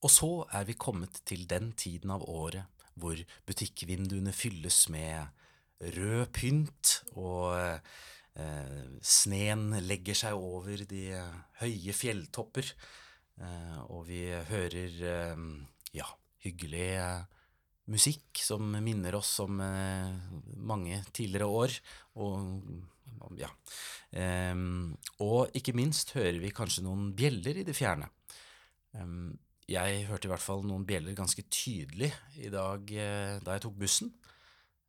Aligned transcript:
Og 0.00 0.10
så 0.10 0.44
er 0.52 0.64
vi 0.64 0.72
kommet 0.72 1.20
til 1.28 1.44
den 1.50 1.72
tiden 1.76 2.10
av 2.10 2.24
året 2.26 2.64
hvor 2.98 3.20
butikkvinduene 3.48 4.32
fylles 4.34 4.84
med 4.92 5.28
rød 5.96 6.30
pynt, 6.36 6.94
og 7.16 7.56
eh, 7.56 8.86
sneen 9.00 9.70
legger 9.86 10.18
seg 10.18 10.36
over 10.36 10.84
de 10.88 11.06
eh, 11.16 11.40
høye 11.62 11.96
fjelltopper, 11.96 12.72
eh, 13.40 13.78
og 13.88 14.06
vi 14.10 14.24
hører 14.50 15.02
eh, 15.14 15.44
ja, 15.96 16.08
hyggelig 16.44 16.88
eh, 17.00 17.28
musikk 17.90 18.42
som 18.44 18.70
minner 18.84 19.16
oss 19.18 19.32
om 19.42 19.60
eh, 19.64 20.14
mange 20.56 21.02
tidligere 21.16 21.48
år, 21.48 21.76
og 22.20 23.36
ja. 23.38 23.50
Em, 24.16 24.94
og 25.22 25.52
ikke 25.56 25.74
minst 25.76 26.14
hører 26.16 26.38
vi 26.42 26.52
kanskje 26.54 26.84
noen 26.86 27.10
bjeller 27.16 27.60
i 27.60 27.66
det 27.66 27.74
fjerne. 27.76 28.08
Em, 28.96 29.34
jeg 29.70 30.06
hørte 30.08 30.26
i 30.26 30.30
hvert 30.32 30.42
fall 30.42 30.64
noen 30.66 30.84
bjeller 30.88 31.14
ganske 31.18 31.44
tydelig 31.52 32.10
i 32.42 32.50
dag 32.52 32.90
eh, 32.92 33.36
da 33.44 33.54
jeg 33.56 33.62
tok 33.66 33.76
bussen. 33.78 34.10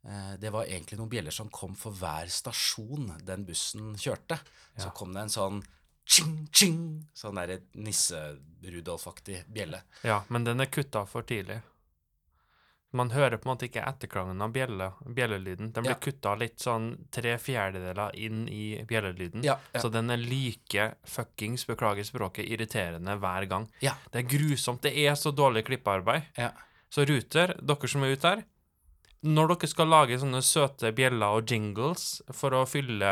Eh, 0.04 0.34
det 0.42 0.50
var 0.54 0.66
egentlig 0.66 0.98
noen 0.98 1.12
bjeller 1.12 1.32
som 1.36 1.50
kom 1.54 1.76
for 1.78 1.94
hver 1.94 2.32
stasjon 2.34 3.12
den 3.28 3.46
bussen 3.46 3.94
kjørte. 4.02 4.40
Så 4.78 4.88
Ja. 4.90 4.96
kom 4.98 5.14
det 5.14 5.22
en 5.28 5.30
sånn 5.36 5.62
ching, 6.06 6.48
ching, 6.52 6.80
sånn 7.14 7.36
derre 7.38 7.60
nisse-Rudolf-aktig 7.78 9.44
bjelle. 9.54 9.84
Ja, 10.04 10.24
men 10.30 10.44
den 10.44 10.60
er 10.62 10.66
kutta 10.72 11.06
for 11.08 11.22
tidlig. 11.24 11.62
Man 12.94 13.10
hører 13.12 13.38
på 13.40 13.48
en 13.48 13.54
måte 13.56 13.68
ikke 13.70 13.84
etterklangen 13.88 14.42
av 14.44 14.52
bjelle, 14.52 14.90
bjellelyden. 15.08 15.72
Den 15.74 15.84
blir 15.86 15.94
Ja. 15.96 16.00
kutta 16.04 16.34
litt 16.38 16.58
sånn 16.60 17.08
tre 17.12 17.38
fjerdedeler 17.38 18.12
inn 18.16 18.48
i 18.50 18.84
bjellelyden. 18.84 19.44
Ja, 19.44 19.58
ja. 19.74 19.80
Så 19.80 19.90
den 19.92 20.10
er 20.12 20.18
like 20.18 20.96
fuckings, 21.06 21.66
beklager 21.66 22.04
språket, 22.04 22.50
irriterende 22.52 23.18
hver 23.20 23.48
gang. 23.48 23.68
Det 23.80 24.16
er 24.16 24.28
grusomt. 24.28 24.82
Det 24.82 24.92
er 24.98 25.14
så 25.16 25.32
dårlig 25.32 25.64
klippearbeid. 25.66 26.24
Ja. 26.38 26.52
Så 26.92 27.06
Ruter, 27.08 27.56
dere 27.64 27.88
som 27.88 28.04
er 28.04 28.12
ute 28.18 28.22
der, 28.36 28.44
når 29.22 29.52
dere 29.52 29.70
skal 29.70 29.92
lage 29.92 30.18
sånne 30.18 30.42
søte 30.46 30.90
bjeller 30.98 31.38
og 31.38 31.52
jingles 31.52 32.06
for 32.34 32.56
å 32.58 32.64
fylle 32.70 33.12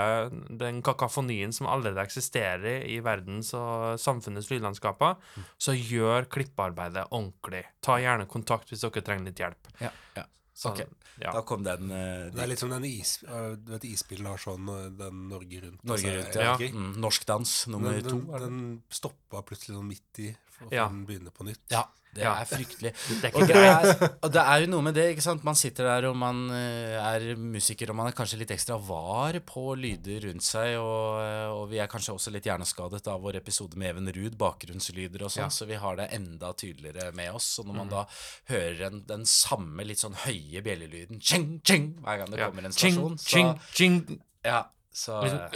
den 0.49 0.81
kakofonien 0.85 1.53
som 1.53 1.69
allerede 1.69 2.01
eksisterer 2.01 2.87
i 2.89 2.97
verdens 3.05 3.51
og 3.57 3.99
samfunnets 4.01 4.49
lydlandskaper, 4.49 5.19
så 5.61 5.75
gjør 5.77 6.25
klippearbeidet 6.33 7.05
ordentlig. 7.11 7.61
Ta 7.85 7.99
gjerne 8.01 8.25
kontakt 8.31 8.73
hvis 8.73 8.81
dere 8.85 9.05
trenger 9.05 9.29
litt 9.29 9.43
hjelp. 9.43 9.71
Ja, 9.83 9.93
ja. 10.17 10.25
Så, 10.59 10.73
Ok, 10.73 10.81
ja. 11.21 11.31
Da 11.31 11.39
kom 11.47 11.61
den 11.63 11.87
uh, 11.87 12.25
Det 12.33 12.41
er 12.43 12.49
litt 12.51 12.59
som 12.59 12.71
den 12.73 12.83
is, 12.87 13.13
uh, 13.29 13.53
du 13.55 13.69
vet, 13.71 13.85
isbilen 13.87 14.27
har 14.27 14.41
sånn 14.41 14.67
øh, 14.67 14.89
den 14.99 15.21
Norge 15.29 15.61
Rundt. 15.63 15.85
Norge 15.87 16.11
Rundt, 16.17 16.33
altså, 16.33 16.43
ja. 16.43 16.55
ja. 16.59 16.71
Mm, 16.75 16.89
norsk 16.99 17.27
dans 17.29 17.53
nummer 17.71 17.95
den, 17.95 18.03
to. 18.09 18.17
den, 18.17 18.33
er 18.35 18.43
den 18.43 18.59
stoppa 18.91 19.43
plutselig 19.47 19.77
sånn 19.77 19.87
midt 19.87 20.21
i, 20.25 20.33
for 20.67 20.75
Ja. 20.75 20.87
den 20.87 21.05
begynner 21.07 21.31
på 21.31 21.43
nytt. 21.47 21.59
Ja, 21.71 21.85
det 22.13 22.23
Ja. 22.23 22.33
er 22.41 22.45
fryktelig. 22.45 22.91
Det 23.21 23.29
er 23.29 23.35
Og 23.37 23.47
det 23.47 23.55
er, 23.55 24.17
og 24.23 24.31
det 24.33 24.41
er 24.41 24.59
jo 24.61 24.67
noe 24.67 24.81
med 24.81 24.93
det, 24.95 25.03
ikke 25.15 25.21
sant. 25.21 25.43
Man 25.43 25.55
sitter 25.55 25.83
der 25.85 26.07
og 26.09 26.15
man 26.17 26.49
eh, 26.49 26.97
er 26.97 27.35
musiker, 27.37 27.89
og 27.91 27.95
man 27.95 28.07
er 28.07 28.11
kanskje 28.17 28.39
litt 28.39 28.49
ekstra 28.51 28.79
var 28.81 29.33
på 29.45 29.75
lyder 29.77 30.25
rundt 30.27 30.41
seg, 30.43 30.75
og, 30.81 31.21
eh, 31.21 31.47
og 31.53 31.69
vi 31.69 31.77
er 31.79 31.87
kanskje 31.87 32.13
også 32.17 32.31
litt 32.33 32.43
hjerneskadet 32.49 33.07
av 33.07 33.21
vår 33.21 33.35
episode 33.37 33.77
med 33.77 33.89
Even 33.95 34.09
Ruud, 34.11 34.35
bakgrunnslyder 34.37 35.21
og 35.21 35.29
sånn, 35.29 35.45
Ja. 35.45 35.49
så 35.53 35.67
vi 35.67 35.75
har 35.75 35.95
det 35.95 36.09
enda 36.11 36.51
tydeligere 36.53 37.13
med 37.13 37.31
oss. 37.33 37.59
Og 37.59 37.65
når 37.67 37.73
man 37.75 37.87
Mhm. 37.87 37.89
da 37.91 38.05
hører 38.49 38.81
en, 38.87 39.03
den 39.05 39.25
samme 39.25 39.85
litt 39.85 39.99
sånn 39.99 40.15
høye 40.25 40.61
bjellelyden, 40.63 41.21
ching, 41.21 41.61
ching, 41.63 41.93
hver 42.01 42.17
gang 42.17 42.31
det 42.31 42.39
kommer 42.39 42.65
en 42.65 42.71
Ching, 42.71 42.93
stasjon, 42.97 43.17
så 43.17 43.29
ching, 43.29 43.59
ching. 43.73 44.21
Ja, 44.43 44.63
så 44.91 45.21
Liksom, 45.23 45.53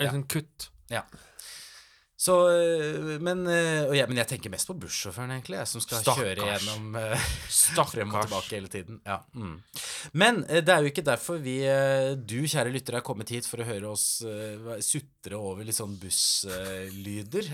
ja, 0.00 0.10
sånn 0.10 0.26
kutt. 0.28 0.68
ja. 0.90 1.02
Så, 2.22 2.36
øh, 2.54 3.16
men, 3.18 3.46
og 3.50 3.96
jeg, 3.96 4.06
men 4.06 4.20
jeg 4.20 4.28
tenker 4.30 4.52
mest 4.52 4.68
på 4.70 4.76
bussjåføren, 4.78 5.32
egentlig, 5.34 5.56
jeg, 5.58 5.70
som 5.72 5.82
skal 5.82 6.04
kjøre 6.06 6.36
Stakkars. 6.36 6.66
gjennom 6.68 6.94
uh, 6.94 7.24
frem 7.96 8.14
og 8.14 8.28
tilbake 8.28 8.54
hele 8.54 8.70
tiden. 8.70 9.00
Ja. 9.08 9.16
Mm. 9.34 9.56
Men 10.12 10.42
øh, 10.48 10.60
det 10.64 10.74
er 10.74 10.82
jo 10.82 10.90
ikke 10.90 11.04
derfor 11.06 11.40
vi, 11.42 11.58
øh, 11.68 12.14
du 12.18 12.42
kjære 12.42 12.72
lytter, 12.74 12.98
er 12.98 13.06
kommet 13.06 13.32
hit 13.34 13.48
for 13.48 13.62
å 13.62 13.68
høre 13.68 13.92
oss 13.92 14.22
øh, 14.26 14.74
sutre 14.84 15.38
over 15.38 15.64
litt 15.66 15.78
sånn 15.78 15.96
busslyder. 16.02 17.50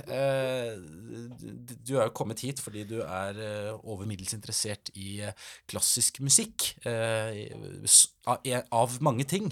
du 1.85 1.93
er 1.97 2.07
jo 2.07 2.17
kommet 2.17 2.45
hit 2.45 2.61
fordi 2.65 2.85
du 2.89 3.01
er 3.05 3.43
over 3.83 4.07
middels 4.09 4.35
interessert 4.37 4.93
i 4.97 5.21
klassisk 5.69 6.23
musikk. 6.25 6.73
øh, 6.89 7.45
av, 8.29 8.99
mange 9.05 9.27
ting. 9.29 9.49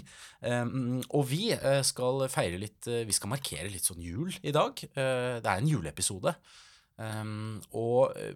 Og 1.16 1.26
vi 1.30 1.50
eh, 1.54 1.82
skal 1.86 2.26
feire 2.32 2.60
litt 2.60 2.88
eh, 2.90 3.04
Vi 3.08 3.16
skal 3.16 3.32
markere 3.32 3.72
litt 3.72 3.88
sånn 3.88 4.02
jul 4.04 4.34
i 4.42 4.54
dag. 4.54 4.82
Eh, 4.92 5.38
det 5.40 5.50
er 5.50 5.60
en 5.60 5.70
juleepisode. 5.70 6.36
Og 6.96 8.16
eh, 8.16 8.34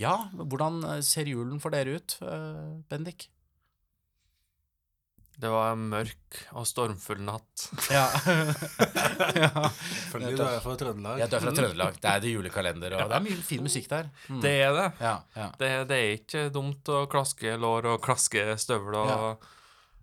ja, 0.00 0.16
hvordan 0.36 0.82
eh, 0.84 1.02
ser 1.06 1.30
julen 1.30 1.62
for 1.62 1.74
dere 1.74 1.98
ut, 1.98 2.18
Bendik? 2.90 3.30
Det 5.36 5.50
var 5.52 5.74
en 5.74 5.82
mørk 5.92 6.38
og 6.56 6.64
stormfull 6.68 7.20
natt. 7.26 7.66
Ja. 7.92 8.06
ja. 9.42 9.50
Selvfølgelig, 9.52 10.38
du 10.38 10.44
er 10.46 10.62
fra 10.64 10.76
Trøndelag. 10.80 11.20
ja, 11.20 11.26
du 11.28 11.36
er 11.36 11.44
fra 11.44 11.52
Trøndelag. 11.58 11.98
Det 12.00 12.12
er 12.12 12.22
det 12.24 12.32
julekalender, 12.32 12.96
og 12.98 13.10
det 13.10 13.18
er 13.18 13.26
mye 13.26 13.42
fin 13.44 13.64
musikk 13.66 13.90
der. 13.92 14.08
Mm. 14.28 14.40
Det 14.44 14.54
er 14.64 14.72
det. 14.76 14.86
Ja, 15.04 15.14
ja. 15.36 15.50
Det, 15.60 15.70
det 15.90 15.98
er 16.00 16.16
ikke 16.16 16.46
dumt 16.54 16.88
å 16.92 17.04
klaske 17.12 17.56
lår 17.60 17.90
og 17.92 18.00
klaske 18.04 18.48
støvler 18.60 19.12
og 19.16 19.46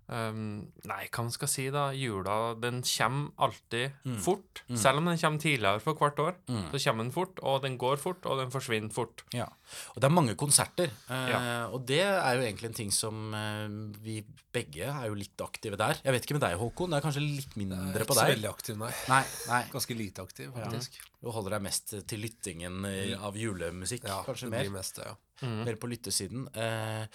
um, 0.09 0.67
Nei, 0.85 1.07
hva 1.09 1.23
man 1.23 1.31
skal 1.31 1.47
si, 1.47 1.69
da? 1.73 1.91
Jula, 1.95 2.53
den 2.59 2.81
kommer 2.83 3.31
alltid 3.39 3.91
Mm. 4.05 4.17
fort. 4.19 4.63
Mm. 4.69 4.77
Selv 4.77 4.97
om 4.97 5.05
den 5.05 5.17
kommer 5.17 5.39
tidligere 5.39 5.79
for 5.81 5.93
hvert 5.95 6.19
år, 6.19 6.35
Mm. 6.49 6.71
så 6.71 6.79
kommer 6.83 7.03
den 7.03 7.11
fort, 7.11 7.39
og 7.43 7.61
den 7.63 7.77
går 7.77 7.97
fort, 7.97 8.25
og 8.25 8.37
den 8.39 8.51
forsvinner 8.51 8.91
fort. 8.93 9.23
Ja, 9.33 9.45
og 9.95 10.01
det 10.01 10.03
er 10.03 10.09
mange 10.13 10.35
konserter, 10.35 10.89
eh, 11.09 11.29
Ja. 11.29 11.67
og 11.67 11.85
det 11.85 12.01
er 12.01 12.35
jo 12.35 12.41
egentlig 12.43 12.65
en 12.65 12.73
ting 12.73 12.91
som 12.91 13.33
eh, 13.33 13.67
vi 14.03 14.23
begge 14.53 14.85
er 14.85 15.07
jo 15.07 15.13
litt 15.15 15.37
aktive 15.41 15.77
der. 15.77 15.95
Jeg 16.03 16.11
vet 16.13 16.23
ikke 16.25 16.39
med 16.39 16.41
deg, 16.41 16.57
Håkon, 16.59 16.89
det 16.91 16.97
er 17.03 17.09
kanskje 17.09 17.23
litt 17.37 17.55
mindre 17.57 17.77
på 17.77 17.83
mindre 17.83 18.05
ikke 18.05 18.13
så 18.15 18.25
deg? 18.27 18.35
veldig 18.37 18.49
aktiv, 18.53 18.77
nei. 18.77 18.91
Nei, 19.09 19.23
nei. 19.47 19.63
Ganske 19.71 19.95
lite 19.97 20.21
aktiv, 20.21 20.51
faktisk. 20.53 20.99
Du 21.23 21.31
holder 21.31 21.51
deg 21.51 21.61
mest 21.61 22.07
til 22.07 22.19
lyttingen 22.19 22.85
eh, 22.85 23.15
av 23.17 23.33
julemusikk, 23.35 24.03
Ja, 24.03 24.23
kanskje 24.23 24.51
det 24.51 24.51
mer? 24.51 24.69
mest 24.69 24.95
det, 24.97 25.05
ja. 25.05 25.15
Mm. 25.43 25.63
Mer 25.67 25.75
på 25.75 25.89
lyttesiden. 25.91 26.45
Eh, 26.55 27.05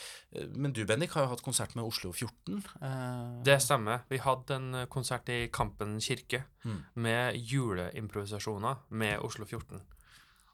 men 0.55 0.73
du, 0.77 0.83
Bendik, 0.85 1.15
har 1.17 1.25
jo 1.25 1.31
hatt 1.33 1.43
konsert 1.47 1.75
med 1.79 1.85
Oslo 1.89 2.11
14. 2.13 2.59
Eh, 2.83 3.43
Det 3.47 3.57
stemmer. 3.65 4.03
Vi 4.11 4.19
hadde 4.21 4.55
en 4.59 4.75
eh, 4.83 4.87
konsert 4.87 5.29
i 5.33 5.49
Kampen 5.49 5.99
kirke 6.05 6.45
Mm. 6.65 6.85
med 6.95 7.37
juleimprovisasjoner 7.37 8.77
med 8.91 9.19
Oslo 9.25 9.45
14. 9.47 9.81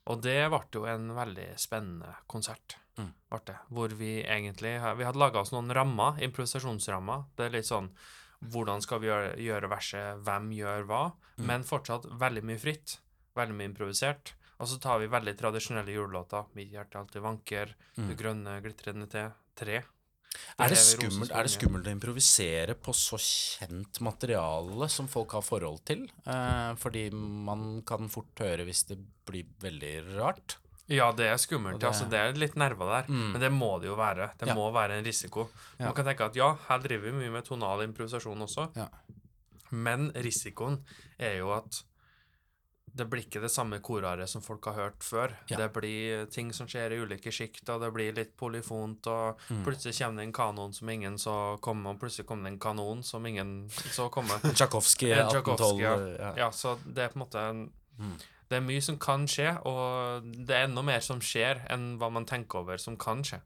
Og 0.07 0.21
det 0.23 0.37
ble 0.53 0.61
jo 0.77 0.85
en 0.87 1.09
veldig 1.17 1.47
spennende 1.59 2.15
konsert. 2.29 2.77
Mm. 2.99 3.11
Det, 3.45 3.57
hvor 3.75 3.89
vi 3.99 4.23
egentlig 4.23 4.77
Vi 4.97 5.03
hadde 5.05 5.19
laga 5.19 5.41
oss 5.41 5.51
noen 5.51 5.73
rammer, 5.75 6.21
improvisasjonsrammer. 6.23 7.25
Det 7.37 7.47
er 7.47 7.51
litt 7.57 7.67
sånn 7.67 7.91
Hvordan 8.45 8.83
skal 8.85 9.01
vi 9.01 9.07
gjøre, 9.09 9.37
gjøre 9.41 9.69
verset? 9.71 10.19
Hvem 10.23 10.51
gjør 10.53 10.83
hva? 10.87 11.03
Mm. 11.39 11.47
Men 11.49 11.63
fortsatt 11.65 12.05
veldig 12.21 12.43
mye 12.45 12.59
fritt. 12.61 12.99
Veldig 13.35 13.55
mye 13.57 13.71
improvisert. 13.71 14.35
Og 14.61 14.69
så 14.69 14.79
tar 14.81 14.99
vi 15.01 15.07
veldig 15.11 15.37
tradisjonelle 15.37 15.91
julelåter. 15.95 16.45
'Mitt 16.55 16.71
hjerte 16.71 16.99
alltid 17.01 17.23
vanker', 17.23 17.75
Mm. 17.99 18.09
'Det 18.09 18.17
grønne 18.19 18.63
glitrende 18.63 19.07
te', 19.09 19.33
'Tre'. 19.57 19.83
Er 20.59 20.69
det, 20.69 20.77
skummelt, 20.79 21.31
er 21.31 21.43
det 21.45 21.51
skummelt 21.53 21.87
å 21.87 21.93
improvisere 21.95 22.75
på 22.75 22.93
så 22.93 23.17
kjent 23.17 24.01
materiale 24.01 24.89
som 24.91 25.07
folk 25.07 25.31
har 25.31 25.43
forhold 25.43 25.85
til? 25.85 26.09
Eh, 26.27 26.75
fordi 26.75 27.11
man 27.13 27.83
kan 27.83 28.09
fort 28.09 28.35
høre 28.39 28.65
hvis 28.67 28.85
det 28.89 28.99
blir 29.27 29.45
veldig 29.61 30.17
rart. 30.19 30.57
Ja, 30.89 31.13
det 31.13 31.27
er 31.27 31.37
skummelt. 31.37 31.79
Det- 31.81 31.89
altså 31.89 32.09
Det 32.11 32.19
er 32.19 32.33
litt 32.39 32.57
nerver 32.57 33.07
der. 33.07 33.13
Mm. 33.13 33.33
Men 33.33 33.41
det 33.41 33.53
må 33.53 33.81
det 33.81 33.87
jo 33.89 33.97
være. 33.97 34.37
Det 34.39 34.49
Ja. 34.49 34.55
må 34.55 34.73
være 34.73 34.99
en 34.99 35.05
risiko. 35.05 35.49
Ja. 35.79 35.87
Man 35.87 35.95
kan 35.95 36.05
tenke 36.05 36.25
at 36.27 36.35
ja, 36.37 36.55
her 36.69 36.79
driver 36.79 37.11
vi 37.11 37.13
mye 37.13 37.31
med 37.33 37.45
tonal 37.45 37.81
improvisasjon 37.87 38.39
også. 38.43 38.75
Ja. 38.77 38.89
Men 39.71 40.13
risikoen 40.13 40.83
er 41.19 41.39
jo 41.39 41.51
at 41.53 41.83
det 42.95 43.07
blir 43.11 43.25
ikke 43.25 43.41
det 43.43 43.51
samme 43.51 43.81
koraret 43.83 44.29
som 44.31 44.41
folk 44.43 44.65
har 44.71 44.75
hørt 44.75 45.03
før. 45.03 45.33
Ja. 45.51 45.57
Det 45.59 45.73
blir 45.75 46.27
ting 46.31 46.53
som 46.55 46.69
skjer 46.71 46.93
i 46.95 47.01
ulike 47.03 47.33
sjikt, 47.35 47.69
og 47.75 47.81
det 47.83 47.93
blir 47.93 48.13
litt 48.15 48.37
polyfont, 48.39 49.07
og 49.11 49.41
Mm. 49.51 49.65
plutselig 49.65 49.99
kommer 49.99 50.17
det 50.23 50.27
en 50.29 50.33
kanon 50.33 50.73
som 50.73 50.89
ingen 50.89 51.17
så 51.19 51.59
komme, 51.61 51.87
og 51.91 51.99
plutselig 52.01 52.27
kommer 52.27 52.45
det 52.45 52.53
en 52.53 52.59
kanon 52.61 53.03
som 53.03 53.27
ingen 53.27 53.69
så 53.69 54.09
komme. 54.11 54.39
Tsjajkovskij, 54.55 55.09
Ja, 55.17 55.27
1812. 55.29 55.81
Ja. 55.81 55.97
ja. 56.19 56.35
Ja, 56.37 56.51
så 56.51 56.79
det 56.87 56.99
er 57.05 57.09
på 57.09 57.17
en 57.21 57.27
måte 57.27 57.49
en 57.51 57.71
Mm. 57.99 58.17
Det 58.51 58.57
er 58.57 58.61
mye 58.61 58.83
som 58.83 58.97
kan 58.99 59.25
skje, 59.27 59.57
og 59.65 60.23
det 60.47 60.51
er 60.55 60.65
enda 60.67 60.83
mer 60.83 61.01
som 61.01 61.19
skjer 61.21 61.65
enn 61.71 61.97
hva 61.99 62.11
man 62.13 62.27
tenker 62.27 62.59
over 62.59 62.77
som 62.77 62.97
kan 62.97 63.23
skje. 63.23 63.41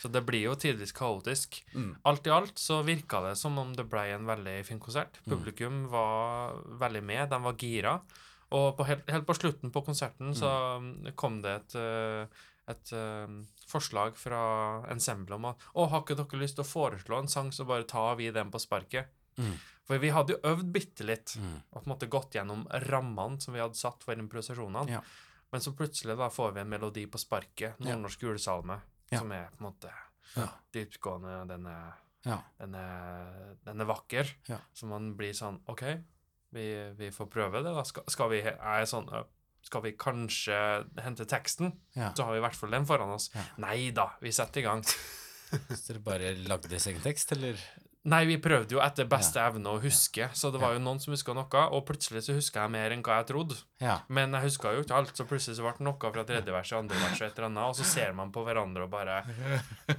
Så 0.00 0.10
det 0.10 0.24
blir 0.24 0.42
jo 0.42 0.54
tidvis 0.54 0.92
kaotisk. 0.92 1.62
Mm. 1.74 1.96
Alt 2.04 2.26
i 2.26 2.30
alt 2.30 2.54
så 2.56 2.82
virka 2.84 3.20
det 3.28 3.36
som 3.36 3.58
om 3.58 3.74
det 3.74 3.88
ble 3.90 4.04
en 4.14 4.24
veldig 4.26 4.64
fin 4.64 4.78
konsert. 4.80 5.18
Mm. 5.26 5.32
Publikum 5.34 5.88
var 5.90 6.54
veldig 6.78 7.02
med, 7.02 7.28
de 7.30 7.42
var 7.42 7.52
gira. 7.54 8.00
Og 8.52 8.76
på 8.76 8.84
helt, 8.86 9.08
helt 9.10 9.26
på 9.26 9.34
slutten 9.38 9.70
på 9.70 9.84
konserten 9.86 10.32
så 10.34 10.80
Mm. 10.80 11.12
kom 11.16 11.40
det 11.42 11.50
et, 11.60 11.74
eh, 11.74 12.26
et 12.68 12.92
um, 12.92 13.46
forslag 13.68 14.16
fra 14.16 14.84
ensemblet 14.90 15.34
om 15.36 15.44
at 15.44 15.56
Å, 15.74 15.88
har 15.90 16.02
ikke 16.02 16.16
dere 16.16 16.40
lyst 16.40 16.56
til 16.56 16.64
å 16.64 16.68
foreslå 16.68 17.18
en 17.18 17.28
sang, 17.28 17.50
så 17.50 17.64
bare 17.66 17.84
tar 17.84 18.16
vi 18.16 18.30
den 18.30 18.50
på 18.50 18.58
sparket? 18.60 19.06
Mm. 19.38 19.54
For 19.84 19.98
vi 19.98 20.10
hadde 20.10 20.34
jo 20.34 20.40
øvd 20.42 20.72
bitte 20.72 21.04
litt 21.06 21.36
Mm. 21.38 21.62
og 21.72 21.82
på 21.84 21.86
en 21.86 21.96
måte 21.98 22.08
gått 22.10 22.32
gjennom 22.34 22.66
rammene 22.88 23.40
som 23.40 23.54
vi 23.54 23.60
hadde 23.60 23.74
satt 23.76 24.02
for 24.02 24.14
improvisasjonene. 24.14 24.88
Ja. 24.88 25.00
Men 25.52 25.60
så 25.60 25.72
plutselig 25.74 26.16
da 26.16 26.28
får 26.28 26.52
vi 26.54 26.60
en 26.60 26.68
melodi 26.70 27.06
på 27.06 27.18
sparket, 27.18 27.74
Ja. 27.78 27.94
nordnorsk 27.96 28.20
julesalme, 28.20 28.80
Ja. 29.10 29.18
som 29.18 29.32
er 29.32 29.48
på 29.56 29.60
en 29.64 29.72
måte 29.72 29.90
Ja. 30.36 30.48
dyptgående, 30.72 31.46
den 31.48 31.66
er, 31.66 31.92
Ja. 32.24 32.38
den 32.60 32.74
er, 32.74 33.56
den 33.64 33.80
er 33.80 33.84
vakker. 33.86 34.30
Ja. 34.48 34.58
Så 34.74 34.86
man 34.86 35.14
blir 35.16 35.32
sånn 35.32 35.60
OK, 35.68 35.82
vi, 36.54 36.66
vi 36.98 37.10
får 37.14 37.28
prøve 37.32 37.62
det, 37.64 37.74
da. 37.76 37.84
Skal, 37.86 38.06
skal 38.10 38.32
vi 38.32 38.42
er 38.46 38.88
sånn 38.88 39.10
skal 39.60 39.82
vi 39.84 39.92
kanskje 39.98 40.56
hente 41.04 41.26
teksten? 41.28 41.74
Ja. 41.92 42.14
Så 42.16 42.24
har 42.24 42.32
vi 42.32 42.40
i 42.40 42.44
hvert 42.46 42.56
fall 42.56 42.72
den 42.72 42.88
foran 42.88 43.12
oss. 43.12 43.28
Ja. 43.34 43.44
Nei 43.66 43.90
da, 43.94 44.08
vi 44.24 44.32
setter 44.32 44.62
i 44.62 44.66
gang. 44.66 44.84
Så 45.50 45.82
dere 45.90 46.02
bare 46.04 46.34
lagde 46.46 46.70
deres 46.70 46.88
egen 46.88 47.02
tekst, 47.04 47.34
eller? 47.36 47.60
Nei, 48.08 48.22
vi 48.24 48.38
prøvde 48.40 48.72
jo 48.72 48.80
etter 48.80 49.04
beste 49.10 49.42
evne 49.42 49.74
å 49.74 49.80
huske, 49.82 50.30
så 50.32 50.48
det 50.54 50.60
var 50.62 50.72
jo 50.72 50.80
noen 50.80 51.02
som 51.02 51.12
huska 51.12 51.34
noe, 51.36 51.64
og 51.76 51.82
plutselig 51.84 52.22
så 52.24 52.32
huska 52.32 52.62
jeg 52.62 52.72
mer 52.72 52.94
enn 52.94 53.02
hva 53.04 53.18
jeg 53.18 53.26
trodde. 53.28 53.58
Ja. 53.82 53.98
Men 54.08 54.32
jeg 54.38 54.46
huska 54.46 54.72
jo 54.72 54.86
ikke 54.86 54.96
alt, 54.96 55.12
så 55.18 55.26
plutselig 55.28 55.58
så 55.58 55.66
ble 55.66 55.74
det 55.76 55.84
noe 55.84 56.12
fra 56.14 56.24
tredje 56.30 56.54
vers 56.54 56.72
og 56.72 56.78
andre 56.78 57.02
vers 57.02 57.20
og 57.20 57.26
et 57.26 57.36
eller 57.36 57.48
annet, 57.50 57.66
og 57.66 57.76
så 57.76 57.88
ser 57.90 58.14
man 58.16 58.32
på 58.32 58.46
hverandre 58.46 58.86
og 58.86 58.94
bare 58.94 59.18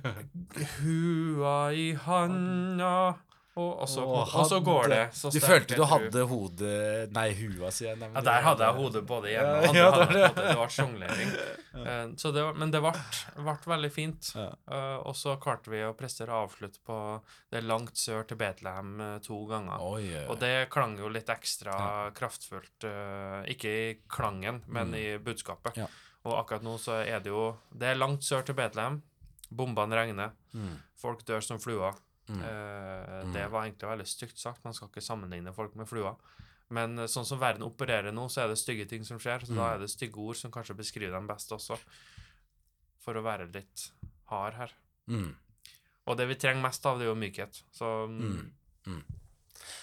Hua 0.80 1.57
i 1.77 1.92
handa 2.07 2.95
og, 3.51 3.81
og, 3.83 3.88
så, 3.92 4.03
Å, 4.07 4.19
og 4.39 4.45
så 4.48 4.59
går 4.63 4.86
det. 4.88 5.00
Så 5.18 5.30
Du 5.33 5.39
følte 5.44 5.75
du 5.75 5.83
hadde 5.83 6.21
hodet 6.30 7.12
Nei, 7.12 7.25
hua, 7.36 7.71
sier 7.75 7.89
jeg. 7.89 7.98
Nei, 8.00 8.07
Ja, 8.15 8.21
der 8.24 8.45
hadde 8.45 8.63
jeg 8.69 8.77
hodet 8.77 9.01
både 9.09 9.33
hjemme 9.33 9.57
og 9.57 9.65
andre. 9.68 9.81
ja, 9.81 10.27
det 10.31 10.45
det 10.45 10.57
var 10.62 10.71
sjonglering. 10.77 11.33
Ja. 11.71 12.03
Uh, 12.12 12.50
men 12.59 12.71
det 12.74 12.81
ble, 12.83 12.92
veldig 13.71 13.89
fint. 13.95 14.31
Ja. 14.36 14.50
Uh, 14.68 14.98
og 15.07 15.15
så 15.15 15.38
klarte 15.39 15.71
vi 15.71 15.80
å 15.88 15.94
prestere 15.95 16.36
avslutt 16.36 16.77
på 16.88 16.98
Det 17.51 17.62
langt 17.63 17.95
sør 18.00 18.25
til 18.27 18.38
Betlehem 18.39 18.92
uh, 19.00 19.18
to 19.24 19.38
ganger. 19.48 19.80
Oi, 19.80 20.04
oi. 20.12 20.25
Og 20.31 20.39
det 20.39 20.69
klang 20.71 20.97
jo 21.00 21.07
litt 21.12 21.31
ekstra 21.31 22.12
kraftfullt. 22.15 22.83
eh, 22.88 23.51
ikke 23.56 23.71
i 23.71 23.88
klangen, 24.12 24.62
men 24.68 24.92
Mm. 24.92 24.95
i 25.00 25.18
budskapet. 25.24 25.77
Og 26.25 26.33
akkurat 26.38 26.63
nå 26.63 26.77
så 26.80 27.00
er 27.06 27.19
det 27.24 27.31
jo 27.31 27.57
Det 27.71 27.88
er 27.92 27.95
langt 28.00 28.24
sør 28.24 28.44
til 28.45 28.56
Betlehem. 28.56 29.01
Bombene 29.51 29.95
regner. 29.95 30.31
Mm. 30.54 30.77
Folk 30.95 31.25
dør 31.25 31.42
som 31.44 31.59
fluer. 31.59 31.95
Mm. 32.31 32.42
Eh, 32.48 33.18
Mm. 33.22 33.33
Det 33.33 33.44
var 33.51 33.66
egentlig 33.66 33.89
veldig 33.89 34.07
stygt 34.07 34.38
sagt. 34.39 34.63
Man 34.63 34.74
skal 34.74 34.88
ikke 34.89 35.01
sammenligne 35.04 35.54
folk 35.54 35.75
med 35.75 35.88
fluer. 35.88 36.16
Men 36.69 36.98
eh, 37.00 37.06
sånn 37.12 37.25
som 37.28 37.39
verden 37.39 37.62
opererer 37.68 38.12
nå, 38.16 38.28
så 38.31 38.44
er 38.44 38.48
det 38.48 38.57
stygge 38.57 38.88
ting 38.89 39.04
som 39.06 39.19
skjer. 39.19 39.44
Så 39.45 39.54
da 39.56 39.62
Mm. 39.68 39.74
er 39.75 39.80
det 39.80 39.89
stygge 39.92 40.18
ord 40.18 40.36
som 40.39 40.51
kanskje 40.51 40.75
beskriver 40.78 41.12
dem 41.12 41.28
best 41.28 41.51
også. 41.51 41.78
For 43.01 43.13
å 43.18 43.24
være 43.25 43.51
litt 43.54 43.92
hard 44.30 44.54
her. 44.54 44.72
Mm. 45.07 45.36
Og 46.07 46.18
det 46.18 46.28
vi 46.28 46.36
trenger 46.36 46.62
mest 46.63 46.86
av, 46.86 46.98
det 46.98 47.06
er 47.06 47.12
jo 47.13 47.19
mykhet. 47.19 47.62
Så 47.74 48.07
mm, 48.07 48.22
Mm. 48.22 48.51
Mm. 48.88 49.04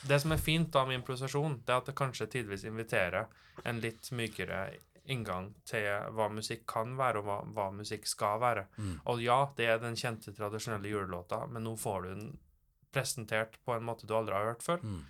Det 0.09 0.21
som 0.21 0.33
er 0.33 0.37
fint 0.43 0.71
da 0.73 0.85
med 0.85 0.99
improvisasjon, 1.01 1.61
det 1.65 1.71
er 1.73 1.77
at 1.79 1.87
det 1.87 1.95
kanskje 1.95 2.27
tidvis 2.31 2.65
inviterer 2.65 3.27
en 3.65 3.81
litt 3.81 4.11
mykere 4.11 4.75
inngang 5.09 5.51
til 5.69 5.87
hva 6.15 6.29
musikk 6.33 6.67
kan 6.71 6.97
være, 6.99 7.19
og 7.23 7.25
hva, 7.29 7.39
hva 7.57 7.69
musikk 7.75 8.07
skal 8.07 8.41
være. 8.43 8.67
Mm. 8.79 8.95
Og 9.11 9.23
ja, 9.25 9.39
det 9.57 9.67
er 9.73 9.79
den 9.83 9.97
kjente, 9.99 10.35
tradisjonelle 10.37 10.89
julelåta, 10.93 11.43
men 11.49 11.65
nå 11.65 11.77
får 11.81 12.03
du 12.03 12.09
den 12.15 12.39
presentert 12.93 13.59
på 13.65 13.75
en 13.77 13.85
måte 13.85 14.07
du 14.09 14.15
aldri 14.17 14.35
har 14.37 14.51
hørt 14.53 14.65
før. 14.65 14.83
Mm. 14.83 15.03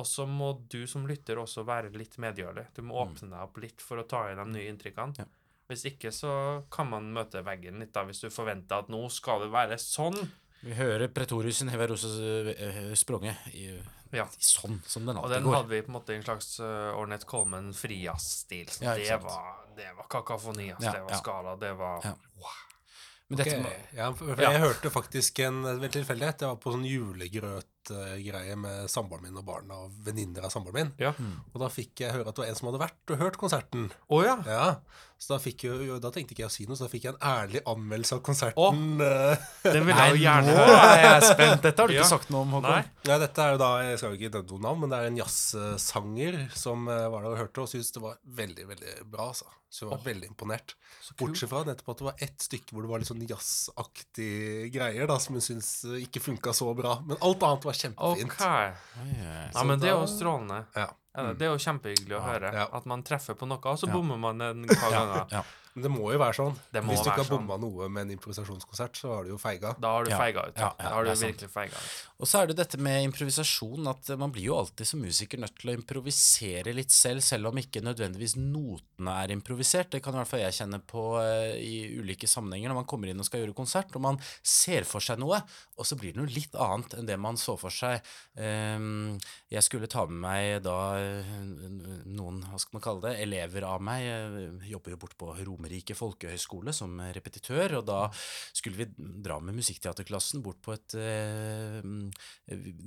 Og 0.00 0.06
så 0.06 0.24
må 0.30 0.52
du 0.70 0.84
som 0.86 1.06
lytter 1.10 1.40
også 1.42 1.64
være 1.66 1.90
litt 1.92 2.16
medgjørlig. 2.22 2.66
Du 2.76 2.82
må 2.82 2.94
Mm. 2.94 3.14
åpne 3.16 3.30
deg 3.30 3.40
opp 3.42 3.56
litt 3.58 3.80
for 3.82 3.98
å 3.98 4.06
ta 4.08 4.30
i 4.30 4.36
de 4.38 4.44
nye 4.46 4.70
inntrykkene. 4.72 5.18
Ja. 5.18 5.24
Hvis 5.68 5.84
ikke 5.86 6.10
så 6.14 6.64
kan 6.70 6.88
man 6.90 7.12
møte 7.14 7.42
veggen 7.44 7.78
litt, 7.78 7.92
da, 7.92 8.04
hvis 8.04 8.20
du 8.20 8.28
forventer 8.30 8.78
at 8.78 8.88
nå 8.88 9.08
skal 9.10 9.40
det 9.40 9.50
være 9.52 9.76
sånn. 9.78 10.16
Vi 10.60 10.74
hører 10.76 11.08
Pretoriusen 11.08 11.70
Heverosa 11.72 12.08
eh, 12.52 12.92
sprunget 12.94 13.36
i, 13.56 13.70
Ja. 14.12 14.26
i 14.26 14.44
sånn 14.44 14.80
som 14.84 15.06
den 15.06 15.16
Og 15.16 15.30
den 15.30 15.42
går. 15.46 15.54
hadde 15.54 15.68
vi 15.72 15.80
på 15.82 15.88
en 15.88 15.96
måte 15.96 16.12
i 16.12 16.16
en 16.18 16.24
slags 16.26 16.58
uh, 16.60 16.92
Ornette 17.00 17.24
Coleman-frijazz-stil. 17.30 18.68
Ja, 18.82 18.94
det, 18.98 19.16
var, 19.22 19.64
det 19.76 19.88
var 19.96 20.08
kakafoni, 20.12 20.72
ass. 20.74 20.82
Ja, 20.84 20.92
det 20.92 21.02
var 21.06 21.10
ja. 21.16 21.20
skala, 21.22 21.56
det 21.56 21.72
var 21.78 22.04
Ja. 22.04 22.14
Men 23.30 23.38
Ok, 23.38 23.44
dette 23.46 23.60
må, 23.62 23.70
ja, 23.94 24.08
for 24.12 24.34
for 24.34 24.42
Ja. 24.42 24.50
Jeg 24.50 24.60
hørte 24.60 24.90
faktisk 24.90 25.38
en 25.46 25.62
veldig 25.62 25.90
tilfeldighet. 25.94 26.40
Jeg 26.42 26.48
var 26.50 26.56
på 26.56 26.72
sånn 26.74 26.84
julegrøtgreie 27.88 28.56
med 28.60 28.88
samboeren 28.90 29.24
min 29.24 29.36
og 29.40 29.44
barna 29.46 29.74
og 29.86 29.92
venninner 30.04 30.44
av 30.44 30.50
samboeren 30.52 30.74
min. 30.76 30.92
Ja. 31.00 31.12
Mm. 31.18 31.38
Og 31.54 31.60
da 31.62 31.68
fikk 31.72 32.00
jeg 32.04 32.12
høre 32.12 32.28
at 32.28 32.36
det 32.36 32.44
var 32.44 32.50
en 32.52 32.58
som 32.58 32.68
hadde 32.70 32.82
vært 32.82 33.14
og 33.14 33.18
hørt 33.22 33.38
konserten. 33.40 33.86
Å 34.10 34.20
ja! 34.24 34.36
Ja, 34.46 34.66
Så 35.20 35.36
da, 35.36 35.50
jo- 35.84 35.98
da 36.00 36.08
tenkte 36.10 36.32
ikke 36.32 36.44
jeg 36.46 36.48
å 36.48 36.52
si 36.54 36.64
noe, 36.66 36.76
så 36.76 36.86
da 36.86 36.88
fikk 36.92 37.04
jeg 37.04 37.12
en 37.14 37.20
ærlig 37.20 37.60
anmeldelse 37.68 38.14
av 38.16 38.22
konserten. 38.24 38.56
Oh, 38.56 38.72
Den 39.64 39.84
vil 39.84 39.94
jeg 39.96 40.14
jo 40.14 40.20
gjerne 40.22 40.54
nå 40.56 40.64
Jeg 40.64 41.04
er 41.04 41.12
jeg 41.20 41.26
spent. 41.28 41.62
Dette 41.62 41.82
har 41.82 41.88
du 41.88 41.94
Ja. 41.94 42.00
ikke 42.00 42.08
sagt 42.14 42.30
noe 42.32 42.40
om, 42.46 42.54
Håkon. 42.56 42.70
Nei. 42.70 42.84
Ja, 43.04 43.18
dette 43.20 43.38
er 43.44 43.52
jo 43.52 43.58
da, 43.60 43.70
Jeg 43.84 43.98
skal 44.00 44.14
jo 44.14 44.16
ikke 44.20 44.32
nevne 44.38 44.50
noe 44.54 44.64
navn, 44.68 44.80
men 44.80 44.90
det 44.94 44.98
er 45.00 45.10
en 45.10 45.20
jazzsanger 45.20 46.38
som 46.56 46.88
eh, 46.88 47.08
var 47.12 47.22
der 47.26 47.34
og 47.34 47.40
hørte, 47.42 47.60
og 47.64 47.68
syntes 47.68 47.92
det 47.92 48.00
var 48.04 48.16
veldig 48.24 48.68
veldig 48.72 48.94
bra. 49.12 49.28
altså. 49.34 49.44
Så 49.70 49.84
jeg 49.86 49.92
var 49.92 50.00
veldig 50.02 50.26
imponert. 50.32 50.72
Bortsett 51.20 51.46
fra 51.52 51.60
nettopp 51.62 51.92
at 51.92 52.00
det 52.00 52.06
var 52.08 52.22
ett 52.26 52.42
stykke 52.42 52.72
hvor 52.74 52.82
det 52.82 52.90
var 52.90 52.98
litt 53.04 53.10
sånn 53.12 53.20
jazzaktige 53.28 54.66
greier 54.74 55.06
da, 55.06 55.18
som 55.22 55.36
hun 55.36 55.44
syntes 55.44 55.84
eh, 55.86 56.00
ikke 56.06 56.22
funka 56.24 56.54
så 56.56 56.72
bra. 56.74 56.96
Men 57.06 57.20
alt 57.22 57.44
annet 57.46 57.68
var 57.68 57.76
kjempefint. 57.82 58.32
Okay. 58.32 58.72
Oi. 59.02 59.14
Ja, 59.54 59.64
men 59.64 59.80
det 59.82 59.88
er 59.90 59.96
jo 59.98 60.06
strålende. 60.10 60.64
Ja. 60.76 60.88
Mm. 61.18 61.32
Det 61.38 61.46
er 61.46 61.50
jo 61.50 61.58
kjempehyggelig 61.58 62.14
å 62.16 62.22
høre. 62.22 62.52
Ja. 62.54 62.66
At 62.78 62.84
man 62.86 63.02
treffer 63.06 63.34
på 63.38 63.48
noe, 63.50 63.58
og 63.66 63.78
så 63.80 63.88
Ja. 63.88 63.92
bommer 63.96 64.16
man 64.20 64.40
en 64.46 64.62
par 64.70 64.90
ganger. 64.94 65.44
Men 65.74 65.82
det 65.86 65.90
må 65.94 66.08
jo 66.12 66.18
være 66.18 66.34
sånn. 66.34 66.56
Det 66.74 66.82
må 66.82 66.90
Hvis 66.94 67.04
du 67.04 67.10
ikke 67.10 67.22
har 67.22 67.28
har 67.30 67.38
sånn. 67.38 67.60
noe 67.62 67.88
med 67.88 68.02
en 68.08 68.14
improvisasjonskonsert, 68.16 68.96
så 68.98 69.12
har 69.14 69.24
du 69.24 69.30
jo 69.30 69.38
feiga. 69.38 69.74
Da 69.80 69.92
har 69.94 70.04
du 70.04 70.10
Ja. 70.10 70.18
feiga 70.18 70.48
ut. 70.48 70.56
Ja, 70.58 70.70
da 70.78 70.84
ja, 70.84 70.90
har 70.96 71.04
du 71.04 71.10
virkelig 71.10 71.50
feiga 71.50 71.76
ut. 71.78 72.06
Og 72.20 72.26
så 72.26 72.42
er 72.42 72.46
det 72.48 72.56
dette 72.56 72.78
med 72.78 73.04
improvisasjon, 73.12 73.86
at 73.88 74.08
man 74.18 74.32
blir 74.32 74.44
jo 74.50 74.56
alltid 74.58 74.86
som 74.86 75.00
musiker 75.00 75.38
nødt 75.38 75.54
til 75.58 75.70
å 75.70 75.76
improvisere 75.78 76.74
litt 76.74 76.90
selv, 76.90 77.22
selv 77.22 77.46
om 77.48 77.56
ikke 77.56 77.80
nødvendigvis 77.80 78.34
notene 78.36 79.14
er 79.22 79.28
improvisert. 79.36 79.90
Det 79.90 80.02
kan 80.02 80.14
i 80.14 80.18
hvert 80.18 80.28
fall 80.28 80.40
jeg 80.40 80.52
kjenne 80.58 80.82
på 80.84 81.04
uh, 81.16 81.54
i 81.56 81.96
ulike 82.00 82.26
sammenhenger 82.28 82.68
når 82.68 82.80
man 82.82 82.84
kommer 82.90 83.08
inn 83.08 83.18
og 83.22 83.24
skal 83.24 83.40
gjøre 83.44 83.54
konsert, 83.56 83.94
og 83.96 84.02
man 84.02 84.18
ser 84.42 84.84
for 84.84 85.00
seg 85.00 85.18
noe, 85.22 85.40
og 85.78 85.86
så 85.86 85.96
blir 85.96 86.12
det 86.12 86.20
noe 86.20 86.34
litt 86.34 86.52
annet 86.58 86.94
enn 86.98 87.06
det 87.06 87.18
man 87.18 87.36
så 87.40 87.56
for 87.58 87.70
seg. 87.70 88.02
Um, 88.36 89.18
jeg 89.50 89.62
skulle 89.62 89.88
ta 89.90 90.04
med 90.06 90.20
meg 90.20 90.62
da 90.62 90.76
eh, 90.98 91.32
noen, 92.10 92.42
hva 92.50 92.58
skal 92.60 92.76
man 92.78 92.84
kalle 92.84 93.02
det, 93.08 93.14
elever 93.24 93.64
av 93.66 93.80
meg, 93.84 94.04
eh, 94.04 94.68
jobber 94.70 94.94
jo 94.94 95.00
bort 95.06 95.16
på 95.20 95.32
Romerike 95.60 95.94
folkehøgskole 95.96 96.72
som 96.72 96.96
repetitør, 97.12 97.76
og 97.80 97.86
da 97.88 98.00
skulle 98.56 98.80
vi 98.80 98.86
dra 99.20 99.38
med 99.44 99.58
musikkteaterklassen 99.58 100.42
bort 100.44 100.60
på 100.64 100.72
et 100.72 100.96
eh, 100.96 101.84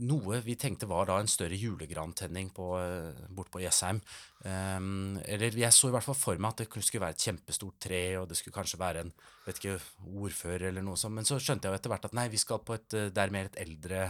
noe 0.01 0.42
vi 0.44 0.58
tenkte 0.60 0.89
var 0.89 1.08
da 1.08 1.20
en 1.22 1.30
større 1.30 1.58
julegrantenning 1.60 2.50
på, 2.56 2.74
eh, 2.82 3.27
bort 3.30 3.51
på 3.53 3.62
Jessheim. 3.63 4.01
Um, 4.44 5.22
eller 5.24 5.56
jeg 5.56 5.72
så 5.72 5.88
i 5.88 5.94
hvert 5.94 6.03
fall 6.03 6.18
for 6.20 6.42
meg 6.42 6.51
at 6.51 6.65
det 6.65 6.84
skulle 6.84 7.06
være 7.06 7.15
et 7.15 7.27
kjempestort 7.30 7.77
tre, 7.86 8.03
og 8.20 8.27
det 8.27 8.39
skulle 8.39 8.58
kanskje 8.58 8.82
være 8.82 9.06
en 9.06 9.13
vet 9.46 9.60
ikke, 9.60 9.80
ordfører 10.24 10.70
eller 10.70 10.86
noe 10.86 11.00
sånt, 11.00 11.18
men 11.18 11.27
så 11.27 11.39
skjønte 11.42 11.68
jeg 11.68 11.75
jo 11.75 11.80
etter 11.80 11.92
hvert 11.92 12.08
at 12.08 12.15
nei, 12.15 12.30
vi 12.32 12.39
skal 12.42 12.63
på 12.63 12.77
et, 12.77 12.88
eh, 12.96 13.12
det 13.13 13.24
er 13.24 13.34
mer 13.34 13.50
et 13.50 13.60
eldre, 13.63 14.06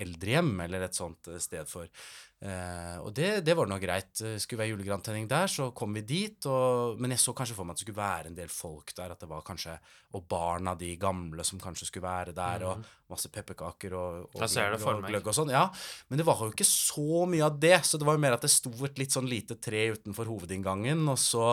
eldrehjem, 0.00 0.54
eller 0.64 0.86
et 0.86 0.96
sånt 0.96 1.28
eh, 1.28 1.40
sted 1.42 1.68
for. 1.68 1.90
Eh, 2.38 2.98
og 3.02 3.10
det, 3.16 3.40
det 3.42 3.54
var 3.58 3.66
nå 3.66 3.80
greit. 3.82 4.12
Skulle 4.38 4.60
være 4.62 4.70
julegrantenning 4.76 5.26
der, 5.30 5.50
så 5.50 5.70
kom 5.74 5.96
vi 5.98 6.04
dit, 6.06 6.46
og, 6.46 7.00
men 7.02 7.10
jeg 7.10 7.22
så 7.24 7.34
kanskje 7.34 7.56
for 7.58 7.66
meg 7.66 7.74
at 7.74 7.80
det 7.80 7.86
skulle 7.86 7.98
være 7.98 8.30
en 8.30 8.36
del 8.38 8.52
folk 8.52 8.92
der, 8.94 9.14
at 9.16 9.24
det 9.24 9.28
var 9.30 9.42
kanskje, 9.46 9.74
og 10.14 10.22
barna 10.30 10.76
de 10.78 10.92
gamle 11.02 11.42
som 11.44 11.58
kanskje 11.62 11.88
skulle 11.90 12.06
være 12.06 12.36
der, 12.36 12.62
og 12.68 12.86
masse 13.10 13.28
pepperkaker 13.34 13.96
og, 13.98 14.28
og, 14.28 14.38
gløgg 14.78 14.86
og 15.02 15.02
gløgg 15.10 15.32
og 15.32 15.38
sånn. 15.40 15.50
Ja, 15.56 15.64
men 16.08 16.22
det 16.22 16.28
var 16.28 16.44
jo 16.46 16.52
ikke 16.54 16.68
så 16.68 17.24
mye 17.26 17.44
av 17.48 17.58
det, 17.58 17.74
så 17.84 17.98
det 17.98 18.06
var 18.06 18.14
jo 18.18 18.24
mer 18.28 18.38
at 18.38 18.46
det 18.46 18.54
sto 18.54 18.70
et 18.86 19.02
litt 19.02 19.14
sånn 19.18 19.28
lite 19.28 19.58
tre 19.58 19.88
utenfor 19.98 20.30
hovedinngangen, 20.30 21.02
og 21.10 21.18
så 21.18 21.50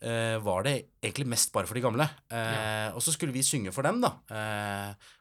eh, 0.00 0.38
var 0.38 0.62
det 0.68 0.76
egentlig 1.02 1.26
mest 1.34 1.50
bare 1.52 1.66
for 1.66 1.74
de 1.74 1.82
gamle. 1.82 2.06
Eh, 2.30 2.94
Og 2.94 3.02
så 3.02 3.10
skulle 3.14 3.34
vi 3.34 3.42
synge 3.42 3.74
for 3.74 3.82
dem, 3.82 3.98
da. 4.06 4.14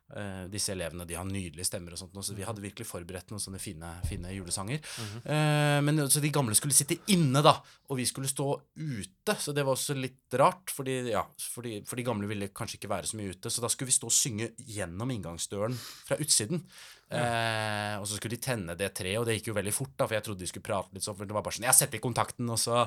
Eh, 0.07 0.45
disse 0.47 0.71
elevene 0.71 1.03
de 1.03 1.17
har 1.19 1.25
nydelige 1.27 1.67
stemmer, 1.67 1.91
og 1.91 1.99
sånt, 1.99 2.15
så 2.23 2.35
vi 2.35 2.45
hadde 2.47 2.63
virkelig 2.63 2.87
forberedt 2.87 3.33
noen 3.33 3.41
sånne 3.43 3.59
fine, 3.59 3.89
fine 4.07 4.31
julesanger. 4.31 4.79
Mm 4.79 5.07
-hmm. 5.07 5.25
uh, 5.27 5.81
men 5.83 6.09
så 6.09 6.21
de 6.23 6.31
gamle 6.31 6.55
skulle 6.55 6.73
sitte 6.73 6.95
inne, 7.07 7.41
da, 7.43 7.61
og 7.89 7.97
vi 7.97 8.05
skulle 8.05 8.27
stå 8.27 8.61
ute. 8.75 9.35
Så 9.35 9.51
det 9.51 9.65
var 9.65 9.73
også 9.73 9.93
litt 9.99 10.33
rart, 10.33 10.71
fordi, 10.71 11.11
ja, 11.11 11.25
fordi, 11.37 11.83
for 11.85 11.97
de 11.97 12.03
gamle 12.03 12.27
ville 12.27 12.47
kanskje 12.47 12.77
ikke 12.79 12.89
være 12.89 13.07
så 13.07 13.17
mye 13.17 13.35
ute. 13.35 13.49
Så 13.49 13.61
da 13.61 13.67
skulle 13.67 13.87
vi 13.87 13.99
stå 13.99 14.07
og 14.07 14.11
synge 14.11 14.51
gjennom 14.57 15.11
inngangsdøren 15.11 15.75
fra 16.07 16.15
utsiden. 16.15 16.63
Eh, 17.07 17.93
og 18.01 18.03
så 18.03 18.17
skulle 18.17 18.35
de 18.35 18.43
tenne 18.43 18.73
det 18.75 18.89
treet, 18.97 19.15
og 19.15 19.23
det 19.27 19.37
gikk 19.37 19.53
jo 19.53 19.55
veldig 19.55 19.71
fort, 19.71 19.93
da, 19.95 20.07
for 20.09 20.17
jeg 20.17 20.25
trodde 20.25 20.43
de 20.43 20.49
skulle 20.49 20.67
prate 20.67 20.91
litt 20.95 21.05
sånn. 21.05 21.15
For 21.15 21.29
det 21.29 21.35
var 21.37 21.45
bare 21.45 21.55
sånn 21.55 21.67
Jeg 21.69 21.77
setter 21.77 21.99
i 21.99 22.03
kontakten, 22.03 22.49
og 22.51 22.59
så 22.59 22.81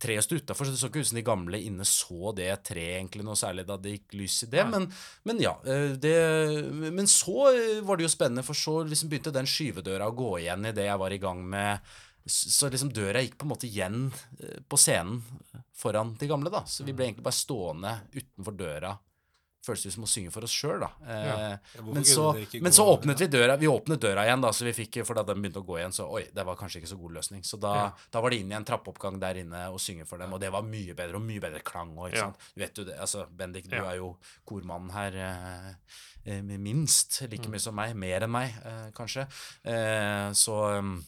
treet 0.00 0.24
sto 0.24 0.38
utafor, 0.38 0.68
så 0.68 0.72
det 0.72 0.80
så 0.80 0.88
ikke 0.88 1.04
ut 1.04 1.10
som 1.10 1.20
de 1.20 1.26
gamle 1.26 1.60
inne 1.60 1.88
så 1.88 2.32
det 2.36 2.48
treet 2.64 3.02
egentlig 3.02 3.26
noe 3.26 3.36
særlig 3.36 3.66
da 3.68 3.76
det 3.80 3.98
gikk 3.98 4.16
lys 4.22 4.38
i 4.46 4.50
det. 4.54 4.64
Men, 4.72 4.88
men 5.28 5.44
ja. 5.44 5.54
eh, 5.68 5.92
Det, 6.00 6.16
men 6.88 7.10
så 7.10 7.50
eh, 7.52 7.84
var 7.84 8.00
det 8.00 8.08
jo 8.08 8.14
spennende, 8.16 8.46
for 8.46 8.56
så 8.56 8.80
liksom 8.88 9.12
begynte 9.12 9.34
den 9.34 9.50
skyvedøra 9.50 10.08
å 10.08 10.16
gå 10.16 10.32
igjen 10.40 10.72
idet 10.72 10.88
jeg 10.88 11.02
var 11.04 11.12
i 11.12 11.22
gang 11.22 11.44
med 11.44 11.96
Så 12.26 12.66
liksom 12.72 12.90
døra 12.90 13.20
gikk 13.22 13.36
på 13.38 13.46
en 13.46 13.52
måte 13.52 13.68
igjen 13.68 14.06
eh, 14.40 14.62
på 14.66 14.80
scenen 14.80 15.20
foran 15.76 16.16
de 16.16 16.26
gamle, 16.26 16.50
da. 16.50 16.64
Så 16.64 16.82
vi 16.82 16.96
ble 16.96 17.10
egentlig 17.10 17.26
bare 17.28 17.36
stående 17.44 17.92
utenfor 18.16 18.56
døra. 18.56 18.96
Føles 19.66 19.82
det 19.82 19.92
som 19.96 20.04
å 20.06 20.08
synge 20.10 20.30
for 20.30 20.46
oss 20.46 20.52
sjøl, 20.54 20.78
da. 20.84 20.88
Eh, 21.02 21.26
Ja, 21.26 21.82
men, 21.82 22.04
så, 22.06 22.28
men 22.62 22.72
så 22.76 22.84
åpnet 22.92 23.18
vi 23.18 23.26
døra 23.32 23.56
Vi 23.58 23.66
åpnet 23.66 23.98
døra 24.00 24.22
igjen, 24.24 24.40
da, 24.44 24.52
så 24.54 24.64
vi 24.68 24.72
fikk 24.78 25.00
For 25.04 25.18
da 25.18 25.24
den 25.26 25.42
begynte 25.42 25.58
å 25.58 25.66
gå 25.66 25.78
igjen, 25.80 25.92
så 25.96 26.06
oi, 26.08 26.22
det 26.32 26.44
var 26.46 26.54
kanskje 26.60 26.78
ikke 26.84 26.90
så 26.92 26.98
god 27.00 27.16
løsning. 27.18 27.42
Så 27.44 27.58
da, 27.58 27.72
Ja. 27.74 27.88
da 28.14 28.20
var 28.22 28.30
det 28.30 28.38
inn 28.44 28.52
i 28.52 28.56
en 28.56 28.64
trappeoppgang 28.64 29.18
der 29.20 29.40
inne 29.42 29.64
og 29.74 29.80
synge 29.82 30.06
for 30.06 30.18
dem, 30.22 30.32
og 30.32 30.40
det 30.40 30.52
var 30.54 30.62
mye 30.62 30.94
bedre, 30.94 31.16
og 31.18 31.22
mye 31.26 31.40
bedre 31.42 31.60
klang 31.66 31.90
òg, 31.96 32.12
ikke 32.12 32.16
Ja. 32.22 32.28
sant. 32.30 32.36
Vet 32.56 32.74
du 32.74 32.84
det, 32.84 32.96
altså, 32.98 33.26
Bendik, 33.36 33.66
du 33.68 33.76
er 33.76 33.96
jo 33.96 34.16
kormannen 34.46 34.90
her 34.94 35.18
eh, 35.26 35.74
eh, 36.36 36.40
minst 36.42 37.20
like 37.30 37.46
Mm. 37.46 37.50
mye 37.52 37.60
som 37.60 37.74
meg, 37.74 37.94
mer 37.96 38.20
enn 38.22 38.30
meg, 38.30 38.54
eh, 38.64 38.90
kanskje. 38.94 39.26
Eh, 39.64 40.30
så 40.32 40.78
um, 40.78 41.04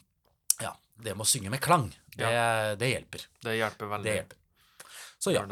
ja, 0.60 0.72
det 1.00 1.14
med 1.16 1.24
å 1.24 1.30
synge 1.30 1.50
med 1.50 1.60
klang, 1.60 1.88
det, 2.16 2.78
det 2.78 2.90
hjelper. 2.92 3.26
Det 3.42 3.56
hjelper 3.58 3.86
veldig. 3.94 4.04
Det 4.04 4.14
hjelper. 4.18 4.36
Så 5.18 5.32
ja. 5.34 5.42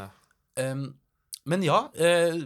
Um, 0.59 0.95
men 1.47 1.63
ja, 1.63 1.89
eh, 1.95 2.37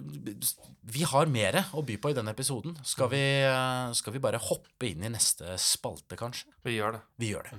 vi 0.91 1.03
har 1.09 1.27
mer 1.31 1.61
å 1.75 1.83
by 1.87 1.97
på 2.01 2.11
i 2.13 2.17
denne 2.17 2.33
episoden. 2.35 2.77
Skal 2.85 3.09
Mm. 3.09 3.13
vi, 3.17 3.25
eh, 3.43 3.93
skal 3.99 4.13
vi 4.13 4.19
bare 4.23 4.39
hoppe 4.39 4.89
inn 4.91 5.03
i 5.05 5.09
neste 5.13 5.57
spalte, 5.59 6.17
kanskje? 6.17 6.47
Vi 6.65 6.77
gjør 6.79 6.93
det. 6.99 7.03
Vi 7.19 7.33
gjør 7.35 7.51
det. 7.51 7.59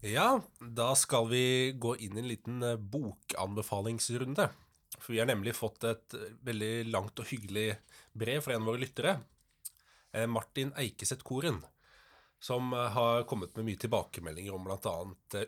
Ja, 0.00 0.40
da 0.60 0.94
skal 0.96 1.26
vi 1.28 1.72
gå 1.76 1.92
inn 2.00 2.16
i 2.16 2.20
en 2.22 2.28
liten 2.28 2.62
eh, 2.62 2.76
bokanbefalingsrunde. 2.76 4.46
For 4.96 5.12
vi 5.12 5.18
har 5.20 5.28
nemlig 5.28 5.52
fått 5.58 5.84
et 5.84 6.14
eh, 6.16 6.30
veldig 6.46 6.86
langt 6.88 7.20
og 7.20 7.28
hyggelig 7.28 7.74
brev 8.16 8.40
fra 8.40 8.56
en 8.56 8.64
av 8.64 8.70
våre 8.72 8.80
lyttere. 8.80 9.18
eh, 10.12 10.26
Martin 10.26 10.72
Eikeseth 10.80 11.22
Koren. 11.22 11.60
Som 12.40 12.72
har 12.72 13.26
kommet 13.28 13.52
med 13.56 13.66
mye 13.66 13.76
tilbakemeldinger 13.76 14.54
om 14.56 14.64
bl.a. 14.64 14.94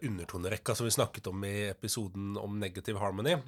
undertonerekka 0.02 0.75
som 0.76 0.85
vi 0.85 0.92
snakket 0.92 1.30
om 1.30 1.44
i 1.49 1.71
episoden 1.71 2.37
om 2.37 2.59
Negative 2.61 3.00
Harmony. 3.00 3.38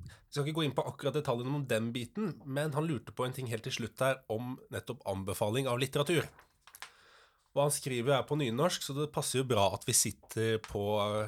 Vi 0.00 0.32
skal 0.32 0.46
ikke 0.46 0.56
gå 0.56 0.64
inn 0.64 0.72
på 0.72 0.86
akkurat 0.88 1.18
detaljene 1.18 1.58
om 1.58 1.66
den 1.68 1.90
biten, 1.92 2.38
men 2.48 2.72
han 2.72 2.88
lurte 2.88 3.12
på 3.12 3.26
en 3.26 3.36
ting 3.36 3.52
helt 3.52 3.68
til 3.68 3.76
slutt 3.82 4.00
her 4.00 4.22
om 4.32 4.54
nettopp 4.72 5.04
anbefaling 5.12 5.68
av 5.68 5.76
litteratur. 5.82 6.24
Og 7.50 7.64
han 7.64 7.72
skriver 7.74 8.14
er 8.20 8.26
på 8.28 8.36
nynorsk, 8.38 8.84
så 8.86 8.94
det 8.94 9.08
passer 9.14 9.40
jo 9.40 9.46
bra 9.50 9.64
at 9.74 9.82
vi 9.88 9.94
sitter 9.96 10.60
på 10.62 10.82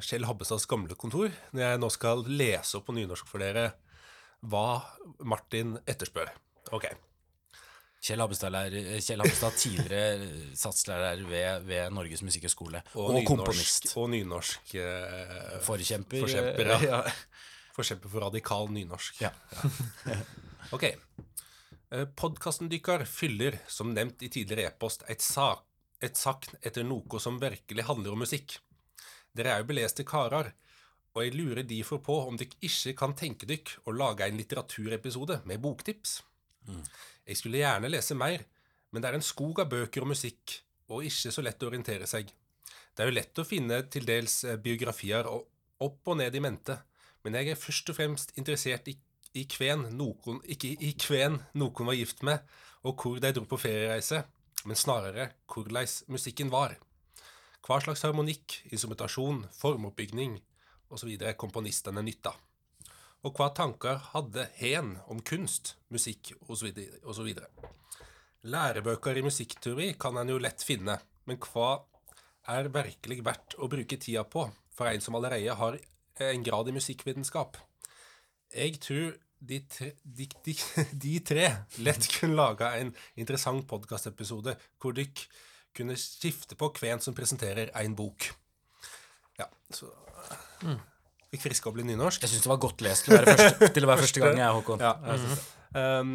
Kjell 0.07 0.27
Habbestads 0.29 0.69
gamle 0.71 0.95
kontor 0.95 1.33
når 1.51 1.65
jeg 1.65 1.81
nå 1.83 1.89
skal 1.91 2.23
lese 2.31 2.79
opp 2.79 2.87
på 2.87 2.95
nynorsk 2.95 3.27
for 3.27 3.43
dere 3.43 3.73
hva 4.47 4.83
Martin 5.27 5.75
etterspør. 5.87 6.31
Ok. 6.75 6.87
Kjell 8.03 8.19
Habbestad, 8.23 8.55
Kjell 9.03 9.23
Habbestad 9.23 9.59
tidligere 9.59 10.31
satslærer 10.59 11.21
ved, 11.27 11.67
ved 11.69 11.93
Norges 11.95 12.23
musikkhøgskole, 12.27 12.81
og, 12.99 13.13
nynorsk- 13.15 13.29
komponist. 13.29 13.91
Og 13.99 14.09
nynorsk 14.11 14.73
eh, 14.83 15.59
Forkjemper. 15.63 16.25
Forkjemper, 16.25 16.73
eh, 16.75 16.87
ja. 16.89 17.03
Forkjemper 17.77 18.11
for 18.15 18.27
radikal 18.27 18.67
nynorsk. 18.75 19.23
Ja. 19.23 19.31
ok. 20.75 20.89
Podkasten 22.19 22.71
dykkar 22.73 23.05
fyller, 23.07 23.59
som 23.71 23.95
nevnt 23.95 24.23
i 24.27 24.31
tidligere 24.33 24.73
e-post, 24.73 25.07
et, 25.13 25.23
sak, 25.23 25.63
et 26.03 26.19
sakn 26.19 26.59
etter 26.61 26.85
noe 26.87 27.21
som 27.23 27.41
virkelig 27.41 27.87
handler 27.89 28.15
om 28.15 28.25
musikk. 28.25 28.59
Dere 29.33 29.55
er 29.55 29.63
jo 29.63 29.71
beleste 29.71 30.05
karer, 30.09 30.53
og 31.13 31.25
jeg 31.25 31.37
lurer 31.37 31.67
derfor 31.69 32.01
på 32.05 32.19
om 32.27 32.37
dere 32.41 32.57
ikke 32.65 32.95
kan 32.99 33.15
tenke 33.17 33.49
dere 33.49 33.81
å 33.87 33.95
lage 33.95 34.27
en 34.27 34.39
litteraturepisode 34.41 35.43
med 35.49 35.63
boktips. 35.63 36.21
Jeg 37.27 37.39
skulle 37.39 37.63
gjerne 37.63 37.91
lese 37.91 38.17
mer, 38.19 38.45
men 38.91 39.03
det 39.03 39.11
er 39.11 39.19
en 39.19 39.25
skog 39.25 39.63
av 39.63 39.71
bøker 39.73 40.05
og 40.05 40.13
musikk, 40.13 40.59
og 40.93 41.07
ikke 41.09 41.33
så 41.33 41.45
lett 41.45 41.63
å 41.63 41.71
orientere 41.71 42.09
seg. 42.09 42.33
Det 42.93 43.05
er 43.05 43.09
jo 43.09 43.17
lett 43.17 43.41
å 43.41 43.49
finne 43.49 43.79
til 43.93 44.05
dels 44.09 44.43
eh, 44.45 44.59
biografier 44.61 45.29
og 45.31 45.49
opp 45.83 46.13
og 46.13 46.19
ned 46.21 46.35
i 46.37 46.43
mente, 46.45 46.77
men 47.25 47.39
jeg 47.39 47.53
er 47.53 47.61
først 47.61 47.89
og 47.93 47.97
fremst 47.97 48.35
interessert 48.37 48.91
i, 48.91 48.97
i 49.39 49.47
kven 49.49 49.87
noen, 49.97 50.43
ikke 50.45 50.75
i 50.77 50.93
kven 50.99 51.39
noen 51.57 51.89
var 51.89 51.97
gift 51.97 52.23
med, 52.27 52.43
og 52.85 52.99
hvor 53.01 53.23
de 53.23 53.33
dro 53.33 53.47
på 53.49 53.61
feriereise, 53.63 54.25
men 54.69 54.79
snarere 54.79 55.31
hvordan 55.51 55.89
musikken 56.13 56.51
var. 56.53 56.77
Hva 57.63 57.79
slags 57.83 58.03
harmonikk, 58.03 58.61
instrumentasjon, 58.75 59.45
formoppbygning 59.55 60.39
osv. 60.93 61.13
komponistene 61.39 62.03
nytta. 62.03 62.33
Og 63.23 63.39
hva 63.39 63.53
tanker 63.55 64.01
hadde 64.13 64.49
hen 64.59 64.97
om 65.07 65.23
kunst, 65.23 65.77
musikk 65.95 66.33
osv. 66.51 66.73
Lærebøker 68.43 69.19
i 69.19 69.23
musikkteori 69.23 69.93
kan 69.95 70.19
en 70.19 70.33
jo 70.35 70.41
lett 70.43 70.65
finne, 70.67 70.99
men 71.31 71.39
hva 71.39 71.85
er 72.51 72.73
virkelig 72.75 73.21
verdt 73.23 73.55
å 73.63 73.69
bruke 73.71 73.99
tida 74.03 74.25
på 74.27 74.49
for 74.75 74.91
en 74.91 75.05
som 75.05 75.15
allerede 75.15 75.55
har 75.55 75.79
en 76.27 76.43
grad 76.43 76.69
i 76.69 76.75
musikkvitenskap? 76.75 77.61
Jeg 78.53 78.81
tror 78.83 79.15
de 79.43 79.59
tre, 79.67 79.93
de, 80.03 80.29
de, 80.47 80.55
de 81.05 81.15
tre 81.27 81.49
lett 81.83 82.09
kunne 82.15 82.39
laga 82.39 82.75
en 82.81 82.93
interessant 83.19 83.65
podkastepisode 83.71 84.55
hvor 84.83 84.95
dere 84.97 85.27
kunne 85.77 85.97
skifte 85.97 86.57
på 86.59 86.69
hvem 86.79 87.01
som 87.01 87.17
presenterer 87.17 87.73
en 87.81 87.95
bok. 87.97 88.29
Ja, 89.41 89.49
så 89.73 89.89
Fikk 91.33 91.47
friska 91.47 91.71
opp 91.71 91.79
litt 91.81 91.89
nynorsk. 91.89 92.21
Jeg 92.27 92.35
syns 92.35 92.45
det 92.45 92.51
var 92.51 92.61
godt 92.61 92.83
lest 92.85 93.07
til 93.07 93.15
å 93.15 93.23
være 93.23 93.35
første, 93.39 93.71
å 93.87 93.89
være 93.89 94.05
første 94.05 94.21
gang, 94.21 94.41
jeg, 94.43 94.57
Håkon. 94.59 94.83
Ja, 94.85 94.91
jeg 95.09 95.23
synes. 95.23 95.47
Um, 95.73 96.11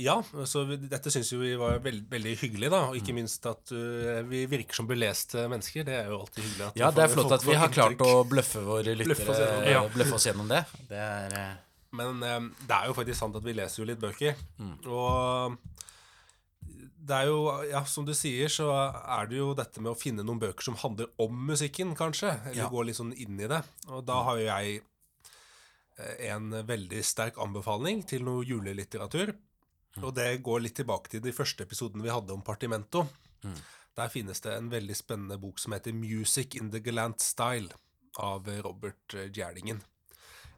ja, 0.00 0.14
så 0.48 0.62
vi, 0.66 0.78
dette 0.90 1.12
syns 1.12 1.28
vi 1.36 1.52
var 1.60 1.76
veld, 1.84 2.06
veldig 2.10 2.32
hyggelig, 2.40 2.70
da. 2.72 2.80
Og 2.88 2.96
ikke 2.98 3.14
minst 3.14 3.44
at 3.46 3.74
uh, 3.76 4.22
vi 4.26 4.40
virker 4.50 4.80
som 4.80 4.88
beleste 4.88 5.44
mennesker. 5.52 5.84
Det 5.86 5.98
er 6.00 6.08
jo 6.08 6.22
alltid 6.24 6.40
hyggelig. 6.46 6.70
Ja, 6.80 6.88
det 6.96 7.04
er 7.04 7.12
flott 7.12 7.36
at 7.36 7.44
vi 7.44 7.58
har 7.60 7.76
klart 7.76 8.00
å 8.08 8.14
bløffe 8.26 8.64
våre 8.64 8.96
Bløffe 8.96 9.28
oss 9.28 9.36
lyttere. 9.36 9.52
gjennom. 9.52 9.68
Ja. 9.76 9.84
Bløffe 9.98 10.16
oss 10.16 10.26
gjennom 10.30 10.48
det. 10.50 10.64
Det 10.88 11.04
er 11.04 11.38
eh, 11.42 11.52
Men 11.94 12.22
um, 12.22 12.50
det 12.66 12.74
er 12.76 12.90
jo 12.90 12.96
faktisk 12.98 13.20
sant 13.20 13.36
at 13.38 13.44
vi 13.46 13.54
leser 13.56 13.82
jo 13.82 13.88
litt 13.88 14.02
bøker. 14.02 14.38
Mm. 14.58 14.76
Og 14.90 15.58
det 17.04 17.16
er 17.18 17.28
jo, 17.28 17.40
ja, 17.68 17.82
som 17.84 18.06
du 18.08 18.14
sier, 18.16 18.48
så 18.48 18.70
er 18.72 19.28
det 19.28 19.36
jo 19.36 19.50
dette 19.56 19.82
med 19.84 19.92
å 19.92 19.98
finne 19.98 20.24
noen 20.24 20.40
bøker 20.40 20.64
som 20.64 20.78
handler 20.80 21.10
om 21.20 21.36
musikken, 21.50 21.92
kanskje. 21.98 22.32
Eller 22.46 22.62
Ja. 22.64 22.68
gå 22.72 22.84
litt 22.86 22.96
sånn 22.96 23.12
inn 23.12 23.38
i 23.40 23.48
det. 23.50 23.62
Og 23.88 24.04
da 24.08 24.22
har 24.24 24.38
jo 24.40 24.46
jeg 24.46 24.80
eh, 25.98 26.30
en 26.32 26.50
veldig 26.64 27.02
sterk 27.04 27.36
anbefaling 27.38 28.02
til 28.08 28.24
noe 28.24 28.44
julelitteratur. 28.48 29.34
Mm. 29.96 30.04
Og 30.04 30.14
det 30.16 30.42
går 30.42 30.64
litt 30.64 30.76
tilbake 30.80 31.10
til 31.12 31.20
de 31.20 31.32
første 31.32 31.62
episodene 31.62 32.02
vi 32.02 32.10
hadde 32.14 32.32
om 32.32 32.42
Partimento. 32.42 33.04
Mm. 33.44 33.58
Der 33.94 34.08
finnes 34.10 34.40
det 34.40 34.56
en 34.56 34.70
veldig 34.72 34.96
spennende 34.96 35.38
bok 35.38 35.60
som 35.62 35.72
heter 35.76 35.92
Music 35.94 36.56
in 36.58 36.70
the 36.72 36.80
Galant 36.80 37.20
Style 37.20 37.68
av 38.18 38.48
Robert 38.64 39.14
eh, 39.14 39.28
Gjerdingen. 39.28 39.82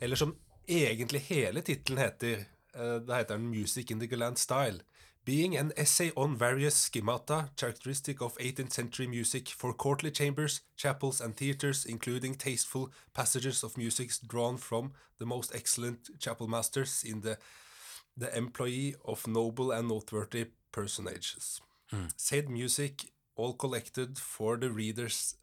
Eller 0.00 0.16
som 0.16 0.36
egentlig 0.66 1.20
hele 1.20 1.62
tittelen 1.62 1.99
heter. 1.99 2.44
det 3.06 3.14
heter 3.14 3.37
den 3.37 3.50
Music 3.50 3.90
in 3.90 4.00
the 4.00 4.06
Galant 4.06 4.38
Style. 4.38 4.80
Being 5.25 5.56
an 5.56 5.73
essay 5.76 6.11
on 6.16 6.38
various 6.38 6.75
schemata 6.75 7.49
characteristic 7.56 8.23
of 8.23 8.37
18th 8.38 8.73
century 8.73 9.08
music 9.08 9.49
for 9.49 9.73
courtly 9.73 10.11
chambers, 10.11 10.62
chapels, 10.76 11.20
and 11.20 11.37
theatres, 11.37 11.85
including 11.85 12.35
tasteful 12.35 12.92
passages 13.12 13.64
of 13.64 13.76
music 13.76 14.11
drawn 14.28 14.56
from 14.56 14.92
the 15.18 15.26
most 15.26 15.54
excellent 15.54 16.11
chapel 16.20 16.46
masters 16.46 17.02
in 17.04 17.20
the 17.23 17.38
the 18.16 18.37
employee 18.37 18.94
of 19.04 19.26
noble 19.26 19.73
and 19.73 19.88
noteworthy 19.88 20.46
personages. 20.73 21.61
Said 22.16 22.49
music, 22.49 23.12
all 23.37 23.52
collected 23.52 24.18
for 24.18 24.56
the 24.56 24.70
reader's 24.70 25.35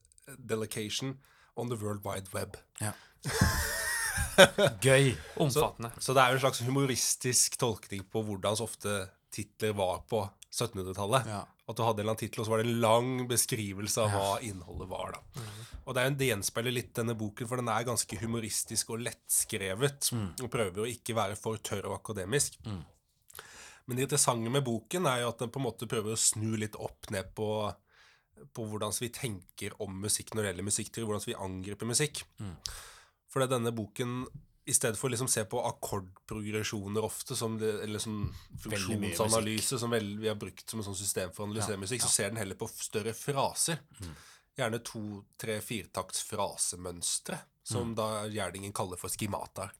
delegation 0.46 1.20
on 1.56 1.70
the 1.70 1.75
world 1.75 2.03
wide 2.03 2.34
web. 2.34 2.58
Ja. 2.80 2.94
Gøy. 4.86 5.13
Omfattende. 5.41 5.91
Så 6.00 6.13
det 6.15 6.24
er 6.24 6.34
jo 6.34 6.39
en 6.39 6.46
slags 6.46 6.62
humoristisk 6.65 7.58
tolkning 7.62 8.05
på 8.12 8.24
hvordan 8.25 8.58
så 8.60 8.67
ofte 8.67 8.96
titler 9.34 9.74
var 9.77 10.03
på 10.10 10.22
1700-tallet. 10.53 11.27
Ja. 11.29 11.41
At 11.63 11.77
du 11.79 11.84
hadde 11.86 12.01
en 12.01 12.03
eller 12.03 12.12
annen 12.13 12.20
tittel, 12.20 12.41
og 12.43 12.46
så 12.48 12.51
var 12.53 12.62
det 12.62 12.70
en 12.70 12.82
lang 12.84 13.12
beskrivelse 13.29 14.03
av 14.03 14.12
hva 14.13 14.32
innholdet 14.43 14.89
var. 14.91 15.15
da. 15.15 15.43
Og 15.84 15.96
det 15.96 16.01
er 16.01 16.10
en 16.12 16.17
det 16.20 16.27
gjenspeiler 16.29 16.75
litt 16.75 16.91
denne 16.96 17.15
boken, 17.17 17.48
for 17.50 17.60
den 17.62 17.70
er 17.72 17.86
ganske 17.88 18.17
humoristisk 18.20 18.91
og 18.93 19.01
lettskrevet. 19.08 20.10
Og 20.43 20.51
prøver 20.51 20.84
å 20.84 20.89
ikke 20.91 21.15
være 21.17 21.38
for 21.39 21.58
tørr 21.63 21.88
og 21.89 21.96
akademisk. 22.01 22.60
Men 23.86 23.98
det 24.00 24.05
interessante 24.05 24.51
med 24.51 24.63
boken 24.63 25.08
er 25.12 25.24
jo 25.24 25.32
at 25.34 25.39
den 25.43 25.51
på 25.51 25.60
en 25.60 25.65
måte 25.70 25.88
prøver 25.91 26.13
å 26.13 26.20
snu 26.20 26.53
litt 26.60 26.75
opp 26.79 27.10
ned 27.12 27.32
på, 27.36 27.48
på 28.55 28.67
hvordan 28.70 28.93
vi 29.00 29.10
tenker 29.15 29.75
om 29.84 29.98
musikk 30.03 30.32
når 30.36 30.43
det 30.43 30.51
gjelder 30.51 30.70
musikkteori, 30.70 31.08
hvordan 31.10 31.25
vi 31.32 31.39
angriper 31.48 31.89
musikk. 31.89 32.22
For 33.34 33.42
det 33.42 33.50
er 33.50 33.56
denne 33.56 33.74
boken 33.74 34.20
i 34.70 34.74
stedet 34.75 34.96
for 34.96 35.10
å 35.10 35.12
liksom 35.12 35.28
se 35.28 35.42
på 35.50 35.60
akkordprogresjoner 35.68 37.04
ofte, 37.04 37.36
som 37.36 37.58
det, 37.60 37.72
eller 37.84 38.00
sånn 38.00 38.30
funksjonsanalyse 38.63 39.80
som 39.82 39.92
vel, 39.92 40.13
vi 40.22 40.30
har 40.32 40.38
brukt 40.40 40.70
som 40.70 40.80
et 40.80 40.88
sånt 40.88 41.00
system 41.00 41.34
for 41.34 41.44
å 41.44 41.50
analysere 41.50 41.82
musikk, 41.82 42.06
så 42.06 42.12
ser 42.13 42.32
den 42.32 42.40
heller 42.40 42.60
på 42.60 42.70
større 42.72 43.12
fraser. 43.18 43.82
Gjerne 44.56 44.80
to, 44.86 45.02
tre, 45.42 45.58
firetakts 45.66 46.22
frasemønstre, 46.30 47.42
som 47.66 47.92
da 47.98 48.28
Gjerdingen 48.32 48.75
kaller 48.75 49.02
for 49.02 49.12
skimataer. 49.12 49.74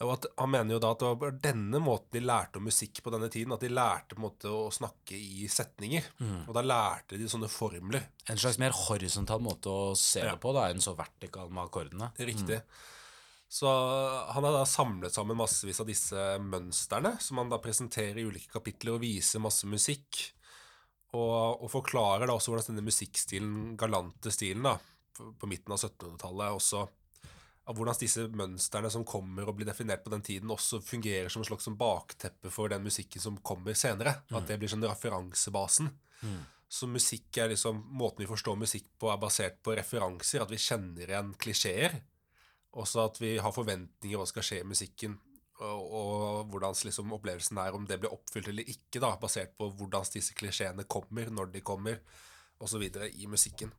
Og 0.00 0.12
at 0.14 0.26
Han 0.38 0.52
mener 0.52 0.76
jo 0.76 0.78
da 0.82 0.92
at 0.94 1.00
det 1.02 1.08
var 1.18 1.32
denne 1.42 1.80
måten 1.82 2.12
de 2.14 2.20
lærte 2.22 2.60
om 2.60 2.68
musikk 2.68 3.00
på 3.02 3.10
denne 3.10 3.26
tiden. 3.34 3.52
At 3.56 3.64
de 3.64 3.70
lærte 3.72 4.14
på 4.14 4.20
en 4.20 4.26
måte 4.28 4.52
å 4.54 4.68
snakke 4.70 5.16
i 5.18 5.48
setninger. 5.50 6.04
Og 6.46 6.52
da 6.54 6.62
lærte 6.62 7.18
de 7.18 7.26
sånne 7.30 7.48
formler. 7.50 8.04
En 8.30 8.38
slags 8.38 8.60
mer 8.62 8.70
horisontal 8.76 9.42
måte 9.42 9.66
å 9.72 9.96
se 9.98 10.20
Ja. 10.22 10.36
det 10.36 10.40
på 10.44 10.52
da, 10.54 10.68
enn 10.70 10.80
så 10.84 10.94
vertikal 10.94 11.50
med 11.50 11.64
akkordene. 11.66 12.12
Riktig. 12.18 12.60
Så 13.50 13.66
han 14.30 14.44
har 14.44 14.52
da 14.52 14.64
samlet 14.68 15.10
sammen 15.14 15.36
massevis 15.40 15.80
av 15.80 15.86
disse 15.88 16.24
mønstrene, 16.38 17.14
som 17.20 17.38
han 17.40 17.48
da 17.48 17.58
presenterer 17.58 18.18
i 18.20 18.26
ulike 18.28 18.52
kapitler 18.52 18.94
og 18.94 19.00
viser 19.00 19.40
masse 19.40 19.66
musikk. 19.66 20.32
Og, 21.16 21.62
og 21.64 21.70
forklarer 21.72 22.28
da 22.28 22.34
også 22.36 22.52
hvordan 22.52 22.74
denne 22.76 22.84
musikkstilen, 22.84 23.76
galante 23.80 24.30
stilen 24.30 24.62
da, 24.68 24.74
på, 25.16 25.30
på 25.40 25.48
midten 25.48 25.72
av 25.72 25.80
1700-tallet, 25.80 26.52
også 26.60 26.82
av 27.68 27.76
hvordan 27.76 27.98
disse 28.00 28.24
mønstrene 28.32 28.88
som 28.92 29.04
kommer 29.08 29.48
og 29.48 29.58
blir 29.58 29.68
definert 29.68 30.00
på 30.04 30.12
den 30.14 30.24
tiden, 30.24 30.52
også 30.52 30.80
fungerer 30.84 31.28
som 31.32 31.42
en 31.42 31.48
slags 31.50 31.68
bakteppe 31.76 32.52
for 32.52 32.72
den 32.72 32.86
musikken 32.86 33.20
som 33.20 33.36
kommer 33.44 33.76
senere. 33.76 34.22
At 34.32 34.48
det 34.48 34.56
blir 34.60 34.72
sånn 34.72 34.86
referansebasen. 34.88 35.90
Så 36.68 36.88
musikk 36.88 37.36
er 37.40 37.48
liksom 37.52 37.78
Måten 37.96 38.24
vi 38.24 38.28
forstår 38.28 38.56
musikk 38.60 38.88
på, 39.00 39.08
er 39.12 39.20
basert 39.20 39.60
på 39.64 39.76
referanser. 39.76 40.44
At 40.44 40.52
vi 40.52 40.60
kjenner 40.60 41.08
igjen 41.08 41.34
klisjeer. 41.40 41.98
Også 42.78 43.04
at 43.04 43.20
vi 43.20 43.36
har 43.40 43.54
forventninger 43.54 44.16
om 44.16 44.24
hva 44.24 44.28
skal 44.28 44.46
skje 44.48 44.62
i 44.62 44.68
musikken. 44.68 45.18
Og, 45.58 45.92
og 46.00 46.52
hvordan 46.52 46.76
liksom 46.86 47.12
opplevelsen 47.16 47.58
er, 47.60 47.74
om 47.74 47.84
det 47.88 47.98
blir 48.00 48.14
oppfylt 48.14 48.48
eller 48.52 48.68
ikke, 48.70 49.00
da, 49.02 49.16
basert 49.20 49.56
på 49.58 49.68
hvordan 49.74 50.06
disse 50.14 50.36
klisjeene 50.38 50.86
kommer, 50.86 51.32
når 51.34 51.50
de 51.56 51.64
kommer, 51.66 51.98
osv. 52.62 52.84
i 52.86 53.26
musikken. 53.30 53.72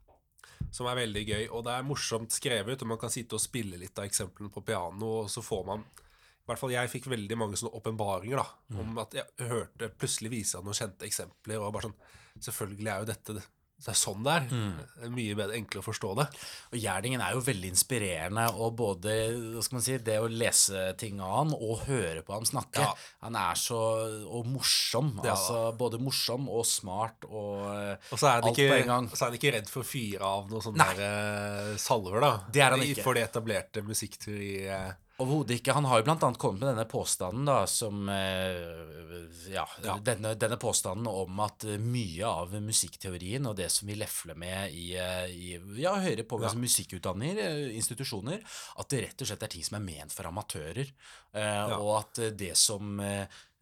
Som 0.71 0.89
er 0.89 0.99
veldig 0.99 1.23
gøy. 1.25 1.45
Og 1.55 1.63
det 1.65 1.73
er 1.73 1.87
morsomt 1.87 2.35
skrevet, 2.35 2.81
og 2.83 2.91
man 2.91 2.99
kan 3.01 3.13
sitte 3.13 3.37
og 3.37 3.43
spille 3.43 3.79
litt 3.79 3.97
av 3.99 4.09
eksemplene 4.09 4.51
på 4.53 4.63
piano, 4.65 5.23
og 5.23 5.31
så 5.31 5.43
får 5.45 5.65
man 5.71 5.85
i 5.85 6.49
hvert 6.49 6.61
fall 6.63 6.71
jeg 6.73 6.89
fikk 6.89 7.07
veldig 7.11 7.35
mange 7.37 7.57
sånne 7.59 7.77
åpenbaringer 7.77 8.39
da, 8.41 8.45
om 8.81 8.95
at 9.03 9.13
jeg 9.13 9.49
hørte 9.51 9.91
plutselig 9.93 10.31
vise 10.33 10.57
av 10.57 10.65
noen 10.65 10.77
kjente 10.77 11.05
eksempler. 11.05 11.61
og 11.61 11.75
bare 11.75 11.91
sånn, 11.91 11.99
Selvfølgelig 12.39 12.89
er 12.89 13.03
jo 13.03 13.09
dette 13.09 13.43
det 13.79 13.93
er 13.93 13.95
sånn 13.95 14.25
det 14.25 14.33
er. 14.35 14.47
Det 14.51 15.05
er 15.07 15.11
mye 15.13 15.35
bedre, 15.39 15.55
enklere 15.55 15.79
å 15.79 15.85
forstå 15.85 16.09
det. 16.19 16.25
Og 16.73 16.77
Gjerdingen 16.81 17.21
er 17.23 17.35
jo 17.37 17.43
veldig 17.45 17.69
inspirerende, 17.71 18.45
og 18.59 18.75
både 18.81 19.15
hva 19.55 19.63
skal 19.63 19.77
man 19.77 19.85
si, 19.85 19.95
det 20.03 20.17
å 20.19 20.27
lese 20.27 20.83
ting 20.99 21.21
av 21.23 21.35
han 21.37 21.53
og 21.55 21.85
høre 21.87 22.23
på 22.27 22.35
ham 22.35 22.47
snakke 22.47 22.83
Ja. 22.83 22.91
Han 23.23 23.37
er 23.39 23.59
så 23.59 23.79
Og 24.27 24.47
morsom. 24.51 25.13
Ja. 25.23 25.33
altså 25.37 25.71
Både 25.79 25.99
morsom 26.01 26.49
og 26.51 26.65
smart 26.67 27.23
og 27.29 27.63
Og 28.11 28.23
alt 28.27 28.51
ikke, 28.51 28.67
på 28.69 28.79
en 28.81 28.91
gang. 28.91 29.09
så 29.13 29.25
er 29.25 29.29
han 29.31 29.39
ikke 29.39 29.53
redd 29.55 29.71
for 29.71 29.85
å 29.85 29.87
fyre 29.87 30.27
av 30.27 30.49
noen 30.51 30.65
sånne 30.65 30.89
eh, 31.09 31.75
salver, 31.79 32.19
da. 32.23 32.33
Det 32.51 32.63
er 32.65 32.75
han 32.75 32.83
ikke. 32.83 33.03
For 33.05 33.15
det 33.17 33.29
etablerte 33.29 33.85
musikkteori... 33.85 34.51
Overhodet 35.19 35.57
ikke. 35.59 35.73
Han 35.75 35.87
har 35.89 35.99
jo 35.99 36.05
blant 36.07 36.23
annet 36.23 36.39
kommet 36.39 36.61
med 36.61 36.69
denne 36.71 36.85
påstanden, 36.87 37.43
da, 37.49 37.65
som 37.67 38.07
eh, 38.09 38.59
ja, 39.51 39.65
Ja. 39.83 39.97
Denne, 40.03 40.33
denne 40.39 40.57
påstanden 40.57 41.07
om 41.11 41.41
at 41.43 41.65
eh, 41.67 41.79
mye 41.81 42.27
av 42.27 42.53
musikkteorien 42.63 43.47
og 43.49 43.57
det 43.59 43.67
som 43.73 43.89
vi 43.89 43.97
lefler 43.99 44.37
med 44.39 44.71
i, 44.71 44.93
eh, 44.95 45.25
i 45.27 45.49
ja, 45.81 45.97
høyere 45.99 46.23
på 46.23 46.39
altså 46.39 46.59
musikkutdanninger, 46.61 47.41
eh, 47.43 47.75
institusjoner, 47.75 48.39
at 48.79 48.89
det 48.93 49.03
rett 49.07 49.25
og 49.25 49.31
slett 49.31 49.43
er 49.43 49.53
ting 49.55 49.65
som 49.67 49.79
er 49.81 49.85
ment 49.89 50.15
for 50.15 50.29
amatører. 50.29 50.93
Ja. 51.35 51.77
Og 51.77 51.91
at 51.99 52.23
det 52.39 52.55
som 52.57 52.97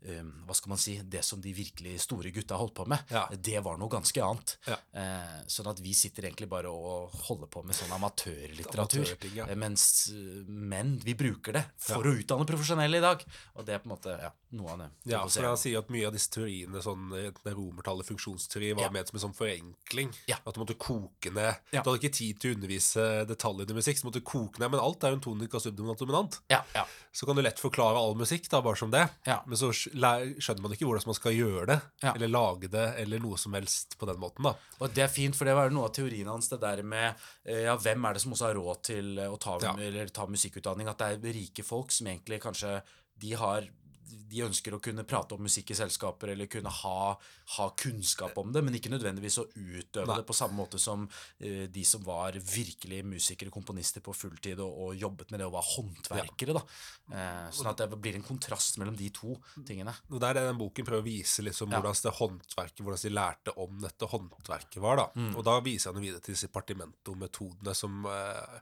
eh, 0.06 0.18
eh, 0.20 0.24
hva 0.48 0.56
skal 0.56 0.70
man 0.70 0.78
si, 0.82 0.98
det 1.04 1.24
som 1.26 1.42
de 1.42 1.54
virkelig 1.54 2.00
store 2.02 2.32
gutta 2.32 2.56
holdt 2.58 2.74
på 2.76 2.86
med, 2.88 3.00
Ja. 3.12 3.28
det 3.32 3.60
var 3.64 3.78
noe 3.78 3.90
ganske 3.90 4.22
annet. 4.24 4.58
Ja. 4.68 4.78
Eh, 4.94 5.44
sånn 5.48 5.68
at 5.72 5.80
vi 5.80 5.94
sitter 5.94 6.24
egentlig 6.24 6.50
bare 6.50 6.70
og 6.70 7.12
holder 7.28 7.48
på 7.48 7.64
med 7.66 7.76
sånn 7.76 7.92
amatørlitteratur. 7.92 9.16
Ja. 9.36 9.46
Eh, 9.48 9.56
Mens, 9.56 10.10
menn, 10.48 10.98
vi 11.04 11.14
bruker 11.18 11.54
det 11.58 11.64
for 11.82 12.04
å 12.08 12.14
utdanne 12.18 12.46
profesjonelle 12.48 12.98
i 12.98 13.04
dag. 13.04 13.24
Og 13.56 13.66
det 13.66 13.76
er 13.76 13.80
på 13.84 13.90
en 13.90 13.96
måte 13.96 14.14
ja, 14.22 14.32
noe 14.58 14.72
av 14.74 14.80
det. 14.84 14.90
Ja, 15.12 15.24
for 15.28 15.48
han 15.50 15.58
sier 15.60 15.80
at 15.82 15.90
mye 15.94 16.08
av 16.08 16.14
disse 16.16 16.30
teoriene, 16.34 16.82
sånn 16.84 17.12
eh, 17.18 17.32
romertallet 17.54 18.08
funksjonsteori, 18.08 18.74
var 18.78 18.92
ment 18.96 19.10
som 19.12 19.18
en 19.20 19.26
sånn 19.28 19.38
forenkling. 19.38 20.14
At 20.38 20.54
du 20.56 20.62
måtte 20.64 20.78
koke 20.80 21.32
ned. 21.34 21.58
Du 21.72 21.80
hadde 21.82 21.98
ikke 22.00 22.14
tid 22.16 22.40
til 22.42 22.54
å 22.54 22.58
undervise 22.60 23.08
detaljene 23.30 23.74
i 23.74 23.80
musikk, 23.80 23.98
så 24.00 24.06
du 24.08 24.12
måtte 24.12 24.24
koke 24.28 24.62
ned. 24.62 24.72
Men 24.76 24.84
alt 24.84 25.04
er 25.04 25.14
jo 25.16 25.20
en 25.20 25.26
tonika 25.28 25.60
subdominant 25.64 26.00
dominant. 26.00 26.40
ja, 26.54 26.62
ja, 26.76 26.86
Så 27.12 27.26
kan 27.26 27.36
du 27.36 27.42
lett 27.42 27.60
forklare 27.60 27.98
all 27.98 28.16
musikk, 28.16 28.48
da, 28.50 28.62
bare 28.62 28.78
som 28.78 28.92
det. 28.94 29.08
Ja. 29.26 29.42
Men 29.48 29.58
så 29.58 29.72
skjønner 29.92 30.62
man 30.62 30.72
ikke 30.76 30.86
hvordan 30.88 31.06
man 31.08 31.16
skal 31.18 31.34
gjøre 31.38 31.66
det, 31.68 31.78
Ja. 32.04 32.14
eller 32.16 32.28
lage 32.28 32.68
det, 32.70 32.86
eller 33.02 33.20
noe 33.20 33.38
som 33.38 33.54
helst 33.54 33.98
på 34.00 34.06
den 34.10 34.20
måten, 34.20 34.44
da. 34.44 34.54
Og 34.82 34.94
det 34.94 35.04
er 35.04 35.08
fint, 35.08 35.36
for 35.36 35.46
det 35.46 35.56
var 35.56 35.70
jo 35.70 35.76
noe 35.76 35.86
av 35.90 35.94
teorien 35.94 36.28
hans, 36.28 36.50
det 36.50 36.60
der 36.62 36.84
med 36.84 37.16
eh, 37.46 37.64
ja, 37.66 37.76
hvem 37.78 38.06
er 38.06 38.14
det 38.14 38.22
som 38.22 38.34
også 38.34 38.48
har 38.52 38.56
råd 38.60 38.82
til 38.84 39.18
eh, 39.20 39.28
å 39.32 39.38
ta, 39.40 39.58
Ja. 39.64 39.74
eller 39.78 40.08
ta 40.08 40.26
musikkutdanning. 40.28 40.88
At 40.88 40.98
det 41.00 41.12
er 41.26 41.34
rike 41.34 41.64
folk 41.64 41.92
som 41.92 42.08
egentlig 42.08 42.42
kanskje 42.42 42.82
de 43.18 43.34
har 43.34 43.68
de 44.08 44.44
ønsker 44.46 44.76
å 44.76 44.82
kunne 44.84 45.06
prate 45.08 45.36
om 45.36 45.44
musikk 45.44 45.72
i 45.74 45.78
selskaper 45.78 46.34
eller 46.34 46.50
kunne 46.52 46.72
ha, 46.82 47.14
ha 47.58 47.68
kunnskap 47.80 48.38
om 48.40 48.52
det, 48.56 48.64
men 48.66 48.78
ikke 48.78 48.92
nødvendigvis 48.92 49.40
å 49.42 49.48
utøve 49.54 50.08
Nei. 50.10 50.20
det 50.20 50.28
på 50.28 50.36
samme 50.38 50.58
måte 50.58 50.80
som 50.82 51.06
uh, 51.08 51.66
de 51.72 51.84
som 51.88 52.04
var 52.06 52.38
virkelig 52.40 53.04
musikere, 53.08 53.54
komponister 53.54 54.04
på 54.06 54.16
fulltid 54.16 54.62
og, 54.64 54.72
og 54.88 54.96
jobbet 55.00 55.32
med 55.34 55.42
det 55.42 55.50
og 55.50 55.56
var 55.58 55.70
håndverkere. 55.74 56.58
da. 56.58 56.64
Uh, 57.12 57.48
sånn 57.56 57.72
at 57.72 57.84
det 57.84 57.90
blir 57.96 58.20
en 58.20 58.28
kontrast 58.28 58.80
mellom 58.82 58.98
de 58.98 59.10
to 59.16 59.36
tingene. 59.68 59.96
Og 60.12 60.20
Der 60.24 60.36
er 60.40 60.50
den 60.50 60.60
boken 60.60 60.88
prøver 60.88 61.04
å 61.04 61.08
vise 61.08 61.46
liksom 61.46 61.72
Ja. 61.72 61.82
hvordan 61.82 62.04
det 62.04 62.18
håndverket, 62.18 62.84
hvordan 62.84 63.04
de 63.04 63.14
lærte 63.14 63.56
om 63.64 63.80
dette 63.82 64.12
håndverket 64.12 64.82
var. 64.84 65.02
da. 65.02 65.08
Mm. 65.16 65.36
Og 65.36 65.44
da 65.48 65.60
viser 65.64 65.94
han 65.94 66.04
videre 66.04 66.24
til 66.24 66.36
disse 66.36 66.52
partimento-metodene 66.54 67.76
som 67.76 68.06
eh, 68.06 68.60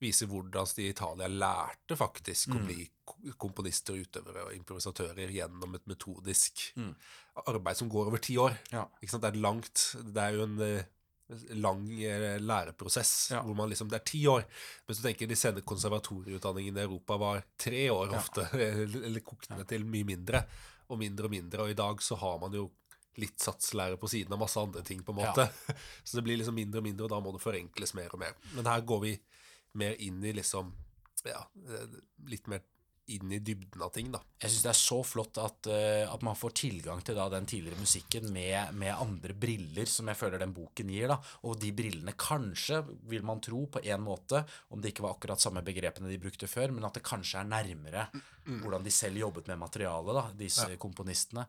viser 0.00 0.26
hvordan 0.30 0.66
de 0.76 0.82
i 0.86 0.90
Italia 0.94 1.28
lærte 1.28 1.96
faktisk 1.96 2.48
Mm. 2.48 2.56
å 2.56 2.66
bli 2.66 2.90
ko- 3.04 3.34
komponister, 3.38 3.94
utøvere 3.94 4.46
og 4.46 4.54
improvisatører 4.54 5.28
gjennom 5.30 5.74
et 5.74 5.86
metodisk 5.86 6.72
Mm. 6.76 6.94
arbeid 7.46 7.76
som 7.76 7.88
går 7.90 8.06
over 8.06 8.18
ti 8.18 8.36
år. 8.36 8.56
Ja. 8.72 8.86
Det 9.02 9.24
er 9.24 9.32
langt, 9.40 9.94
det 10.02 10.16
er 10.16 10.32
jo 10.32 10.42
en 10.44 10.60
eh, 10.60 10.84
lang 11.54 11.84
eh, 12.02 12.38
læreprosess 12.40 13.30
Ja. 13.30 13.42
hvor 13.42 13.54
man 13.54 13.68
liksom, 13.70 13.88
det 13.88 14.00
er 14.00 14.04
ti 14.04 14.24
år. 14.26 14.44
Mens 14.88 14.98
du 15.00 15.06
tenker 15.08 15.28
de 15.28 15.36
sene 15.36 15.60
konservatorieutdanningene 15.62 16.78
i 16.80 16.82
Europa 16.88 17.16
var 17.18 17.44
tre 17.58 17.88
år 17.90 18.10
Ja. 18.12 18.18
ofte, 18.18 18.48
eller, 18.54 19.04
eller 19.04 19.20
kokte 19.20 19.54
ned 19.56 19.68
til 19.68 19.84
mye 19.84 20.04
mindre, 20.04 20.44
og 20.88 20.98
mindre 20.98 21.24
og 21.26 21.30
mindre. 21.30 21.60
Og 21.62 21.70
i 21.70 21.74
dag 21.78 21.96
så 22.02 22.16
har 22.18 22.38
man 22.40 22.52
jo 22.52 22.70
litt 23.18 23.38
satslære 23.38 23.98
på 24.00 24.08
siden 24.08 24.32
av 24.32 24.38
masse 24.40 24.56
andre 24.56 24.82
ting, 24.82 25.02
på 25.02 25.12
en 25.12 25.18
Ja. 25.20 25.32
måte. 25.32 25.50
Så 26.04 26.16
det 26.16 26.24
blir 26.24 26.38
liksom 26.38 26.54
mindre 26.54 26.78
og 26.78 26.84
mindre, 26.84 27.04
og 27.04 27.10
da 27.10 27.20
må 27.20 27.32
det 27.32 27.42
forenkles 27.42 27.92
mer 27.94 28.08
og 28.14 28.18
mer. 28.20 28.34
Men 28.54 28.64
her 28.66 28.80
går 28.80 29.00
vi 29.02 29.20
mer 29.78 29.96
inn 30.00 30.22
i 30.24 30.32
liksom 30.36 30.72
Ja, 31.28 31.42
litt 32.30 32.46
mer 32.48 32.62
inn 33.10 33.32
i 33.32 33.38
dybden 33.42 33.82
av 33.82 33.90
ting, 33.94 34.10
da. 34.12 34.20
Jeg 34.40 34.52
syns 34.52 34.64
det 34.64 34.70
er 34.70 34.78
så 34.78 34.98
flott 35.06 35.38
at, 35.42 35.68
eh, 35.72 36.04
at 36.06 36.22
man 36.26 36.38
får 36.38 36.54
tilgang 36.62 37.02
til 37.04 37.18
da, 37.18 37.26
den 37.32 37.48
tidligere 37.48 37.80
musikken 37.80 38.28
med, 38.32 38.74
med 38.78 38.94
andre 38.94 39.34
briller, 39.34 39.88
som 39.90 40.08
jeg 40.10 40.18
føler 40.20 40.42
den 40.42 40.54
boken 40.56 40.92
gir. 40.94 41.08
da. 41.10 41.18
Og 41.48 41.58
de 41.60 41.72
brillene 41.76 42.14
kanskje, 42.18 42.82
vil 43.10 43.26
man 43.26 43.42
tro, 43.44 43.64
på 43.66 43.82
en 43.82 44.04
måte, 44.06 44.44
om 44.70 44.80
det 44.80 44.94
ikke 44.94 45.06
var 45.06 45.16
akkurat 45.16 45.42
samme 45.42 45.64
begrepene 45.66 46.10
de 46.10 46.20
brukte 46.22 46.48
før, 46.50 46.74
men 46.76 46.86
at 46.86 46.98
det 46.98 47.06
kanskje 47.06 47.42
er 47.42 47.50
nærmere 47.50 48.06
hvordan 48.50 48.86
de 48.86 48.90
selv 48.94 49.20
jobbet 49.20 49.50
med 49.50 49.60
materialet, 49.60 50.16
da, 50.16 50.24
disse 50.38 50.78
komponistene. 50.80 51.44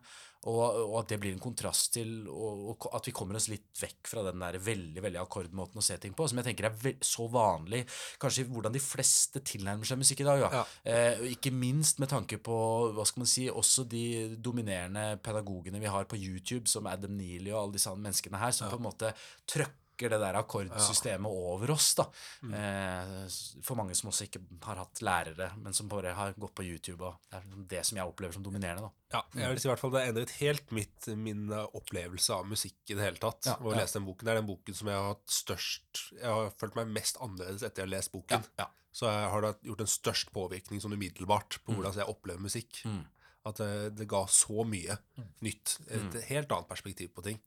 Og, 0.50 0.62
og 0.88 0.96
at 0.98 1.12
det 1.12 1.20
blir 1.22 1.36
en 1.36 1.42
kontrast 1.42 1.92
til 1.94 2.24
og, 2.26 2.62
og 2.72 2.86
at 2.98 3.06
vi 3.06 3.14
kommer 3.14 3.38
oss 3.38 3.46
litt 3.52 3.68
vekk 3.78 4.10
fra 4.10 4.24
den 4.26 4.42
der 4.42 4.58
veldig 4.62 5.04
veldig 5.04 5.20
akkordmåten 5.22 5.78
å 5.78 5.84
se 5.86 5.98
ting 6.02 6.16
på, 6.18 6.26
som 6.26 6.40
jeg 6.40 6.48
tenker 6.48 6.66
er 6.66 6.96
så 7.06 7.28
vanlig 7.30 7.84
kanskje 8.22 8.48
hvordan 8.50 8.74
de 8.74 8.82
fleste 8.82 9.42
tilnærmer 9.46 9.86
seg 9.86 10.00
musikk 10.00 10.24
i 10.24 10.26
dag. 10.26 10.42
Ja. 10.42 10.50
Ja. 10.56 10.64
Eh, 10.82 11.28
ikke 11.36 11.52
minst 11.54 12.02
med 12.02 12.10
tanke 12.10 12.40
på 12.42 12.56
hva 12.96 13.06
skal 13.06 13.22
man 13.22 13.30
si, 13.30 13.46
også 13.50 13.86
de 13.86 14.04
dominerende 14.42 15.20
pedagogene 15.22 15.82
vi 15.82 15.92
har 15.92 16.10
på 16.10 16.18
YouTube, 16.18 16.66
som 16.70 16.90
Adam 16.90 17.14
Neely 17.18 17.52
og 17.52 17.60
alle 17.60 17.78
disse 17.78 17.92
andre 17.92 18.08
menneskene 18.08 18.42
her, 18.42 18.56
som 18.56 18.72
på 18.72 18.80
en 18.80 18.88
måte 18.90 19.14
trøkker 19.46 19.81
det 20.10 20.18
der 20.22 20.38
akkordsystemet 20.40 21.30
over 21.30 21.70
oss. 21.70 21.94
da. 21.98 22.06
Mm. 22.42 22.54
Eh, 22.58 23.62
for 23.62 23.78
mange 23.78 23.94
som 23.94 24.10
også 24.10 24.26
ikke 24.26 24.42
har 24.64 24.80
hatt 24.82 25.02
lærere, 25.04 25.52
men 25.62 25.76
som 25.76 25.88
bare 25.88 26.14
har 26.16 26.34
gått 26.34 26.54
på 26.58 26.66
YouTube. 26.66 27.04
og 27.04 27.20
Det 27.30 27.38
er 27.38 27.64
det 27.76 27.86
som 27.86 27.98
jeg 27.98 28.06
opplever 28.06 28.34
som 28.34 28.42
dominerende. 28.42 28.82
da. 28.82 28.90
Ja, 29.12 29.22
jeg 29.42 29.52
vil 29.52 29.60
si 29.60 29.68
i 29.68 29.70
hvert 29.70 29.80
fall 29.82 29.90
Det 29.92 30.00
har 30.00 30.08
endret 30.08 30.36
helt 30.40 30.70
mitt, 30.72 31.06
min 31.16 31.50
eh, 31.52 31.66
opplevelse 31.78 32.34
av 32.34 32.46
musikk 32.48 32.78
i 32.88 32.94
det 32.94 33.04
hele 33.04 33.20
tatt. 33.22 33.46
Ja, 33.46 33.56
å 33.60 33.74
lese 33.76 33.98
den 33.98 34.06
boken. 34.08 34.24
Det 34.24 34.32
er 34.32 34.40
den 34.40 34.50
boken 34.50 34.74
som 34.74 34.88
jeg 34.88 34.96
har 34.96 35.10
hatt 35.14 35.28
størst 35.28 36.04
Jeg 36.16 36.28
har 36.28 36.54
følt 36.58 36.78
meg 36.78 36.94
mest 36.94 37.20
annerledes 37.20 37.62
etter 37.62 37.84
jeg 37.84 37.90
har 37.90 37.96
lest 37.96 38.12
boken. 38.12 38.46
Ja, 38.56 38.66
ja. 38.66 38.70
Så 38.92 39.08
jeg 39.08 39.28
har 39.32 39.44
det 39.44 39.54
gjort 39.64 39.80
en 39.80 39.88
størst 39.88 40.32
påvirkning 40.34 40.80
sånn 40.82 40.92
umiddelbart 40.92 41.62
på 41.64 41.72
hvordan 41.72 41.96
jeg 41.96 42.12
opplever 42.12 42.44
musikk. 42.44 42.82
Mm. 42.84 43.06
At 43.48 43.58
det, 43.58 43.70
det 43.98 44.06
ga 44.10 44.26
så 44.30 44.66
mye 44.68 44.98
nytt. 45.42 45.78
Et 45.88 46.18
helt 46.28 46.52
annet 46.52 46.68
perspektiv 46.68 47.14
på 47.16 47.24
ting. 47.24 47.40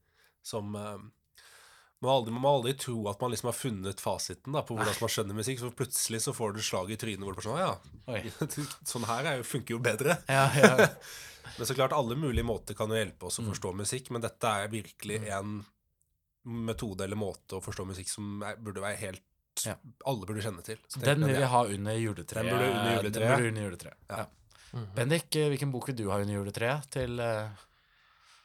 Som 0.45 0.73
man, 2.05 2.15
aldri, 2.19 2.33
man 2.35 2.43
må 2.45 2.51
aldri 2.57 2.73
tro 2.79 2.95
at 3.11 3.21
man 3.21 3.31
liksom 3.33 3.49
har 3.51 3.57
funnet 3.57 4.01
fasiten 4.03 4.55
da, 4.55 4.61
på 4.65 4.77
hvordan 4.77 4.97
man 5.01 5.11
skjønner 5.13 5.37
musikk. 5.37 5.59
Så 5.61 5.71
plutselig 5.75 6.21
så 6.25 6.33
får 6.37 6.55
du 6.55 6.61
slag 6.65 6.91
i 6.91 6.97
trynet 7.01 7.25
hvor 7.25 7.35
du 7.35 7.41
bare 7.41 7.49
sånn. 7.49 7.61
Ja, 7.61 8.57
sånn 8.93 9.07
her 9.09 9.29
er 9.31 9.39
jo, 9.41 9.47
funker 9.47 9.75
jo 9.77 9.79
bedre. 9.83 10.17
Ja, 10.31 10.45
ja. 10.59 10.89
Men 11.57 11.69
så 11.69 11.75
klart, 11.77 11.93
alle 11.95 12.17
mulige 12.19 12.43
måter 12.47 12.75
kan 12.75 12.89
jo 12.91 12.97
hjelpe 12.97 13.21
Mm. 13.25 13.27
oss 13.29 13.39
å 13.39 13.43
forstå 13.45 13.69
musikk, 13.77 14.09
men 14.11 14.23
dette 14.23 14.49
er 14.49 14.67
virkelig 14.71 15.19
en 15.31 15.59
metode 16.45 17.05
eller 17.05 17.15
måte 17.17 17.55
å 17.57 17.61
forstå 17.63 17.85
musikk 17.87 18.09
som 18.09 18.41
er, 18.43 18.57
burde 18.61 18.81
være 18.83 18.97
helt 18.99 19.23
Ja. 19.63 19.77
Alle 20.09 20.25
burde 20.27 20.41
kjenne 20.43 20.63
til. 20.65 20.75
Så 20.91 20.99
Den 20.99 21.23
vil 21.23 21.37
vi 21.37 21.45
ha 21.47 21.61
under 21.63 21.95
juletreet. 21.95 22.43
Den 22.43 22.49
burde 22.51 22.65
under 22.73 22.97
juletreet. 22.97 23.13
Den 23.13 23.29
burde 23.31 23.47
under 23.53 23.63
juletreet. 23.69 23.97
Ja. 24.09 24.17
Ja. 24.73 24.81
Bendik, 24.97 25.29
eh, 25.39 25.47
hvilken 25.53 25.71
bok 25.71 25.87
vil 25.87 25.95
du 25.95 26.09
ha 26.11 26.17
under 26.19 26.35
juletreet 26.35 26.89
til 26.91 27.19
uh... 27.23 27.47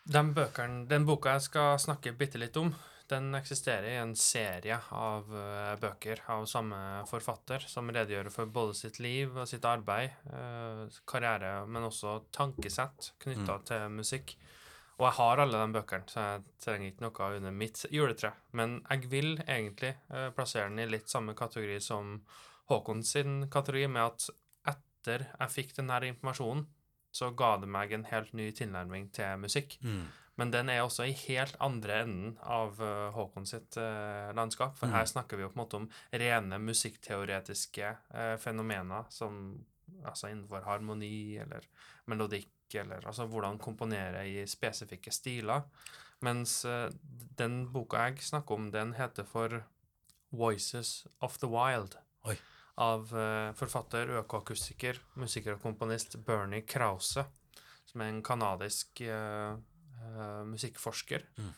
Den, 0.06 0.30
bøkeren, 0.34 0.86
den 0.88 1.04
boka 1.08 1.32
jeg 1.34 1.42
skal 1.48 1.78
snakke 1.82 2.12
bitte 2.16 2.38
litt 2.38 2.56
om, 2.56 2.70
den 3.10 3.34
eksisterer 3.34 3.88
i 3.90 3.98
en 4.00 4.14
serie 4.18 4.78
av 4.96 5.28
eh, 5.36 5.74
bøker 5.80 6.22
av 6.32 6.46
samme 6.50 6.78
forfatter, 7.10 7.64
som 7.68 7.90
redegjør 7.90 8.30
for 8.34 8.50
både 8.50 8.76
sitt 8.78 9.00
liv 9.02 9.34
og 9.36 9.48
sitt 9.50 9.66
arbeid, 9.68 10.14
eh, 10.32 11.00
karriere, 11.10 11.52
men 11.66 11.88
også 11.88 12.16
tankesett 12.34 13.12
knytta 13.24 13.58
til 13.70 13.86
musikk. 13.98 14.36
Og 15.00 15.06
jeg 15.06 15.16
har 15.16 15.40
alle 15.40 15.62
de 15.62 15.76
bøkene, 15.78 16.12
så 16.12 16.26
jeg 16.26 16.42
trenger 16.60 16.90
ikke 16.90 17.06
noe 17.06 17.30
under 17.38 17.54
mitt 17.56 17.86
juletre. 17.88 18.34
Men 18.52 18.80
jeg 18.84 19.08
vil 19.12 19.32
egentlig 19.46 19.94
eh, 20.12 20.28
plassere 20.36 20.68
den 20.68 20.82
i 20.84 20.90
litt 20.90 21.08
samme 21.08 21.36
kategori 21.38 21.80
som 21.84 22.18
Håkon 22.70 23.00
sin 23.02 23.48
kategori, 23.50 23.88
med 23.90 24.04
at 24.12 24.28
etter 24.70 25.24
jeg 25.32 25.54
fikk 25.54 25.72
denne 25.80 25.96
informasjonen, 26.06 26.68
så 27.10 27.32
ga 27.34 27.56
det 27.58 27.66
meg 27.66 27.90
en 27.96 28.04
helt 28.06 28.30
ny 28.38 28.52
tilnærming 28.54 29.08
til 29.16 29.40
musikk. 29.42 29.80
mm. 29.82 30.04
Men 30.40 30.52
den 30.54 30.70
er 30.72 30.80
også 30.82 31.04
i 31.04 31.16
helt 31.26 31.58
andre 31.60 32.00
enden 32.06 32.36
av 32.40 32.80
eh, 32.80 33.08
Håkon 33.12 33.48
sitt 33.48 33.76
eh, 33.80 34.30
landskap. 34.36 34.78
For 34.80 34.88
her 34.88 35.04
snakker 35.08 35.36
vi 35.36 35.44
jo 35.44 35.50
på 35.52 35.58
en 35.58 35.62
måte 35.64 35.80
om 35.82 35.90
rene 36.16 36.58
musikkteoretiske 36.64 37.90
uh, 38.14 38.36
fenomener 38.40 39.10
som 39.12 39.58
altså 40.06 40.30
innenfor 40.30 40.64
harmoni 40.64 41.36
eller 41.42 41.66
melodikk, 42.10 42.52
eller 42.74 43.04
altså 43.06 43.26
hvordan 43.28 43.58
komponere 43.60 44.24
i 44.28 44.46
spesifikke 44.48 45.12
stiler. 45.12 45.66
Mens 46.24 46.64
eh, 46.68 46.88
den 47.40 47.64
boka 47.72 48.04
jeg 48.08 48.24
snakker 48.28 48.58
om, 48.58 48.70
den 48.72 48.94
heter 48.98 49.26
for 49.28 49.62
Voices 50.30 51.06
of 51.20 51.38
the 51.40 51.48
Wild. 51.50 51.96
Oi. 52.28 52.36
Av 52.80 53.10
eh, 53.16 53.50
forfatter, 53.56 54.12
økoakustiker, 54.20 55.00
musiker 55.20 55.56
og 55.56 55.64
komponist 55.64 56.18
Bernie 56.26 56.66
Krause, 56.68 57.24
som 57.88 58.04
er 58.04 58.12
en 58.12 58.22
kanadisk 58.24 59.02
eh, 59.02 59.56
eh, 60.00 60.44
musikkforsker 60.44 61.26
Mm. 61.38 61.52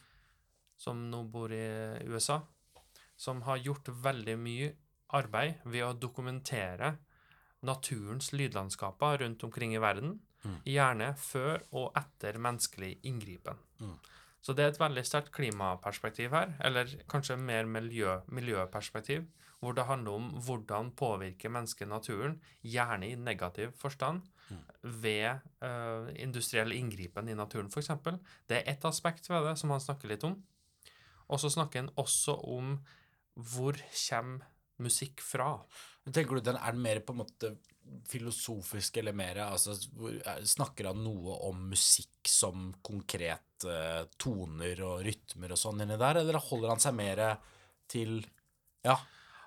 som 0.76 1.11
nå 1.11 1.22
bor 1.31 1.52
i 1.52 1.62
USA, 2.09 2.40
som 3.16 3.42
har 3.42 3.59
gjort 3.59 3.88
veldig 3.88 4.38
mye 4.38 4.72
arbeid 5.14 5.55
ved 5.64 5.83
å 5.85 5.92
dokumentere 5.98 6.96
naturens 7.62 8.33
lydlandskaper 8.33 9.18
rundt 9.22 9.44
omkring 9.44 9.74
i 9.74 9.78
verden, 9.78 10.20
Mm. 10.44 10.57
gjerne 10.66 11.14
før 11.16 11.62
og 11.72 11.92
etter 11.94 12.33
menneskelig 12.38 12.98
inngripen. 13.05 13.57
Mm. 13.81 13.98
Så 14.42 14.55
det 14.57 14.64
er 14.64 14.68
et 14.72 14.78
veldig 14.81 15.05
sterkt 15.07 15.31
klimaperspektiv 15.31 16.31
her, 16.31 16.57
eller 16.61 16.85
kanskje 17.09 17.37
mer 17.38 17.64
miljø, 17.64 18.20
miljøperspektiv, 18.28 19.28
hvor 19.61 19.72
det 19.74 19.87
handler 19.87 20.12
om 20.12 20.33
hvordan 20.42 20.90
påvirker 20.96 21.48
mennesket 21.48 21.87
naturen, 21.87 22.40
gjerne 22.64 23.12
i 23.12 23.14
negativ 23.14 23.70
forstand, 23.78 24.22
ved 24.83 25.40
uh, 25.64 26.09
industriell 26.20 26.72
inngripen 26.76 27.28
i 27.28 27.37
naturen, 27.38 27.70
f.eks. 27.70 27.90
Det 28.50 28.59
er 28.61 28.70
ett 28.74 28.85
aspekt 28.88 29.31
ved 29.31 29.46
det 29.46 29.57
som 29.61 29.70
han 29.70 29.81
snakker 29.81 30.11
litt 30.11 30.24
om. 30.28 30.35
Og 31.33 31.40
så 31.40 31.48
snakker 31.55 31.85
han 31.85 31.92
også 32.02 32.35
om 32.52 32.74
hvor 33.35 33.78
kommer 33.94 34.48
musikk 34.83 35.22
fra? 35.24 35.55
Tenker 36.11 36.37
du 36.40 36.48
den 36.50 36.59
er 36.59 36.74
mer 36.76 36.98
på 37.07 37.14
en 37.14 37.20
måte 37.22 37.52
filosofisk 38.11 38.96
eller 39.00 39.14
mer 39.16 39.38
altså, 39.46 39.74
er- 40.26 40.44
Snakker 40.46 40.90
han 40.90 41.00
noe 41.05 41.37
om 41.48 41.64
musikk 41.70 42.28
som 42.28 42.70
konkret 42.85 43.66
uh, 43.66 44.05
toner 44.20 44.83
og 44.87 45.02
rytmer 45.07 45.55
og 45.55 45.61
sånn 45.61 45.83
inni 45.85 45.98
der, 46.00 46.20
eller 46.22 46.38
holder 46.50 46.74
han 46.74 46.83
seg 46.83 46.94
mer 46.98 47.24
til 47.90 48.20
Ja. 48.85 48.96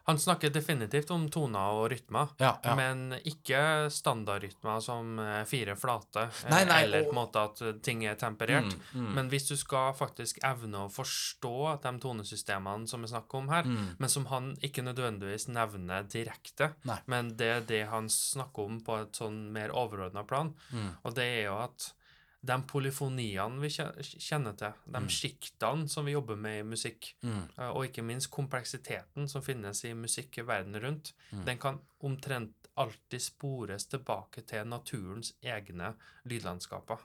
Han 0.08 0.20
snakker 0.22 0.52
definitivt 0.54 1.10
om 1.12 1.24
toner 1.34 1.74
og 1.80 1.88
rytmer, 1.90 2.28
Ja, 2.40 2.52
ja. 2.64 2.76
men 2.78 3.16
ikke 3.26 3.90
standardrytmer 3.90 4.80
som 4.86 5.18
eh, 5.20 5.44
fire 5.50 5.74
flate, 5.76 6.28
eh, 6.46 6.50
Nei, 6.52 6.60
nei, 6.70 6.78
eller 6.86 7.08
på 7.08 7.14
en 7.16 7.18
måte 7.18 7.42
at 7.42 7.62
eh, 7.66 7.72
ting 7.82 8.04
er 8.06 8.14
temperert. 8.22 8.70
Mm, 8.94 9.02
mm. 9.02 9.10
Men 9.18 9.30
hvis 9.34 9.48
du 9.50 9.56
skal 9.58 9.94
faktisk 9.98 10.40
evne 10.46 10.86
å 10.86 10.92
forstå 10.94 11.82
de 11.82 11.94
tonesystemene 12.06 12.88
som 12.88 13.02
vi 13.02 13.08
snakker 13.12 13.42
om 13.42 13.50
her, 13.50 13.64
Mm. 13.66 13.96
men 13.98 14.10
som 14.10 14.26
han 14.30 14.52
ikke 14.62 14.84
nødvendigvis 14.86 15.48
nevner 15.50 16.04
direkte, 16.08 16.74
Nei. 16.86 17.00
men 17.08 17.36
det 17.36 17.50
er 17.56 17.62
det 17.62 17.84
han 17.90 18.06
snakker 18.08 18.66
om 18.70 18.80
på 18.86 19.02
et 19.02 19.12
sånn 19.18 19.52
mer 19.52 19.70
overordna 19.74 20.24
plan, 20.28 20.54
Mm. 20.72 20.92
og 21.04 21.16
det 21.16 21.24
er 21.24 21.44
jo 21.50 21.58
at 21.64 21.94
de 22.46 22.56
polyfoniene 22.70 23.60
vi 23.62 23.70
kjenner 23.70 24.56
til, 24.60 24.74
de 24.94 25.02
sjiktene 25.12 25.88
som 25.90 26.06
vi 26.06 26.14
jobber 26.14 26.36
med 26.38 26.60
i 26.60 26.68
musikk, 26.68 27.14
Mm. 27.24 27.50
eh, 27.58 27.70
og 27.70 27.86
ikke 27.88 28.04
minst 28.06 28.30
kompleksiteten 28.32 29.28
som 29.30 29.42
finnes 29.42 29.84
i 29.86 29.94
musikk 29.94 30.38
i 30.38 30.46
verden 30.48 30.76
rundt, 30.84 31.14
Mm. 31.32 31.46
den 31.46 31.58
kan 31.58 31.80
omtrent 32.04 32.54
alltid 32.78 33.22
spores 33.22 33.86
tilbake 33.88 34.42
til 34.46 34.66
naturens 34.68 35.34
egne 35.42 35.94
lydlandskaper. 36.26 36.98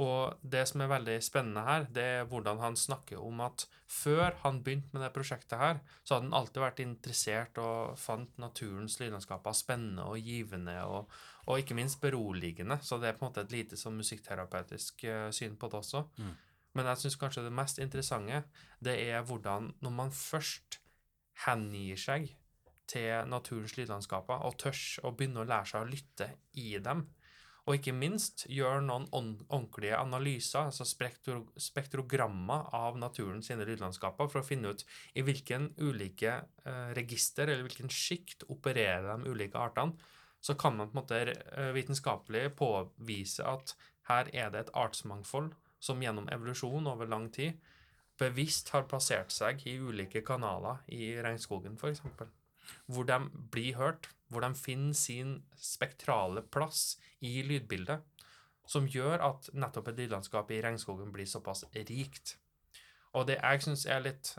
Og 0.00 0.38
det 0.46 0.62
som 0.70 0.80
er 0.80 0.90
veldig 0.92 1.16
spennende 1.24 1.64
her, 1.66 1.86
det 1.92 2.04
er 2.20 2.28
hvordan 2.30 2.60
han 2.62 2.76
snakker 2.78 3.20
om 3.20 3.42
at 3.44 3.66
før 3.90 4.36
han 4.44 4.62
begynte 4.64 4.94
med 4.94 5.02
det 5.04 5.10
prosjektet 5.12 5.58
her, 5.58 5.80
så 6.04 6.14
hadde 6.14 6.28
han 6.28 6.36
alltid 6.38 6.62
vært 6.62 6.82
interessert 6.84 7.58
og 7.60 7.98
fant 8.00 8.38
naturens 8.40 8.96
lydlandskaper 9.00 9.56
spennende 9.58 10.06
og 10.08 10.22
givende 10.24 10.76
og, 10.86 11.10
og 11.50 11.60
ikke 11.60 11.76
minst 11.76 12.00
beroligende. 12.00 12.78
Så 12.82 13.00
det 13.02 13.10
er 13.10 13.18
på 13.18 13.26
en 13.26 13.32
måte 13.32 13.44
et 13.44 13.52
lite 13.52 13.80
sånn 13.80 13.98
musikkterapeutisk 13.98 15.04
eh, 15.04 15.28
syn 15.36 15.58
på 15.60 15.68
det 15.68 15.82
også. 15.82 16.04
Mm. 16.22 16.32
Men 16.78 16.92
jeg 16.92 17.02
syns 17.02 17.18
kanskje 17.20 17.44
det 17.44 17.54
mest 17.54 17.80
interessante, 17.82 18.44
det 18.78 18.94
er 19.10 19.24
hvordan 19.26 19.72
når 19.82 19.96
man 19.96 20.14
først 20.14 20.78
hengir 21.44 21.98
seg 21.98 22.30
til 22.90 23.26
naturens 23.30 23.76
lydlandskaper 23.78 24.46
og 24.46 24.56
tørs 24.60 24.98
å 25.06 25.12
begynne 25.14 25.42
å 25.42 25.48
lære 25.48 25.72
seg 25.72 25.84
å 25.84 25.90
lytte 25.90 26.30
i 26.58 26.72
dem, 26.82 27.04
og 27.70 27.76
ikke 27.78 27.94
minst 27.94 28.48
gjør 28.50 28.80
noen 28.82 29.06
ordentlige 29.46 29.94
analyser, 29.94 30.66
altså 30.66 30.82
spektro 30.88 31.44
spektrogrammer 31.54 32.72
av 32.74 32.98
naturen 32.98 33.44
sine 33.46 33.66
lydlandskaper, 33.68 34.26
for 34.32 34.42
å 34.42 34.46
finne 34.46 34.72
ut 34.74 34.82
i 35.14 35.22
hvilken 35.22 35.68
ulike 35.78 36.32
eh, 36.66 36.90
register 36.98 37.46
eller 37.46 37.62
hvilken 37.68 37.92
sjikt 37.94 38.42
opererer 38.50 39.22
de 39.22 39.30
ulike 39.30 39.60
artene, 39.60 39.94
så 40.42 40.56
kan 40.58 40.74
man 40.74 40.90
på 40.90 40.96
en 40.96 41.02
måte 41.02 41.20
eh, 41.30 41.70
vitenskapelig 41.76 42.48
påvise 42.58 43.46
at 43.46 43.76
her 44.10 44.32
er 44.34 44.50
det 44.50 44.64
et 44.64 44.74
artsmangfold 44.74 45.52
som 45.80 46.02
gjennom 46.02 46.26
evolusjon 46.32 46.90
over 46.90 47.06
lang 47.06 47.30
tid 47.30 47.60
bevisst 48.20 48.74
har 48.74 48.88
plassert 48.90 49.30
seg 49.32 49.62
i 49.70 49.78
ulike 49.78 50.24
kanaler 50.26 50.82
i 50.92 51.14
regnskogen, 51.22 51.78
f.eks. 51.78 52.02
Hvor 52.86 53.08
de 53.08 53.18
blir 53.52 53.78
hørt, 53.78 54.10
hvor 54.30 54.44
de 54.44 54.54
finner 54.54 54.94
sin 54.94 55.40
spektrale 55.58 56.42
plass 56.42 56.98
i 57.20 57.40
lydbildet, 57.46 58.02
som 58.70 58.86
gjør 58.86 59.18
at 59.26 59.50
nettopp 59.52 59.90
et 59.90 60.04
lydlandskap 60.04 60.50
i 60.54 60.60
regnskogen 60.62 61.10
blir 61.12 61.26
såpass 61.26 61.64
rikt. 61.74 62.36
Og 63.18 63.26
det 63.26 63.40
jeg 63.40 63.64
syns 63.64 63.86
er 63.90 64.04
litt 64.04 64.36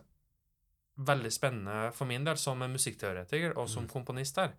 veldig 0.96 1.32
spennende 1.34 1.92
for 1.96 2.08
min 2.08 2.24
del, 2.28 2.40
som 2.40 2.62
musikkteoretiker 2.62 3.58
og 3.60 3.68
som 3.70 3.90
komponist 3.92 4.40
her, 4.40 4.56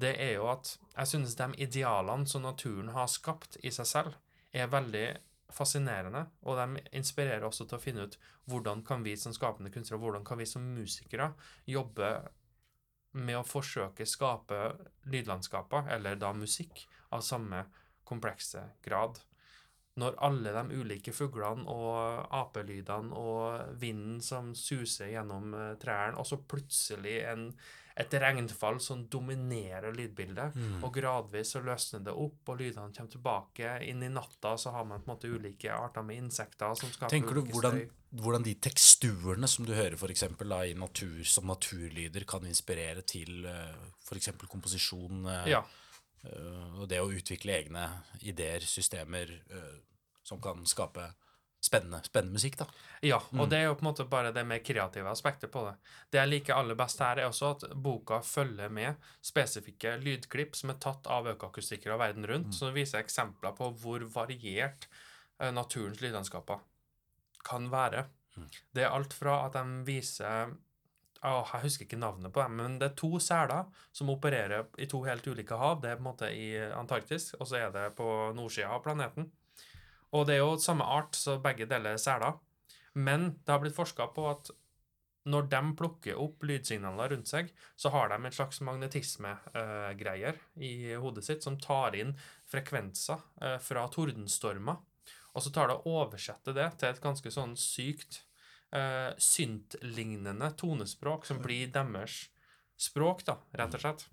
det 0.00 0.14
er 0.22 0.36
jo 0.38 0.46
at 0.48 0.76
jeg 0.94 1.10
synes 1.12 1.36
de 1.36 1.48
idealene 1.66 2.28
som 2.28 2.46
naturen 2.46 2.92
har 2.94 3.10
skapt 3.10 3.58
i 3.62 3.72
seg 3.74 3.88
selv, 3.88 4.16
er 4.52 4.70
veldig 4.70 5.08
fascinerende, 5.54 6.24
og 6.46 6.58
de 6.58 6.82
inspirerer 6.96 7.44
også 7.46 7.66
til 7.66 7.78
å 7.78 7.82
finne 7.82 8.06
ut 8.06 8.16
hvordan 8.50 8.84
kan 8.86 9.02
vi 9.04 9.16
som 9.18 9.34
skapende 9.34 9.72
kunstnere, 9.74 10.00
hvordan 10.02 10.24
kan 10.26 10.38
vi 10.38 10.46
som 10.46 10.62
musikere 10.74 11.32
jobbe 11.66 12.10
med 13.12 13.40
å 13.40 13.46
forsøke 13.46 14.06
skape 14.06 14.60
lydlandskaper, 15.10 15.90
eller 15.96 16.18
da 16.20 16.32
musikk, 16.36 16.86
av 17.10 17.24
samme 17.26 17.64
komplekse 18.06 18.62
grad. 18.84 19.18
Når 19.98 20.18
alle 20.22 20.52
de 20.54 20.78
ulike 20.78 21.12
fuglene 21.12 21.66
og 21.68 22.28
apelydene 22.38 23.16
og 23.18 23.74
vinden 23.82 24.20
som 24.22 24.52
suser 24.54 25.10
gjennom 25.16 25.54
eh, 25.58 25.74
trærne, 25.82 26.20
og 26.20 26.28
så 26.28 26.38
plutselig 26.38 27.16
en, 27.26 27.48
et 27.96 28.14
regnfall 28.14 28.78
som 28.80 29.06
dominerer 29.10 29.92
lydbildet, 29.92 30.54
Mm. 30.56 30.84
og 30.84 30.92
gradvis 30.94 31.50
så 31.54 31.60
løsner 31.64 32.04
det 32.04 32.12
opp, 32.12 32.48
og 32.48 32.58
lydene 32.58 32.92
kommer 32.94 33.10
tilbake. 33.10 33.72
Inn 33.88 34.02
i 34.02 34.08
natta 34.08 34.54
så 34.56 34.70
har 34.72 34.84
man 34.84 35.00
på 35.02 35.10
en 35.10 35.16
måte 35.16 35.28
ulike 35.30 35.70
arter 35.72 36.02
med 36.02 36.16
insekter 36.16 36.74
som 36.74 36.88
skaper 36.90 37.10
Tenker 37.10 37.34
du 37.34 37.42
hvordan, 37.42 37.90
hvordan 38.12 38.42
de 38.44 38.54
teksturene 38.54 39.48
som 39.48 39.64
du 39.66 39.74
hører 39.74 39.96
for 39.96 40.08
eksempel, 40.08 40.48
da, 40.48 40.62
i 40.64 40.74
natur, 40.74 41.24
som 41.24 41.46
naturlyder, 41.46 42.24
kan 42.26 42.44
inspirere 42.46 43.02
til 43.02 43.44
uh, 43.46 43.74
f.eks. 44.06 44.30
komposisjon 44.48 45.26
eh, 45.26 45.48
Ja. 45.50 45.62
eh, 46.24 46.80
og 46.80 46.88
det 46.88 47.00
å 47.00 47.10
utvikle 47.10 47.58
egne 47.58 47.88
ideer, 48.22 48.60
systemer, 48.60 49.30
eh, 49.50 49.78
som 50.22 50.40
kan 50.40 50.64
skape 50.66 51.12
spennende, 51.60 52.00
spennende 52.04 52.38
musikk? 52.38 52.56
da. 52.58 52.66
Ja, 53.04 53.20
og 53.36 53.50
det 53.52 53.58
er 53.60 53.68
jo 53.68 53.76
på 53.76 53.84
en 53.84 53.90
måte 53.90 54.06
bare 54.08 54.32
det 54.32 54.44
mer 54.48 54.62
kreative 54.64 55.10
aspektet 55.12 55.52
på 55.52 55.64
det. 55.66 55.74
Det 56.10 56.20
jeg 56.22 56.32
liker 56.32 56.56
aller 56.56 56.78
best 56.78 57.02
her, 57.04 57.20
er 57.20 57.28
også 57.28 57.52
at 57.54 57.66
boka 57.74 58.20
følger 58.24 58.72
med 58.72 59.10
spesifikke 59.24 59.96
lydklipp 60.00 60.56
som 60.56 60.72
er 60.72 60.80
tatt 60.82 61.06
av 61.10 61.28
økoakustikere 61.34 61.98
verden 62.00 62.26
rundt, 62.28 62.54
som 62.56 62.74
viser 62.76 63.04
eksempler 63.04 63.54
på 63.58 63.70
hvor 63.82 64.06
variert 64.14 64.88
eh, 65.40 65.52
naturens 65.52 66.00
lydlandskaper 66.00 66.64
kan 67.44 67.70
være. 67.72 68.08
Det 68.72 68.84
er 68.84 68.92
alt 68.94 69.12
fra 69.16 69.44
at 69.46 69.56
de 69.58 69.84
viser 69.88 70.56
Åh, 71.20 71.50
jeg 71.52 71.66
husker 71.66 71.84
ikke 71.84 71.98
navnet 72.00 72.32
på 72.32 72.40
dem, 72.40 72.54
men 72.56 72.78
det 72.80 72.86
er 72.86 72.94
to 72.96 73.18
seler 73.20 73.66
som 73.92 74.08
opererer 74.08 74.70
i 74.80 74.86
to 74.88 75.02
helt 75.04 75.26
ulike 75.28 75.58
hav. 75.60 75.82
Det 75.82 75.90
er 75.90 75.98
på 75.98 76.00
en 76.00 76.06
måte 76.06 76.30
i 76.32 76.46
Antarktis, 76.72 77.34
og 77.36 77.44
så 77.50 77.58
er 77.58 77.74
det 77.74 77.82
på 77.98 78.06
nordsida 78.32 78.70
av 78.72 78.80
planeten. 78.86 79.28
Og 80.16 80.26
det 80.26 80.36
er 80.36 80.42
jo 80.42 80.56
samme 80.58 80.86
art, 80.86 81.14
så 81.18 81.38
begge 81.42 81.68
deler 81.70 81.94
er 81.94 82.02
seler. 82.02 82.38
Men 82.98 83.30
det 83.44 83.52
har 83.52 83.62
blitt 83.62 83.76
forska 83.76 84.08
på 84.14 84.26
at 84.30 84.50
når 85.30 85.50
de 85.52 85.60
plukker 85.76 86.18
opp 86.18 86.44
lydsignaler 86.48 87.12
rundt 87.12 87.28
seg, 87.28 87.50
så 87.76 87.92
har 87.92 88.08
de 88.10 88.16
en 88.16 88.34
slags 88.34 88.62
magnetismegreier 88.64 90.38
i 90.64 90.72
hodet 91.00 91.26
sitt 91.26 91.44
som 91.44 91.58
tar 91.60 91.96
inn 91.98 92.14
frekvenser 92.50 93.20
uh, 93.42 93.58
fra 93.62 93.84
tordenstormer. 93.92 94.80
Og 95.36 95.44
så 95.44 95.52
tar 95.54 95.70
det 95.70 95.78
og 95.78 95.90
oversetter 96.06 96.56
det 96.56 96.70
til 96.80 96.90
et 96.90 97.02
ganske 97.04 97.30
sånn 97.30 97.52
sykt 97.60 98.22
uh, 98.74 99.12
syntlignende 99.20 100.50
tonespråk 100.58 101.28
som 101.28 101.42
blir 101.44 101.70
deres 101.74 102.24
språk, 102.80 103.26
da, 103.28 103.36
rett 103.60 103.76
og 103.76 103.84
slett. 103.84 104.08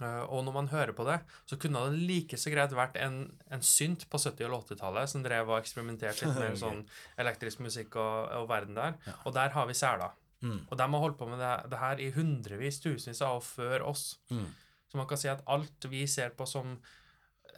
Eh, 0.00 0.22
og 0.32 0.44
når 0.46 0.56
man 0.56 0.70
hører 0.72 0.94
på 0.96 1.04
det, 1.08 1.18
så 1.48 1.58
kunne 1.60 1.82
det 1.90 2.04
like 2.08 2.38
så 2.40 2.52
greit 2.52 2.72
vært 2.76 2.96
en, 3.02 3.22
en 3.52 3.64
synt 3.64 4.06
på 4.10 4.20
70- 4.20 4.48
og 4.48 4.64
80-tallet 4.64 5.12
som 5.12 5.24
drev 5.24 5.52
og 5.52 5.58
eksperimenterte 5.60 6.28
litt 6.28 6.40
med 6.40 6.58
sånn 6.64 6.82
elektrisk 7.20 7.62
musikk 7.64 7.98
og, 8.00 8.30
og 8.40 8.48
verden 8.50 8.78
der. 8.78 8.96
Ja. 9.06 9.18
Og 9.28 9.36
der 9.36 9.52
har 9.56 9.68
vi 9.68 9.76
seler. 9.78 10.16
Mm. 10.40 10.62
Og 10.70 10.78
de 10.80 10.86
har 10.88 11.04
holdt 11.04 11.20
på 11.20 11.28
med 11.28 11.42
det, 11.42 11.52
det 11.72 11.82
her 11.82 12.00
i 12.00 12.08
hundrevis, 12.14 12.80
tusenvis 12.80 13.20
av 13.26 13.40
år 13.40 13.44
før 13.44 13.86
oss. 13.92 14.06
Mm. 14.32 14.48
Så 14.90 14.98
man 14.98 15.06
kan 15.10 15.20
si 15.20 15.28
at 15.30 15.44
alt 15.46 15.86
vi 15.92 16.06
ser 16.08 16.32
på 16.34 16.48
som 16.48 16.78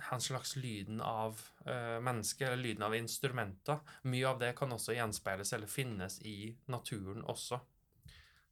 en 0.02 0.20
slags 0.20 0.56
lyden 0.58 0.98
av 1.04 1.38
uh, 1.68 2.00
mennesker, 2.02 2.50
eller 2.50 2.62
lyden 2.64 2.82
av 2.82 2.96
instrumenter, 2.96 3.78
mye 4.10 4.26
av 4.28 4.40
det 4.40 4.50
kan 4.58 4.72
også 4.74 4.96
gjenspeiles 4.96 5.52
eller 5.54 5.70
finnes 5.70 6.18
i 6.26 6.50
naturen 6.72 7.22
også. 7.30 7.60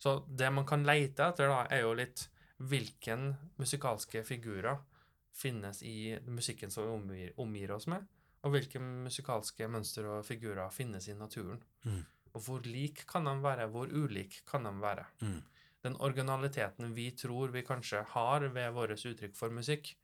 Så 0.01 0.15
det 0.29 0.49
man 0.55 0.65
kan 0.69 0.87
leite 0.87 1.27
etter, 1.27 1.51
da, 1.51 1.65
er 1.69 1.83
jo 1.85 1.97
litt 1.99 2.30
hvilken 2.61 3.35
musikalske 3.61 4.23
figurer 4.27 4.79
finnes 5.33 5.83
i 5.87 6.19
musikken 6.27 6.71
som 6.71 6.85
vi 6.85 6.91
omgir, 6.97 7.33
omgir 7.41 7.73
oss 7.73 7.87
med, 7.91 8.05
og 8.45 8.55
hvilke 8.55 8.81
musikalske 8.81 9.69
mønster 9.71 10.07
og 10.11 10.25
figurer 10.29 10.73
finnes 10.75 11.09
i 11.09 11.15
naturen. 11.17 11.61
Mm. 11.85 12.03
Og 12.35 12.45
hvor 12.47 12.67
lik 12.67 13.05
kan 13.11 13.25
de 13.27 13.35
være, 13.43 13.69
hvor 13.73 13.89
ulik 13.91 14.43
kan 14.49 14.65
de 14.69 14.73
være? 14.83 15.07
Mm. 15.23 15.41
Den 15.83 15.97
originaliteten 16.05 16.93
vi 16.95 17.09
tror 17.17 17.53
vi 17.55 17.63
kanskje 17.65 18.03
har 18.13 18.45
ved 18.53 18.73
vårt 18.77 18.93
uttrykk 19.01 19.35
for 19.37 19.51
musikk. 19.51 19.95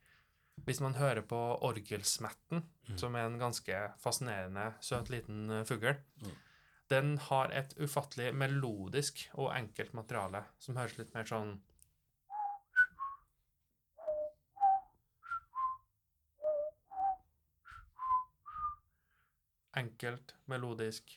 Hvis 0.64 0.80
man 0.80 0.94
hører 0.96 1.20
på 1.22 1.36
orgelsmetten, 1.68 2.62
Mm. 2.88 2.98
som 2.98 3.14
er 3.16 3.26
en 3.26 3.38
ganske 3.38 3.92
fascinerende, 3.98 4.74
søt 4.80 5.08
liten 5.10 5.50
eh, 5.50 5.64
fugl, 5.64 5.96
Mm. 6.22 6.30
den 6.88 7.18
har 7.18 7.50
et 7.52 7.74
ufattelig 7.78 8.32
melodisk 8.34 9.28
og 9.34 9.50
enkelt 9.56 9.92
materiale 9.92 10.44
som 10.58 10.76
høres 10.76 10.96
litt 10.98 11.12
mer 11.14 11.24
sånn 11.24 11.60
Enkelt, 19.76 20.34
melodisk 20.50 21.16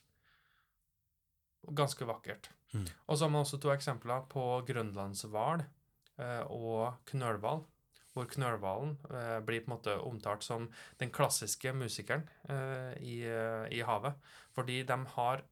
og 1.67 1.75
ganske 1.75 2.07
vakkert. 2.07 2.49
Mm. 2.73 2.85
Og 3.07 3.17
så 3.17 3.25
har 3.25 3.33
man 3.33 3.43
også 3.43 3.59
to 3.61 3.71
eksempler 3.73 4.25
på 4.31 4.45
grønlandshval 4.67 5.65
eh, 5.65 6.43
og 6.47 6.99
knølhval. 7.09 7.65
Hvor 8.13 8.25
knølhvalen 8.29 8.95
eh, 9.11 9.37
blir 9.45 9.63
på 9.63 9.69
en 9.69 9.75
måte 9.75 9.95
omtalt 10.01 10.43
som 10.43 10.67
den 10.99 11.11
klassiske 11.13 11.73
musikeren 11.77 12.25
eh, 12.49 12.93
i, 12.99 13.21
eh, 13.27 13.65
i 13.75 13.83
havet. 13.85 14.17
Fordi 14.55 14.81
de 14.87 14.97
har 15.15 15.43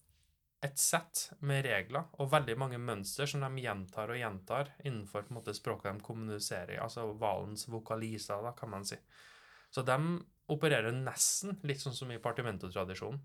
et 0.66 0.80
sett 0.82 1.28
med 1.46 1.68
regler 1.68 2.08
og 2.18 2.32
veldig 2.32 2.56
mange 2.58 2.80
mønster 2.82 3.30
som 3.30 3.44
de 3.46 3.62
gjentar 3.62 4.10
og 4.10 4.18
gjentar 4.18 4.72
innenfor 4.82 5.28
på 5.28 5.32
en 5.34 5.38
måte 5.38 5.54
språket 5.54 5.94
de 5.94 6.06
kommuniserer 6.06 6.76
i. 6.76 6.82
Altså 6.82 7.06
hvalens 7.14 7.68
vokaliser, 7.70 8.42
da, 8.44 8.56
kan 8.58 8.74
man 8.74 8.88
si. 8.88 8.98
Så 9.74 9.84
de 9.86 9.98
opererer 10.48 10.96
nesten 10.96 11.58
litt 11.68 11.82
sånn 11.84 11.96
som 11.96 12.12
i 12.12 12.22
partimento-tradisjonen. 12.24 13.20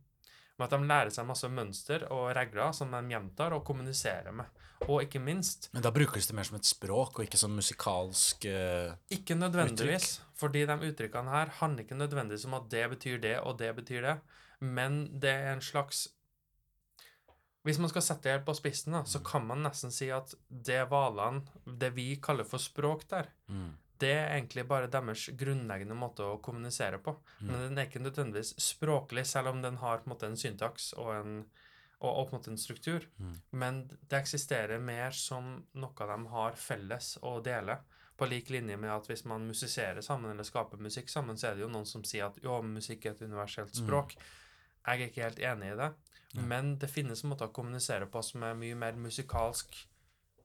Med 0.58 0.66
at 0.66 0.74
de 0.74 0.88
lærer 0.88 1.12
seg 1.14 1.26
masse 1.26 1.48
mønster 1.48 2.04
og 2.12 2.32
regler 2.36 2.74
som 2.76 2.92
de 2.92 3.00
gjentar 3.14 3.54
og 3.56 3.64
kommuniserer 3.66 4.34
med. 4.36 4.50
Og 4.90 5.04
ikke 5.04 5.20
minst 5.22 5.68
Men 5.72 5.84
da 5.84 5.92
brukes 5.94 6.26
det 6.28 6.36
mer 6.36 6.46
som 6.48 6.58
et 6.58 6.68
språk, 6.68 7.18
og 7.18 7.26
ikke 7.26 7.40
som 7.40 7.54
musikalsk 7.56 8.46
uh, 8.50 8.94
Ikke 9.14 9.36
nødvendigvis, 9.38 10.16
fordi 10.38 10.64
de 10.68 10.78
uttrykkene 10.88 11.30
her 11.30 11.52
handler 11.60 11.86
ikke 11.86 11.98
nødvendigvis 11.98 12.48
om 12.48 12.58
at 12.58 12.66
det 12.72 12.88
betyr 12.96 13.20
det, 13.22 13.36
og 13.40 13.58
det 13.60 13.70
betyr 13.76 14.08
det, 14.08 14.16
men 14.60 15.04
det 15.22 15.30
er 15.30 15.52
en 15.54 15.64
slags 15.64 16.08
Hvis 17.62 17.78
man 17.78 17.92
skal 17.92 18.02
sette 18.02 18.26
det 18.26 18.32
helt 18.36 18.48
på 18.48 18.56
spissen, 18.58 18.96
da, 18.96 19.04
så 19.06 19.22
kan 19.22 19.46
man 19.46 19.62
nesten 19.62 19.94
si 19.94 20.10
at 20.10 20.34
det 20.50 20.80
hvalene, 20.90 21.44
det 21.78 21.92
vi 21.94 22.16
kaller 22.18 22.48
for 22.48 22.58
språk 22.58 23.06
der, 23.10 23.30
mm. 23.46 23.70
Det 24.02 24.12
er 24.12 24.32
egentlig 24.34 24.64
bare 24.68 24.90
deres 24.90 25.28
grunnleggende 25.38 25.96
måte 25.98 26.26
å 26.26 26.40
kommunisere 26.42 26.98
på. 27.02 27.14
Men 27.40 27.68
den 27.68 27.78
er 27.78 27.88
ikke 27.88 28.02
nødvendigvis 28.02 28.54
språklig, 28.60 29.24
selv 29.28 29.52
om 29.52 29.62
den 29.62 29.78
har 29.82 30.02
på 30.02 30.08
en 30.08 30.14
måte 30.14 30.28
en 30.28 30.38
syntaks 30.38 30.92
og 30.98 31.12
en, 31.14 31.32
og, 32.00 32.10
og 32.10 32.28
på 32.28 32.34
en 32.34 32.38
måte 32.38 32.52
en 32.52 32.60
struktur. 32.60 33.08
Mm. 33.22 33.34
Men 33.62 33.80
det 34.02 34.20
eksisterer 34.20 34.82
mer 34.82 35.14
som 35.16 35.54
noe 35.78 36.10
de 36.12 36.18
har 36.34 36.58
felles 36.58 37.14
å 37.22 37.38
dele. 37.44 37.78
På 38.18 38.28
lik 38.28 38.52
linje 38.52 38.76
med 38.76 38.92
at 38.92 39.08
hvis 39.08 39.24
man 39.26 39.46
musiserer 39.48 40.04
sammen 40.04 40.34
eller 40.34 40.46
skaper 40.46 40.82
musikk 40.82 41.10
sammen, 41.10 41.38
så 41.38 41.48
er 41.48 41.56
det 41.56 41.64
jo 41.64 41.72
noen 41.72 41.88
som 41.88 42.04
sier 42.06 42.28
at 42.28 42.42
jo, 42.42 42.58
musikk 42.66 43.06
er 43.06 43.16
et 43.16 43.24
universelt 43.24 43.74
språk. 43.78 44.14
Jeg 44.82 44.98
er 44.98 45.08
ikke 45.08 45.24
helt 45.24 45.42
enig 45.46 45.72
i 45.72 45.78
det, 45.78 45.88
men 46.42 46.74
det 46.82 46.90
finnes 46.90 47.22
måter 47.28 47.48
å 47.48 47.54
kommunisere 47.54 48.08
på 48.10 48.22
som 48.26 48.44
er 48.46 48.58
mye 48.58 48.76
mer 48.78 48.98
musikalsk 48.98 49.76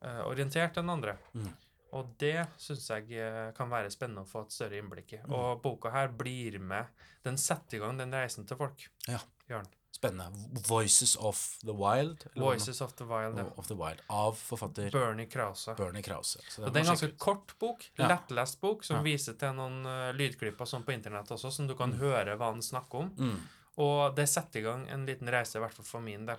uh, 0.05 0.23
orientert 0.29 0.77
enn 0.77 0.93
andre. 0.93 1.17
Mm. 1.33 1.49
Og 1.97 2.11
det 2.21 2.35
syns 2.61 2.85
jeg 2.91 3.09
eh, 3.17 3.49
kan 3.57 3.71
være 3.73 3.89
spennende 3.93 4.21
å 4.25 4.29
få 4.29 4.43
et 4.45 4.53
større 4.53 4.77
innblikk 4.81 5.15
i. 5.17 5.21
Og 5.33 5.61
boka 5.63 5.89
her 5.95 6.11
blir 6.13 6.59
med 6.61 6.85
Den 7.25 7.37
setter 7.41 7.77
i 7.77 7.81
gang 7.81 7.97
den 7.99 8.13
reisen 8.15 8.45
til 8.47 8.59
folk. 8.59 8.85
Ja. 9.09 9.19
Jørn. 9.49 9.65
Spennende. 9.97 10.61
Voices 10.67 11.15
of 11.17 11.39
the 11.65 11.73
Wild? 11.73 12.27
Voices 12.37 12.81
of 12.85 12.93
the 12.99 13.05
Wild. 13.09 13.39
ja. 13.39 13.45
Of 13.57 13.67
the 13.71 13.75
Wild. 13.79 14.01
Av 14.13 14.35
forfatter 14.37 14.91
Bernie 14.93 15.25
Krause. 15.25 15.73
Bernie 15.79 16.03
Krause. 16.05 16.39
Så 16.51 16.61
Og 16.61 16.67
må 16.67 16.73
det 16.73 16.81
er 16.81 16.85
en 16.85 16.91
ganske 16.93 17.17
kort 17.17 17.55
bok, 17.59 17.87
Ja. 17.97 18.07
lettlest 18.11 18.61
bok, 18.61 18.83
som 18.83 18.97
Ja. 18.97 19.01
viser 19.03 19.33
til 19.39 19.53
noen 19.57 19.79
uh, 19.87 20.11
lydklipper 20.13 20.65
sånn 20.69 20.85
på 20.85 20.93
internett 20.93 21.31
også, 21.33 21.51
som 21.51 21.67
du 21.67 21.73
kan 21.75 21.93
høre 21.97 22.37
hva 22.37 22.51
han 22.51 22.61
snakker 22.61 22.99
om. 23.07 23.09
Mm. 23.17 23.39
Og 23.77 24.15
det 24.15 24.27
setter 24.29 24.59
i 24.59 24.63
gang 24.63 24.87
en 24.89 25.05
liten 25.05 25.27
reise, 25.33 25.55
i 25.57 25.59
hvert 25.61 25.73
fall 25.73 25.85
for 25.85 25.99
min 26.01 26.25
del. 26.25 26.37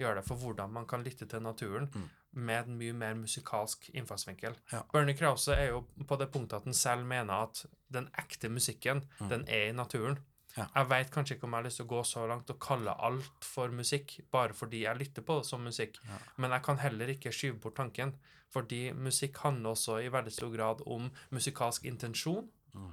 Gjør 0.00 0.16
det 0.18 0.24
for 0.26 0.36
hvordan 0.36 0.72
man 0.72 0.86
kan 0.86 1.04
lytte 1.04 1.28
til 1.28 1.40
naturen 1.40 1.86
Mm. 1.94 2.08
Med 2.36 2.68
en 2.68 2.78
mye 2.78 2.92
mer 2.92 3.14
musikalsk 3.18 3.90
innfallsvinkel. 3.94 4.54
Ja. 4.72 4.82
Bernie 4.92 5.16
Krause 5.16 5.54
er 5.56 5.70
jo 5.72 5.84
på 6.06 6.18
det 6.20 6.30
punktet 6.32 6.58
at 6.60 6.64
han 6.68 6.74
selv 6.76 7.06
mener 7.08 7.32
at 7.48 7.64
den 7.92 8.08
ekte 8.18 8.48
musikken, 8.52 9.02
Mm. 9.20 9.28
den 9.28 9.44
er 9.48 9.68
i 9.68 9.72
naturen. 9.72 10.18
Ja. 10.56 10.66
Jeg 10.74 10.88
veit 10.88 11.10
kanskje 11.10 11.34
ikke 11.36 11.44
om 11.44 11.52
jeg 11.52 11.58
har 11.62 11.64
lyst 11.68 11.76
til 11.76 11.86
å 11.86 11.88
gå 11.88 12.02
så 12.04 12.26
langt 12.28 12.50
og 12.50 12.58
kalle 12.60 12.94
alt 13.00 13.44
for 13.44 13.68
musikk 13.68 14.20
bare 14.32 14.54
fordi 14.56 14.82
jeg 14.84 14.96
lytter 14.98 15.22
på 15.22 15.38
det 15.40 15.46
som 15.46 15.60
musikk, 15.64 15.98
Ja. 16.04 16.18
men 16.38 16.50
jeg 16.50 16.62
kan 16.62 16.78
heller 16.78 17.06
ikke 17.08 17.32
skyve 17.32 17.60
bort 17.60 17.74
tanken, 17.76 18.14
fordi 18.50 18.92
musikk 18.94 19.36
handler 19.38 19.70
også 19.70 19.98
i 20.04 20.08
veldig 20.08 20.32
stor 20.32 20.50
grad 20.56 20.80
om 20.86 21.10
musikalsk 21.30 21.84
intensjon, 21.84 22.48
Mm. 22.74 22.92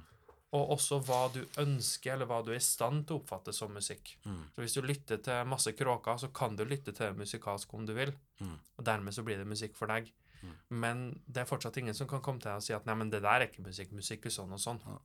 Og 0.54 0.70
også 0.76 1.00
hva 1.02 1.20
du 1.34 1.40
ønsker, 1.58 2.12
eller 2.14 2.26
hva 2.30 2.38
du 2.46 2.52
er 2.52 2.60
i 2.60 2.62
stand 2.62 3.06
til 3.08 3.16
å 3.16 3.20
oppfatte 3.22 3.52
som 3.56 3.72
musikk. 3.74 4.12
Mm. 4.24 4.42
Så 4.54 4.62
hvis 4.62 4.74
du 4.76 4.82
lytter 4.86 5.18
til 5.26 5.48
masse 5.50 5.72
kråker, 5.74 6.18
så 6.22 6.28
kan 6.32 6.54
du 6.56 6.62
lytte 6.64 6.92
til 6.94 7.08
det 7.10 7.16
musikalsk 7.18 7.74
om 7.74 7.86
du 7.88 7.92
vil, 7.96 8.12
Mm. 8.40 8.58
og 8.78 8.84
dermed 8.84 9.14
så 9.14 9.22
blir 9.26 9.36
det 9.38 9.46
musikk 9.46 9.74
for 9.76 9.86
deg. 9.90 10.12
Mm. 10.42 10.54
Men 10.70 11.02
det 11.26 11.42
er 11.42 11.46
fortsatt 11.50 11.76
ingen 11.78 11.94
som 11.94 12.06
kan 12.06 12.20
komme 12.20 12.38
til 12.40 12.50
deg 12.50 12.56
og 12.56 12.62
si 12.62 12.72
at 12.74 12.86
nei, 12.86 12.94
men 12.94 13.10
det 13.10 13.22
der 13.22 13.40
er 13.40 13.46
ikke 13.48 13.62
musikk, 13.66 13.92
musikk 13.92 14.26
er 14.26 14.30
sånn 14.30 14.52
og 14.52 14.58
sånn. 14.60 14.80
Ja. 14.86 14.98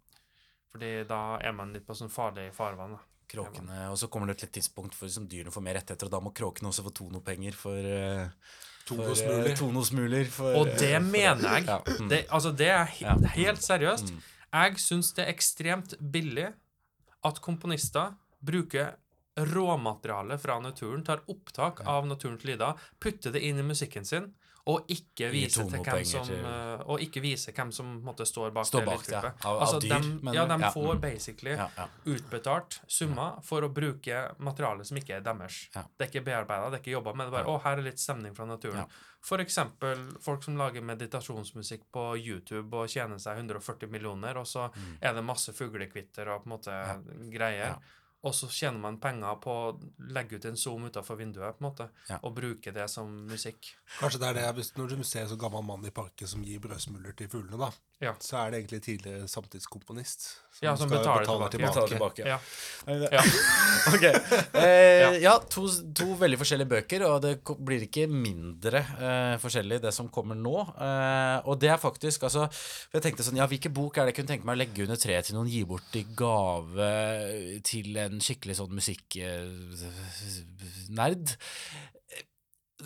Fordi 0.72 1.08
da 1.08 1.38
er 1.42 1.52
man 1.54 1.74
litt 1.74 1.86
på 1.88 1.96
sånn 1.98 2.10
farlig 2.14 2.52
farvann. 2.54 2.92
da. 2.98 3.00
Kråkene, 3.30 3.90
Og 3.92 3.98
så 3.98 4.08
kommer 4.10 4.28
det 4.28 4.38
til 4.40 4.48
et 4.50 4.54
tidspunkt 4.58 4.96
hvor 4.98 5.06
liksom, 5.08 5.28
dyrene 5.30 5.52
får 5.54 5.62
mer 5.62 5.76
rettigheter, 5.76 6.06
og 6.06 6.12
da 6.12 6.20
må 6.20 6.34
kråkene 6.34 6.70
også 6.70 6.84
få 6.84 6.94
tonopenger 6.94 7.54
for 7.54 7.78
uh, 7.78 8.30
Tonosmuler. 8.90 9.56
tonosmuler. 9.56 10.26
For, 10.34 10.56
Og 10.56 10.66
det 10.80 10.94
eh, 10.96 11.00
mener 11.04 11.46
jeg. 11.60 11.66
Ja. 11.68 11.78
Mm. 12.00 12.10
Det, 12.10 12.26
altså, 12.30 12.52
det 12.58 12.68
er 12.74 12.86
he 12.86 13.06
Ja. 13.06 13.16
helt 13.36 13.60
seriøst. 13.62 14.10
Mm. 14.12 14.22
Jeg 14.50 14.80
syns 14.82 15.14
det 15.14 15.26
er 15.26 15.34
ekstremt 15.34 15.94
billig 16.00 16.48
at 17.28 17.42
komponister 17.44 18.16
bruker 18.42 18.96
råmateriale 19.40 20.38
fra 20.42 20.58
naturen, 20.60 21.04
tar 21.06 21.22
opptak 21.32 21.84
av 21.88 22.08
naturens 22.08 22.44
lyder, 22.48 22.80
putter 23.00 23.32
det 23.36 23.44
inn 23.46 23.60
i 23.62 23.68
musikken 23.68 24.08
sin, 24.08 24.32
og 24.70 24.92
ikke 24.94 25.30
vise, 25.34 25.64
til 25.72 25.82
hvem 25.82 26.04
som, 26.06 26.26
til- 26.28 26.44
eh, 26.46 26.84
og 26.94 27.02
ikke 27.02 27.22
vise 27.24 27.54
hvem 27.56 27.72
som 27.74 27.90
måtte, 28.06 28.26
står 28.30 28.52
bak 28.56 28.68
Står 28.70 28.86
bak 28.86 29.06
det, 29.08 29.16
ja. 29.16 29.32
av, 29.50 29.62
altså, 29.64 29.76
av 29.80 29.82
dyr, 29.86 29.94
De, 29.96 30.12
men, 30.28 30.34
ja, 30.38 30.46
de 30.52 30.58
Ja, 30.62 30.70
får 30.76 30.94
mm. 30.96 31.02
basically 31.02 31.56
utbetalt 32.06 32.80
summer 32.88 33.40
for 33.46 33.66
å 33.66 33.70
bruke 33.74 34.22
materiale 34.46 34.86
som 34.88 34.98
ikke 35.00 35.18
er 35.20 35.22
deres. 35.26 35.60
Det 35.74 36.06
er 36.06 36.12
ikke 36.12 36.26
bearbeida, 36.28 36.70
det 36.70 36.80
er 36.80 36.84
ikke 36.84 36.96
jobba 36.98 37.14
med. 37.16 37.28
Det 37.30 37.36
bare 37.38 37.46
'Å, 37.50 37.62
her 37.64 37.78
er 37.78 37.88
litt 37.90 38.00
stemning 38.00 38.36
fra 38.36 38.46
naturen'. 38.46 38.88
For 39.22 39.38
eksempel 39.44 39.98
folk 40.24 40.44
som 40.44 40.56
lager 40.58 40.82
meditasjonsmusikk 40.82 41.82
på 41.92 42.04
YouTube 42.18 42.74
og 42.78 42.88
tjener 42.90 43.18
seg 43.20 43.38
140 43.42 43.90
millioner, 43.92 44.38
og 44.38 44.46
så 44.48 44.70
er 45.02 45.14
det 45.14 45.24
masse 45.24 45.52
fuglekvitter 45.54 46.28
og 46.30 46.44
på 46.44 46.48
en 46.48 46.58
måte 46.58 47.32
greier. 47.32 47.76
Og 48.28 48.34
så 48.36 48.50
tjener 48.52 48.80
man 48.84 48.98
penger 49.00 49.38
på 49.40 49.54
å 49.54 49.68
legge 50.12 50.36
ut 50.36 50.46
en 50.50 50.58
zoom 50.60 50.90
utafor 50.90 51.16
vinduet 51.16 51.56
på 51.56 51.64
en 51.64 51.70
måte, 51.70 51.90
Ja. 52.10 52.18
og 52.22 52.34
bruke 52.36 52.74
det 52.74 52.90
som 52.90 53.08
musikk. 53.30 53.76
Kanskje 54.00 54.20
det 54.20 54.28
er 54.28 54.34
det 54.34 54.56
hvis, 54.56 54.74
Når 54.76 54.90
du 54.98 55.04
ser 55.04 55.22
en 55.22 55.30
så 55.30 55.38
gammel 55.40 55.64
mann 55.64 55.86
i 55.86 55.90
parken 55.90 56.28
som 56.28 56.44
gir 56.44 56.60
brødsmuler 56.60 57.16
til 57.16 57.30
fuglene, 57.30 57.58
da, 57.58 57.72
Ja. 58.02 58.14
så 58.20 58.46
er 58.46 58.52
det 58.52 58.60
egentlig 58.68 58.82
tidligere 58.84 59.28
samtidskomponist 59.28 60.28
Ja, 60.62 60.76
som 60.76 60.90
skal 60.90 61.00
betale 61.00 61.50
tilbake. 61.50 61.88
Tilbake. 61.88 62.26
Ja. 62.28 62.40
Ja. 62.88 63.22
okay. 63.94 64.14
Eh, 64.54 65.20
ja, 65.24 65.38
to, 65.40 65.68
to 65.96 66.16
veldig 66.20 66.38
forskjellige 66.42 66.68
bøker, 66.68 67.06
og 67.08 67.22
det 67.22 67.38
blir 67.64 67.86
ikke 67.88 68.10
mindre 68.12 68.82
eh, 69.00 69.38
forskjellig 69.40 69.80
det 69.82 69.94
som 69.96 70.10
kommer 70.10 70.36
nå. 70.36 70.58
Eh, 70.76 71.48
og 71.48 71.60
det 71.62 71.70
er 71.72 71.78
faktisk 71.80 72.24
altså 72.28 72.50
Jeg 72.94 73.02
tenkte 73.06 73.24
sånn 73.24 73.38
Ja, 73.40 73.48
hvilken 73.48 73.72
bok 73.74 73.98
er 73.98 74.06
det 74.06 74.12
jeg 74.14 74.20
kunne 74.26 74.34
tenke 74.36 74.46
meg 74.50 74.58
å 74.58 74.62
legge 74.66 74.84
under 74.84 75.00
treet 75.00 75.30
til 75.30 75.36
noen, 75.40 75.48
gi 75.48 75.64
bort 75.64 75.96
i 75.96 76.04
gave 76.20 76.92
til 77.64 77.96
en 77.98 78.09
skikkelig 78.24 78.56
sånn 78.60 78.74
musikknerd? 78.76 79.26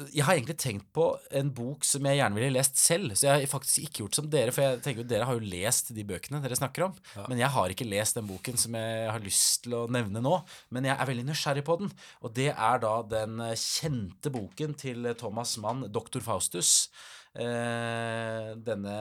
Jeg 0.09 0.25
har 0.25 0.33
egentlig 0.33 0.57
tenkt 0.57 0.87
på 0.95 1.03
en 1.37 1.51
bok 1.53 1.85
som 1.85 2.01
jeg 2.09 2.17
gjerne 2.17 2.33
ville 2.39 2.55
lest 2.55 2.79
selv. 2.81 3.13
Så 3.13 3.27
jeg 3.27 3.33
har 3.35 3.51
faktisk 3.51 3.77
ikke 3.85 3.99
gjort 4.01 4.17
som 4.17 4.29
dere, 4.33 4.51
for 4.55 4.65
jeg 4.65 4.81
tenker 4.81 5.01
jo 5.03 5.09
dere 5.11 5.27
har 5.29 5.37
jo 5.37 5.51
lest 5.51 5.93
de 5.93 6.03
bøkene 6.09 6.41
dere 6.41 6.57
snakker 6.57 6.87
om. 6.87 6.93
Men 7.29 7.37
jeg 7.43 7.53
har 7.53 7.67
ikke 7.69 7.91
lest 7.91 8.17
den 8.17 8.25
boken 8.29 8.57
som 8.57 8.73
jeg 8.79 9.11
har 9.13 9.21
lyst 9.21 9.63
til 9.67 9.73
å 9.77 9.87
nevne 9.93 10.19
nå. 10.25 10.35
Men 10.73 10.89
jeg 10.89 10.97
er 10.97 11.09
veldig 11.11 11.27
nysgjerrig 11.29 11.65
på 11.69 11.75
den. 11.83 11.89
Og 12.25 12.29
det 12.33 12.51
er 12.55 12.77
da 12.81 12.95
den 13.05 13.33
kjente 13.53 14.33
boken 14.33 14.73
til 14.81 14.99
Thomas 15.19 15.51
Mann, 15.61 15.85
'Doktor 15.93 16.21
Faustus'. 16.25 16.89
Eh, 17.33 18.49
denne, 18.61 18.97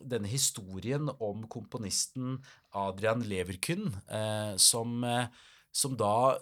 denne 0.00 0.28
historien 0.32 1.10
om 1.20 1.42
komponisten 1.52 2.38
Adrian 2.72 3.20
Leverkyn, 3.20 3.90
eh, 4.08 4.54
som, 4.56 5.04
eh, 5.04 5.26
som 5.70 5.96
da 5.96 6.38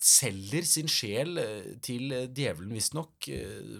selger 0.00 0.66
sin 0.66 0.88
sjel 0.90 1.38
til 1.84 2.10
djevelen, 2.34 2.72
visstnok, 2.72 3.28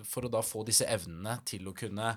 for 0.05 0.29
å 0.29 0.31
da 0.31 0.43
få 0.45 0.63
disse 0.69 0.85
evnene 0.85 1.39
til 1.49 1.67
å 1.67 1.75
kunne 1.75 2.13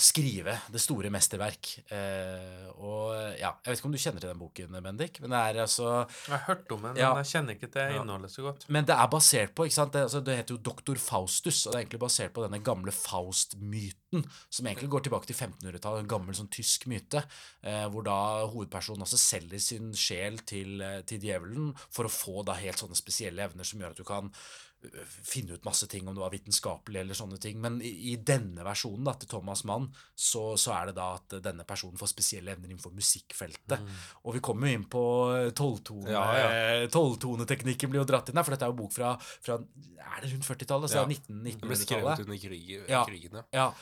skrive 0.00 0.54
det 0.72 0.80
store 0.80 1.10
mesterverk. 1.12 1.68
Eh, 1.92 2.68
og 2.80 3.10
ja, 3.36 3.50
Jeg 3.64 3.72
vet 3.74 3.78
ikke 3.80 3.88
om 3.90 3.92
du 3.92 3.98
kjenner 4.00 4.22
til 4.22 4.30
den 4.30 4.38
boken, 4.40 4.76
Bendik, 4.82 5.20
men 5.20 5.30
det 5.34 5.38
er 5.38 5.60
altså 5.66 5.88
Jeg 6.06 6.32
har 6.32 6.44
hørt 6.46 6.72
om 6.72 6.82
den, 6.86 6.96
Ja. 6.96 7.10
men 7.12 7.24
jeg 7.24 7.32
kjenner 7.34 7.56
ikke 7.58 7.70
til 7.74 7.96
innholdet 7.98 8.30
så 8.32 8.42
godt. 8.46 8.64
Men 8.72 8.84
det 8.88 8.94
er 8.96 9.10
basert 9.12 9.54
på 9.54 9.66
ikke 9.66 9.74
sant? 9.76 9.92
Det, 9.92 10.02
altså, 10.06 10.20
det 10.24 10.36
heter 10.38 10.54
jo 10.56 10.62
Doktor 10.70 10.94
Faustus, 10.96 11.66
og 11.66 11.72
det 11.72 11.78
er 11.78 11.84
egentlig 11.84 12.00
basert 12.00 12.32
på 12.32 12.42
denne 12.46 12.62
gamle 12.64 12.92
Faust-myten, 12.92 14.24
som 14.48 14.66
egentlig 14.66 14.88
går 14.90 15.04
tilbake 15.06 15.26
til 15.28 15.36
1500-tallet, 15.36 16.00
en 16.04 16.08
gammel 16.14 16.34
sånn 16.38 16.48
tysk 16.52 16.86
myte, 16.88 17.24
eh, 17.62 17.84
hvor 17.92 18.06
da 18.06 18.16
hovedpersonen 18.48 19.02
også 19.04 19.18
selger 19.20 19.60
sin 19.60 19.92
sjel 19.92 20.38
til, 20.48 20.80
eh, 20.80 21.02
til 21.02 21.20
djevelen 21.20 21.74
for 21.90 22.04
å 22.08 22.12
få 22.12 22.44
da 22.46 22.54
helt 22.54 22.78
sånne 22.80 22.96
spesielle 22.96 23.44
evner 23.44 23.64
som 23.66 23.80
gjør 23.80 23.90
at 23.92 24.00
du 24.00 24.04
kan 24.04 24.32
finne 25.06 25.54
ut 25.56 25.64
masse 25.64 25.86
ting, 25.90 26.06
om 26.08 26.14
det 26.14 26.20
var 26.22 26.30
vitenskapelig 26.34 27.00
eller 27.00 27.14
sånne 27.18 27.38
ting. 27.42 27.58
Men 27.60 27.80
i, 27.82 27.92
i 28.12 28.16
denne 28.16 28.64
versjonen 28.66 29.04
da, 29.04 29.12
til 29.20 29.28
Thomas 29.28 29.64
Mann, 29.68 29.88
så, 30.14 30.56
så 30.60 30.72
er 30.76 30.86
det 30.90 30.96
da 30.98 31.08
at 31.18 31.36
denne 31.44 31.64
personen 31.68 31.98
får 32.00 32.12
spesielle 32.12 32.52
evner 32.54 32.70
innenfor 32.72 32.94
musikkfeltet. 32.96 33.82
Og 34.24 34.34
vi 34.36 34.40
kommer 34.44 34.68
jo 34.70 34.78
inn 34.80 34.88
på 34.92 35.04
tolvtone, 35.58 36.10
Ja, 36.12 36.24
ja. 36.38 36.86
tolvtoneteknikken 36.92 37.90
blir 37.92 38.02
jo 38.02 38.08
dratt 38.08 38.28
inn 38.30 38.36
her, 38.40 38.46
for 38.46 38.54
dette 38.56 38.66
er 38.68 38.72
jo 38.74 38.80
bok 38.80 38.92
fra, 38.96 39.14
fra 39.42 39.58
Er 40.06 40.22
det 40.22 40.32
rundt 40.32 40.46
40-tallet? 40.46 40.90
Så 40.92 40.96
Ja. 41.00 41.04
det 41.04 41.18
er 41.18 41.34
19, 41.34 41.60
Det 41.60 41.68
ble 41.68 41.76
skrevet 41.76 42.20
under 42.26 42.38
krig, 42.38 42.68
Ja. 42.88 43.04
krigen, 43.04 43.42
ja. 43.52 43.72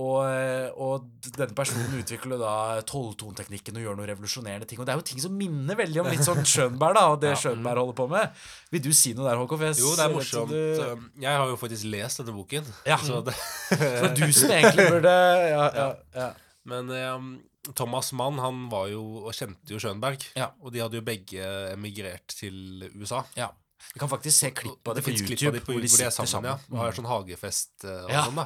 Ja. 0.00 0.06
Og, 0.06 0.18
eh, 0.24 0.70
og 0.80 1.06
denne 1.36 1.54
personen 1.56 1.92
utvikler 2.00 2.40
da 2.40 2.52
tolvtonteknikken 2.88 3.76
og 3.76 3.84
gjør 3.84 3.98
noen 3.98 4.08
revolusjonerende 4.10 4.68
ting. 4.70 4.80
Og 4.80 4.86
det 4.88 4.94
er 4.94 5.00
jo 5.00 5.06
ting 5.10 5.20
som 5.22 5.34
minner 5.36 5.76
veldig 5.78 6.00
om 6.02 6.08
litt 6.10 6.24
sånn 6.24 6.40
Schönberg, 6.48 6.96
da, 6.96 7.04
og 7.12 7.20
det 7.20 7.34
Schönberg 7.42 7.82
holder 7.82 7.98
på 8.00 8.06
med. 8.10 8.40
Vil 8.72 8.84
du 8.86 8.90
si 8.96 9.12
noe 9.18 9.28
der, 9.28 9.36
jeg 9.42 9.82
Jo, 9.82 9.92
det 9.98 10.06
er 10.06 10.14
morsomt. 10.14 10.50
Du, 10.54 10.82
Um, 10.90 11.04
Jeg 11.20 11.36
har 11.36 11.46
jo 11.50 11.56
faktisk 11.60 11.84
lest 11.92 12.22
denne 12.22 12.32
boken. 12.34 12.66
Ja. 12.88 12.96
Så 13.04 13.20
det, 13.26 13.34
så 13.68 13.76
det 13.76 14.10
er 14.10 14.14
du 14.16 14.32
som 14.32 14.50
egentlig 14.56 14.88
burde 14.90 15.12
Ja, 15.54 15.64
ja, 15.76 15.88
ja. 16.16 16.28
men 16.64 16.90
um, 16.90 17.30
Thomas 17.76 18.12
Mann 18.16 18.38
han 18.40 18.62
var 18.72 18.88
jo, 18.88 19.02
og 19.26 19.34
kjente 19.36 19.68
jo 19.74 19.78
Schönberg. 19.82 20.24
Ja. 20.38 20.50
Og 20.64 20.72
de 20.72 20.80
hadde 20.82 20.96
jo 20.98 21.04
begge 21.04 21.44
emigrert 21.74 22.32
til 22.40 22.88
USA. 22.96 23.24
ja. 23.36 23.50
Vi 23.94 23.98
kan 23.98 24.10
faktisk 24.12 24.36
se 24.36 24.50
klipp 24.54 24.86
av 24.86 24.94
det, 24.94 25.02
på 25.02 25.08
finnes 25.08 25.22
klipp 25.24 25.40
YouTube, 25.40 25.60
på 25.64 25.72
hvor 25.72 25.80
de 25.82 25.88
hvor 25.88 25.98
de 25.98 26.04
er 26.04 26.12
sammen. 26.14 26.28
sammen. 26.30 26.50
Ja, 26.52 26.58
og 26.70 26.78
har 26.82 26.92
sånn 26.98 27.08
hagefest 27.10 27.86
uh, 27.88 27.94
og 28.04 28.10
Ja. 28.12 28.24
sånn, 28.28 28.36
da. 28.36 28.44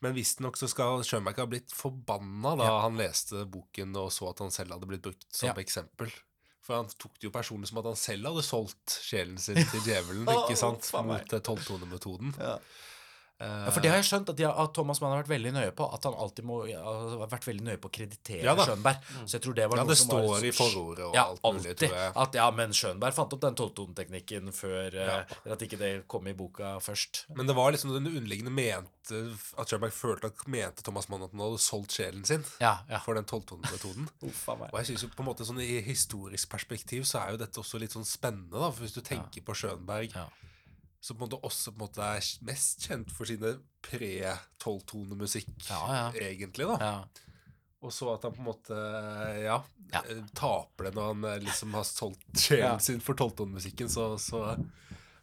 Men 0.00 0.14
visstnok 0.16 0.56
så 0.56 0.68
skal 0.70 1.02
Schönberg 1.04 1.36
ha 1.42 1.46
blitt 1.50 1.72
forbanna 1.76 2.54
da 2.56 2.68
han 2.86 2.96
leste 2.96 3.42
boken 3.52 3.92
og 4.00 4.08
så 4.14 4.30
at 4.30 4.38
han 4.40 4.52
selv 4.54 4.72
hadde 4.76 4.88
blitt 4.88 5.02
brukt 5.04 5.26
som 5.28 5.50
Ja. 5.50 5.54
eksempel. 5.60 6.12
For 6.64 6.76
han 6.76 6.88
tok 7.00 7.18
det 7.18 7.26
jo 7.28 7.32
personlig 7.34 7.68
som 7.68 7.78
at 7.82 7.88
han 7.90 7.96
selv 8.00 8.30
hadde 8.30 8.44
solgt 8.46 8.94
sjelen 9.04 9.36
sin 9.40 9.56
til 9.60 9.80
djevelen, 9.88 10.24
ikke 10.28 10.56
sant? 10.56 10.88
Mot 11.04 11.32
eh, 11.36 11.42
tolvtonemetoden. 11.44 12.34
Ja. 12.38 12.58
Eh, 13.40 13.46
Ja, 13.64 13.70
for 13.72 13.80
det 13.80 13.88
har 13.90 13.96
jeg 14.02 14.04
skjønt 14.10 14.28
at, 14.28 14.38
har- 14.44 14.58
at 14.64 14.74
Thomas 14.76 15.00
Mann 15.00 15.12
har 15.14 15.22
vært 15.22 15.30
veldig 15.32 15.52
nøye 15.56 15.70
på. 15.72 15.86
At 15.94 16.04
han 16.04 16.12
alltid 16.14 16.44
må 16.44 16.58
har 16.68 17.26
vært 17.30 17.46
veldig 17.48 17.64
nøye 17.64 17.78
på 17.80 17.88
å 17.88 17.92
kreditere 17.92 18.42
Ja. 18.44 18.54
Schönberg. 18.54 18.98
Så 19.24 19.38
jeg 19.38 19.42
tror 19.46 19.54
det 19.56 19.68
var 19.70 19.76
Ja, 19.78 19.84
noe 19.84 19.88
det 19.90 19.96
som 19.98 20.08
var 20.12 20.22
står 20.26 20.44
i 20.44 20.50
forordet 20.52 21.04
og 21.08 21.14
ja, 21.14 21.24
alt 21.24 21.42
mulig, 21.42 21.66
alltid. 21.72 21.76
tror 21.88 21.96
jeg. 21.96 22.12
At 22.16 22.34
ja, 22.34 22.50
men 22.50 22.70
Schönberg 22.70 23.14
fant 23.16 23.32
opp 23.32 23.40
den 23.40 23.54
tolvtoneteknikken 23.56 24.52
før 24.52 24.94
eh, 24.94 25.06
Ja. 25.06 25.18
uh, 25.46 25.52
at 25.52 25.60
ikke 25.64 25.78
det 25.78 26.06
kom 26.06 26.26
i 26.28 26.32
boka 26.34 26.76
først. 26.80 27.24
Men 27.34 27.46
det 27.46 27.56
var 27.56 27.72
liksom 27.72 27.92
den 27.94 28.06
underliggende 28.12 28.52
mente 28.52 29.10
At 29.58 29.66
Schönberg 29.66 29.90
følte 29.92 30.26
at 30.26 30.46
mente 30.46 30.82
Thomas 30.84 31.08
Mann 31.08 31.22
at 31.24 31.32
han 31.32 31.40
hadde 31.40 31.58
solgt 31.58 31.90
sjelen 31.96 32.24
sin 32.24 32.44
Ja, 32.60 32.80
ja. 32.88 32.98
for 33.00 33.14
den 33.14 33.24
tolvtonemetoden. 33.24 34.08
Og 34.22 34.76
jeg 34.78 34.86
synes 34.86 35.02
jo 35.02 35.08
på 35.08 35.20
en 35.24 35.26
måte 35.32 35.44
sånn 35.48 35.58
I 35.60 35.80
historisk 35.82 36.48
perspektiv 36.52 37.02
så 37.08 37.24
er 37.24 37.30
jo 37.32 37.36
dette 37.38 37.58
også 37.58 37.80
litt 37.80 37.90
sånn 37.96 38.04
spennende. 38.06 38.52
da 38.60 38.70
For 38.70 38.84
Hvis 38.84 38.94
du 38.94 39.00
tenker 39.00 39.40
på 39.42 39.54
Schönberg, 39.56 40.14
Ja. 40.14 40.26
Som 41.00 41.16
på 41.16 41.24
en 41.24 41.30
måte 41.30 41.40
også 41.46 41.72
på 41.72 41.78
en 41.80 41.86
måte 41.86 42.04
er 42.04 42.26
mest 42.44 42.86
kjent 42.88 43.10
for 43.16 43.24
sine 43.28 43.54
pre-tolvtonemusikk, 43.86 45.48
Ja, 45.70 45.80
ja. 45.96 46.20
egentlig. 46.20 46.66
da 46.66 46.76
Ja. 46.80 47.04
Og 47.80 47.92
så 47.96 48.10
at 48.12 48.22
han 48.26 48.32
på 48.36 48.42
en 48.42 48.44
måte 48.50 48.76
ja, 49.40 49.62
eh, 49.96 50.18
taper 50.36 50.84
det 50.84 50.94
når 50.98 51.06
han 51.14 51.24
eh, 51.24 51.38
liksom 51.46 51.72
har 51.74 51.86
solgt 51.88 52.42
sjelen 52.42 52.80
sin 52.84 53.00
for 53.00 53.16
tolvtonemusikken, 53.16 53.88
så, 53.88 54.18
så, 54.20 54.42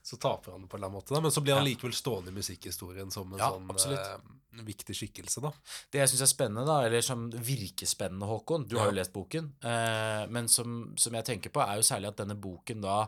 så 0.01 0.17
taper 0.17 0.51
han 0.55 0.63
det 0.65 0.69
på 0.71 0.77
en 0.77 0.79
eller 0.79 0.87
annen 0.89 0.97
måte. 0.97 1.13
da 1.13 1.21
Men 1.21 1.31
så 1.31 1.41
blir 1.45 1.53
han 1.53 1.67
likevel 1.67 1.93
stående 1.93 2.33
i 2.33 2.37
musikkhistorien 2.39 3.11
som 3.13 3.29
en 3.33 3.39
sånn 3.43 3.69
absolutt. 3.69 4.25
Viktig 4.65 4.95
skikkelse. 4.97 5.41
da 5.43 5.51
Det 5.91 6.01
jeg 6.01 6.11
syns 6.11 6.23
er 6.25 6.31
spennende, 6.31 6.65
da, 6.67 6.79
eller 6.87 7.03
som 7.05 7.27
virker 7.31 7.89
spennende, 7.89 8.29
Håkon 8.29 8.67
Du 8.67 8.77
har 8.79 8.91
jo 8.91 8.97
lest 8.97 9.13
boken. 9.13 9.51
Eh, 9.61 10.23
men 10.33 10.49
som, 10.51 10.93
som 10.97 11.17
jeg 11.17 11.27
tenker 11.27 11.53
på, 11.53 11.61
er 11.63 11.79
jo 11.79 11.87
særlig 11.87 12.11
at 12.11 12.21
denne 12.23 12.37
boken 12.39 12.81
da 12.83 12.99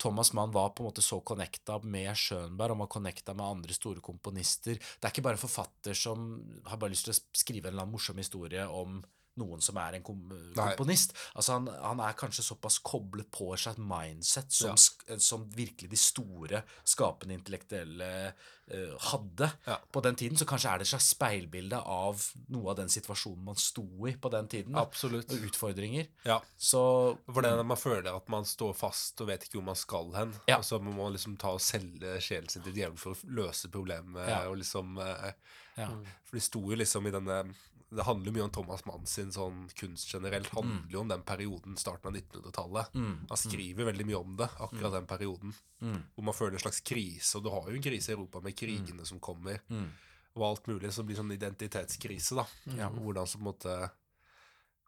Thomas 0.00 0.32
Mann 0.36 0.52
var 0.52 0.74
på 0.74 0.82
en 0.82 0.90
måte 0.90 1.04
så 1.04 1.20
connecta 1.20 1.78
med 1.82 2.12
Schönberg, 2.14 2.76
og 2.76 2.84
var 2.84 2.92
connecta 2.98 3.34
med 3.34 3.46
andre 3.46 3.76
store 3.76 4.04
komponister. 4.04 4.76
Det 4.76 5.08
er 5.08 5.14
ikke 5.14 5.24
bare 5.24 5.38
en 5.38 5.46
forfatter 5.46 5.96
som 5.96 6.28
har 6.66 6.80
bare 6.80 6.92
lyst 6.92 7.08
til 7.08 7.16
å 7.16 7.20
skrive 7.36 7.68
en 7.68 7.74
eller 7.74 7.86
annen 7.86 7.96
morsom 7.96 8.20
historie 8.20 8.66
om 8.68 9.00
noen 9.40 9.62
som 9.64 9.78
er 9.80 9.98
en 9.98 10.04
kom 10.06 10.20
komponist. 10.56 11.14
Altså 11.34 11.56
han, 11.58 11.70
han, 11.82 12.02
er 12.02 12.18
kanskje 12.18 12.44
såpass 12.46 12.78
koblet 12.84 13.28
på 13.32 13.52
seg 13.58 13.76
et 13.76 13.82
mindset 13.82 14.52
som, 14.52 14.76
ja. 15.08 15.18
som 15.22 15.46
virkelig 15.56 15.90
de 15.92 16.00
store, 16.00 16.62
skapende 16.86 17.36
intellektuelle 17.36 18.10
uh, 18.32 18.94
hadde 19.10 19.50
ja. 19.66 19.76
på 19.92 20.02
den 20.06 20.18
tiden. 20.18 20.40
Så 20.40 20.48
kanskje 20.48 20.72
er 20.72 20.80
det 20.80 20.88
et 20.88 20.92
slags 20.94 21.10
speilbilde 21.14 21.80
av 21.80 22.22
noe 22.54 22.72
av 22.72 22.80
den 22.80 22.92
situasjonen 22.92 23.44
man 23.50 23.60
sto 23.60 23.86
i 24.08 24.16
på 24.16 24.32
den 24.32 24.48
tiden. 24.52 24.78
Absolutt. 24.80 25.32
Og 25.36 25.48
utfordringer. 25.50 26.08
Ja. 26.26 26.40
Så, 26.56 26.82
For 27.28 27.44
det 27.44 27.54
man 27.60 27.80
føler 27.80 28.12
at 28.14 28.32
man 28.32 28.48
står 28.48 28.74
fast 28.78 29.20
og 29.22 29.30
vet 29.30 29.46
ikke 29.46 29.60
hvor 29.60 29.70
man 29.70 29.80
skal 29.80 30.12
hen. 30.16 30.34
Ja. 30.48 30.60
Og 30.60 30.66
så 30.68 30.80
må 30.80 30.96
man 30.96 31.14
liksom 31.16 31.38
ta 31.40 31.54
og 31.56 31.62
selge 31.64 32.18
sjelen 32.24 32.50
sin 32.52 32.64
til 32.66 32.76
djevelen 32.76 33.00
for 33.00 33.16
å 33.16 33.36
løse 33.42 33.72
problemet. 33.72 34.32
Og 34.48 34.60
liksom... 34.64 34.98
Uh, 35.00 35.30
ja. 35.76 35.90
For 36.24 36.38
de 36.38 36.40
sto 36.40 36.62
jo 36.70 36.76
liksom 36.80 37.04
i 37.08 37.12
denne 37.12 37.42
det 37.90 38.02
handler 38.02 38.32
mye 38.34 38.42
om 38.42 38.50
Thomas 38.50 38.82
Mann 38.84 39.06
sin 39.06 39.28
sånn 39.32 39.68
kunst 39.78 40.10
generelt. 40.12 40.48
handler 40.50 40.90
jo 40.90 41.00
om 41.00 41.08
den 41.08 41.22
perioden, 41.22 41.76
starten 41.78 42.08
av 42.10 42.16
1900-tallet. 42.18 42.94
Mm. 42.94 43.26
Han 43.28 43.38
skriver 43.38 43.84
veldig 43.92 44.06
mye 44.08 44.18
om 44.18 44.36
det, 44.36 44.48
akkurat 44.58 44.92
den 44.96 45.06
perioden. 45.06 45.54
Mm. 45.80 46.00
Hvor 46.16 46.24
man 46.24 46.34
føler 46.34 46.58
en 46.58 46.64
slags 46.64 46.80
krise. 46.80 47.36
Og 47.38 47.44
du 47.44 47.50
har 47.54 47.68
jo 47.70 47.76
en 47.78 47.82
krise 47.86 48.10
i 48.10 48.16
Europa 48.16 48.40
med 48.42 48.56
krigene 48.58 49.06
som 49.06 49.20
kommer, 49.20 49.60
Mm. 49.70 49.86
og 50.34 50.42
alt 50.48 50.66
mulig. 50.66 50.90
Så 50.92 51.02
det 51.02 51.06
blir 51.12 51.16
sånn 51.22 51.32
identitetskrise, 51.32 52.34
da. 52.34 52.46
Ja. 52.76 52.90
Hvordan 52.90 53.26
så 53.26 53.38
på 53.38 53.44
en 53.46 53.52
måte 53.52 53.90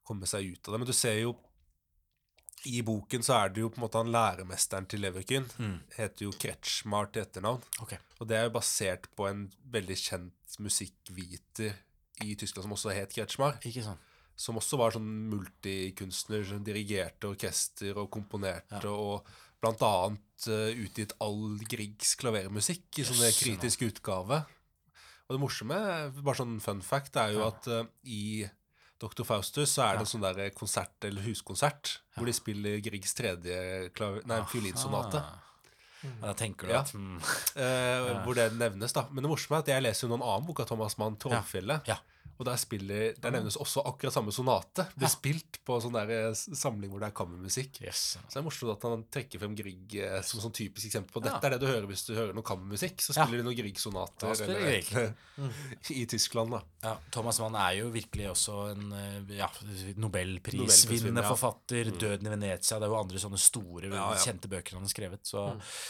komme 0.04 0.26
seg 0.26 0.44
ut 0.52 0.68
av 0.68 0.72
det. 0.74 0.78
Men 0.78 0.86
du 0.86 0.92
ser 0.92 1.20
jo 1.22 1.36
i 2.66 2.82
boken 2.82 3.22
så 3.22 3.36
er 3.44 3.48
det 3.54 3.60
jo 3.62 3.68
på 3.70 3.78
en 3.78 3.84
måte 3.86 4.00
han 4.00 4.10
læremesteren 4.10 4.88
til 4.90 5.00
Leverkyn. 5.00 5.44
Mm. 5.62 5.76
Heter 5.94 6.24
jo 6.26 6.32
Kretschmar 6.32 7.12
til 7.12 7.22
etternavn. 7.22 7.62
Okay. 7.84 7.98
Og 8.18 8.26
det 8.26 8.36
er 8.36 8.48
jo 8.48 8.56
basert 8.58 9.06
på 9.14 9.28
en 9.28 9.44
veldig 9.70 9.96
kjent 9.96 10.56
musikkviter 10.58 11.76
i 12.32 12.36
Tyskland 12.38 12.64
som 12.68 12.72
også 12.76 12.94
het 12.94 13.12
Kretschmar. 13.14 13.58
Ikke 13.68 13.82
sant? 13.84 13.98
Som 14.38 14.56
også 14.60 14.78
var 14.78 14.92
sånn 14.94 15.08
multikunstner, 15.32 16.44
som 16.46 16.62
dirigerte 16.64 17.26
orkester 17.32 17.96
og 17.98 18.10
komponerte, 18.14 18.82
Ja. 18.84 18.90
og 18.90 19.26
blant 19.60 19.80
annet 19.82 20.46
uh, 20.46 20.70
utgitt 20.84 21.12
all 21.20 21.58
Griegs 21.68 22.14
klavermusikk 22.20 23.00
i 23.00 23.02
Jøss, 23.02 23.40
kritisk 23.42 23.82
utgave. 23.88 24.44
Og 25.28 25.34
det 25.34 25.40
morsomme, 25.42 25.78
bare 26.22 26.38
sånn 26.38 26.60
fun 26.62 26.80
fact, 26.80 27.16
er 27.16 27.32
jo 27.34 27.40
Ja. 27.42 27.48
at 27.48 27.66
uh, 27.66 27.84
i 28.04 28.48
Dr. 29.00 29.24
Faustus 29.24 29.70
så 29.74 29.82
er 29.88 29.98
det 29.98 30.06
en 30.06 30.10
sånn 30.10 30.22
der 30.22 30.50
konsert 30.50 31.04
eller 31.06 31.22
huskonsert 31.22 31.98
hvor 32.16 32.26
de 32.26 32.32
spiller 32.34 32.80
Griegs 32.82 33.12
tredje 33.14 33.90
klaver, 33.94 34.24
nei, 34.26 34.40
fiolinsonate. 34.50 35.20
Ja, 35.22 36.08
da 36.22 36.32
tenker 36.34 36.66
du 36.66 36.72
Ja. 36.72 36.80
at 36.82 36.92
mm, 36.94 37.16
uh, 37.18 38.24
Hvor 38.24 38.34
det 38.34 38.52
nevnes, 38.54 38.92
da. 38.94 39.04
Men 39.10 39.22
det 39.26 39.30
morsomme 39.30 39.58
er 39.58 39.62
at 39.66 39.66
jeg 39.74 39.82
leser 39.82 40.06
jo 40.06 40.16
noen 40.16 40.22
annen 40.26 40.46
bok 40.46 40.60
av 40.60 40.66
Thomas 40.70 40.96
Mann, 40.98 41.16
'Trollfjellet'. 41.16 41.86
Ja. 41.90 41.98
Og 42.38 42.46
der, 42.46 42.58
spiller, 42.60 43.16
der 43.18 43.34
nevnes 43.34 43.56
også 43.58 43.82
akkurat 43.88 44.14
samme 44.14 44.30
sonate. 44.34 44.86
Blir 44.94 45.10
spilt 45.10 45.58
på 45.66 45.80
sånn 45.82 45.96
der 45.96 46.12
eh, 46.14 46.28
samling 46.34 46.92
hvor 46.92 47.02
det 47.02 47.08
er 47.10 47.16
kammermusikk. 47.18 47.80
Yes. 47.82 48.02
Så 48.20 48.36
det 48.36 48.40
er 48.40 48.46
morsomt 48.46 48.76
at 48.76 48.86
han 48.86 49.02
trekker 49.10 49.42
frem 49.42 49.56
Grieg 49.58 49.96
eh, 49.98 50.20
som 50.26 50.42
sånn 50.44 50.54
typisk 50.54 50.86
eksempel 50.86 51.16
på 51.16 51.24
dette 51.24 51.42
er 51.42 51.56
det 51.56 51.60
du 51.64 51.66
hører 51.66 51.88
hvis 51.90 52.06
du 52.06 52.12
hører 52.14 52.36
noe 52.36 52.46
kammermusikk. 52.46 53.02
Så 53.02 53.16
spiller 53.16 53.42
de 53.42 53.48
noen 53.48 53.58
Grieg-sonater 53.58 54.30
eller- 54.46 54.62
Grieg. 54.62 54.94
i 55.98 56.06
Tyskland, 56.06 56.54
da. 56.54 56.62
Ja, 56.82 56.94
Thomas 57.14 57.40
Mann 57.42 57.58
er 57.58 57.76
jo 57.80 57.90
virkelig 57.94 58.30
også 58.32 58.56
en 58.72 58.92
eh, 58.94 59.36
ja, 59.38 59.50
nobelprisvinnende 59.98 61.22
ja. 61.22 61.34
Mm. 61.34 61.98
'Døden 61.98 62.26
i 62.26 62.30
Venezia'. 62.30 62.78
Det 62.78 62.86
er 62.86 62.92
jo 62.92 62.98
andre 62.98 63.18
sånne 63.22 63.38
store, 63.40 63.90
Ja, 63.90 64.08
ja. 64.14 64.22
kjente 64.22 64.50
bøker 64.50 64.78
han 64.78 64.86
har 64.86 64.92
skrevet. 64.92 65.26
Så, 65.26 65.44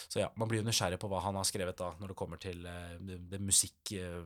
så 0.08 0.22
ja, 0.22 0.28
man 0.36 0.48
blir 0.48 0.62
jo 0.62 0.68
nysgjerrig 0.68 0.98
på 1.00 1.10
hva 1.10 1.20
han 1.24 1.36
har 1.38 1.44
skrevet 1.48 1.76
da, 1.78 1.92
når 2.00 2.12
det 2.12 2.18
kommer 2.18 2.40
til 2.40 2.64
eh, 2.66 2.96
det, 3.00 3.18
det 3.32 3.40
musikk 3.44 3.92
eh, 3.98 4.24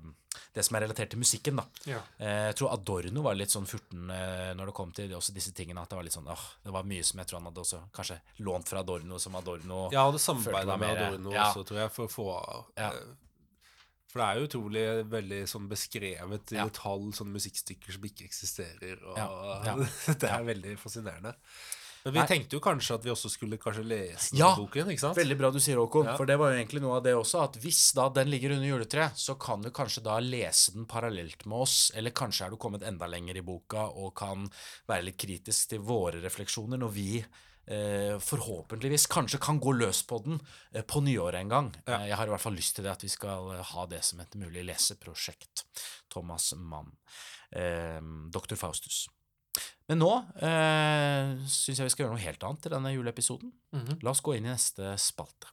Det 0.55 0.64
som 0.64 0.77
er 0.79 0.87
relatert 0.87 1.11
til 1.12 1.20
musikken, 1.20 1.59
da. 1.61 1.66
Ja. 1.89 2.01
Eh, 2.18 2.46
jeg 2.50 2.54
tror 2.60 2.72
Adorno 2.74 3.22
var 3.24 3.34
litt 3.34 3.50
sånn 3.50 3.66
furten 3.66 4.10
eh, 4.14 4.52
når 4.54 4.66
det 4.70 4.74
kom 4.76 4.92
til 4.94 5.14
også 5.16 5.32
disse 5.34 5.52
tingene. 5.56 5.82
At 5.82 5.90
det 5.90 5.96
var 5.98 6.04
litt 6.06 6.14
sånn 6.14 6.28
åh, 6.30 6.44
Det 6.62 6.70
var 6.74 6.84
mye 6.86 7.02
som 7.04 7.18
jeg 7.22 7.26
tror 7.30 7.40
han 7.40 7.48
hadde 7.50 7.64
også 7.64 7.80
kanskje 7.96 8.20
lånt 8.46 8.68
fra 8.68 8.80
Adorno, 8.84 9.18
som 9.18 9.34
Adorno 9.40 9.88
Ja, 9.94 10.04
Følte 10.10 10.22
samarbeida 10.26 10.76
med 10.78 10.96
Adorno 11.02 11.32
ja. 11.34 11.48
også, 11.50 11.64
tror 11.66 11.82
jeg, 11.82 11.90
for 11.96 12.06
å 12.06 12.12
få 12.12 12.28
Ja. 12.78 12.90
eh, 12.92 13.18
For 14.12 14.20
det 14.20 14.28
er 14.28 14.38
jo 14.42 14.46
utrolig 14.50 14.86
veldig 15.08 15.42
sånn 15.48 15.68
beskrevet 15.70 16.52
i 16.52 16.56
Ja. 16.60 16.66
detalj 16.68 17.14
sånne 17.16 17.32
musikkstykker 17.38 17.92
som 17.96 18.02
ikke 18.04 18.26
eksisterer, 18.28 18.98
og 19.08 19.16
ja. 19.16 19.74
det 20.20 20.28
er 20.28 20.44
veldig 20.44 20.74
fascinerende. 20.78 21.32
Men 22.05 22.14
vi 22.16 22.18
Nei. 22.18 22.26
tenkte 22.26 22.57
jo 22.57 22.62
kanskje 22.62 22.96
at 22.98 23.05
vi 23.07 23.12
også 23.12 23.30
skulle 23.30 23.59
kanskje 23.62 23.84
lese 23.86 24.36
Ja, 24.38 24.53
boken, 24.59 24.90
ikke 24.90 25.05
sant? 25.05 25.18
Veldig 25.18 25.36
bra 25.38 25.53
du 25.55 25.61
sier, 25.62 25.78
Håkon. 25.78 26.09
Ja. 26.11 26.16
For 26.18 26.26
det 26.26 26.38
var 26.40 26.50
jo 26.50 26.59
egentlig 26.59 26.82
noe 26.82 26.96
av 26.98 27.05
det 27.07 27.14
også, 27.14 27.44
at 27.46 27.61
hvis 27.62 27.82
da 27.98 28.09
den 28.16 28.32
ligger 28.32 28.57
under 28.57 28.66
juletreet, 28.66 29.18
så 29.18 29.36
kan 29.40 29.62
du 29.62 29.70
kanskje 29.74 30.03
da 30.07 30.18
lese 30.24 30.74
den 30.74 30.88
parallelt 30.90 31.46
med 31.46 31.62
oss, 31.66 31.78
eller 31.94 32.14
kanskje 32.16 32.48
er 32.48 32.55
du 32.55 32.59
kommet 32.61 32.82
enda 32.88 33.07
lenger 33.11 33.38
i 33.38 33.46
boka 33.46 33.86
og 33.92 34.14
kan 34.18 34.48
være 34.90 35.09
litt 35.11 35.20
kritisk 35.22 35.74
til 35.74 35.86
våre 35.86 36.22
refleksjoner 36.24 36.80
når 36.82 36.94
vi 36.96 37.09
eh, 37.22 38.18
forhåpentligvis 38.18 39.07
kanskje 39.07 39.40
kan 39.42 39.61
gå 39.62 39.72
løs 39.78 40.03
på 40.09 40.18
den 40.26 40.40
eh, 40.72 40.82
på 40.82 41.00
nyåret 41.00 41.40
en 41.40 41.55
gang. 41.55 41.72
Ja. 41.86 42.00
Eh, 42.00 42.09
jeg 42.11 42.18
har 42.18 42.26
i 42.26 42.34
hvert 42.34 42.44
fall 42.44 42.59
lyst 42.59 42.76
til 42.76 42.86
det, 42.86 42.96
at 42.96 43.07
vi 43.07 43.12
skal 43.12 43.55
eh, 43.55 43.64
ha 43.72 43.86
det 43.90 44.03
som 44.07 44.20
et 44.24 44.38
mulig 44.38 44.66
leseprosjekt. 44.66 45.66
Thomas 46.12 46.53
Mann. 46.57 46.92
Eh, 47.55 48.00
Dr. 48.32 48.59
Faustus. 48.59 49.07
Men 49.93 50.01
nå 50.01 50.12
eh, 50.40 51.32
syns 51.53 51.76
jeg 51.82 51.84
vi 51.84 51.93
skal 51.93 52.07
gjøre 52.07 52.14
noe 52.14 52.24
helt 52.24 52.45
annet 52.49 52.68
i 52.68 52.70
denne 52.72 52.93
juleepisoden. 52.95 53.51
Mhm. 53.76 53.99
La 54.01 54.14
oss 54.14 54.22
gå 54.24 54.38
inn 54.38 54.47
i 54.49 54.55
neste 54.55 54.95
spalte. 54.97 55.53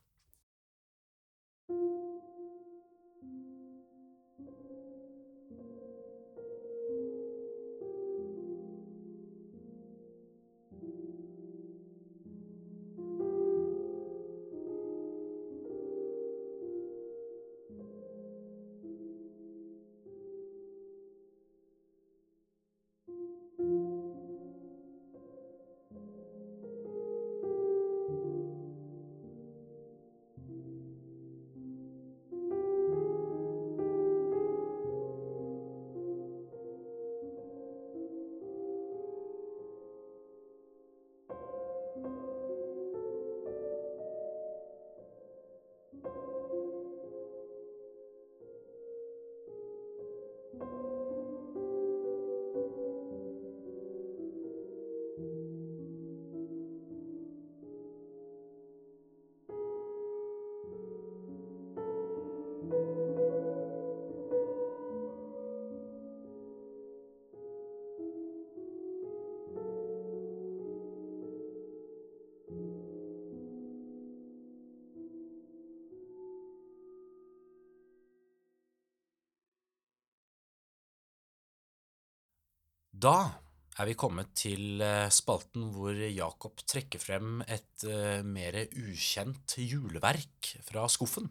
Da 83.00 83.32
er 83.80 83.88
vi 83.88 83.95
kommet 83.95 84.34
til 84.36 84.82
eh, 84.84 85.08
spalten 85.14 85.70
hvor 85.72 85.95
Jakob 85.95 86.60
trekker 86.68 87.00
frem 87.00 87.38
et 87.47 87.86
eh, 87.88 88.26
mer 88.28 88.58
ukjent 88.76 89.56
juleverk 89.64 90.50
fra 90.68 90.84
skuffen. 90.91 91.30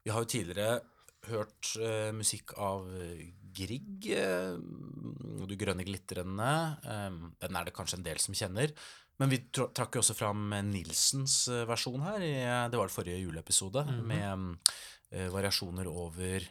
Vi 0.00 0.14
har 0.14 0.24
jo 0.24 0.30
tidligere 0.32 0.78
hørt 1.28 1.74
eh, 1.76 2.08
musikk 2.16 2.54
av 2.56 2.88
Grieg, 3.58 4.06
Du 4.08 5.54
grønne 5.58 5.84
glitrende. 5.84 6.48
den 7.42 7.56
er 7.58 7.66
det 7.66 7.74
kanskje 7.74 7.98
en 7.98 8.06
del 8.06 8.20
som 8.22 8.36
kjenner. 8.38 8.72
Men 9.18 9.32
vi 9.32 9.40
tr 9.50 9.66
trakk 9.74 9.98
jo 9.98 10.04
også 10.04 10.14
fram 10.14 10.52
Nilsens 10.70 11.48
versjon 11.66 12.04
her. 12.06 12.22
Det 12.70 12.78
var 12.78 12.86
det 12.86 12.94
forrige 12.94 13.24
juleepisode, 13.24 13.82
med 14.06 14.56
eh, 15.10 15.28
variasjoner 15.34 15.90
over 15.90 16.48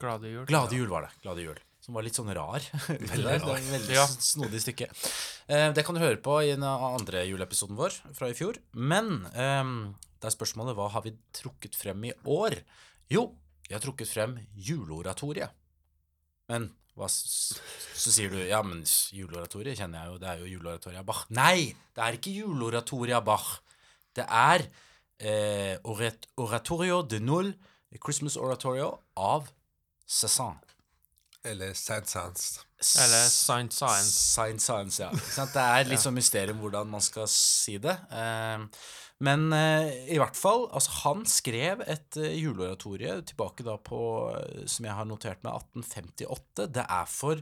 Glade 0.00 0.32
jul. 0.32 0.44
Glade 0.48 0.76
jul 0.80 0.90
var 0.90 1.06
det. 1.06 1.14
Glade 1.22 1.44
jul. 1.44 1.65
Som 1.86 1.94
var 1.94 2.02
litt 2.02 2.16
sånn 2.18 2.32
rar. 2.34 2.64
Veldig, 2.88 3.22
rar. 3.22 3.42
Det 3.44 3.52
et 3.60 3.66
veldig 3.70 3.94
Ja. 3.94 4.06
snodig 4.10 4.58
stykke. 4.64 4.88
Eh, 5.46 5.68
det 5.76 5.84
kan 5.86 5.94
du 5.94 6.02
høre 6.02 6.18
på 6.18 6.40
i 6.42 6.48
den 6.56 6.64
andre 6.66 7.22
juleepisoden 7.28 7.78
vår 7.78 7.94
fra 8.16 8.26
i 8.32 8.34
fjor. 8.34 8.58
Men 8.74 9.20
eh, 9.30 9.68
det 10.18 10.26
er 10.26 10.34
spørsmålet 10.34 10.74
hva 10.74 10.88
har 10.96 11.04
vi 11.06 11.12
trukket 11.36 11.78
frem 11.78 12.08
i 12.08 12.12
år? 12.26 12.58
Jo, 13.14 13.28
vi 13.68 13.76
har 13.76 13.84
trukket 13.84 14.10
frem 14.10 14.34
juleoratoriet. 14.58 15.54
Men 16.50 16.66
hva, 16.96 17.06
så 17.12 18.10
sier 18.10 18.30
du 18.34 18.38
ja, 18.48 18.62
men 18.66 18.82
juleoratoriet 19.14 19.78
kjenner 19.78 20.02
jeg 20.02 20.10
jo, 20.14 20.18
det 20.22 20.28
er 20.32 20.42
jo 20.42 20.50
juleoratoriet 20.56 21.02
av 21.04 21.06
Bach. 21.06 21.22
Nei, 21.38 21.70
det 21.94 22.02
er 22.02 22.18
ikke 22.18 22.34
juleoratoriet 22.34 23.18
av 23.20 23.26
Bach. 23.30 23.48
Det 24.16 24.24
er 24.26 24.66
eh, 25.22 25.76
Oratorio 25.86 27.02
de 27.06 27.20
Null, 27.22 27.52
Christmas 28.02 28.34
Oratorio 28.40 28.90
av 29.18 29.46
Cézanne. 30.08 30.62
Eller 31.46 31.72
Saint 31.78 32.08
Science. 32.10 32.60
Eller 33.00 33.28
Science 33.32 33.78
Science. 33.78 34.12
Science, 34.34 34.66
science, 34.66 35.02
ja. 35.02 35.10
Ikke 35.14 35.34
sant? 35.38 35.54
Det 35.54 35.64
er 35.64 35.90
litt 35.90 36.02
sånn 36.06 36.16
mysterium 36.16 36.60
hvordan 36.62 36.90
man 36.92 37.04
skal 37.04 37.28
si 37.30 37.78
det. 37.82 37.96
Eh, 38.12 38.66
men 39.24 39.48
eh, 39.56 39.92
i 40.12 40.18
hvert 40.20 40.36
fall, 40.36 40.66
altså 40.76 40.92
han 41.06 41.22
skrev 41.28 41.80
et 41.88 42.18
uh, 42.20 42.28
juleoratorie 42.36 43.14
tilbake 43.30 43.64
da 43.64 43.78
på, 43.80 44.00
eh, 44.36 44.66
som 44.68 44.88
jeg 44.88 44.96
har 44.98 45.08
notert 45.08 45.40
meg, 45.46 45.56
1858. 45.80 46.66
Det 46.76 46.84
er 46.84 47.08
for 47.08 47.40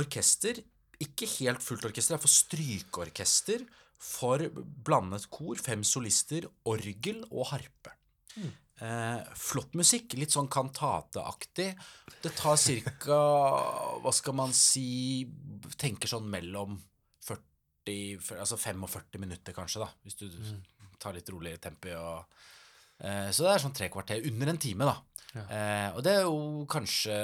orkester, 0.00 0.62
ikke 1.02 1.28
helt 1.36 1.64
fullt 1.64 1.84
orkester, 1.90 2.14
det 2.14 2.20
er 2.20 2.24
for 2.24 2.36
strykeorkester, 2.38 3.66
for 4.02 4.46
blandet 4.86 5.28
kor, 5.30 5.60
fem 5.60 5.84
solister, 5.86 6.48
orgel 6.66 7.20
og 7.28 7.50
harpe. 7.52 7.92
Eh, 8.82 9.34
flott 9.38 9.76
musikk, 9.78 10.16
litt 10.18 10.34
sånn 10.34 10.50
kantateaktig. 10.50 11.68
Det 12.22 12.32
tar 12.34 12.58
ca. 12.58 13.20
Hva 14.02 14.12
skal 14.14 14.34
man 14.34 14.54
si 14.56 15.26
Tenker 15.78 16.10
sånn 16.10 16.26
mellom 16.30 16.74
40 17.22 18.38
Altså 18.38 18.58
45 18.58 19.22
minutter, 19.22 19.54
kanskje, 19.54 19.84
da. 19.84 19.90
Hvis 20.02 20.18
du 20.18 20.26
tar 20.98 21.14
litt 21.14 21.30
rolig 21.30 21.56
tempo. 21.62 21.94
Og, 21.94 22.42
eh, 22.98 23.30
så 23.30 23.46
det 23.46 23.54
er 23.54 23.64
sånn 23.64 23.74
tre 23.74 23.88
kvarter. 23.88 24.26
Under 24.30 24.50
en 24.50 24.58
time, 24.58 24.90
da. 24.90 24.98
Eh, 25.32 25.88
og 25.96 26.02
det 26.04 26.12
er 26.12 26.26
jo 26.26 26.66
kanskje 26.68 27.14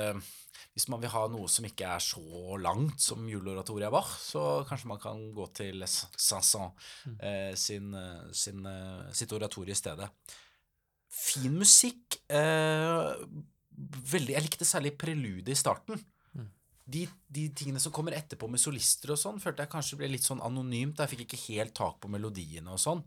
Hvis 0.72 0.86
man 0.88 1.02
vil 1.02 1.10
ha 1.12 1.26
noe 1.28 1.48
som 1.50 1.66
ikke 1.66 1.90
er 1.90 2.00
så 2.00 2.56
langt 2.56 3.02
som 3.02 3.26
juleoratoriet 3.28 3.90
var 3.90 3.98
Bach, 3.98 4.12
så 4.22 4.64
kanskje 4.68 4.86
man 4.86 5.00
kan 5.02 5.18
gå 5.34 5.46
til 5.52 5.82
Sanson 5.84 6.70
eh, 7.18 7.54
sin, 7.58 7.92
eh, 7.98 8.30
sin, 8.32 8.64
eh, 8.66 9.10
sitt 9.12 9.32
oratorie 9.34 9.74
i 9.74 9.78
stedet. 9.78 10.06
Fin 11.18 11.56
musikk. 11.58 12.20
Eh, 12.30 13.10
veldig, 14.12 14.34
jeg 14.36 14.46
likte 14.46 14.68
særlig 14.68 14.94
preludet 15.00 15.54
i 15.54 15.58
starten. 15.58 16.00
De, 16.88 17.02
de 17.28 17.42
tingene 17.52 17.80
som 17.82 17.92
kommer 17.92 18.14
etterpå 18.16 18.48
med 18.48 18.60
solister 18.62 19.10
og 19.12 19.18
sånn, 19.20 19.40
følte 19.42 19.60
jeg 19.66 19.72
kanskje 19.74 19.98
ble 20.00 20.08
litt 20.08 20.24
sånn 20.24 20.40
anonymt. 20.40 21.02
Jeg 21.02 21.12
fikk 21.12 21.24
ikke 21.26 21.40
helt 21.50 21.74
tak 21.76 21.98
på 22.00 22.08
melodiene 22.08 22.72
og 22.72 22.80
sånn. 22.80 23.02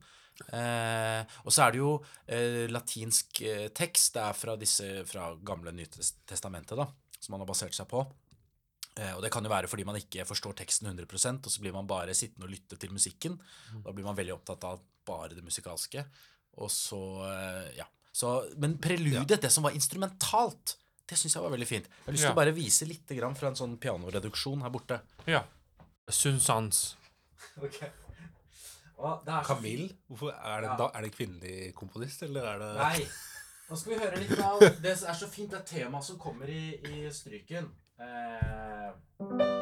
Eh, 0.53 1.21
og 1.41 1.53
så 1.53 1.65
er 1.65 1.73
det 1.73 1.79
jo 1.81 1.95
eh, 2.29 2.67
latinsk 2.69 3.41
eh, 3.41 3.67
tekst. 3.73 4.13
Det 4.13 4.25
er 4.27 4.37
fra 4.37 4.57
disse 4.61 4.89
fra 5.09 5.31
gamle 5.41 5.73
Nytestamentet, 5.73 6.77
da, 6.77 6.85
som 7.17 7.33
man 7.33 7.41
har 7.41 7.49
basert 7.49 7.73
seg 7.77 7.89
på. 7.89 8.03
Eh, 8.99 9.15
og 9.15 9.23
det 9.23 9.31
kan 9.33 9.45
jo 9.45 9.51
være 9.53 9.69
fordi 9.71 9.87
man 9.87 9.97
ikke 9.97 10.27
forstår 10.29 10.59
teksten 10.61 10.91
100% 10.91 11.47
og 11.47 11.53
så 11.53 11.63
blir 11.63 11.73
man 11.73 11.87
bare 11.89 12.15
sittende 12.17 12.45
og 12.45 12.53
lytte 12.53 12.77
til 12.77 12.93
musikken. 12.93 13.39
Da 13.85 13.95
blir 13.95 14.05
man 14.05 14.17
veldig 14.19 14.35
opptatt 14.35 14.67
av 14.67 14.83
bare 15.07 15.33
det 15.33 15.45
musikalske. 15.45 16.05
Og 16.61 16.69
så, 16.69 17.01
eh, 17.31 17.71
ja. 17.79 17.87
Så, 18.11 18.31
men 18.59 18.77
preludet, 18.83 19.39
det 19.41 19.51
som 19.53 19.63
var 19.63 19.75
instrumentalt, 19.77 20.75
det 21.07 21.17
syns 21.19 21.35
jeg 21.35 21.43
var 21.43 21.51
veldig 21.53 21.67
fint. 21.67 21.87
Jeg 21.87 22.05
har 22.05 22.15
lyst 22.15 22.25
til 22.27 22.33
å 22.35 22.39
bare 22.39 22.55
vise 22.55 22.87
litt 22.87 23.09
grann 23.17 23.35
fra 23.35 23.51
en 23.51 23.57
sånn 23.59 23.77
pianoreduksjon 23.81 24.61
her 24.63 24.71
borte. 24.73 24.99
Ja. 25.27 25.43
Sunsans. 26.11 26.95
Camille? 29.47 29.89
Hvorfor 30.07 30.31
er, 30.35 30.61
det, 30.61 30.69
Ja. 30.69 30.77
da, 30.77 30.89
er 30.93 31.01
det 31.01 31.11
kvinnelig 31.15 31.73
komponist, 31.75 32.21
eller 32.23 32.45
er 32.45 32.59
det 32.59 32.71
Nei. 32.77 33.07
Nå 33.69 33.77
skal 33.79 33.93
vi 33.93 33.99
høre 34.03 34.19
litt 34.19 34.39
av 34.43 34.59
Det 34.83 34.91
er 34.91 35.13
så 35.17 35.27
fint, 35.31 35.51
det 35.51 35.63
temaet 35.65 36.05
som 36.05 36.19
kommer 36.19 36.49
i, 36.51 36.75
i 36.85 37.09
stryken. 37.09 37.71
Eh, 38.01 39.60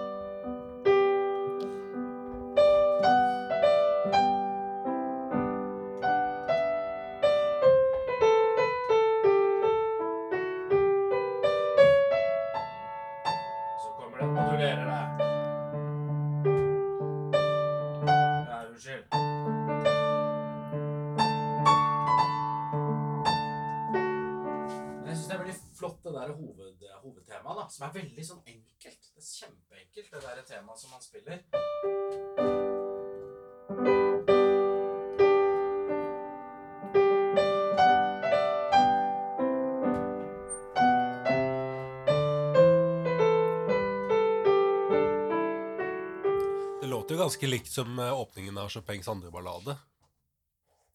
jo 47.80 47.84
som 47.86 48.00
eh, 48.00 48.14
åpningen 48.22 48.58
av 48.62 48.70
Chopins 48.70 49.08
andre 49.12 49.32
ballade, 49.32 49.78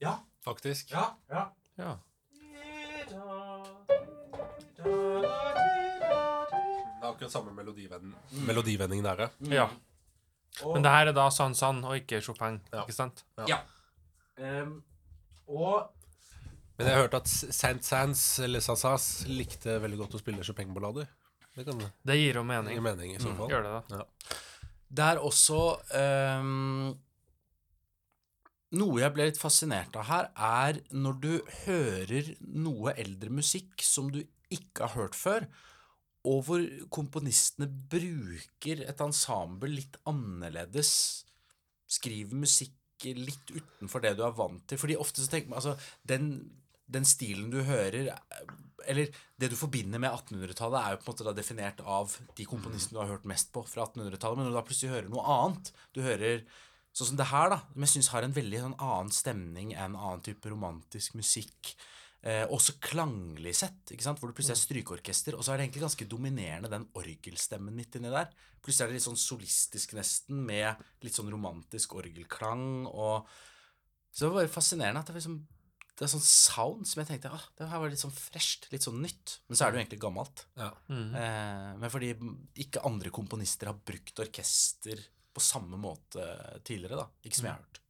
Ja, 0.03 0.19
faktisk. 0.45 0.91
ja, 0.93 1.07
ja. 1.31 1.47
Ja. 1.77 1.99
Det 4.77 4.85
er 7.03 7.11
akkurat 7.11 7.33
samme 7.33 7.53
melodivend 7.55 8.15
melodivending 8.47 9.03
der, 9.05 9.25
ja. 9.27 9.31
ja. 9.55 9.67
Men 10.65 10.83
det 10.85 10.93
her 10.95 11.11
er 11.11 11.17
da 11.17 11.27
Sansan 11.35 11.83
og 11.85 11.97
ikke 11.99 12.21
Chopin, 12.25 12.61
Ja. 12.73 12.85
ikke 12.85 12.95
sant? 12.97 13.25
ja. 13.49 13.61
Ehm, 14.39 14.81
og 15.47 15.91
Men 16.79 16.87
jeg 16.89 16.95
har 16.97 17.03
hørt 17.05 17.15
at 17.15 17.29
Saint-Sans 17.31 18.23
eller 18.43 18.61
Sasas 18.65 19.27
likte 19.31 19.77
veldig 19.81 19.99
godt 20.01 20.17
å 20.17 20.19
spille 20.23 20.43
Chopin-ballader. 20.43 21.07
Det 21.55 21.67
Det 22.05 22.17
gir 22.19 22.35
jo 22.35 22.43
mening. 22.43 22.81
mening 22.83 23.13
i 23.15 23.19
så 23.23 23.31
fall. 23.37 23.49
Gjør 23.49 23.63
det 23.63 23.99
da. 23.99 24.05
Det 24.95 25.05
er 25.05 25.21
også 25.23 25.61
um, 26.41 26.93
Noe 28.75 29.03
jeg 29.03 29.15
ble 29.15 29.29
litt 29.29 29.39
fascinert 29.39 29.95
av 29.99 30.09
her, 30.09 30.31
er 30.35 30.81
når 30.95 31.19
du 31.23 31.33
hører 31.65 32.33
noe 32.43 32.95
eldre 32.99 33.31
musikk 33.31 33.85
som 33.87 34.09
du 34.11 34.19
ikke 34.51 34.89
har 34.89 34.97
hørt 34.97 35.15
før, 35.15 35.47
og 36.27 36.41
hvor 36.47 36.65
komponistene 36.95 37.69
bruker 37.69 38.83
et 38.83 39.03
ensemble 39.05 39.71
litt 39.71 39.99
annerledes, 40.11 40.91
skriver 41.87 42.41
musikk 42.41 43.07
litt 43.13 43.53
utenfor 43.53 44.03
det 44.03 44.15
du 44.19 44.25
er 44.27 44.35
vant 44.35 44.65
til. 44.67 44.81
Fordi 44.81 44.99
ofte 44.99 45.23
så 45.23 45.31
tenker 45.31 45.53
man 45.53 45.61
altså, 45.61 45.77
den, 46.09 46.31
den 46.87 47.07
stilen 47.09 47.49
du 47.53 47.63
hører 47.65 48.13
Eller 48.85 49.09
det 49.41 49.49
du 49.49 49.57
forbinder 49.57 49.99
med 50.03 50.13
1800-tallet, 50.13 50.77
er 50.81 50.93
jo 50.93 51.01
på 51.01 51.09
en 51.09 51.15
måte 51.15 51.27
da 51.27 51.33
definert 51.37 51.81
av 51.81 52.13
de 52.37 52.45
komponistene 52.45 52.99
du 52.99 53.03
har 53.03 53.15
hørt 53.15 53.29
mest 53.29 53.53
på 53.55 53.65
fra 53.65 53.87
1800-tallet. 53.87 54.37
Men 54.37 54.49
når 54.49 54.53
du 54.53 54.59
da 54.59 54.67
plutselig 54.69 54.93
hører 54.93 55.11
noe 55.13 55.25
annet 55.39 55.73
Du 55.97 56.03
hører 56.05 56.45
sånn 56.95 57.11
som 57.11 57.19
det 57.19 57.31
her, 57.33 57.51
da, 57.51 57.59
som 57.73 57.87
jeg 57.87 57.93
syns 57.97 58.13
har 58.13 58.27
en 58.27 58.37
veldig 58.37 58.61
sånn 58.67 58.79
annen 58.79 59.11
stemning 59.15 59.73
enn 59.75 59.97
annen 59.99 60.23
type 60.23 60.51
romantisk 60.53 61.17
musikk. 61.19 61.73
Eh, 62.25 62.45
også 62.49 62.79
klanglig 62.81 63.53
sett, 63.59 63.91
ikke 63.93 64.07
sant? 64.07 64.21
hvor 64.21 64.31
det 64.31 64.37
plutselig 64.39 64.55
er 64.55 64.63
strykeorkester. 64.63 65.37
Og 65.37 65.45
så 65.45 65.53
er 65.53 65.59
det 65.59 65.67
egentlig 65.67 65.83
ganske 65.85 66.07
dominerende 66.09 66.71
den 66.73 66.87
orgelstemmen 66.97 67.75
midt 67.77 67.99
inni 67.99 68.13
der. 68.15 68.31
Plutselig 68.65 68.87
er 68.87 68.93
det 68.93 69.01
litt 69.01 69.09
sånn 69.09 69.21
solistisk 69.21 69.97
nesten, 69.99 70.39
med 70.47 70.81
litt 71.05 71.19
sånn 71.19 71.29
romantisk 71.35 71.99
orgelklang. 71.99 72.87
og 72.89 73.27
Så 74.09 74.25
det 74.25 74.31
var 74.31 74.39
bare 74.39 74.55
fascinerende 74.55 75.03
at 75.03 75.11
det 75.11 75.19
liksom 75.19 75.43
det 75.95 76.07
er 76.07 76.11
sånn 76.11 76.25
sound 76.27 76.89
som 76.91 77.01
jeg 77.01 77.09
tenkte 77.13 77.31
ah, 77.31 77.43
det 77.59 77.69
her 77.71 77.83
var 77.83 77.93
litt 77.93 78.03
sånn 78.03 78.15
fresht, 78.15 78.67
litt 78.73 78.83
sånn 78.83 78.99
nytt. 79.03 79.37
Men 79.47 79.59
så 79.59 79.67
er 79.67 79.71
det 79.71 79.79
jo 79.79 79.83
egentlig 79.85 80.03
gammelt. 80.03 80.45
Ja. 80.59 80.73
Mm. 80.91 81.15
Eh, 81.21 81.69
men 81.79 81.93
fordi 81.93 82.11
ikke 82.65 82.83
andre 82.89 83.13
komponister 83.15 83.71
har 83.71 83.79
brukt 83.79 84.25
orkester 84.25 85.03
på 85.35 85.43
samme 85.43 85.79
måte 85.79 86.27
tidligere, 86.67 87.05
da. 87.05 87.07
Ikke 87.27 87.39
som 87.39 87.49
jeg 87.49 87.55
har 87.55 87.63
hørt. 87.63 87.81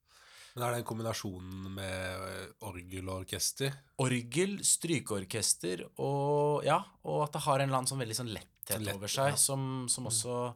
Men 0.54 0.66
er 0.66 0.74
det 0.74 0.82
en 0.82 0.86
kombinasjon 0.86 1.54
med 1.74 2.60
orgel 2.68 3.08
og 3.08 3.24
orkester? 3.24 3.72
Orgel, 4.04 4.58
strykeorkester 4.62 5.82
og 5.96 6.62
ja, 6.66 6.78
og 7.08 7.24
at 7.24 7.34
det 7.34 7.42
har 7.48 7.58
en 7.58 7.66
eller 7.66 7.80
annen 7.80 7.90
sånn 7.90 8.04
veldig 8.04 8.18
sånn 8.20 8.34
letthet 8.34 8.78
Sånn 8.78 8.86
lett, 8.86 8.96
over 8.96 9.10
seg, 9.12 9.34
ja. 9.34 9.40
som, 9.40 9.64
som 9.92 10.06
også 10.08 10.36
ja, 10.36 10.52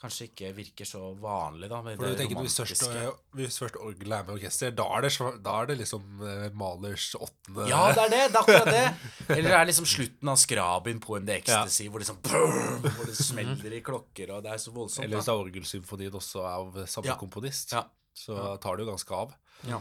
kanskje 0.00 0.26
ikke 0.30 0.50
virker 0.56 0.88
så 0.88 1.00
vanlig, 1.20 1.68
da. 1.68 1.82
Med 1.84 1.98
For 2.00 2.08
du 2.08 2.16
tenker 2.16 2.38
hvis 2.40 2.56
først, 2.56 2.84
eh, 2.88 3.10
hvis 3.36 3.58
først 3.60 3.76
orgelet 3.76 4.14
er 4.16 4.24
med 4.24 4.34
orkester, 4.38 4.72
da 4.72 4.86
er 4.96 5.04
det, 5.04 5.10
da 5.44 5.56
er 5.60 5.68
det 5.68 5.76
liksom 5.82 6.22
eh, 6.24 6.46
Malers 6.56 7.10
åttende 7.20 7.66
Ja, 7.68 7.82
det 7.92 8.06
er 8.06 8.14
det! 8.14 8.22
Det 8.32 8.40
er 8.40 8.40
akkurat 8.40 8.70
det. 8.72 8.82
Eller 9.36 9.48
det 9.50 9.58
er 9.58 9.68
liksom 9.68 9.88
slutten 9.92 10.32
av 10.32 10.40
skrabin 10.40 11.02
på 11.04 11.18
en 11.20 11.28
Ecstasy, 11.36 11.84
ja. 11.84 11.92
hvor 11.92 12.00
det 12.00 12.08
sånn 12.08 12.20
brrr, 12.24 12.90
Hvor 12.96 13.10
det 13.12 13.16
smeller 13.20 13.76
i 13.76 13.82
klokker, 13.84 14.32
og 14.36 14.44
det 14.48 14.54
er 14.56 14.62
så 14.64 14.72
voldsomt. 14.74 15.04
Eller 15.04 15.20
hvis 15.20 15.28
det 15.28 15.36
er 15.36 15.44
orgelsymfonien 15.46 16.20
også 16.24 16.44
av 16.48 16.82
samme 16.88 17.12
Ja. 17.12 17.18
komponist, 17.20 17.76
Ja. 17.76 17.84
så 18.16 18.56
tar 18.60 18.76
det 18.80 18.86
jo 18.86 18.92
ganske 18.94 19.20
av. 19.24 19.36
Ja. 19.68 19.80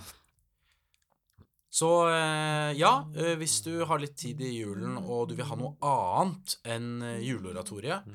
Så 1.72 1.88
eh, 2.10 2.72
ja, 2.80 3.06
eh, 3.16 3.36
hvis 3.38 3.60
du 3.64 3.86
har 3.86 4.02
litt 4.02 4.18
tid 4.18 4.42
i 4.42 4.56
julen, 4.58 4.98
og 5.00 5.30
du 5.30 5.36
vil 5.38 5.46
ha 5.46 5.56
noe 5.56 5.78
annet 5.86 6.58
enn 6.66 7.22
juleoratoriet, 7.22 8.08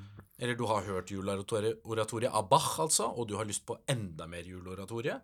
eller 0.45 0.59
du 0.61 0.67
har 0.69 0.83
hørt 0.85 1.11
juleoratoriet 1.11 2.29
av 2.29 2.49
Bach, 2.51 2.75
altså, 2.85 3.07
og 3.09 3.29
du 3.29 3.39
har 3.39 3.49
lyst 3.49 3.65
på 3.65 3.79
enda 3.89 4.27
mer 4.29 4.45
juleoratorie, 4.45 5.17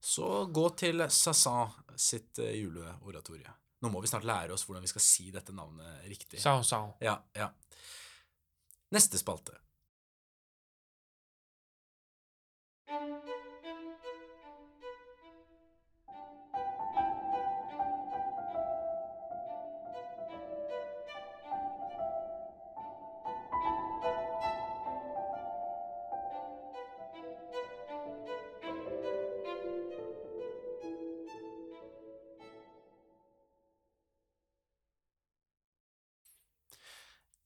så 0.00 0.46
gå 0.48 0.64
til 0.80 1.04
Sassan 1.12 1.74
sitt 1.94 2.40
eh, 2.40 2.56
juleoratorie. 2.56 3.52
Nå 3.84 3.90
må 3.92 4.00
vi 4.00 4.08
snart 4.08 4.24
lære 4.24 4.54
oss 4.54 4.64
hvordan 4.64 4.86
vi 4.86 4.88
skal 4.88 5.04
si 5.04 5.28
dette 5.34 5.52
navnet 5.52 6.06
riktig. 6.08 6.40
Sao, 6.40 6.62
sao. 6.64 6.94
Ja, 7.04 7.18
ja. 7.36 7.50
Neste 8.96 9.20
spalte. 9.20 9.58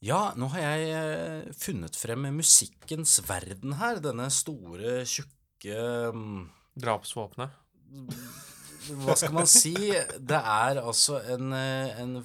Ja, 0.06 0.30
nå 0.38 0.46
har 0.52 0.62
jeg 0.62 0.90
eh, 0.94 1.46
funnet 1.58 1.96
frem 1.98 2.28
musikkens 2.36 3.18
verden 3.26 3.74
her. 3.80 3.98
Denne 4.04 4.28
store, 4.30 5.00
tjukke 5.08 5.80
mm, 6.14 6.44
Drapsvåpenet. 6.78 7.56
Hva 9.02 9.16
skal 9.18 9.34
man 9.34 9.48
si? 9.50 9.74
Det 9.74 10.38
er 10.38 10.78
altså 10.78 11.18
en, 11.34 11.50
eh, 11.56 11.98
en 12.04 12.20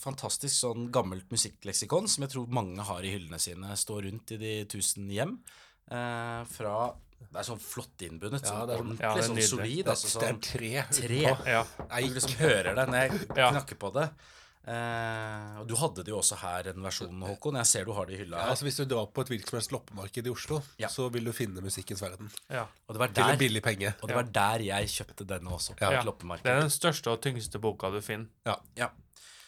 fantastisk 0.00 0.54
sånn 0.54 0.88
gammelt 0.94 1.28
musikkleksikon 1.34 2.08
som 2.08 2.24
jeg 2.24 2.32
tror 2.32 2.52
mange 2.60 2.86
har 2.88 3.04
i 3.04 3.12
hyllene 3.12 3.40
sine. 3.42 3.76
Står 3.76 4.06
rundt 4.08 4.32
i 4.32 4.40
de 4.40 4.56
tusen 4.72 5.10
hjem. 5.12 5.36
Eh, 5.92 6.42
fra 6.48 6.76
Det 7.22 7.38
er 7.38 7.46
sånn 7.46 7.60
flott 7.62 8.02
innbundet. 8.02 8.42
Ja, 8.42 8.54
sånn 8.54 8.68
det 8.68 8.74
er 8.74 8.80
ordentlig, 8.82 9.04
ja, 9.04 9.12
det 9.12 9.20
er 9.22 9.28
sånn 9.28 9.50
solid. 9.52 9.82
Det, 9.86 9.98
sånn, 10.00 10.22
det 10.22 10.30
er 10.30 10.38
tre. 10.48 10.72
tre. 10.96 11.24
Ja. 11.58 11.66
Jeg 11.92 12.14
liksom 12.16 12.38
hører 12.40 12.78
det 12.78 12.86
når 12.88 13.04
jeg 13.04 13.26
knakker 13.36 13.78
på 13.84 13.92
det. 14.00 14.08
Eh, 14.62 15.58
og 15.60 15.66
du 15.66 15.74
hadde 15.74 16.04
det 16.06 16.12
jo 16.12 16.18
også 16.20 16.36
her, 16.38 16.62
den 16.70 16.82
versjonen, 16.84 17.22
Håkon. 17.26 17.56
Jeg 17.58 17.66
ser 17.66 17.84
du 17.88 17.92
har 17.96 18.06
det 18.06 18.14
i 18.14 18.20
hylla 18.22 18.38
Ja, 18.44 18.50
altså 18.52 18.64
Hvis 18.68 18.76
du 18.78 18.84
drar 18.86 19.08
på 19.10 19.24
et 19.24 19.32
hvilket 19.32 19.50
som 19.50 19.58
helst 19.58 19.72
loppemarked 19.74 20.26
i 20.26 20.30
Oslo, 20.30 20.60
Ja. 20.78 20.88
så 20.88 21.08
vil 21.12 21.24
du 21.24 21.32
finne 21.32 21.60
musikkens 21.60 22.00
verden. 22.02 22.30
ja. 22.48 22.66
Og 22.88 22.94
det 22.94 22.98
var 23.00 23.08
Til 23.08 23.24
en 23.24 23.38
billig 23.38 23.62
penge. 23.62 23.94
og 24.02 24.08
det 24.08 24.14
var 24.16 24.22
der 24.30 24.58
jeg 24.70 24.86
kjøpte 24.88 25.26
denne 25.26 25.50
også. 25.50 25.74
På 25.76 25.90
Ja. 25.90 25.98
et 26.00 26.04
loppemarked. 26.06 26.44
Det 26.44 26.52
er 26.52 26.60
den 26.60 26.70
største 26.70 27.10
og 27.10 27.20
tyngste 27.20 27.58
boka 27.60 27.90
du 27.90 28.00
finner. 28.00 28.28
Ja. 28.46 28.56
Ja. 28.76 28.88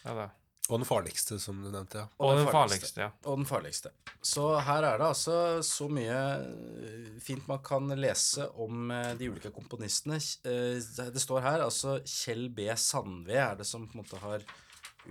Ja, 0.04 0.14
det. 0.14 0.30
Og 0.70 0.78
den 0.80 0.86
farligste, 0.86 1.38
som 1.38 1.62
du 1.62 1.70
nevnte. 1.70 1.94
ja. 1.98 2.06
Og 2.18 2.38
den 2.38 2.46
farligste, 2.48 2.96
ja. 2.98 3.10
Og 3.26 3.36
den 3.36 3.44
farligste. 3.44 3.90
Så 4.22 4.58
her 4.64 4.82
er 4.82 4.96
det 4.98 5.06
altså 5.06 5.58
så 5.62 5.88
mye 5.90 6.40
eh, 6.40 7.20
fint 7.20 7.46
man 7.46 7.58
kan 7.62 7.86
lese 7.88 8.48
om 8.56 8.90
eh, 8.90 9.14
de 9.14 9.28
ulike 9.30 9.50
komponistene. 9.52 10.16
Eh, 10.16 10.80
Det 11.12 11.20
står 11.20 11.42
her 11.42 11.60
altså 11.60 12.00
Kjell 12.06 12.48
B. 12.48 12.60
Sandve 12.76 13.34
er 13.36 13.54
det 13.56 13.66
som 13.66 13.86
på 13.86 13.94
en 13.94 14.02
måte 14.04 14.18
har 14.18 14.40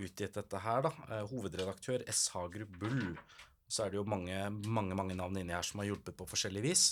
utgitt 0.00 0.36
dette 0.38 0.60
her, 0.64 0.84
da. 0.86 0.92
Eh, 1.08 1.24
Hovedredaktør 1.30 2.04
S. 2.10 2.26
Hagerup 2.34 2.74
Bull. 2.80 3.14
Så 3.68 3.84
er 3.84 3.92
det 3.92 4.00
jo 4.00 4.08
mange, 4.08 4.36
mange, 4.66 4.96
mange 4.96 5.16
navn 5.18 5.38
inni 5.40 5.54
her 5.56 5.64
som 5.66 5.80
har 5.82 5.88
hjulpet 5.90 6.16
på 6.18 6.28
forskjellig 6.28 6.64
vis. 6.64 6.84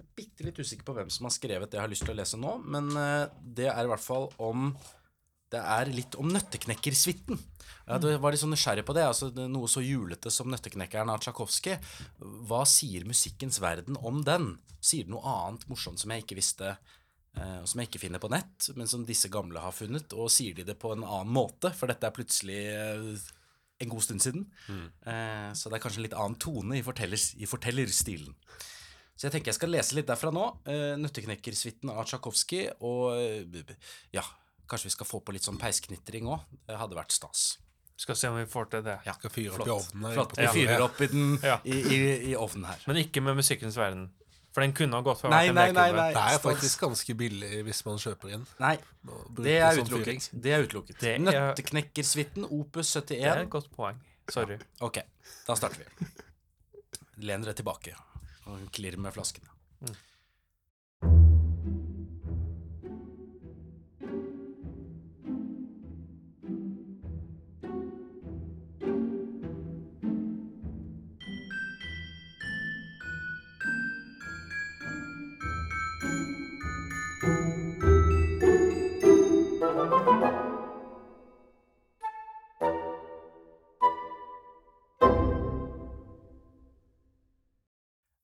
Jeg 0.00 0.08
Bitte 0.16 0.46
litt 0.46 0.58
usikker 0.58 0.86
på 0.86 0.94
hvem 0.96 1.10
som 1.12 1.28
har 1.28 1.34
skrevet 1.34 1.70
det 1.70 1.78
jeg 1.78 1.84
har 1.84 1.92
lyst 1.92 2.06
til 2.06 2.14
å 2.14 2.18
lese 2.18 2.40
nå, 2.40 2.56
men 2.64 2.88
eh, 2.96 3.26
det 3.58 3.68
er 3.72 3.84
i 3.84 3.90
hvert 3.92 4.04
fall 4.04 4.30
om 4.40 4.72
det 5.50 5.60
er 5.60 5.90
litt 5.90 6.14
om 6.14 6.28
Nøtteknekkersuiten. 6.30 7.38
Du 7.98 8.06
var 8.22 8.30
litt 8.30 8.38
sånn 8.38 8.52
nysgjerrig 8.54 8.84
på 8.86 8.94
det. 8.94 9.02
altså 9.02 9.32
Noe 9.34 9.66
så 9.70 9.82
julete 9.82 10.30
som 10.30 10.46
Nøtteknekkeren 10.52 11.10
av 11.10 11.18
Tsjajkovskij. 11.24 11.74
Hva 12.46 12.60
sier 12.70 13.06
musikkens 13.08 13.58
verden 13.62 13.98
om 13.98 14.20
den? 14.26 14.52
Sier 14.78 15.08
det 15.08 15.14
noe 15.14 15.26
annet 15.26 15.66
morsomt 15.66 15.98
som 15.98 16.14
jeg 16.14 16.22
ikke 16.22 16.38
visste, 16.38 16.76
og 17.36 17.68
som 17.70 17.80
jeg 17.80 17.88
ikke 17.90 18.00
finner 18.02 18.18
på 18.22 18.30
nett, 18.32 18.70
men 18.76 18.88
som 18.90 19.04
disse 19.06 19.28
gamle 19.32 19.60
har 19.62 19.72
funnet? 19.76 20.12
Og 20.18 20.30
sier 20.34 20.54
de 20.56 20.64
det 20.66 20.78
på 20.82 20.90
en 20.96 21.04
annen 21.06 21.30
måte? 21.32 21.70
For 21.76 21.86
dette 21.90 22.08
er 22.08 22.16
plutselig 22.16 22.58
eh, 22.74 23.28
en 23.80 23.88
god 23.92 24.02
stund 24.04 24.20
siden. 24.20 24.42
Mm. 24.68 24.88
så 25.56 25.70
det 25.70 25.78
er 25.78 25.82
kanskje 25.86 26.02
en 26.02 26.04
litt 26.08 26.16
annen 26.18 26.36
tone 26.42 26.76
i, 26.76 26.82
fortellers, 26.84 27.30
i 27.40 27.46
fortellerstilen. 27.48 28.34
Så 29.16 29.28
jeg 29.28 29.34
tenker 29.34 29.50
jeg 29.52 29.56
skal 29.60 29.72
lese 29.72 29.96
litt 29.96 30.08
derfra 30.08 30.30
nå. 30.32 30.44
Eh, 30.68 30.94
Nøtteknekkersuiten 31.00 31.90
av 31.92 32.06
Tsjajkovskij. 32.08 32.70
Og 32.88 33.16
eh, 33.20 33.74
ja, 34.16 34.22
kanskje 34.68 34.88
vi 34.88 34.94
skal 34.94 35.08
få 35.08 35.20
på 35.24 35.34
litt 35.36 35.44
sånn 35.44 35.58
peisknitring 35.60 36.28
òg. 36.32 36.44
Det 36.68 36.78
hadde 36.80 36.96
vært 36.96 37.12
stas. 37.12 37.58
Skal 38.00 38.16
se 38.16 38.30
om 38.32 38.38
vi 38.40 38.46
får 38.48 38.70
til 38.72 38.84
det. 38.86 38.94
Ja, 39.04 39.12
Skal 39.18 39.32
fyre 39.34 39.52
opp 39.52 39.58
flott. 39.60 39.68
i 39.68 39.74
ovnen 39.76 40.06
her. 40.08 40.14
Flott. 40.16 40.36
Vi 40.40 40.46
fyrer 40.54 40.84
opp 40.86 41.00
i, 41.04 41.08
den, 41.12 41.26
Ja. 41.44 41.58
i, 41.68 41.76
i, 41.76 41.98
i 42.30 42.36
ovnen 42.40 42.64
her. 42.70 42.80
Men 42.88 43.00
ikke 43.02 43.20
med 43.20 43.36
musikkens 43.36 43.76
verden. 43.76 44.06
For 44.50 44.64
den 44.64 44.72
kunne 44.74 44.98
ha 44.98 45.02
gått 45.06 45.20
for 45.20 45.30
Nei, 45.30 45.44
en 45.48 45.54
nei, 45.54 45.68
nei, 45.70 45.90
nei. 45.94 46.08
Det 46.16 46.22
er 46.34 46.40
faktisk 46.42 46.80
ganske 46.82 47.14
billig 47.14 47.60
hvis 47.68 47.84
man 47.86 48.00
kjøper 48.02 48.32
inn. 48.34 48.46
Nei, 48.58 48.72
det 49.38 49.54
er 49.62 49.78
utelukket. 49.78 50.28
Det 50.34 50.52
er 50.56 50.64
utelukket. 50.66 50.98
Det 50.98 51.12
er- 51.14 51.22
Nøtteknekkersuiten, 51.22 52.48
opus 52.50 52.92
Det 53.06 53.20
er 53.22 53.44
et 53.44 53.50
godt 53.50 53.70
poeng. 53.76 54.00
Sorry. 54.30 54.58
Ok, 54.80 54.98
da 55.46 55.54
starter 55.54 55.78
vi. 55.84 56.06
Len 57.26 57.42
dere 57.42 57.54
tilbake 57.54 57.94
og 58.46 58.58
klirr 58.72 58.96
med 58.98 59.12
flaskene. 59.14 59.46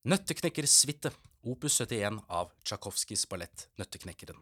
Nøtteknekkersuite, 0.06 1.10
opus 1.50 1.80
71 1.80 2.20
av 2.30 2.52
Tsjajkovskijs 2.62 3.24
ballett 3.26 3.64
Nøtteknekkeren, 3.74 4.36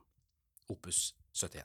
opus 0.69 1.15
71. 1.33 1.65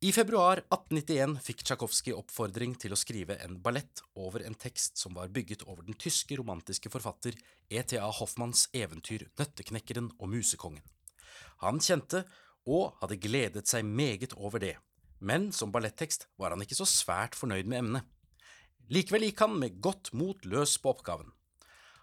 I 0.00 0.12
februar 0.16 0.62
1891 0.62 1.34
fikk 1.44 1.60
Tsjajkovskij 1.60 2.16
oppfordring 2.16 2.72
til 2.80 2.96
å 2.96 3.00
skrive 3.02 3.36
en 3.44 3.58
ballett 3.60 4.00
over 4.16 4.46
en 4.48 4.56
tekst 4.56 4.96
som 4.96 5.12
var 5.20 5.28
bygget 5.36 5.66
over 5.68 5.84
den 5.84 6.00
tyske 6.00 6.40
romantiske 6.40 6.88
forfatter 6.88 7.36
E.T.A. 7.68 8.08
Hoffmanns 8.22 8.70
eventyr 8.72 9.26
Nøtteknekkeren 9.36 10.14
og 10.16 10.32
musekongen. 10.32 10.80
Han 11.60 11.84
kjente 11.84 12.24
og 12.64 12.96
hadde 13.04 13.20
gledet 13.20 13.68
seg 13.68 13.84
meget 13.84 14.32
over 14.40 14.64
det, 14.64 14.78
men 15.20 15.50
som 15.52 15.68
ballettekst 15.68 16.30
var 16.40 16.56
han 16.56 16.64
ikke 16.64 16.80
så 16.80 16.88
svært 16.88 17.36
fornøyd 17.36 17.68
med 17.68 17.84
emnet. 17.84 18.12
Likevel 18.88 19.28
gikk 19.28 19.44
han 19.44 19.60
med 19.60 19.82
godt 19.84 20.14
mot 20.16 20.48
løs 20.48 20.78
på 20.80 20.96
oppgaven. 20.96 21.28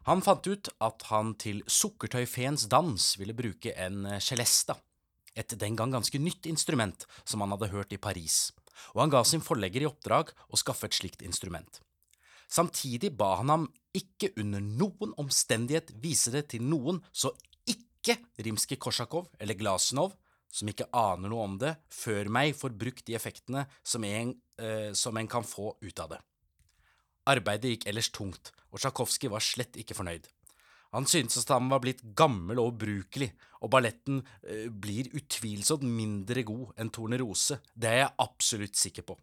Han 0.09 0.23
fant 0.25 0.47
ut 0.49 0.69
at 0.81 1.03
han 1.11 1.35
til 1.37 1.61
Sukkertøyfeens 1.69 2.65
dans 2.71 3.03
ville 3.21 3.35
bruke 3.37 3.73
en 3.77 4.07
celesta, 4.17 4.79
et 5.37 5.53
den 5.61 5.77
gang 5.77 5.93
ganske 5.93 6.17
nytt 6.17 6.49
instrument 6.49 7.05
som 7.23 7.43
han 7.43 7.53
hadde 7.53 7.69
hørt 7.69 7.93
i 7.93 8.01
Paris, 8.01 8.49
og 8.95 9.03
han 9.03 9.13
ga 9.13 9.21
sin 9.27 9.45
forlegger 9.45 9.85
i 9.85 9.89
oppdrag 9.89 10.33
å 10.49 10.59
skaffe 10.59 10.89
et 10.89 10.97
slikt 10.97 11.21
instrument. 11.21 11.81
Samtidig 12.51 13.13
ba 13.15 13.35
han 13.39 13.53
ham 13.53 13.69
ikke 13.95 14.33
under 14.41 14.63
noen 14.63 15.13
omstendighet 15.21 15.93
vise 16.03 16.33
det 16.33 16.47
til 16.55 16.65
noen, 16.65 16.99
så 17.13 17.31
ikke 17.69 18.17
Rimskij-Korsakov 18.41 19.29
eller 19.39 19.59
Glasenov, 19.59 20.17
som 20.51 20.67
ikke 20.67 20.89
aner 20.97 21.31
noe 21.31 21.45
om 21.45 21.55
det, 21.61 21.75
før 21.93 22.27
meg 22.33 22.57
får 22.57 22.75
brukt 22.75 23.05
de 23.07 23.15
effektene 23.15 23.67
som 23.87 24.03
en, 24.03 24.33
eh, 24.59 24.91
som 24.91 25.15
en 25.15 25.27
kan 25.27 25.47
få 25.47 25.77
ut 25.79 25.99
av 25.99 26.09
det. 26.15 26.19
Arbeidet 27.31 27.75
gikk 27.75 27.89
ellers 27.89 28.11
tungt, 28.13 28.51
og 28.71 28.79
Tsjajkovskij 28.81 29.31
var 29.31 29.43
slett 29.43 29.79
ikke 29.79 29.97
fornøyd. 29.97 30.27
Han 30.91 31.07
syntes 31.07 31.45
at 31.45 31.53
han 31.55 31.69
var 31.71 31.79
blitt 31.83 32.03
gammel 32.19 32.59
og 32.59 32.73
ubrukelig, 32.73 33.31
og 33.63 33.71
balletten 33.71 34.19
eh, 34.43 34.67
blir 34.67 35.11
utvilsomt 35.15 35.85
mindre 35.87 36.43
god 36.47 36.73
enn 36.81 36.91
Tornerose, 36.91 37.61
det 37.73 37.91
er 37.91 38.01
jeg 38.01 38.17
absolutt 38.25 38.79
sikker 38.79 39.07
på. 39.07 39.15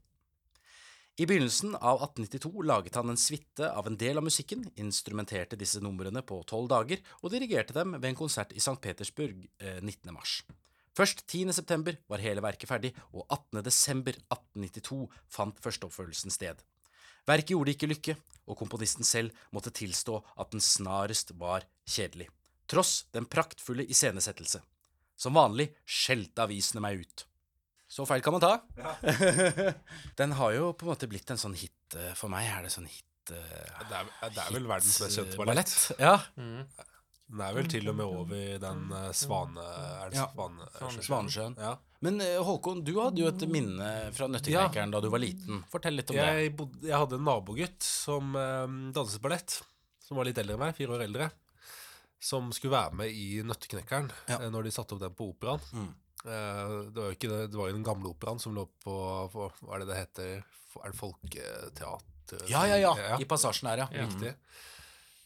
I 1.19 1.27
begynnelsen 1.27 1.75
av 1.75 1.99
1892 2.05 2.63
laget 2.63 2.95
han 2.95 3.11
en 3.11 3.19
suite 3.19 3.67
av 3.67 3.89
en 3.91 3.97
del 3.99 4.21
av 4.21 4.25
musikken, 4.25 4.63
instrumenterte 4.79 5.59
disse 5.59 5.83
numrene 5.83 6.23
på 6.23 6.39
tolv 6.47 6.71
dager 6.71 7.03
og 7.19 7.33
dirigerte 7.35 7.75
dem 7.75 7.97
ved 7.97 8.13
en 8.13 8.21
konsert 8.21 8.55
i 8.55 8.63
St. 8.63 8.79
Petersburg 8.85 9.43
eh, 9.59 9.81
19. 9.83 10.15
mars. 10.15 10.39
Først 10.95 11.27
10. 11.27 11.51
september 11.59 11.99
var 12.11 12.23
hele 12.23 12.43
verket 12.43 12.71
ferdig, 12.71 12.95
og 13.11 13.27
18. 13.27 13.61
desember 13.67 14.17
1892 14.31 15.05
fant 15.31 15.59
førsteoppførelsen 15.63 16.35
sted. 16.35 16.63
Verket 17.29 17.53
gjorde 17.55 17.75
ikke 17.75 17.91
lykke, 17.93 18.17
og 18.49 18.57
komponisten 18.57 19.05
selv 19.05 19.35
måtte 19.53 19.73
tilstå 19.77 20.17
at 20.41 20.53
den 20.55 20.63
snarest 20.65 21.35
var 21.37 21.67
kjedelig, 21.89 22.31
tross 22.71 23.03
den 23.13 23.27
praktfulle 23.29 23.85
iscenesettelse. 23.85 24.63
Som 25.19 25.35
vanlig 25.37 25.67
skjelte 25.85 26.45
avisene 26.47 26.81
meg 26.85 27.03
ut. 27.03 27.25
Så 27.91 28.05
feil 28.07 28.23
kan 28.23 28.37
man 28.37 28.43
ta. 28.45 28.53
Den 30.21 30.35
har 30.37 30.53
jo 30.53 30.73
på 30.77 30.85
en 30.85 30.91
måte 30.93 31.09
blitt 31.09 31.31
en 31.33 31.41
sånn 31.41 31.55
hit 31.57 31.97
eh, 31.97 32.11
For 32.21 32.29
meg 32.29 32.45
er 32.53 32.67
det 32.67 32.73
sånn 32.75 32.85
hit 32.87 33.33
eh, 33.33 33.79
Det 33.89 33.97
er, 33.97 34.11
det 34.29 34.43
er 34.45 34.53
vel 34.53 34.67
verdens 34.69 34.99
mest 35.01 35.17
kjente 35.17 35.39
ballett. 35.41 35.73
Ja. 35.97 36.13
Den 36.37 37.41
er 37.45 37.57
vel 37.57 37.71
til 37.73 37.89
og 37.89 37.97
med 37.97 38.05
over 38.21 38.61
den 38.63 38.85
eh, 38.93 39.09
svane... 39.17 39.65
Er 40.05 40.13
det 40.13 40.21
Ja. 40.21 40.27
svane... 40.35 40.69
Svanesjøen. 41.01 41.57
Ja. 41.65 41.73
Men 42.01 42.21
eh, 42.23 42.37
Håkon, 42.47 42.85
du 42.87 42.93
hadde 43.01 43.19
jo 43.25 43.27
et 43.31 43.43
minne 43.51 43.89
fra 44.15 44.29
Nøtteknekkeren 44.31 44.93
da 44.95 45.01
du 45.03 45.09
var 45.11 45.19
liten. 45.23 45.65
Fortell 45.73 45.97
litt 45.99 46.11
om 46.13 46.17
det. 46.21 46.27
Jeg, 46.45 46.53
bodde, 46.59 46.83
jeg 46.87 46.95
hadde 46.95 47.19
en 47.19 47.25
nabogutt 47.27 47.83
som 47.83 48.37
eh, 48.39 48.67
danset 48.95 49.23
ballett, 49.25 49.57
som 50.07 50.17
var 50.21 50.29
litt 50.29 50.39
eldre 50.39 50.55
enn 50.55 50.63
meg, 50.63 50.77
fire 50.79 50.95
år 50.95 51.03
eldre, 51.09 51.31
som 52.23 52.53
skulle 52.55 52.77
være 52.77 52.95
med 53.03 53.11
i 53.15 53.43
Nøtteknekkeren 53.47 54.13
Ja. 54.31 54.39
eh, 54.45 54.51
når 54.55 54.69
de 54.69 54.75
satte 54.79 54.95
opp 54.95 55.03
den 55.03 55.17
på 55.19 55.27
operaen. 55.33 55.61
Mm. 55.75 55.91
Eh, 56.23 56.71
det 56.93 57.03
var 57.03 57.11
jo 57.11 57.17
ikke 57.19 57.33
det, 57.35 57.41
det 57.51 57.59
var 57.59 57.69
jo 57.73 57.77
den 57.81 57.87
gamle 57.91 58.11
operaen 58.15 58.41
som 58.43 58.55
lå 58.55 58.65
på, 58.85 58.95
på 59.35 59.51
Hva 59.63 59.75
er 59.77 59.83
det 59.85 59.91
det 59.93 59.99
heter? 60.05 60.33
Er 60.79 60.93
det 60.95 60.99
Folketeater? 60.99 62.45
Ja, 62.51 62.67
ja, 62.67 62.77
ja. 62.79 63.19
I 63.19 63.27
passasjen 63.27 63.69
her, 63.71 63.85
ja. 63.85 63.89
Ja. 63.93 64.07
Riktig. 64.07 64.35
Så- 64.35 64.78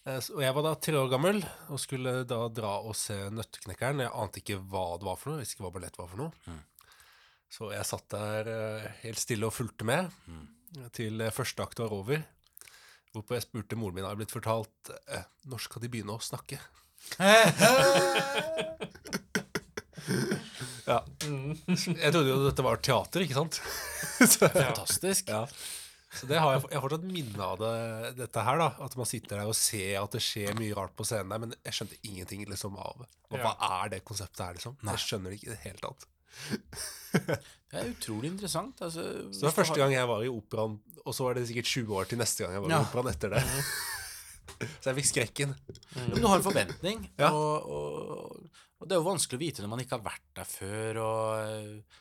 Og 0.03 0.41
jeg 0.43 0.55
var 0.57 0.65
da 0.67 0.73
tre 0.83 0.97
år 0.99 1.11
gammel 1.13 1.37
og 1.71 1.79
skulle 1.79 2.25
da 2.27 2.41
dra 2.51 2.73
og 2.83 2.95
se 2.99 3.15
Nøtteknekkeren. 3.31 4.03
Jeg 4.03 4.11
ante 4.19 4.41
ikke 4.43 4.59
hva 4.59 4.97
det 4.99 5.07
var 5.07 5.19
for 5.21 5.31
noe. 5.31 5.39
Jeg 5.39 5.45
visste 5.47 5.55
ikke 5.59 5.67
hva 5.69 5.75
ballett 5.77 5.99
var 6.01 6.09
for 6.11 6.19
noe. 6.25 6.33
Så 7.53 7.69
jeg 7.71 7.85
satt 7.87 8.09
der 8.11 8.49
eh, 8.49 8.87
helt 9.05 9.21
stille 9.21 9.47
og 9.47 9.53
fulgte 9.55 9.85
med 9.87 10.09
til 10.97 11.21
eh, 11.21 11.35
første 11.37 11.63
akt 11.63 11.83
var 11.85 11.93
over. 11.95 12.23
Hvorpå 13.13 13.37
jeg 13.37 13.45
spurte 13.45 13.77
moren 13.77 13.95
min 13.99 14.07
har 14.09 14.17
blitt 14.19 14.33
fortalt 14.33 14.91
eh, 15.13 15.27
når 15.53 15.61
skal 15.67 15.85
de 15.85 15.91
begynne 15.93 16.17
å 16.17 16.25
snakke. 16.25 16.57
ja. 20.89 20.99
Jeg 21.29 22.11
trodde 22.15 22.31
jo 22.33 22.41
dette 22.47 22.65
var 22.67 22.81
teater, 22.83 23.21
ikke 23.27 23.37
sant? 23.39 23.61
Så, 24.33 24.49
Fantastisk. 24.49 25.29
ja. 25.31 25.45
Så 26.13 26.27
det 26.29 26.37
har 26.43 26.53
jeg, 26.59 26.63
jeg 26.69 26.77
har 26.77 26.83
fortsatt 26.85 27.05
minne 27.09 27.41
av 27.47 27.57
det, 27.63 28.17
dette 28.19 28.43
her, 28.45 28.59
da. 28.61 28.67
At 28.85 28.97
man 29.01 29.09
sitter 29.09 29.39
der 29.41 29.49
og 29.49 29.57
ser 29.57 29.95
at 30.03 30.13
det 30.13 30.21
skjer 30.21 30.53
mye 30.59 30.75
rart 30.77 30.93
på 30.99 31.07
scenen 31.09 31.33
der, 31.33 31.41
men 31.47 31.55
jeg 31.65 31.77
skjønte 31.79 31.99
ingenting 32.05 32.43
liksom 32.51 32.77
av 32.77 33.05
hva, 33.33 33.39
hva 33.41 33.53
er 33.83 33.95
det 33.95 34.03
konseptet 34.05 34.45
her, 34.45 34.59
liksom. 34.59 34.77
Jeg 34.91 35.01
skjønner 35.07 35.33
det 35.33 35.39
ikke 35.41 35.49
i 35.49 35.55
det 35.55 35.63
hele 35.65 35.81
tatt. 35.87 36.09
Det 37.73 37.81
er 37.81 37.89
utrolig 37.95 38.29
interessant. 38.33 38.77
Altså, 38.85 39.03
Så 39.33 39.41
det 39.41 39.49
var 39.49 39.57
første 39.57 39.81
gang 39.81 39.93
jeg 39.95 40.09
var 40.11 40.23
i 40.27 40.29
operaen, 40.33 40.77
og 41.07 41.17
så 41.17 41.25
var 41.27 41.39
det 41.39 41.47
sikkert 41.49 41.71
20 41.73 41.97
år 42.03 42.09
til 42.13 42.21
neste 42.21 42.45
gang 42.45 42.53
jeg 42.59 42.65
var 42.67 42.75
Ja. 42.75 42.81
i 42.83 42.87
operaen 42.91 43.13
etter 43.15 43.33
det. 43.37 43.43
Så 44.83 44.91
jeg 44.93 44.97
fikk 45.01 45.09
skrekken. 45.09 45.55
Men 45.97 46.21
du 46.21 46.27
har 46.29 46.37
en 46.39 46.45
forventning, 46.45 47.07
Ja. 47.19 47.33
og, 47.33 47.67
og, 47.73 48.47
og 48.79 48.89
det 48.89 48.95
er 48.97 49.01
jo 49.01 49.09
vanskelig 49.09 49.39
å 49.39 49.43
vite 49.43 49.63
når 49.65 49.71
man 49.73 49.81
ikke 49.83 49.97
har 49.97 50.05
vært 50.05 50.29
der 50.37 50.49
før. 50.53 51.01
Og 51.03 52.01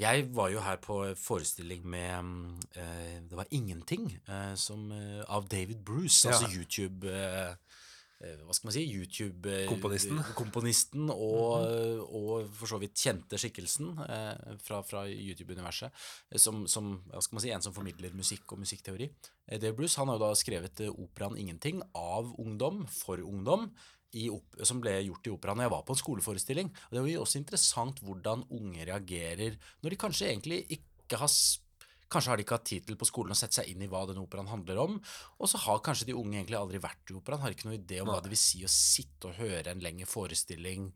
jeg 0.00 0.24
var 0.34 0.48
jo 0.50 0.60
her 0.64 0.76
på 0.82 0.96
forestilling 1.20 1.84
med 1.86 2.62
eh, 2.76 3.20
Det 3.28 3.36
var 3.36 3.46
ingenting 3.50 4.08
eh, 4.28 4.54
som, 4.54 4.90
eh, 4.92 5.22
av 5.28 5.48
David 5.48 5.84
Bruce, 5.84 6.28
Ja. 6.28 6.32
altså 6.34 6.48
YouTube 6.50 7.06
eh, 7.06 7.54
eh, 8.22 8.38
hva 8.46 8.54
skal 8.54 8.68
man 8.68 8.74
si, 8.76 8.84
YouTube-komponisten 8.86 9.68
Komponisten. 9.68 10.22
komponisten 10.40 11.10
og, 11.10 11.66
og 12.08 12.48
for 12.54 12.70
så 12.70 12.78
vidt 12.82 12.94
kjente 12.98 13.38
skikkelsen 13.38 13.92
eh, 14.08 14.56
fra, 14.62 14.82
fra 14.86 15.04
YouTube-universet, 15.10 15.90
eh, 16.32 16.38
som, 16.38 16.64
som 16.70 16.94
hva 17.10 17.20
skal 17.22 17.36
man 17.38 17.42
si, 17.46 17.50
en 17.54 17.62
som 17.68 17.74
formidler 17.74 18.14
musikk 18.14 18.52
og 18.56 18.62
musikkteori. 18.62 19.10
David 19.58 19.74
Bruce 19.80 19.98
han 20.00 20.08
har 20.08 20.18
jo 20.20 20.26
da 20.28 20.34
skrevet 20.38 20.80
eh, 20.86 20.90
operaen 20.94 21.36
'Ingenting' 21.36 21.82
av 21.94 22.32
ungdom 22.38 22.86
for 22.90 23.18
ungdom. 23.20 23.70
Som 24.68 24.82
ble 24.84 24.98
gjort 25.06 25.26
i 25.28 25.32
operaen 25.32 25.64
jeg 25.64 25.72
var 25.72 25.84
på 25.86 25.94
en 25.94 26.02
skoleforestilling. 26.02 26.68
Og 26.68 26.96
Det 26.96 27.02
var 27.02 27.12
jo 27.12 27.24
også 27.24 27.40
interessant 27.40 28.02
hvordan 28.04 28.46
unge 28.52 28.88
reagerer 28.88 29.58
når 29.82 29.94
de 29.94 30.00
kanskje 30.04 30.30
egentlig 30.30 30.64
ikke 30.78 31.20
har 31.22 31.32
Kanskje 32.12 32.28
har 32.28 32.36
de 32.36 32.44
ikke 32.44 32.56
hatt 32.58 32.66
tid 32.68 32.84
til 32.84 32.96
på 33.00 33.06
skolen 33.08 33.32
å 33.32 33.36
sette 33.38 33.56
seg 33.56 33.70
inn 33.72 33.86
i 33.86 33.86
hva 33.88 34.02
denne 34.04 34.20
operaen 34.20 34.50
handler 34.50 34.82
om. 34.82 34.98
Og 35.40 35.48
så 35.48 35.56
har 35.62 35.78
kanskje 35.80 36.10
de 36.10 36.16
unge 36.18 36.36
egentlig 36.36 36.58
aldri 36.58 36.80
vært 36.82 37.08
i 37.08 37.16
operaen, 37.16 37.40
har 37.40 37.54
ikke 37.54 37.70
noe 37.70 37.78
idé 37.78 38.02
om 38.02 38.10
hva 38.12 38.18
det 38.20 38.28
vil 38.28 38.40
si 38.42 38.60
å 38.66 38.68
sitte 38.68 39.30
og 39.30 39.38
høre 39.40 39.72
en 39.72 39.80
lengre 39.80 40.04
forestilling. 40.10 40.90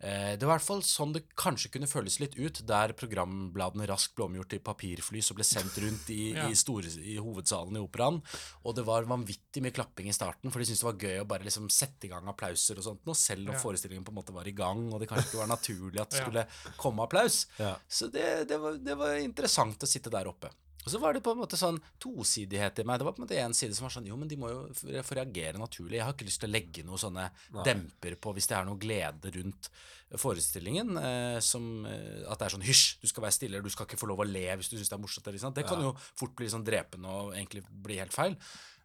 Eh, 0.00 0.36
Det 0.38 0.46
var 0.46 0.54
i 0.54 0.58
hvert 0.58 0.66
fall 0.68 0.82
sånn 0.86 1.12
det 1.12 1.24
kanskje 1.34 1.72
kunne 1.74 1.88
føles 1.90 2.20
litt 2.22 2.36
ut, 2.38 2.60
der 2.66 2.92
programbladene 2.94 3.86
raskt 3.90 4.14
ble 4.14 4.28
omgjort 4.28 4.48
til 4.52 4.60
papirfly 4.62 5.22
som 5.26 5.34
ble 5.34 5.42
sendt 5.46 5.74
rundt 5.82 6.10
i, 6.14 6.32
Ja. 6.38 6.44
i, 6.48 6.54
store, 6.54 6.86
i 7.02 7.16
hovedsalen 7.18 7.74
i 7.74 7.82
operaen. 7.82 8.20
Og 8.64 8.76
det 8.78 8.84
var 8.86 9.08
vanvittig 9.10 9.62
mye 9.64 9.74
klapping 9.74 10.06
i 10.08 10.14
starten, 10.14 10.52
for 10.54 10.60
de 10.62 10.68
syntes 10.68 10.84
det 10.84 10.90
var 10.92 11.02
gøy 11.02 11.18
å 11.24 11.26
bare 11.26 11.42
liksom 11.48 11.66
sette 11.68 12.06
i 12.06 12.12
gang 12.12 12.30
applauser 12.30 12.78
og 12.78 12.84
sånt, 12.86 13.02
nå, 13.08 13.16
selv 13.18 13.48
om 13.48 13.54
Ja. 13.56 13.60
forestillingen 13.64 14.04
på 14.06 14.14
en 14.14 14.20
måte 14.20 14.32
var 14.36 14.46
i 14.46 14.54
gang, 14.54 14.86
og 14.92 15.00
det 15.00 15.08
kanskje 15.10 15.32
ikke 15.32 15.42
var 15.42 15.52
naturlig 15.56 16.00
at 16.00 16.10
det 16.14 16.22
skulle 16.22 16.46
komme 16.78 17.02
applaus. 17.02 17.46
Ja. 17.58 17.74
Så 17.88 18.06
det, 18.12 18.46
det, 18.48 18.58
var, 18.62 18.78
det 18.78 18.94
var 18.96 19.16
interessant 19.18 19.82
å 19.82 19.86
sitte 19.90 20.10
der 20.14 20.30
oppe. 20.30 20.50
Og 20.88 20.92
så 20.94 20.98
var 21.02 21.12
det 21.12 21.20
på 21.20 21.34
en 21.34 21.40
måte 21.42 21.58
sånn 21.60 21.76
tosidighet 22.00 22.80
i 22.80 22.84
meg. 22.88 22.96
Det 22.96 23.04
var 23.04 23.12
på 23.12 23.20
en 23.20 23.26
måte 23.26 23.36
en 23.42 23.56
side 23.56 23.76
som 23.76 23.84
var 23.84 23.92
sånn 23.92 24.08
Jo, 24.08 24.16
men 24.16 24.30
de 24.30 24.38
må 24.40 24.48
jo 24.48 24.62
få 25.04 25.18
reagere 25.18 25.60
naturlig. 25.60 25.98
Jeg 25.98 26.06
har 26.06 26.14
ikke 26.16 26.28
lyst 26.30 26.40
til 26.40 26.48
å 26.48 26.54
legge 26.54 26.84
noe 26.88 27.00
sånne 27.02 27.26
demper 27.66 28.16
på 28.16 28.32
hvis 28.32 28.48
det 28.48 28.56
er 28.56 28.64
noe 28.64 28.80
glede 28.80 29.32
rundt 29.36 29.68
forestillingen. 30.16 30.96
Eh, 30.96 31.36
som 31.44 31.84
eh, 31.84 32.24
at 32.24 32.40
det 32.40 32.48
er 32.48 32.54
sånn 32.56 32.64
hysj, 32.64 32.86
du 33.02 33.06
skal 33.10 33.26
være 33.26 33.36
stille, 33.36 33.60
du 33.60 33.68
skal 33.74 33.84
ikke 33.84 34.00
få 34.00 34.08
lov 34.08 34.24
å 34.24 34.28
le 34.28 34.46
hvis 34.48 34.72
du 34.72 34.78
syns 34.78 34.88
det 34.88 34.96
er 34.96 35.04
morsomt. 35.04 35.28
Eller, 35.28 35.42
sant? 35.44 35.60
Det 35.60 35.68
kan 35.68 35.84
jo 35.84 35.92
fort 36.08 36.32
bli 36.38 36.48
sånn 36.48 36.64
drepende 36.64 37.12
og 37.12 37.36
egentlig 37.36 37.66
bli 37.68 38.00
helt 38.00 38.16
feil. 38.16 38.38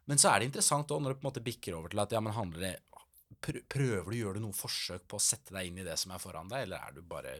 Men 0.04 0.20
så 0.20 0.34
er 0.34 0.42
det 0.42 0.50
interessant 0.50 0.92
òg 0.92 1.00
når 1.00 1.14
det 1.14 1.22
på 1.22 1.24
en 1.24 1.30
måte 1.30 1.46
bikker 1.48 1.78
over 1.78 1.94
til 1.94 2.04
at 2.04 2.12
ja, 2.12 2.20
men 2.20 2.36
handler 2.36 2.68
det 2.68 2.74
Prøver 3.44 4.06
du, 4.08 4.14
gjør 4.16 4.36
du 4.38 4.44
noe 4.44 4.56
forsøk 4.56 5.02
på 5.10 5.18
å 5.18 5.20
sette 5.20 5.52
deg 5.52 5.66
inn 5.68 5.80
i 5.82 5.84
det 5.84 5.98
som 6.00 6.14
er 6.14 6.20
foran 6.22 6.48
deg, 6.48 6.64
eller 6.64 6.80
er 6.80 6.94
du 6.96 7.02
bare 7.04 7.34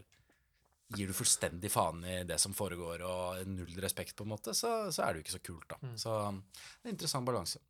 gir 0.97 1.09
du 1.11 1.15
fullstendig 1.17 1.71
faen 1.73 2.05
i 2.05 2.17
det 2.29 2.37
som 2.41 2.55
foregår, 2.57 3.03
og 3.07 3.47
null 3.51 3.75
respekt, 3.83 4.15
på 4.17 4.25
en 4.27 4.33
måte, 4.35 4.55
så, 4.55 4.91
så 4.95 5.03
er 5.05 5.13
det 5.13 5.21
jo 5.21 5.25
ikke 5.27 5.35
så 5.37 5.43
kult, 5.47 5.67
da. 5.75 5.79
Så 6.01 6.15
det 6.15 6.23
er 6.25 6.89
en 6.89 6.93
interessant 6.95 7.27
balanse. 7.29 7.61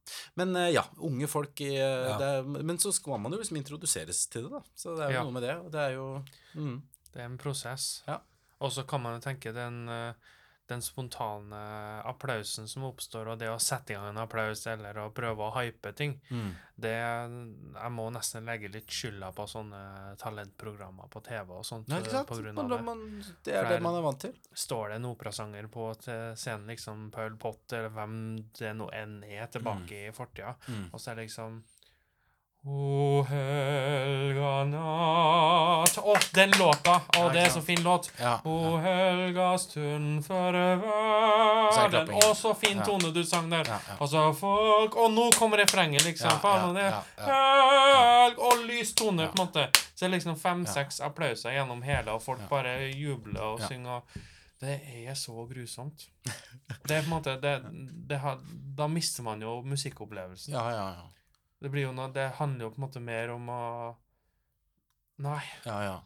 Men 0.41 0.55
eh, 0.57 0.71
ja, 0.75 0.85
unge 0.99 1.27
folk 1.31 1.61
i 1.65 1.73
ja. 1.77 2.19
det, 2.21 2.31
Men 2.65 2.79
så 2.83 2.93
skal 2.93 3.21
man 3.21 3.33
jo 3.33 3.41
liksom 3.43 3.57
introduseres 3.61 4.27
til 4.33 4.49
det, 4.49 4.53
da. 4.59 4.63
Så 4.75 4.95
det 4.99 5.07
er 5.09 5.17
jo 5.17 5.19
Ja. 5.21 5.25
noe 5.25 5.37
med 5.39 5.43
det. 5.49 5.57
Og 5.65 5.71
det 5.75 5.81
er 5.81 5.97
jo 5.99 6.07
mm, 6.55 6.79
Det 7.13 7.21
er 7.23 7.27
en 7.31 7.39
prosess. 7.39 8.03
Ja. 8.09 8.19
Og 8.61 8.73
så 8.73 8.85
kan 8.89 9.03
man 9.03 9.19
jo 9.19 9.25
tenke 9.25 9.53
den, 9.53 9.89
eh, 9.89 10.15
den 10.67 10.83
spontane 10.83 11.59
applausen 12.09 12.69
som 12.69 12.87
oppstår, 12.89 13.29
og 13.29 13.41
det 13.41 13.51
å 13.53 13.59
sette 13.61 13.93
i 13.93 13.97
gang 13.97 14.09
en 14.09 14.21
applaus 14.23 14.63
eller 14.71 14.97
å 15.03 15.11
prøve 15.15 15.45
å 15.45 15.53
hype 15.59 15.93
ting, 15.97 16.15
mm. 16.31 16.53
det 16.81 16.95
Jeg 16.95 17.91
må 17.93 18.07
nesten 18.15 18.49
legge 18.49 18.71
litt 18.73 18.91
skylda 18.91 19.31
på 19.37 19.47
sånne 19.51 19.83
talentprogrammer 20.21 21.11
på 21.13 21.21
TV 21.27 21.53
og 21.59 21.67
sånt. 21.69 21.91
Nei, 21.93 22.01
ikke 22.01 22.15
sant? 22.17 22.31
På 22.31 22.39
grunn 22.41 22.59
av 22.59 22.73
det. 22.73 22.81
man, 22.87 23.05
det 23.45 23.55
er 23.55 23.67
For 23.67 23.75
det 23.75 23.85
man 23.85 23.99
er 23.99 24.07
vant 24.09 24.23
til. 24.25 24.35
Står 24.65 24.89
det 24.95 24.99
en 25.03 25.11
operasanger 25.11 25.69
på 25.75 25.91
scenen, 26.01 26.67
liksom 26.73 27.11
Paul 27.15 27.37
Pott, 27.41 27.67
eller 27.73 27.93
hvem 27.93 28.19
det 28.59 28.73
nå 28.79 28.89
enn 28.97 29.21
er, 29.29 29.47
tilbake 29.53 30.07
i 30.09 30.13
fortida, 30.17 30.57
Mm. 30.65 30.89
og 30.93 31.01
så 31.01 31.11
er 31.11 31.17
det 31.19 31.27
liksom 31.27 31.59
O 32.67 33.23
helga 33.29 34.65
natt 34.65 35.99
Å, 36.01 36.15
den 36.33 36.53
låta! 36.57 36.95
Å, 36.97 37.21
oh, 37.21 37.27
det 37.33 37.43
er 37.43 37.51
så 37.53 37.61
fin 37.61 37.83
låt! 37.85 38.09
Ja, 38.17 38.39
O 38.49 38.79
helga 38.81 39.51
stund 39.61 40.23
for 40.25 40.57
er 40.57 40.81
verden. 40.81 42.15
Å, 42.17 42.31
så 42.33 42.55
fin 42.57 42.81
tone 42.81 43.11
du 43.13 43.21
sang 43.29 43.51
der! 43.53 43.69
Ja, 43.69 43.77
ja. 43.91 43.97
Og 44.01 44.09
så 44.09 44.23
folk 44.39 44.97
Og 44.97 45.13
nå 45.13 45.27
kommer 45.37 45.61
refrenget, 45.61 46.07
liksom. 46.09 46.33
Ja, 46.33 46.41
Faen, 46.41 46.79
ja, 46.81 47.03
det 47.19 47.27
ja, 47.29 47.41
Helg 48.25 48.41
Og 48.49 48.65
lys 48.71 48.95
tone, 48.97 49.29
på 49.29 49.37
en 49.37 49.45
måte. 49.45 49.67
Så 49.93 50.07
det 50.07 50.09
er 50.09 50.15
liksom 50.17 50.39
fem-seks 50.41 51.03
applauser 51.05 51.53
gjennom 51.53 51.85
hele, 51.85 52.17
og 52.17 52.25
folk 52.25 52.47
bare 52.49 52.79
jubler 52.89 53.45
og 53.45 53.61
synger. 53.69 54.09
Det 54.65 54.79
er 55.05 55.13
så 55.21 55.45
grusomt. 55.51 56.07
Det 56.25 56.97
er 56.97 57.05
på 57.05 57.11
en 57.11 57.13
måte 57.13 57.37
det, 57.43 57.59
det 58.09 58.23
har, 58.23 58.41
Da 58.79 58.89
mister 58.89 59.27
man 59.27 59.45
jo 59.45 59.59
musikkopplevelsen. 59.69 60.57
Ja, 60.57 60.65
ja, 60.73 60.87
ja. 60.97 61.11
Det 61.65 61.71
blir 61.73 61.87
jo 61.89 61.93
noe 61.97 62.11
Det 62.13 62.27
handler 62.39 62.67
jo 62.69 62.73
på 62.75 62.81
en 62.83 62.85
måte 62.85 63.01
mer 63.01 63.31
om 63.35 63.47
å 63.49 63.63
Nei. 65.25 65.41
ja, 65.65 65.77
ja. 65.85 66.01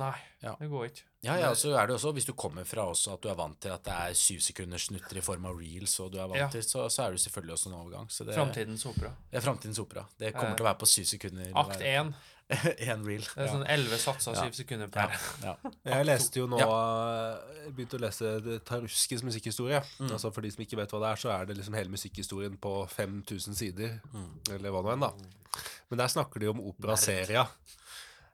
Nei. 0.00 0.14
Ja. 0.40 0.54
Det 0.60 0.68
går 0.70 0.84
ikke. 0.86 1.02
Ja, 1.26 1.34
ja, 1.36 1.48
så 1.58 1.72
er 1.76 1.88
det 1.90 1.94
også, 1.98 2.12
Hvis 2.16 2.24
du 2.28 2.32
kommer 2.38 2.64
fra 2.64 2.86
også 2.88 3.14
at 3.18 3.20
du 3.24 3.28
er 3.28 3.34
vant 3.36 3.58
til 3.60 3.72
at 3.74 3.82
det 3.84 3.92
er 3.92 4.14
syv 4.16 4.38
sekunders 4.44 4.86
snutter 4.88 5.18
i 5.20 5.24
form 5.24 5.44
av 5.50 5.58
reels, 5.60 5.96
og 6.00 6.12
du 6.14 6.18
er 6.22 6.28
vant 6.30 6.38
Ja. 6.40 6.48
til, 6.52 6.62
så, 6.64 6.86
så 6.88 7.02
er 7.08 7.16
du 7.16 7.18
selvfølgelig 7.20 7.52
også 7.56 7.68
en 7.72 7.76
overgang. 7.80 8.06
Så 8.08 8.24
det, 8.24 8.34
Framtidens 8.38 8.86
opera. 8.88 9.10
det 9.30 9.40
er 9.40 9.44
framtidens 9.44 9.78
opera. 9.82 10.06
Det 10.18 10.32
kommer 10.32 10.52
Eh, 10.54 10.56
til 10.56 10.64
å 10.64 10.68
være 10.70 10.80
på 10.80 10.88
syv 10.88 11.04
sekunder. 11.10 11.50
Akt 11.64 11.80
én. 11.84 12.14
Én 12.90 13.04
reel. 13.06 13.22
Det 13.22 13.44
er 13.44 13.50
sånn 13.52 13.66
elleve 13.70 13.98
satser, 14.02 14.34
Ja. 14.34 14.42
syv 14.48 14.56
sekunder 14.58 14.88
per. 14.90 15.12
Ja. 15.44 15.52
Jeg 15.86 16.06
leste 16.08 16.40
jo 16.42 16.46
nå 16.50 16.58
Ja. 16.58 16.68
Jeg 17.64 17.74
begynte 17.76 17.98
å 17.98 18.02
lese 18.02 18.58
Taruskis 18.66 19.22
musikkhistorie. 19.26 19.82
Mm. 20.00 20.10
Altså 20.16 20.32
For 20.34 20.42
de 20.42 20.50
som 20.50 20.64
ikke 20.64 20.76
vet 20.80 20.90
hva 20.94 21.00
det 21.04 21.10
er, 21.12 21.20
så 21.22 21.30
er 21.34 21.46
det 21.46 21.56
liksom 21.60 21.76
hele 21.78 21.92
musikkhistorien 21.94 22.56
på 22.58 22.74
5000 22.90 23.54
sider. 23.60 24.00
Mm. 24.12 24.30
Eller 24.56 24.70
hva 24.74 24.82
nå 24.82 24.92
enn, 24.96 25.06
da. 25.06 25.12
Men 25.90 25.98
der 26.02 26.10
snakker 26.12 26.40
de 26.42 26.50
om 26.50 26.60
opera 26.72 26.96
seria. 26.98 27.46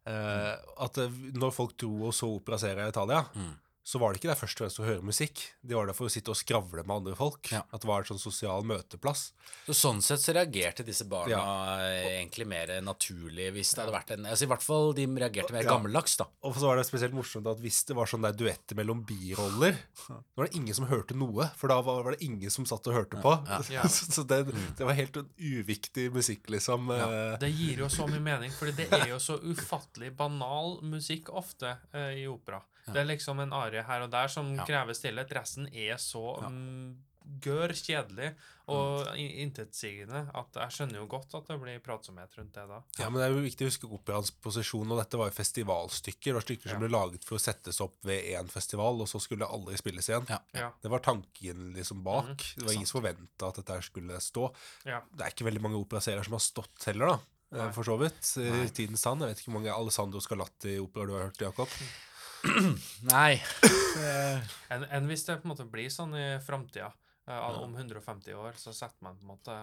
Eh, 0.07 0.57
at 0.87 0.99
eh, 1.03 1.09
når 1.35 1.51
folk 1.53 1.77
dro 1.83 2.07
og 2.09 2.15
så 2.15 2.29
opera 2.37 2.59
seria 2.63 2.87
i 2.87 2.93
Italia, 2.95 3.25
Mm. 3.35 3.55
Så 3.87 4.01
var 4.03 4.11
det 4.11 4.19
ikke 4.19 4.33
der 4.33 4.39
først 4.41 4.59
og 4.59 4.65
fremst 4.65 4.79
for 4.81 4.83
å 4.83 4.89
høre 4.91 5.05
musikk. 5.07 5.41
De 5.63 5.77
var 5.79 5.87
der 5.87 5.95
for 5.95 6.09
å 6.09 6.11
sitte 6.11 6.33
og 6.33 6.39
skravle 6.41 6.83
med 6.83 6.91
andre 6.97 7.13
folk. 7.15 7.47
Ja. 7.55 7.61
At 7.71 7.85
det 7.85 7.87
var 7.87 8.03
et 8.03 8.09
sånn 8.11 8.19
sosial 8.19 8.65
møteplass. 8.67 9.29
Så 9.69 9.77
sånn 9.79 10.01
sett 10.03 10.25
så 10.25 10.35
reagerte 10.35 10.83
disse 10.83 11.07
barna 11.07 11.31
Ja. 11.31 11.43
eh, 11.85 12.09
egentlig 12.17 12.49
mer 12.51 12.73
naturlig 12.83 13.53
hvis 13.55 13.71
det 13.77 13.85
hadde 13.85 13.95
vært 13.95 14.11
en 14.17 14.27
Altså 14.27 14.43
i 14.43 14.51
hvert 14.51 14.65
fall 14.67 14.91
de 14.99 15.07
reagerte 15.07 15.55
mer 15.55 15.63
Ja. 15.63 15.71
gammeldags, 15.71 16.17
da. 16.19 16.27
Og 16.43 16.57
så 16.59 16.67
var 16.67 16.77
det 16.81 16.87
spesielt 16.91 17.15
morsomt 17.15 17.47
at 17.47 17.63
hvis 17.63 17.85
det 17.87 17.95
var 17.95 18.07
sånn 18.11 18.23
der 18.27 18.33
duetter 18.35 18.75
mellom 18.75 19.05
biroller, 19.07 19.79
da 20.09 20.19
var 20.37 20.49
det 20.51 20.57
ingen 20.59 20.75
som 20.75 20.87
hørte 20.91 21.15
noe, 21.15 21.47
for 21.55 21.69
da 21.71 21.81
var, 21.81 22.11
det 22.11 22.23
ingen 22.27 22.51
som 22.51 22.67
satt 22.67 22.87
og 22.91 22.95
hørte 22.99 23.23
på. 23.23 23.37
Ja. 23.71 23.87
så 23.87 24.11
så 24.11 24.27
det, 24.27 24.51
det 24.77 24.83
var 24.85 24.95
helt 24.99 25.17
en 25.17 25.31
uviktig 25.39 26.11
musikk, 26.13 26.51
liksom. 26.51 26.91
eh, 26.91 27.39
Det 27.39 27.53
gir 27.55 27.79
jo 27.85 27.87
så 27.87 28.09
mye 28.11 28.19
mening, 28.21 28.51
for 28.51 28.67
det 28.73 28.91
er 28.91 29.07
jo 29.15 29.19
så 29.23 29.39
ufattelig 29.47 30.11
banal 30.17 30.81
musikk 30.83 31.31
ofte 31.31 31.77
eh, 31.95 32.25
i 32.25 32.27
opera. 32.27 32.61
Det 32.87 32.97
er 33.03 33.09
liksom 33.11 33.41
en 33.43 33.53
arie 33.53 33.83
her 33.83 34.03
og 34.07 34.11
der 34.11 34.29
som 34.29 34.55
krever 34.67 34.95
stillhet. 34.95 35.33
Resten 35.35 35.67
er 35.75 35.97
så 35.99 36.39
mm, 36.47 36.97
gør 37.43 37.73
kjedelig 37.75 38.29
og 38.71 39.09
i- 39.19 39.43
intetsigende 39.43 40.21
at 40.35 40.55
jeg 40.55 40.71
skjønner 40.77 41.01
jo 41.01 41.07
godt 41.11 41.35
at 41.35 41.49
det 41.51 41.57
blir 41.61 41.81
pratsomhet 41.83 42.31
rundt 42.39 42.53
det 42.55 42.67
da. 42.71 42.79
Ja, 43.01 43.09
men 43.11 43.19
det 43.19 43.25
er 43.27 43.35
jo 43.35 43.43
viktig 43.43 43.67
å 43.67 43.71
huske 43.73 43.91
operaens 43.91 44.31
posisjon, 44.31 44.91
og 44.95 44.99
dette 45.03 45.19
var 45.19 45.31
jo 45.33 45.35
festivalstykker. 45.35 46.31
Det 46.31 46.35
var 46.39 46.47
stykker 46.47 46.71
som 46.71 46.79
Ja. 46.79 46.87
ble 46.87 46.93
laget 46.95 47.25
for 47.27 47.35
å 47.37 47.43
settes 47.43 47.81
opp 47.83 47.97
ved 48.07 48.23
én 48.31 48.49
festival, 48.51 49.01
og 49.03 49.09
så 49.11 49.19
skulle 49.21 49.43
det 49.43 49.51
aldri 49.51 49.77
spilles 49.77 50.07
igjen. 50.09 50.27
Ja. 50.31 50.39
Ja. 50.55 50.71
Det 50.83 50.91
var 50.91 51.03
tanken 51.03 51.73
liksom 51.75 52.05
bak. 52.07 52.31
Mm. 52.31 52.37
Det 52.59 52.65
var 52.67 52.73
ingen 52.79 52.87
som 52.87 53.01
forventa 53.03 53.49
at 53.51 53.55
dette 53.65 53.83
skulle 53.83 54.21
stå. 54.23 54.55
Ja. 54.87 55.03
Det 55.15 55.27
er 55.27 55.31
ikke 55.35 55.47
veldig 55.51 55.63
mange 55.67 55.83
operaserier 55.83 56.23
som 56.25 56.33
har 56.39 56.47
stått 56.47 56.85
heller, 56.87 57.07
da. 57.07 57.19
eh, 57.53 57.59
Nei. 57.67 57.73
For 57.73 57.83
så 57.83 57.99
vidt. 57.99 58.23
I 58.39 58.69
tidens 58.71 59.03
tann. 59.03 59.19
Jeg 59.21 59.29
vet 59.35 59.39
ikke 59.43 59.51
hvor 59.53 59.61
mange 59.63 59.75
Alessandro 59.75 60.19
Scalatti-operaer 60.21 61.07
du 61.07 61.13
har 61.19 61.27
hørt, 61.31 61.39
Jakob. 61.43 61.69
Nei. 63.15 63.39
Enn 64.73 64.87
en 64.91 65.11
hvis 65.11 65.27
det 65.27 65.39
på 65.41 65.49
en 65.49 65.55
måte 65.55 65.69
blir 65.71 65.91
sånn 65.93 66.15
i 66.19 66.29
framtida. 66.45 66.93
om 67.27 67.75
150 67.75 68.35
år 68.39 68.59
så 68.61 68.73
setter 68.77 69.03
man 69.03 69.17
på 69.19 69.27
en 69.27 69.33
måte 69.33 69.55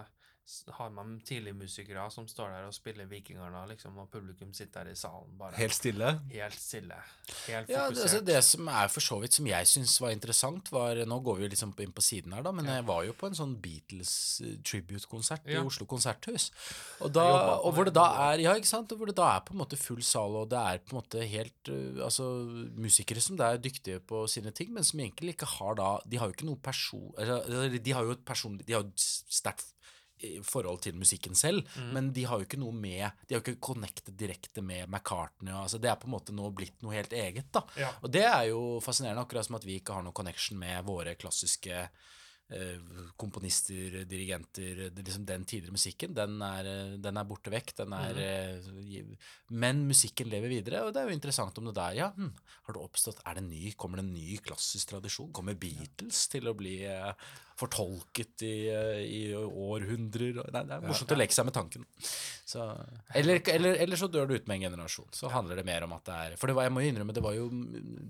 har 0.76 0.90
man 0.92 1.14
tidligmusikere 1.24 2.02
som 2.12 2.26
står 2.28 2.50
der 2.52 2.66
og 2.68 2.74
spiller 2.76 3.06
Vikingarna, 3.08 3.62
liksom, 3.70 3.96
og 3.98 4.10
publikum 4.12 4.50
sitter 4.52 4.84
der 4.84 4.92
i 4.92 4.94
salen 4.98 5.32
bare 5.40 5.56
Helt 5.56 5.72
stille. 5.72 6.10
helt 6.30 6.58
stille. 6.60 6.98
Helt 7.46 7.70
Ja, 7.72 7.86
det, 7.88 8.02
altså 8.04 8.20
det 8.20 8.42
som 8.44 8.68
er 8.68 8.88
for 8.92 9.00
så 9.00 9.18
vidt 9.22 9.32
som 9.38 9.46
jeg 9.48 9.66
syns 9.70 9.94
var 10.00 10.10
interessant, 10.12 10.68
var 10.72 11.00
Nå 11.08 11.18
går 11.24 11.38
vi 11.40 11.48
liksom 11.48 11.72
inn 11.80 11.92
på 11.96 12.02
siden 12.04 12.32
her, 12.36 12.42
da, 12.44 12.52
men 12.52 12.66
Ja. 12.68 12.74
jeg 12.76 12.86
var 12.86 13.04
jo 13.04 13.12
på 13.16 13.26
en 13.26 13.34
sånn 13.34 13.54
Beatles 13.60 14.42
tribute-konsert 14.68 15.46
Ja. 15.48 15.62
i 15.62 15.64
Oslo 15.66 15.86
konserthus. 15.86 16.50
Og, 17.00 17.12
da, 17.12 17.24
og 17.64 17.72
hvor 17.74 17.84
det. 17.88 17.94
da 17.94 18.32
er 18.32 18.38
Ja, 18.44 18.54
ikke 18.54 18.68
sant? 18.68 18.92
Og 18.92 18.98
hvor 18.98 19.06
det 19.06 19.16
da 19.16 19.36
er 19.36 19.40
på 19.40 19.54
en 19.54 19.58
måte 19.64 19.78
full 19.80 20.02
sal, 20.02 20.36
og 20.36 20.50
det 20.50 20.58
er 20.60 20.78
på 20.84 20.92
en 20.94 21.00
måte 21.02 21.26
helt 21.26 21.68
uh, 21.72 22.04
Altså 22.04 22.24
musikere 22.76 23.20
som 23.20 23.36
det 23.36 23.46
er 23.46 23.56
dyktige 23.64 24.00
på 24.00 24.26
sine 24.28 24.50
ting, 24.52 24.72
men 24.74 24.84
som 24.84 25.00
egentlig 25.00 25.34
ikke 25.38 25.46
har 25.58 25.74
da 25.74 25.98
De 26.06 26.18
har 26.18 26.28
jo 26.28 26.32
ikke 26.36 26.46
noe 26.50 26.60
person... 26.60 27.12
Eller 27.18 27.78
de 27.78 27.92
har 27.92 28.04
jo 28.04 28.10
et 28.12 28.24
personlig 28.24 28.66
De 28.66 28.72
har 28.76 28.82
jo 28.84 28.92
sterkt 28.96 29.70
forhold 30.44 30.80
til 30.86 30.94
musikken 30.98 31.34
selv, 31.34 31.62
Mm. 31.76 31.90
men 31.92 32.12
de 32.12 32.24
har 32.24 32.38
jo 32.38 32.44
ikke 32.46 32.58
noe 32.60 32.72
med 32.72 33.10
De 33.28 33.34
har 33.34 33.40
jo 33.40 33.52
ikke 33.52 33.60
connectet 33.60 34.16
direkte 34.16 34.62
med 34.62 34.88
McCartney. 34.88 35.52
Altså, 35.52 35.78
det 35.80 35.90
er 35.90 35.96
på 35.96 36.06
en 36.08 36.14
måte 36.16 36.32
nå 36.34 36.50
blitt 36.54 36.82
noe 36.82 36.94
helt 36.94 37.12
eget, 37.12 37.50
da. 37.52 37.62
Ja. 37.76 37.90
Og 38.02 38.10
det 38.12 38.24
er 38.24 38.48
jo 38.50 38.80
fascinerende, 38.84 39.22
akkurat 39.26 39.46
som 39.46 39.56
at 39.56 39.64
vi 39.64 39.78
ikke 39.80 39.92
har 39.94 40.02
noen 40.02 40.14
connection 40.14 40.58
med 40.58 40.84
våre 40.84 41.14
klassiske 41.14 41.88
komponister, 43.16 44.02
dirigenter 44.04 44.82
det, 44.92 45.00
er 45.00 45.06
liksom 45.06 45.24
Den 45.24 45.46
tidligere 45.48 45.72
musikken, 45.72 46.12
den 46.14 46.42
er, 46.44 46.66
eh, 46.68 46.96
den 47.00 47.16
er 47.16 47.24
borte 47.24 47.52
vekk. 47.52 47.72
Den 47.80 47.94
er, 47.96 48.20
mm. 48.60 49.14
men 49.56 49.80
musikken 49.88 50.28
lever 50.28 50.52
videre, 50.52 50.82
og 50.84 50.92
det 50.92 51.00
er 51.00 51.08
jo 51.08 51.16
interessant 51.16 51.56
om 51.58 51.70
det 51.70 51.76
der 51.78 51.96
Ja, 51.96 52.10
hm, 52.12 52.34
har 52.66 52.76
det 52.76 52.82
oppstått 52.82 53.22
Er 53.24 53.38
det 53.38 53.46
ny, 53.48 53.72
Kommer 53.72 54.00
det 54.00 54.04
en 54.04 54.12
ny 54.12 54.36
klassisk 54.44 54.92
tradisjon? 54.92 55.32
Kommer 55.32 55.56
Beatles 55.56 56.26
til 56.28 56.50
å 56.50 56.54
bli 56.58 56.76
eh, 56.84 57.10
fortolket 57.56 58.44
i, 58.44 58.54
eh, 58.68 59.00
i 59.08 59.22
århundrer? 59.34 60.44
Nei, 60.52 60.64
det 60.68 60.76
er 60.78 60.84
morsomt 60.84 61.16
å 61.16 61.18
leke 61.18 61.34
seg 61.36 61.48
med 61.48 61.56
tanken. 61.56 61.88
Så, 62.44 62.68
eller, 63.16 63.40
eller, 63.54 63.80
eller 63.86 64.00
så 64.00 64.10
dør 64.12 64.28
du 64.28 64.36
ut 64.36 64.48
med 64.50 64.60
en 64.60 64.68
generasjon. 64.68 65.08
Så 65.16 65.32
handler 65.32 65.62
det 65.62 65.68
mer 65.68 65.88
om 65.88 65.96
at 65.96 66.04
det 66.06 66.20
er 66.20 66.38
For 66.40 66.50
det 66.50 66.58
var, 66.58 66.68
jeg 66.68 66.76
må 66.76 66.84
innrømme, 66.84 67.16
det 67.16 67.24
var 67.24 67.38
jo, 67.38 67.48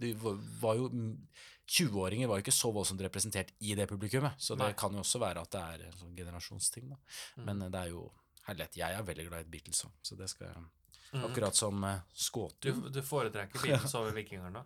det 0.03 0.17
var 0.19 0.81
jo 0.81 0.91
20-åringer 1.69 2.29
var 2.29 2.39
jo 2.39 2.45
ikke 2.45 2.53
så 2.55 2.71
voldsomt 2.75 3.01
representert 3.01 3.53
i 3.65 3.75
det 3.75 3.87
publikummet, 3.89 4.33
så 4.39 4.55
det 4.55 4.67
Nei. 4.67 4.75
kan 4.79 4.93
jo 4.93 5.01
også 5.01 5.19
være 5.23 5.41
at 5.47 5.51
det 5.55 5.63
er 5.65 5.87
en 5.89 5.99
sånn 6.03 6.17
generasjonsting. 6.17 6.91
da. 6.93 6.97
Men 7.47 7.63
eh, 7.63 7.71
det 7.73 7.81
er 7.87 7.91
jo 7.95 8.03
herlighet. 8.49 8.77
Jeg 8.77 8.99
er 8.99 9.03
veldig 9.09 9.29
glad 9.31 9.47
i 9.47 9.51
Beatles 9.55 9.85
òg, 9.87 9.93
så 10.05 10.17
det 10.21 10.29
skal 10.33 10.51
jeg 10.53 10.65
Akkurat 11.15 11.55
som 11.55 11.85
eh, 11.87 12.01
Du, 12.11 12.23
Skåtu. 12.25 12.73
du 12.91 13.03
foretrekker 13.03 13.61
Beatles 13.65 13.95
over 13.95 14.13
Vikingerne? 14.17 14.65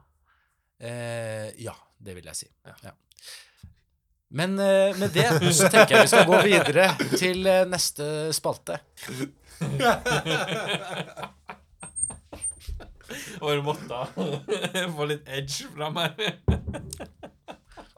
Eh, 0.81 1.53
ja, 1.63 1.75
det 1.99 2.15
vil 2.17 2.25
jeg 2.31 2.37
si. 2.39 2.49
Ja. 2.67 2.75
Ja. 2.89 2.93
Men 4.31 4.59
eh, 4.61 4.93
med 4.99 5.11
det 5.15 5.29
så 5.57 5.69
tenker 5.73 5.95
jeg 5.97 6.05
vi 6.05 6.11
skal 6.13 6.27
gå 6.29 6.41
videre 6.45 6.91
til 7.17 7.47
neste 7.71 8.09
spalte. 8.37 8.77
Over 13.45 13.63
måtte 13.65 14.03
Få 14.97 15.09
litt 15.09 15.29
edge 15.29 15.69
fra 15.73 15.89
meg. 15.93 16.19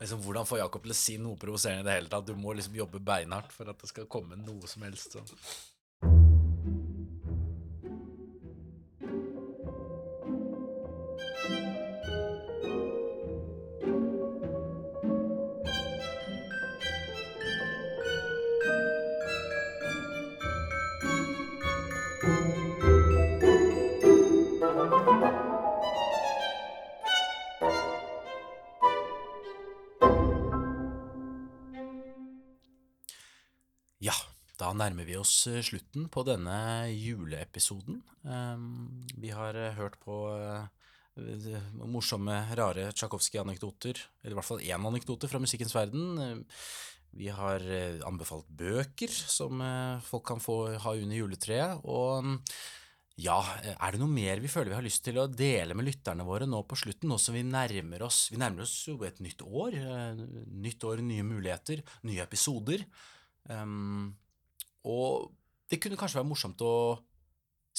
Liksom, 0.01 0.21
hvordan 0.25 0.47
får 0.49 0.63
Jakob 0.63 0.87
til 0.87 0.95
å 0.95 0.97
si 0.97 1.17
noe 1.21 1.37
provoserende 1.41 1.83
i 1.83 1.89
det 1.89 1.97
hele 1.99 2.13
tatt? 2.13 2.29
Du 2.31 2.39
må 2.39 2.55
liksom 2.57 2.77
jobbe 2.79 3.03
beinhardt 3.05 3.53
for 3.53 3.69
at 3.69 3.83
det 3.83 3.91
skal 3.91 4.09
komme 4.11 4.39
noe 4.41 4.71
som 4.71 4.87
helst. 4.87 5.13
Sånn. 5.17 5.29
Vi 35.11 35.19
oss 35.19 35.35
eh, 35.51 35.63
slutten 35.65 36.09
på 36.13 36.25
denne 36.27 36.91
juleepisoden. 36.95 38.01
Um, 38.23 39.03
vi 39.19 39.33
har 39.35 39.57
eh, 39.59 39.75
hørt 39.79 39.99
på 40.03 40.23
eh, 40.37 41.59
morsomme, 41.91 42.45
rare 42.57 42.91
Tsjajkovskij-anekdoter, 42.95 43.99
eller 44.23 44.37
i 44.37 44.39
hvert 44.39 44.49
fall 44.49 44.63
én 44.65 44.87
anekdote 44.91 45.31
fra 45.31 45.43
musikkens 45.43 45.77
verden. 45.77 46.17
Eh, 46.19 46.63
Vi 47.11 47.27
har 47.27 47.59
anbefalt 48.07 48.47
bøker 48.55 49.11
som 49.11 49.59
folk 50.07 50.23
kan 50.29 50.39
få 50.39 50.79
ha 50.79 50.93
under 50.95 51.17
juletreet. 51.19 51.81
Og 51.83 52.23
mm, 52.23 52.37
ja, 53.19 53.41
er 53.73 53.91
det 53.91 53.99
noe 53.99 54.15
mer 54.15 54.39
vi 54.39 54.47
føler 54.47 54.71
vi 54.71 54.77
har 54.77 54.87
lyst 54.87 55.03
til 55.09 55.19
å 55.19 55.27
dele 55.27 55.75
med 55.75 55.89
lytterne 55.89 56.23
våre 56.23 56.47
nå 56.47 56.63
på 56.71 56.79
slutten, 56.79 57.11
nå 57.11 57.19
som 57.19 57.35
vi 57.35 57.43
nærmer 57.43 58.07
oss 58.07 58.29
Vi 58.31 58.39
nærmer 58.39 58.63
oss 58.63 58.77
jo 58.87 58.95
et 59.03 59.19
nytt 59.19 59.43
år. 59.43 59.75
Nytt 60.55 60.87
år, 60.87 61.03
nye 61.03 61.27
muligheter, 61.27 61.83
nye 62.07 62.23
episoder. 62.23 62.87
Um, 63.51 64.15
og 64.89 65.31
det 65.71 65.79
kunne 65.83 65.99
kanskje 66.01 66.21
være 66.21 66.31
morsomt 66.31 66.63
å 66.67 66.75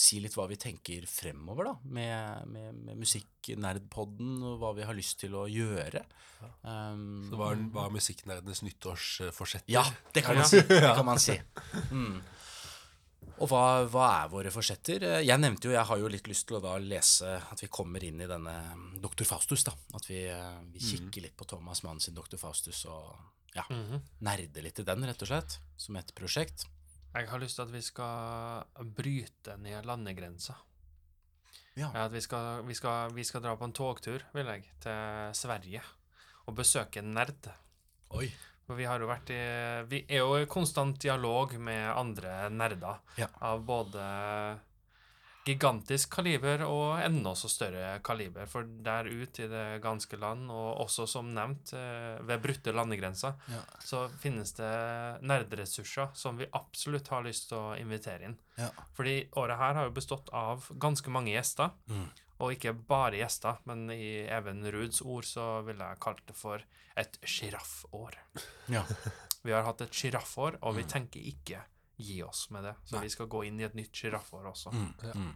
si 0.01 0.21
litt 0.23 0.35
hva 0.37 0.47
vi 0.47 0.57
tenker 0.59 1.05
fremover, 1.09 1.67
da, 1.67 1.73
med, 1.83 2.51
med, 2.51 2.77
med 2.87 2.99
Musikknerdpodden, 3.01 4.37
og 4.47 4.61
hva 4.61 4.71
vi 4.77 4.85
har 4.87 4.95
lyst 4.95 5.19
til 5.21 5.35
å 5.35 5.45
gjøre. 5.51 6.05
Um, 6.63 7.25
Så 7.27 7.37
hva 7.37 7.51
er, 7.53 7.65
hva 7.73 7.87
er 7.89 7.95
musikknerdenes 7.97 8.63
nyttårsforsett. 8.65 9.67
ja, 9.69 9.83
det 10.15 10.23
kan 10.25 10.39
man 10.39 10.47
si. 10.47 10.61
Kan 10.97 11.05
man 11.05 11.21
si. 11.21 11.35
Mm. 11.91 12.21
Og 13.41 13.49
hva, 13.49 13.61
hva 13.89 14.07
er 14.21 14.31
våre 14.31 14.51
forsetter? 14.53 15.03
Jeg 15.25 15.41
nevnte 15.41 15.67
jo, 15.67 15.75
jeg 15.75 15.87
har 15.89 16.01
jo 16.01 16.09
litt 16.13 16.27
lyst 16.29 16.47
til 16.49 16.59
å 16.59 16.63
da 16.63 16.75
lese 16.81 17.35
at 17.41 17.61
vi 17.63 17.69
kommer 17.73 18.03
inn 18.05 18.21
i 18.21 18.29
denne 18.29 18.55
Dr. 19.01 19.25
Faustus, 19.27 19.65
da. 19.65 19.73
At 19.97 20.05
vi, 20.09 20.23
eh, 20.29 20.59
vi 20.73 20.81
kikker 20.81 21.25
litt 21.25 21.37
på 21.37 21.47
Thomas 21.49 21.81
Mann 21.85 22.01
sin 22.01 22.17
Dr. 22.17 22.37
Faustus 22.41 22.83
og 22.89 23.17
ja, 23.57 23.65
nerde 24.23 24.63
litt 24.63 24.79
i 24.79 24.85
den, 24.87 25.07
rett 25.09 25.25
og 25.25 25.31
slett. 25.33 25.57
Som 25.81 25.97
et 25.99 26.13
prosjekt. 26.17 26.67
Jeg 27.11 27.27
har 27.27 27.41
lyst 27.41 27.57
til 27.59 27.65
at 27.65 27.73
vi 27.73 27.81
skal 27.83 28.85
bryte 28.95 29.57
ned 29.59 29.87
landegrensa. 29.87 30.55
Ja. 31.75 31.89
At 32.05 32.13
vi 32.13 32.21
skal, 32.23 32.63
vi, 32.67 32.75
skal, 32.75 33.11
vi 33.15 33.25
skal 33.27 33.43
dra 33.43 33.55
på 33.59 33.67
en 33.67 33.75
togtur, 33.75 34.23
vil 34.35 34.47
jeg, 34.47 34.69
til 34.83 35.35
Sverige. 35.35 35.83
Og 36.47 36.55
besøke 36.55 37.03
en 37.03 37.13
Nerd. 37.15 37.51
Oi. 38.15 38.29
For 38.67 38.79
vi 38.79 38.87
har 38.87 39.03
jo 39.03 39.09
vært 39.09 39.31
i 39.33 39.41
Vi 39.91 40.03
er 40.07 40.21
jo 40.23 40.37
i 40.39 40.47
konstant 40.51 40.99
dialog 41.03 41.57
med 41.59 41.89
andre 41.91 42.49
nerder. 42.53 43.01
Ja. 43.19 43.27
Av 43.43 43.63
både 43.67 44.03
gigantisk 45.45 46.11
kaliber 46.13 46.61
og 46.67 46.99
enda 47.01 47.31
så 47.35 47.49
større 47.49 47.95
kaliber. 48.05 48.45
For 48.51 48.67
der 48.85 49.07
ute 49.09 49.45
i 49.45 49.49
det 49.51 49.81
ganske 49.83 50.19
land, 50.21 50.49
og 50.53 50.81
også 50.85 51.07
som 51.09 51.31
nevnt 51.33 51.73
eh, 51.77 52.19
ved 52.27 52.41
brutte 52.43 52.73
landegrenser, 52.75 53.33
Ja. 53.49 53.61
så 53.81 54.03
finnes 54.21 54.53
det 54.57 54.71
nerderessurser 55.25 56.11
som 56.13 56.37
vi 56.37 56.47
absolutt 56.53 57.07
har 57.13 57.23
lyst 57.25 57.49
til 57.49 57.57
å 57.57 57.75
invitere 57.79 58.29
inn. 58.29 58.37
Ja. 58.59 58.69
Fordi 58.97 59.15
året 59.41 59.57
her 59.57 59.73
har 59.79 59.89
jo 59.89 59.95
bestått 59.97 60.29
av 60.33 60.67
ganske 60.77 61.09
mange 61.13 61.33
gjester. 61.33 61.71
Mm. 61.89 62.05
Og 62.41 62.55
ikke 62.55 62.73
bare 62.73 63.19
gjester, 63.19 63.59
men 63.69 63.83
i 63.93 64.23
Even 64.25 64.63
Ruds 64.73 65.01
ord 65.05 65.25
så 65.29 65.59
ville 65.65 65.85
jeg 65.91 65.99
kalt 66.01 66.23
det 66.25 66.35
for 66.37 66.63
et 66.97 67.19
sjiraffår. 67.21 68.17
Ja. 68.73 68.81
Vi 69.45 69.53
har 69.53 69.63
hatt 69.65 69.81
et 69.85 69.93
sjiraffår, 69.93 70.57
og 70.61 70.75
vi 70.77 70.83
tenker 70.89 71.21
ikke 71.21 71.61
gi 72.01 72.21
oss 72.23 72.49
med 72.51 72.63
det. 72.63 72.75
Så 72.85 72.95
Nei. 72.97 73.03
vi 73.07 73.09
skal 73.09 73.27
gå 73.27 73.45
inn 73.47 73.59
i 73.59 73.63
et 73.63 73.75
nytt 73.77 73.91
sjiraffår 73.93 74.49
også. 74.51 74.73
Mm. 74.73 74.93
Ja. 75.03 75.13
Mm. 75.15 75.35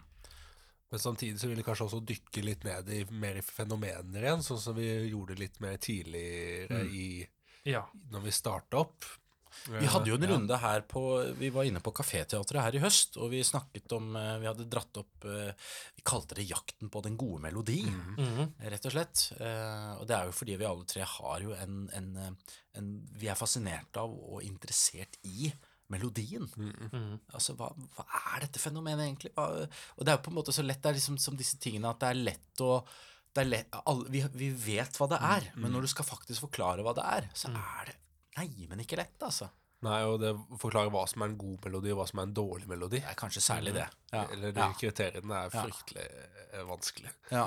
Men 0.91 0.99
samtidig 1.01 1.39
så 1.41 1.47
vil 1.49 1.57
det 1.57 1.65
kanskje 1.65 1.87
også 1.89 2.05
dykke 2.05 2.43
litt 2.45 2.63
ned 2.63 2.89
i 2.93 3.03
mer 3.11 3.35
i 3.39 3.41
fenomener 3.41 4.21
igjen, 4.21 4.43
sånn 4.45 4.59
som 4.61 4.75
vi 4.77 4.85
gjorde 5.09 5.37
litt 5.39 5.59
mer 5.59 5.77
tidligere 5.81 6.83
Mm. 6.85 6.93
i 6.93 7.27
Ja. 7.65 7.85
når 8.11 8.21
vi 8.23 8.31
starta 8.31 8.77
opp. 8.77 9.03
Vi 9.69 9.85
hadde 9.87 10.07
jo 10.09 10.15
en 10.15 10.21
Ja. 10.21 10.27
runde 10.35 10.57
her 10.59 10.81
på 10.81 11.33
Vi 11.39 11.49
var 11.49 11.63
inne 11.63 11.79
på 11.79 11.93
Kaféteatret 11.93 12.61
her 12.61 12.75
i 12.75 12.79
høst, 12.79 13.15
og 13.17 13.31
vi 13.31 13.39
snakket 13.41 13.89
om 13.95 14.13
eh, 14.15 14.37
Vi 14.39 14.45
hadde 14.45 14.69
dratt 14.69 14.97
opp 14.97 15.23
eh, 15.25 15.53
Vi 15.95 16.03
kalte 16.03 16.35
det 16.35 16.45
'Jakten 16.49 16.89
på 16.91 17.01
den 17.01 17.15
gode 17.17 17.41
melodi', 17.41 17.85
Mhm. 17.87 18.53
rett 18.59 18.85
og 18.85 18.91
slett. 18.91 19.31
Eh, 19.39 19.95
Og 20.01 20.05
det 20.07 20.15
er 20.17 20.25
jo 20.25 20.31
fordi 20.33 20.57
vi 20.57 20.65
alle 20.65 20.83
tre 20.85 21.01
har 21.03 21.39
jo 21.39 21.53
en, 21.53 21.89
en, 21.93 22.17
eh, 22.17 22.31
en 22.75 23.07
Vi 23.13 23.27
er 23.27 23.35
fascinert 23.35 23.95
av 23.95 24.09
og 24.11 24.43
interessert 24.43 25.15
i 25.23 25.53
melodien. 25.93 26.47
Mhm. 26.57 27.19
Altså, 27.33 27.55
hva, 27.59 27.71
hva 27.97 28.05
er 28.35 28.45
dette 28.45 28.61
fenomenet 28.61 29.05
egentlig? 29.05 29.33
Hva, 29.35 29.65
og 29.65 30.01
det 30.01 30.13
er 30.13 30.17
jo 30.17 30.23
på 30.27 30.33
en 30.33 30.39
måte 30.39 30.55
så 30.55 30.65
lett, 30.65 30.81
det 30.83 30.93
er 30.93 30.97
liksom 30.99 31.19
som 31.21 31.37
disse 31.37 31.59
tingene 31.61 31.91
at 31.91 32.01
det 32.01 32.13
er 32.13 32.23
lett 32.31 32.65
å 32.65 32.79
det 33.35 33.43
er 33.43 33.49
lett, 33.51 33.75
alle, 33.83 34.07
vi, 34.07 34.21
vi 34.31 34.47
vet 34.55 34.95
hva 34.95 35.09
det 35.11 35.17
er, 35.19 35.49
men 35.59 35.73
når 35.75 35.83
du 35.83 35.89
skal 35.91 36.07
faktisk 36.07 36.45
forklare 36.45 36.85
hva 36.85 36.93
det 36.95 37.03
er, 37.03 37.25
så 37.35 37.51
er 37.51 37.91
det 37.91 37.97
Nei, 38.35 38.65
men 38.67 38.81
ikke 38.83 38.97
lett, 38.99 39.15
altså. 39.23 39.45
Nei, 39.85 39.99
og 40.07 40.17
det 40.19 40.33
forklarer 40.59 40.91
hva 40.91 41.05
som 41.07 41.23
er 41.23 41.29
en 41.31 41.37
god 41.39 41.67
melodi, 41.67 41.91
og 41.93 42.01
hva 42.01 42.07
som 42.09 42.19
er 42.19 42.27
en 42.27 42.33
dårlig 42.35 42.67
melodi. 42.67 42.99
Det 42.99 43.11
er 43.11 43.17
kanskje 43.19 43.43
særlig 43.45 43.75
det. 43.77 43.85
Ja. 44.11 44.23
Eller 44.33 44.55
de 44.55 44.63
ja. 44.63 44.69
kriteriene 44.79 45.41
er 45.45 45.53
fryktelig 45.53 46.07
ja. 46.09 46.63
vanskelig. 46.67 47.13
Ja. 47.31 47.45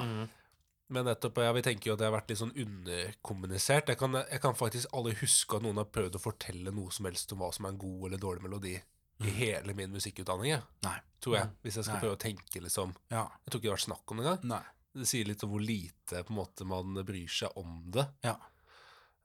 Men 0.89 1.05
nettopp, 1.05 1.39
ja, 1.45 1.53
vi 1.53 1.62
tenker 1.64 1.91
jo 1.91 1.95
at 1.97 2.01
det 2.01 2.07
har 2.09 2.14
vært 2.14 2.30
litt 2.32 2.41
sånn 2.41 2.55
underkommunisert. 2.57 3.91
Jeg 3.93 3.99
kan, 4.01 4.14
jeg 4.22 4.41
kan 4.41 4.57
faktisk 4.57 4.95
aldri 4.97 5.12
huske 5.20 5.59
at 5.59 5.64
noen 5.66 5.80
har 5.82 5.91
prøvd 5.93 6.16
å 6.16 6.22
fortelle 6.22 6.72
noe 6.72 6.95
som 6.95 7.09
helst 7.11 7.34
om 7.34 7.43
hva 7.45 7.51
som 7.53 7.66
er 7.68 7.74
en 7.74 7.82
god 7.82 8.07
eller 8.09 8.22
dårlig 8.22 8.45
melodi 8.47 8.72
i 9.18 9.34
hele 9.34 9.74
min 9.74 9.91
musikkutdanning, 9.91 10.53
jeg, 10.53 10.64
Nei. 10.86 10.97
tror 11.20 11.34
jeg. 11.41 11.53
Hvis 11.66 11.78
jeg 11.80 11.89
skal 11.89 11.99
Nei. 11.99 12.03
prøve 12.05 12.16
å 12.16 12.22
tenke 12.22 12.61
liksom 12.62 12.93
Ja. 13.11 13.24
Jeg 13.45 13.51
tror 13.51 13.59
ikke 13.59 13.66
det 13.66 13.72
har 13.72 13.78
vært 13.78 13.89
snakk 13.89 14.12
om 14.12 14.20
det 14.20 14.24
engang. 14.26 14.45
Nei. 14.55 14.64
Det 14.99 15.09
sier 15.11 15.28
litt 15.28 15.43
om 15.45 15.51
hvor 15.53 15.64
lite 15.64 16.22
på 16.24 16.32
en 16.32 16.39
måte 16.39 16.66
man 16.66 17.01
bryr 17.07 17.32
seg 17.32 17.59
om 17.59 17.80
det. 17.95 18.07
Ja. 18.24 18.36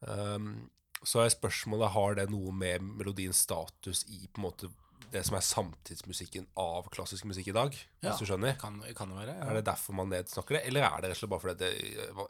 Um, 0.01 0.70
så 1.03 1.24
er 1.24 1.32
spørsmålet 1.34 1.93
har 1.93 2.18
det 2.20 2.30
noe 2.32 2.51
med 2.55 2.84
melodiens 2.84 3.43
status 3.45 4.03
i 4.09 4.26
på 4.28 4.41
en 4.41 4.47
måte 4.47 4.72
det 5.12 5.24
som 5.28 5.36
er 5.38 5.43
samtidsmusikken 5.45 6.47
av 6.60 6.88
klassisk 6.93 7.26
musikk 7.30 7.47
i 7.51 7.56
dag, 7.58 7.76
Ja. 8.01 8.12
hvis 8.12 8.20
du 8.24 8.26
skjønner? 8.32 8.58
Kan, 8.60 8.82
kan 8.95 9.10
det 9.10 9.18
være? 9.18 9.36
Er 9.41 9.54
det 9.60 9.66
derfor 9.66 9.93
man 9.93 10.10
nedsnakker 10.10 10.58
det, 10.60 10.66
eller 10.68 10.88
er 10.88 11.01
det 11.01 11.10
rett 11.12 11.18
og 11.18 11.22
slett 11.24 11.34
bare 11.36 11.43
fordi 11.45 11.60
det 11.60 11.74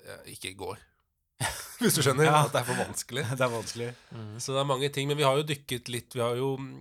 eh, 0.09 0.33
ikke 0.33 0.55
går? 0.57 0.77
Hvis 1.81 1.95
du 1.97 2.03
skjønner? 2.05 2.25
Ja. 2.29 2.43
At 2.45 2.53
det 2.53 2.61
er 2.61 2.67
for 2.69 2.77
vanskelig. 2.79 3.23
det 3.37 3.41
er 3.43 3.51
vanskelig. 3.51 3.87
Så 4.39 4.53
det 4.53 4.61
er 4.61 4.69
mange 4.69 4.89
ting, 4.93 5.07
men 5.09 5.17
vi 5.17 5.25
har 5.25 5.35
jo 5.39 5.43
dykket 5.49 5.89
litt 5.91 6.13
Vi 6.15 6.21
har 6.21 6.37
jo 6.37 6.53
mm, 6.61 6.77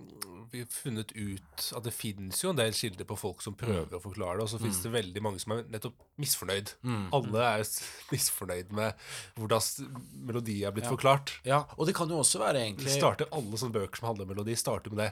vi 0.53 0.59
har 0.61 0.67
funnet 0.69 1.09
ut 1.17 1.63
at 1.73 1.81
det 1.87 1.91
finnes 1.97 2.37
jo 2.43 2.51
en 2.51 2.59
del 2.59 2.75
kilder 2.77 3.07
på 3.09 3.15
folk 3.17 3.41
som 3.41 3.55
prøver 3.57 3.95
å 3.97 4.01
forklare 4.03 4.37
det, 4.37 4.43
og 4.45 4.51
så 4.51 4.59
finnes 4.61 4.77
det 4.85 4.91
veldig 4.93 5.23
mange 5.25 5.41
som 5.41 5.55
er 5.55 5.63
nettopp 5.73 5.97
misfornøyd. 6.21 6.75
Mm. 6.85 7.07
Alle 7.17 7.47
er 7.55 7.63
misfornøyd 8.13 8.69
med 8.77 8.93
hvordan 9.39 9.89
melodi 10.29 10.59
er 10.61 10.75
blitt 10.75 10.85
Ja. 10.85 10.93
forklart. 10.93 11.33
Ja, 11.49 11.63
og 11.73 11.89
det 11.89 11.95
kan 11.97 12.11
jo 12.13 12.21
også 12.21 12.43
være 12.43 12.61
egentlig 12.61 12.85
egentlig 12.85 13.01
starter 13.01 13.33
Alle 13.33 13.57
sånne 13.57 13.73
bøker 13.79 13.97
som 13.97 14.11
handler 14.11 14.27
om 14.29 14.33
melodi, 14.35 14.55
starter 14.61 14.93
med 14.93 15.01
det. 15.07 15.09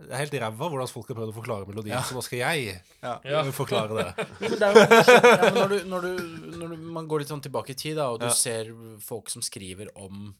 Det 0.00 0.10
er 0.10 0.22
helt 0.22 0.34
ræva 0.40 0.68
hvordan 0.72 0.88
folk 0.88 1.08
har 1.12 1.18
prøvd 1.18 1.32
å 1.34 1.36
forklare 1.36 1.66
melodien, 1.68 1.92
Ja. 1.98 2.02
så 2.02 2.14
nå 2.16 2.22
skal 2.24 2.38
jeg 2.40 2.82
Ja. 3.02 3.18
Forklare 3.60 3.92
det. 4.00 4.28
Men 4.40 4.58
det 4.58 4.68
er 4.68 4.74
jo 4.74 4.84
ja, 4.84 5.50
når, 5.56 5.68
du, 5.68 5.78
når, 5.92 6.00
du, 6.06 6.54
når 6.56 6.68
du, 6.74 6.76
man 7.00 7.08
går 7.10 7.20
litt 7.24 7.32
sånn 7.32 7.42
tilbake 7.44 7.74
i 7.74 7.80
tid, 7.82 7.96
da, 8.00 8.08
og 8.14 8.20
du 8.22 8.26
Ja. 8.30 8.36
ser 8.36 8.72
folk 9.04 9.28
som 9.28 9.42
skriver 9.44 9.92
om 9.96 10.30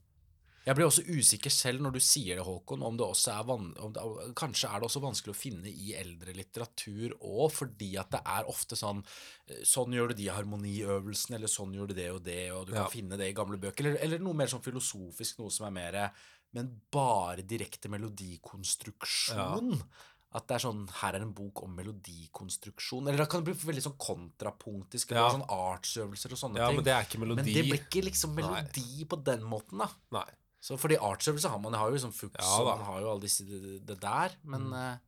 Jeg 0.67 0.77
blir 0.77 0.85
også 0.91 1.03
usikker 1.09 1.51
selv 1.51 1.81
når 1.81 1.95
du 1.97 2.01
sier 2.05 2.37
det, 2.37 2.45
Håkon, 2.45 2.83
om 2.85 2.97
det 2.97 3.05
også 3.07 3.33
er 3.33 3.45
van, 3.49 3.71
om 3.81 3.93
det, 3.97 4.03
Kanskje 4.37 4.69
er 4.69 4.81
det 4.83 4.89
også 4.91 5.01
vanskelig 5.03 5.33
å 5.33 5.39
finne 5.41 5.69
i 5.73 5.95
eldre 5.97 6.35
litteratur 6.37 7.15
òg, 7.21 7.47
fordi 7.57 7.95
at 7.99 8.11
det 8.13 8.21
er 8.29 8.45
ofte 8.53 8.77
sånn 8.77 9.01
eh, 9.49 9.63
Sånn 9.65 9.93
gjør 9.97 10.13
du 10.13 10.19
de 10.21 10.29
harmoniøvelsene, 10.29 11.39
eller 11.41 11.49
sånn 11.53 11.73
gjør 11.75 11.89
du 11.89 11.95
det 11.97 12.11
og 12.13 12.21
det, 12.29 12.43
og 12.53 12.67
du 12.69 12.75
Ja. 12.75 12.83
kan 12.85 12.93
finne 12.93 13.17
det 13.17 13.31
i 13.33 13.37
gamle 13.37 13.57
bøker. 13.59 13.85
Eller, 13.89 14.01
eller 14.05 14.19
noe 14.25 14.37
mer 14.37 14.47
sånn 14.53 14.63
filosofisk, 14.65 15.39
noe 15.41 15.51
som 15.51 15.67
er 15.67 15.71
mer 15.81 16.13
Men 16.57 16.71
bare 16.91 17.43
direkte 17.47 17.89
melodikonstruksjon. 17.93 19.75
At 20.31 20.47
det 20.47 20.57
er 20.57 20.63
sånn 20.63 20.85
Her 21.01 21.17
er 21.19 21.25
en 21.25 21.33
bok 21.35 21.65
om 21.65 21.73
melodikonstruksjon. 21.75 23.09
Eller 23.09 23.25
da 23.25 23.27
kan 23.31 23.43
det 23.43 23.51
bli 23.51 23.71
veldig 23.73 23.83
sånn 23.89 23.97
kontrapunktisk. 23.99 25.15
Ja. 25.17 25.29
sånn 25.35 25.47
artsøvelser 25.47 26.35
og 26.37 26.39
sånne 26.39 26.61
Ja, 26.63 26.69
ting. 26.71 26.77
men 26.79 26.87
det 26.87 26.95
er 26.95 27.07
ikke 27.09 27.19
melodi. 27.23 27.43
Men 27.43 27.51
det 27.51 27.65
blir 27.67 27.81
ikke 27.83 28.05
liksom 28.07 28.35
melodi 28.39 29.05
på 29.11 29.19
den 29.27 29.43
måten, 29.43 29.79
da. 29.83 29.89
Nei. 30.15 30.29
Så 30.61 30.77
fordi 30.79 30.99
artsøvelser 31.01 31.49
har 31.51 31.59
man 31.59 31.73
har 31.73 31.89
jo 31.89 31.97
liksom 31.97 32.13
Fuchs, 32.13 32.37
Ja 32.45 32.59
og 32.61 32.67
man 32.79 32.85
har 32.87 33.01
jo 33.01 33.11
alle 33.11 33.21
disse 33.25 33.47
det, 33.49 33.99
der. 34.01 34.35
Men, 34.45 34.73
eh, 34.73 34.99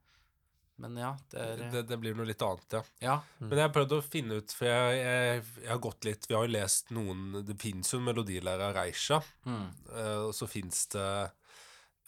men 0.82 0.96
ja, 1.00 1.12
det 1.32 1.40
er 1.46 1.60
Det, 1.72 1.82
det 1.88 1.98
blir 2.02 2.16
noe 2.18 2.26
litt 2.28 2.42
annet, 2.44 2.76
ja. 2.76 2.82
Ja. 3.06 3.16
Men 3.38 3.56
jeg 3.58 3.66
har 3.68 3.74
prøvd 3.74 3.94
å 3.96 4.00
finne 4.04 4.40
ut, 4.42 4.52
for 4.58 4.66
jeg, 4.68 4.98
jeg, 4.98 5.44
jeg 5.62 5.70
har 5.72 5.82
gått 5.84 6.04
litt 6.08 6.26
Vi 6.28 6.34
har 6.36 6.46
jo 6.48 6.52
lest 6.56 6.90
noen 6.94 7.40
Det 7.46 7.56
fins 7.62 7.92
jo 7.94 8.00
en 8.02 8.08
melodilærer 8.10 8.66
av 8.70 8.74
Reisha, 8.80 9.20
Mm. 9.46 9.68
eh, 9.94 10.18
og 10.28 10.34
så 10.34 10.46
fins 10.50 10.86
det 10.94 11.08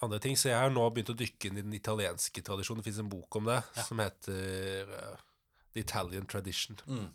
andre 0.04 0.18
ting. 0.20 0.34
Så 0.36 0.50
jeg 0.50 0.58
har 0.60 0.70
nå 0.74 0.82
begynt 0.92 1.14
å 1.14 1.16
dykke 1.16 1.48
inn 1.48 1.58
i 1.58 1.62
den 1.64 1.72
italienske 1.78 2.42
tradisjonen. 2.44 2.82
Det 2.82 2.90
fins 2.90 2.98
en 3.00 3.08
bok 3.08 3.36
om 3.40 3.44
det 3.48 3.62
Ja. 3.76 3.82
som 3.86 3.98
heter 4.02 4.90
uh, 4.90 5.16
The 5.72 5.80
Italian 5.80 6.26
Tradition. 6.26 6.76
Mm. 6.86 7.06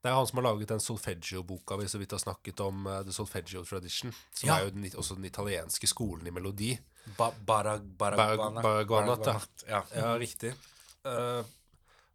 Det 0.00 0.08
er 0.08 0.14
han 0.16 0.26
som 0.30 0.38
har 0.38 0.46
laget 0.46 0.68
den 0.70 0.80
solfeggio-boka 0.80 1.76
vi 1.80 1.88
så 1.90 1.98
vidt 2.00 2.12
har 2.14 2.22
snakket 2.22 2.60
om, 2.64 2.86
Uh, 2.86 3.02
The 3.02 3.12
Solfeggio 3.12 3.64
Tradition. 3.68 4.14
Som 4.32 4.48
Ja. 4.48 4.56
er 4.60 4.64
jo 4.64 4.70
den, 4.76 4.84
også 4.94 5.16
den 5.18 5.24
italienske 5.28 5.86
skolen 5.90 6.26
i 6.26 6.30
melodi. 6.30 6.78
Ba, 7.18 7.30
bara, 7.32 7.78
baraguana. 7.78 8.62
Barag- 8.62 8.88
Baraguanat, 8.88 9.26
ja. 9.26 9.40
ja. 9.68 9.82
Ja, 9.96 10.14
riktig. 10.18 10.54
Eh, 11.08 11.56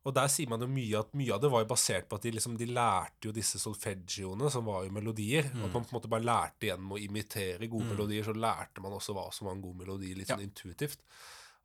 og 0.05 0.13
der 0.13 0.29
sier 0.29 0.49
man 0.51 0.61
jo 0.61 0.67
mye 0.69 0.99
at 0.99 1.15
mye 1.17 1.33
av 1.33 1.41
det 1.41 1.49
var 1.49 1.63
jo 1.63 1.69
basert 1.71 2.05
på 2.09 2.19
at 2.19 2.25
de 2.27 2.35
liksom 2.35 2.57
de 2.59 2.67
lærte 2.69 3.25
jo 3.25 3.33
disse 3.33 3.57
solfeggioene, 3.61 4.51
som 4.53 4.67
var 4.69 4.83
jo 4.85 4.93
melodier. 4.93 5.49
Mm. 5.49 5.63
At 5.65 5.71
man 5.71 5.87
på 5.87 5.95
en 5.95 5.97
måte 5.97 6.11
bare 6.11 6.27
lærte 6.27 6.69
gjennom 6.69 6.93
å 6.93 7.01
imitere 7.01 7.69
gode 7.71 7.89
melodier, 7.89 8.27
så 8.27 8.35
lærte 8.37 8.83
man 8.85 8.93
også 8.93 9.15
hva 9.17 9.25
som 9.33 9.49
var 9.49 9.57
en 9.57 9.63
god 9.65 9.79
melodi, 9.81 10.13
litt 10.13 10.29
sånn 10.29 10.45
intuitivt. 10.45 11.01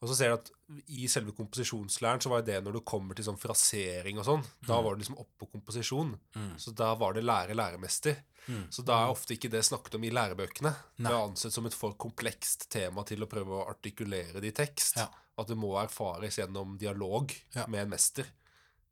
Og 0.01 0.09
så 0.09 0.15
ser 0.17 0.31
du 0.33 0.37
at 0.39 0.51
i 0.97 1.05
selve 1.13 1.35
komposisjonslæren 1.37 2.23
så 2.25 2.31
var 2.33 2.45
det 2.47 2.57
når 2.65 2.79
du 2.79 2.81
kommer 2.89 3.17
til 3.17 3.27
sånn 3.27 3.37
frasering 3.41 4.17
og 4.21 4.25
sånn, 4.25 4.45
da 4.65 4.79
var 4.81 4.97
det 4.97 5.03
liksom 5.05 5.19
oppå 5.21 5.51
komposisjon. 5.53 6.15
Mm. 6.37 6.55
Så 6.63 6.73
da 6.73 6.95
var 6.97 7.13
det 7.17 7.25
lære-læremester. 7.29 8.17
Mm. 8.47 8.63
Så 8.73 8.85
da 8.89 8.97
er 9.03 9.13
ofte 9.13 9.37
ikke 9.37 9.51
det 9.53 9.61
snakket 9.69 9.99
om 9.99 10.07
i 10.09 10.13
lærebøkene. 10.17 10.73
Det 10.97 11.11
er 11.11 11.19
ansett 11.19 11.53
som 11.53 11.69
et 11.69 11.77
for 11.77 11.99
komplekst 12.01 12.71
tema 12.73 13.05
til 13.05 13.21
å 13.21 13.29
prøve 13.29 13.59
å 13.61 13.67
artikulere 13.69 14.41
det 14.41 14.55
i 14.55 14.57
tekst. 14.63 14.97
Ja. 15.03 15.11
At 15.37 15.53
det 15.53 15.61
må 15.61 15.75
erfares 15.81 16.41
gjennom 16.41 16.79
dialog 16.81 17.33
Ja. 17.55 17.67
med 17.69 17.83
en 17.85 17.93
mester. 17.93 18.25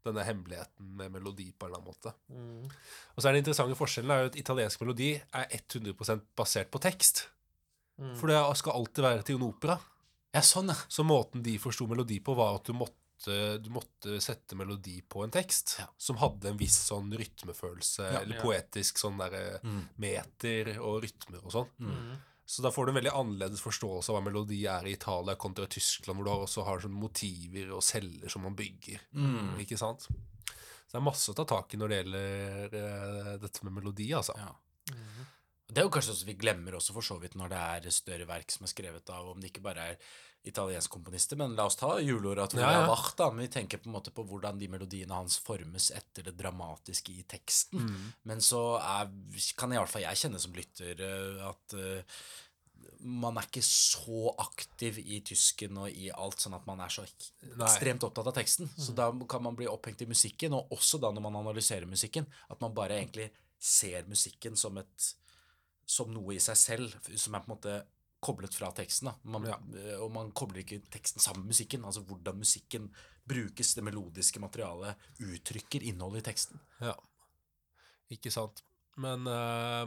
Denne 0.04 0.22
hemmeligheten 0.24 0.92
med 0.96 1.10
melodi 1.12 1.50
på 1.52 1.66
en 1.66 1.72
eller 1.72 1.80
annen 1.80 1.88
måte. 1.88 2.12
Mm. 2.28 2.68
Og 3.16 3.22
så 3.22 3.28
er 3.28 3.32
den 3.32 3.42
interessante 3.42 3.80
forskjellen 3.80 4.12
er 4.12 4.20
jo 4.26 4.30
at 4.34 4.36
italiensk 4.44 4.80
melodi 4.84 5.14
er 5.16 5.48
100% 5.56 6.20
basert 6.36 6.70
på 6.70 6.80
tekst. 6.84 7.28
Mm. 7.98 8.14
For 8.20 8.28
det 8.28 8.38
skal 8.60 8.76
alltid 8.76 9.02
være 9.04 9.24
til 9.24 9.40
en 9.40 9.48
opera. 9.48 9.80
Ja, 10.34 10.40
sånn, 10.44 10.68
ja. 10.68 10.76
Så 10.88 11.04
måten 11.04 11.42
de 11.42 11.56
forsto 11.58 11.86
melodi 11.88 12.20
på, 12.20 12.34
var 12.36 12.56
at 12.58 12.64
du 12.68 12.72
måtte, 12.76 12.94
du 13.62 13.68
måtte 13.74 14.20
sette 14.22 14.54
melodi 14.54 15.00
på 15.02 15.24
en 15.24 15.30
tekst 15.34 15.76
Ja. 15.80 15.86
som 15.98 16.16
hadde 16.20 16.50
en 16.52 16.56
viss 16.60 16.76
sånn 16.90 17.10
rytmefølelse, 17.18 18.12
Ja. 18.12 18.20
eller 18.20 18.36
Ja. 18.36 18.42
poetisk 18.42 18.98
sånn 18.98 19.18
derre 19.18 19.60
Mm. 19.64 19.88
meter 19.98 20.78
og 20.78 21.02
rytmer 21.02 21.44
og 21.44 21.50
sånn. 21.52 21.68
Mm. 21.80 22.16
Så 22.46 22.62
da 22.62 22.70
får 22.70 22.86
du 22.86 22.92
en 22.92 23.04
veldig 23.04 23.12
annerledes 23.12 23.60
forståelse 23.60 24.08
av 24.08 24.16
hva 24.16 24.24
melodi 24.32 24.64
er 24.66 24.86
i 24.86 24.92
Italia 24.94 25.34
kontra 25.36 25.66
Tyskland, 25.66 26.16
hvor 26.18 26.24
du 26.24 26.30
også 26.30 26.64
har 26.64 26.78
sånne 26.80 26.98
motiver 27.00 27.72
og 27.74 27.82
celler 27.82 28.28
som 28.30 28.42
man 28.42 28.54
bygger. 28.56 29.00
Mm. 29.14 29.58
Ikke 29.58 29.76
sant? 29.76 30.06
Så 30.08 30.92
det 30.92 30.94
er 30.94 31.00
masse 31.10 31.28
å 31.28 31.34
ta 31.36 31.44
tak 31.44 31.74
i 31.74 31.76
når 31.76 31.88
det 31.90 31.98
gjelder 32.06 33.32
uh, 33.34 33.36
dette 33.36 33.62
med 33.64 33.74
melodi, 33.74 34.08
altså. 34.16 34.34
ja. 34.38 34.54
Mm. 34.90 35.26
Det 35.68 35.82
er 35.82 35.84
jo 35.84 35.92
kanskje 35.92 36.14
også 36.14 36.28
vi 36.30 36.38
glemmer 36.40 36.78
også 36.78 36.94
for 36.96 37.04
så 37.04 37.18
vidt 37.20 37.36
når 37.36 37.52
det 37.52 37.60
er 37.60 37.92
større 37.92 38.26
verk 38.28 38.54
som 38.54 38.64
er 38.64 38.72
skrevet 38.72 39.12
av, 39.12 39.28
om 39.28 39.40
det 39.40 39.50
ikke 39.50 39.64
bare 39.66 39.90
er 39.92 40.08
italienske 40.48 40.92
komponister, 40.94 41.36
men 41.36 41.56
la 41.58 41.66
oss 41.68 41.76
ta 41.76 41.98
juleoratoriet 42.00 42.62
Ja, 42.62 42.72
ja. 42.72 42.82
av 42.84 42.92
Bach, 42.92 43.10
da. 43.18 43.28
Men 43.34 43.44
vi 43.44 43.52
tenker 43.52 43.80
på 43.82 43.90
en 43.90 43.96
måte 43.98 44.12
på 44.14 44.24
hvordan 44.24 44.60
de 44.60 44.68
melodiene 44.70 45.16
hans 45.16 45.36
formes 45.44 45.90
etter 45.92 46.28
det 46.30 46.36
dramatiske 46.38 47.12
i 47.12 47.24
teksten. 47.28 47.84
Mm. 47.84 48.12
Men 48.30 48.44
så 48.44 48.62
er, 48.78 49.10
kan 49.58 49.74
i 49.74 49.80
hvert 49.80 49.92
fall 49.92 50.06
jeg 50.06 50.22
kjenne 50.22 50.40
som 50.42 50.54
lytter 50.56 51.02
eh, 51.04 51.42
at 51.48 51.76
uh, 51.76 52.22
man 52.98 53.36
er 53.38 53.50
ikke 53.50 53.66
så 53.66 54.32
aktiv 54.40 55.02
i 55.02 55.20
tysken 55.26 55.82
og 55.82 55.90
i 55.90 56.08
alt, 56.14 56.40
sånn 56.42 56.56
at 56.56 56.66
man 56.70 56.80
er 56.82 56.92
så 56.92 57.04
ekstremt 57.04 58.06
opptatt 58.06 58.30
av 58.30 58.38
teksten. 58.38 58.70
Så 58.78 58.94
da 58.96 59.10
kan 59.30 59.44
man 59.44 59.58
bli 59.58 59.68
opphengt 59.70 60.02
i 60.06 60.10
musikken, 60.10 60.56
og 60.56 60.72
også 60.74 61.02
da 61.02 61.12
når 61.14 61.28
man 61.28 61.42
analyserer 61.42 61.86
musikken, 61.90 62.26
at 62.48 62.62
man 62.64 62.74
bare 62.74 62.98
egentlig 63.02 63.30
ser 63.58 64.06
musikken 64.08 64.56
som 64.58 64.78
et 64.80 65.12
som 65.88 66.10
noe 66.12 66.34
i 66.36 66.40
seg 66.44 66.58
selv, 66.60 66.96
som 67.16 67.34
er 67.38 67.40
på 67.46 67.48
en 67.50 67.54
måte 67.56 67.76
koblet 68.20 68.52
fra 68.58 68.68
teksten. 68.76 69.08
Da. 69.08 69.14
Man, 69.30 69.46
Ja. 69.48 69.56
eh, 69.78 69.96
Og 70.02 70.10
man 70.12 70.32
kobler 70.36 70.60
ikke 70.64 70.82
teksten 70.90 71.22
sammen 71.22 71.46
med 71.46 71.54
musikken. 71.54 71.84
Altså 71.86 72.02
hvordan 72.04 72.36
musikken 72.40 72.90
brukes, 73.28 73.74
det 73.74 73.84
melodiske 73.86 74.40
materialet, 74.42 74.96
uttrykker 75.20 75.82
innholdet 75.86 76.22
i 76.26 76.30
teksten. 76.32 76.60
Ja. 76.80 76.94
Ikke 78.10 78.30
sant. 78.32 78.62
Men 78.98 79.26
uh, 79.28 79.86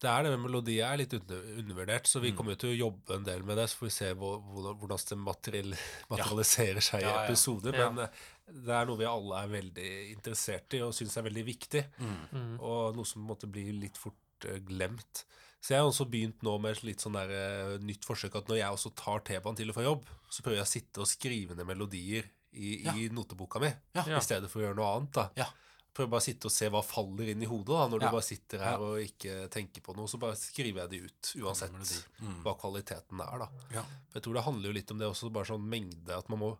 det 0.00 0.08
er 0.10 0.22
det 0.24 0.30
med 0.34 0.44
melodi 0.46 0.78
er 0.84 0.96
litt 1.00 1.12
under, 1.16 1.42
undervurdert, 1.60 2.06
så 2.08 2.20
vi 2.22 2.30
Mm. 2.32 2.36
kommer 2.38 2.52
jo 2.54 2.60
til 2.62 2.72
å 2.72 2.78
jobbe 2.78 3.14
en 3.18 3.24
del 3.24 3.42
med 3.42 3.56
det. 3.58 3.68
Så 3.70 3.76
får 3.82 3.86
vi 3.86 3.94
se 3.98 4.10
hvor, 4.14 4.40
hvordan, 4.40 4.78
hvordan 4.80 5.04
det 5.10 5.18
materiell, 5.18 5.74
materialiserer 6.10 6.80
seg 6.80 7.02
Ja, 7.02 7.08
i 7.08 7.12
ja. 7.12 7.24
episoder. 7.26 7.74
Ja. 7.78 7.90
Men 7.90 8.04
eh, 8.04 8.24
det 8.64 8.74
er 8.74 8.86
noe 8.86 8.96
vi 9.00 9.04
alle 9.10 9.42
er 9.44 9.48
veldig 9.60 9.90
interessert 10.16 10.74
i 10.74 10.80
og 10.86 10.94
syns 10.94 11.16
er 11.20 11.22
veldig 11.28 11.44
viktig. 11.46 11.84
Mm. 12.00 12.60
Og 12.60 12.96
noe 12.96 13.04
som 13.04 13.20
på 13.20 13.24
en 13.26 13.30
måte 13.34 13.50
blir 13.50 13.72
litt 13.76 13.96
fort 14.00 14.18
eh, 14.50 14.60
glemt. 14.60 15.24
Så 15.64 15.72
jeg 15.72 15.80
har 15.80 15.88
også 15.88 16.04
begynt 16.10 16.42
nå 16.44 16.58
med 16.60 16.76
et 16.76 16.82
litt 16.84 17.00
sånn 17.00 17.14
der, 17.16 17.30
uh, 17.32 17.78
nytt 17.80 18.04
forsøk 18.04 18.34
at 18.36 18.48
når 18.50 18.58
jeg 18.60 18.68
også 18.76 18.90
tar 19.00 19.22
T-banen 19.24 19.56
til 19.56 19.70
og 19.70 19.74
fra 19.78 19.82
jobb, 19.86 20.02
så 20.28 20.42
prøver 20.44 20.58
jeg 20.60 20.66
å 20.66 20.72
sitte 20.74 21.00
og 21.00 21.08
skrive 21.08 21.56
ned 21.56 21.64
melodier 21.66 22.26
i, 22.52 22.82
i 22.84 23.08
noteboka 23.08 23.58
mi, 23.62 23.70
Ja. 23.96 24.04
Ja. 24.06 24.18
i 24.18 24.24
stedet 24.26 24.50
for 24.52 24.60
å 24.60 24.66
gjøre 24.66 24.76
noe 24.76 24.90
annet. 24.98 25.12
da. 25.16 25.30
Ja. 25.40 25.46
Prøver 25.94 26.10
bare 26.10 26.20
å 26.20 26.26
sitte 26.26 26.50
og 26.50 26.52
se 26.52 26.68
hva 26.68 26.82
faller 26.84 27.30
inn 27.32 27.42
i 27.42 27.46
hodet 27.48 27.72
da, 27.72 27.86
når 27.88 28.02
Ja. 28.02 28.10
du 28.10 28.16
bare 28.18 28.26
sitter 28.28 28.58
her 28.58 28.72
Ja. 28.76 28.78
og 28.78 28.98
ikke 29.00 29.48
tenker 29.48 29.80
på 29.80 29.94
noe. 29.96 30.06
Så 30.10 30.18
bare 30.20 30.36
skriver 30.36 30.82
jeg 30.84 30.90
det 30.90 31.00
ut, 31.08 31.32
uansett. 31.40 32.04
Mm. 32.20 32.42
hva 32.42 32.54
kvaliteten 32.60 33.20
er. 33.24 33.38
da. 33.38 33.48
Ja. 33.72 33.84
Jeg 34.14 34.22
tror 34.22 34.34
det 34.34 34.44
handler 34.44 34.66
jo 34.68 34.72
litt 34.76 34.90
om 34.90 34.98
det 34.98 35.08
også, 35.08 35.32
bare 35.32 35.46
sånn 35.48 35.64
mengde, 35.66 36.10
at 36.18 36.28
man 36.28 36.38
må 36.40 36.58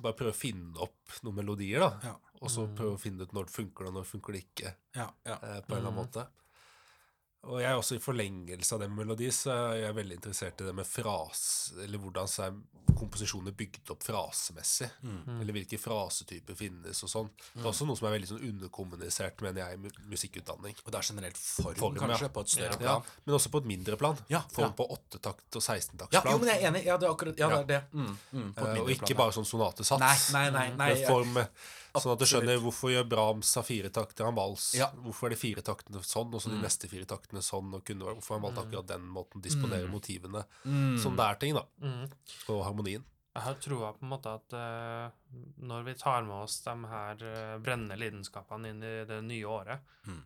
bare 0.00 0.14
prøve 0.14 0.32
å 0.34 0.40
finne 0.42 0.76
opp 0.80 1.20
noen 1.22 1.36
melodier, 1.36 1.78
da. 1.80 2.00
Ja. 2.02 2.16
Og 2.42 2.50
så 2.50 2.66
prøve 2.74 2.96
å 2.96 3.00
finne 3.00 3.22
ut 3.22 3.32
når 3.32 3.46
det 3.46 3.54
funker 3.54 3.86
og 3.86 3.94
når 3.94 4.02
det 4.06 4.10
funker 4.10 4.32
det 4.32 4.42
ikke, 4.44 4.74
Ja, 4.96 5.08
ja. 5.26 5.34
eh, 5.42 5.60
på 5.60 5.74
en 5.74 5.78
eller 5.78 5.90
annen 5.92 6.06
måte. 6.06 6.26
Og 7.46 7.60
jeg 7.62 7.70
er 7.70 7.78
også 7.78 7.94
i 7.96 8.02
forlengelse 8.02 8.74
av 8.74 8.80
det 8.82 8.88
med 8.90 9.04
melodi, 9.04 9.28
så 9.32 9.52
er 9.70 9.84
jeg 9.84 9.94
veldig 9.94 10.16
interessert 10.18 10.60
i 10.60 10.66
det 10.66 10.74
med 10.74 10.84
frase, 10.88 11.78
eller 11.84 11.98
hvordan 12.02 12.26
så 12.28 12.48
er 12.48 12.56
komposisjoner 12.98 13.54
bygd 13.54 13.92
opp 13.94 14.02
frasemessig. 14.02 14.88
Mm. 15.06 15.36
Eller 15.40 15.54
hvilke 15.54 15.78
frasetyper 15.78 16.56
finnes 16.58 16.98
og 17.06 17.12
sånn. 17.12 17.28
Det 17.54 17.62
er 17.62 17.68
også 17.70 17.86
noe 17.86 17.94
som 18.00 18.08
er 18.08 18.16
veldig 18.16 18.30
sånn 18.32 18.42
underkommunisert, 18.48 19.40
mener 19.46 19.62
jeg, 19.62 19.78
i 19.78 20.10
musikkutdanning. 20.10 20.74
Og 20.82 20.90
det 20.90 20.98
er 20.98 21.08
generelt 21.12 21.38
form, 21.38 21.78
Form, 21.78 21.94
ja. 21.94 22.08
kanskje, 22.08 22.30
på 22.34 22.42
et 22.42 22.54
større 22.56 22.74
Ja. 22.74 22.82
Ja, 22.88 22.98
plan. 22.98 23.02
men 23.24 23.34
også 23.38 23.52
på 23.54 23.62
et 23.62 23.70
mindre 23.70 23.96
plan. 24.02 24.18
Ja, 24.28 24.42
Form 24.50 24.72
ja. 24.72 24.74
på 24.82 24.88
åttetakt 24.98 25.46
og 25.46 25.62
Ja, 25.62 25.66
sekstentakts 25.68 26.18
jo, 26.24 26.38
men 26.42 26.48
jeg 26.48 26.62
er 26.64 26.70
enig. 26.72 26.84
Ja, 26.90 26.96
det 26.98 27.06
er 27.06 27.14
akkurat 27.14 27.38
Ja, 27.38 27.48
Ja. 27.50 27.62
det 27.62 27.70
er 27.70 27.80
det. 27.80 27.82
Mm, 27.92 28.18
mm, 28.32 28.54
Eh, 28.58 28.80
og 28.82 28.90
ikke 28.90 29.14
plan, 29.14 29.16
bare 29.22 29.32
sånn 29.38 29.46
sonatesats. 29.46 30.32
Nei, 30.32 30.50
nei, 30.50 30.50
nei. 30.50 30.76
nei 30.76 31.06
form... 31.06 31.34
jeg- 31.36 31.48
sånn 32.02 32.12
at 32.14 32.22
du 32.22 32.26
skjønner 32.26 32.58
hvorfor 32.62 32.90
gjør 32.92 33.06
Brahms 33.08 33.54
har 33.58 33.66
fire 33.66 33.90
takter 33.90 34.24
av 34.28 34.34
vals. 34.38 34.70
Ja. 34.78 34.88
Hvorfor 35.04 35.28
er 35.28 35.34
de 35.36 35.40
fire 35.40 35.62
taktene 35.66 36.02
sånn, 36.02 36.32
og 36.34 36.40
så 36.42 36.50
de 36.50 36.58
neste 36.62 36.88
fire 36.90 37.04
taktene 37.08 37.42
sånn, 37.44 37.70
og 37.74 37.84
kunne, 37.84 38.04
hvorfor 38.16 38.34
har 38.34 38.40
han 38.40 38.46
valgt 38.48 38.62
akkurat 38.66 38.88
den 38.94 39.06
måten 39.06 39.42
disponere 39.44 39.82
disponere 39.84 39.92
motivene. 39.92 40.44
Mm. 40.64 40.98
Sånn 41.02 41.16
det 41.18 41.24
er 41.28 41.38
ting, 41.42 41.54
da. 41.58 41.64
Mm. 41.82 42.10
Og 42.54 42.64
harmonien. 42.64 43.04
Jeg 43.38 43.42
har 43.44 43.54
troa 43.62 43.92
på 43.94 44.02
en 44.02 44.10
måte 44.10 44.30
at 44.34 44.54
uh, 44.56 45.10
når 45.62 45.84
vi 45.86 45.94
tar 46.00 46.24
med 46.26 46.34
oss 46.42 46.60
de 46.64 46.74
her 46.90 47.20
uh, 47.22 47.58
brennende 47.62 47.98
lidenskapene 48.00 48.72
inn 48.72 48.82
i 48.82 49.04
det 49.06 49.20
nye 49.22 49.44
året, 49.46 49.80
Mm. 50.08 50.22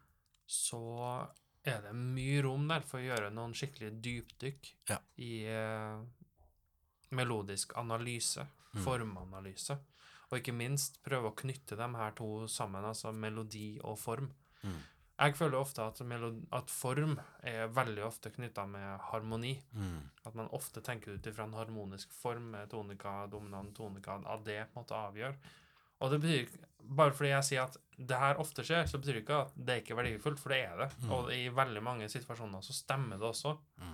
så 0.47 1.27
er 1.65 1.83
det 1.83 1.93
mye 1.95 2.43
rom 2.43 2.69
der 2.69 2.81
for 2.87 2.99
å 3.01 3.05
gjøre 3.05 3.31
noen 3.35 3.53
skikkelig 3.55 3.91
dypdykk 4.03 4.73
Ja. 4.89 4.99
i 5.19 5.45
uh, 5.51 6.01
melodisk 7.11 7.77
analyse, 7.77 8.47
Mm. 8.73 8.85
formanalyse, 8.87 9.77
og 10.33 10.41
ikke 10.41 10.55
minst 10.57 10.97
prøve 11.05 11.29
å 11.29 11.37
knytte 11.37 11.77
de 11.77 11.89
her 11.99 12.15
to 12.17 12.47
sammen, 12.49 12.87
altså 12.89 13.13
melodi 13.13 13.77
og 13.85 13.99
form. 14.01 14.31
Mm. 14.63 14.81
Jeg 15.23 15.37
føler 15.37 15.59
ofte 15.61 15.85
at, 15.85 16.01
melodi, 16.09 16.41
at 16.57 16.73
form 16.73 17.19
er 17.47 17.69
veldig 17.71 18.07
ofte 18.07 18.33
knytta 18.33 18.65
med 18.67 19.05
harmoni. 19.11 19.53
Mm. 19.77 19.99
At 20.27 20.39
man 20.39 20.49
ofte 20.57 20.81
tenker 20.83 21.15
ut 21.15 21.29
ifra 21.29 21.45
en 21.45 21.59
harmonisk 21.59 22.15
form, 22.17 22.49
med 22.55 22.73
tonika, 22.73 23.27
dominant, 23.31 23.75
tonika, 23.77 24.17
at 24.25 24.47
det 24.49 24.63
på 24.71 24.81
en 24.81 24.87
måte 24.87 24.99
avgjør. 24.99 25.37
Og 26.03 26.15
det 26.15 26.23
betyr 26.25 26.61
Bare 26.83 27.15
fordi 27.15 27.29
jeg 27.31 27.47
sier 27.47 27.69
at 27.69 27.77
det 27.95 28.17
her 28.19 28.41
ofte 28.43 28.65
skjer, 28.67 28.89
så 28.91 28.99
betyr 28.99 29.15
det 29.15 29.21
ikke 29.23 29.37
at 29.45 29.53
det 29.55 29.75
er 29.75 29.83
ikke 29.85 29.93
er 29.95 29.99
verdifullt, 30.01 30.41
for 30.43 30.51
det 30.51 30.57
er 30.65 30.81
det. 30.81 30.89
Mm. 31.05 31.13
Og 31.15 31.29
i 31.31 31.45
veldig 31.55 31.83
mange 31.87 32.09
situasjoner 32.11 32.65
så 32.67 32.75
stemmer 32.75 33.21
det 33.21 33.29
også. 33.29 33.53
Mm. 33.79 33.93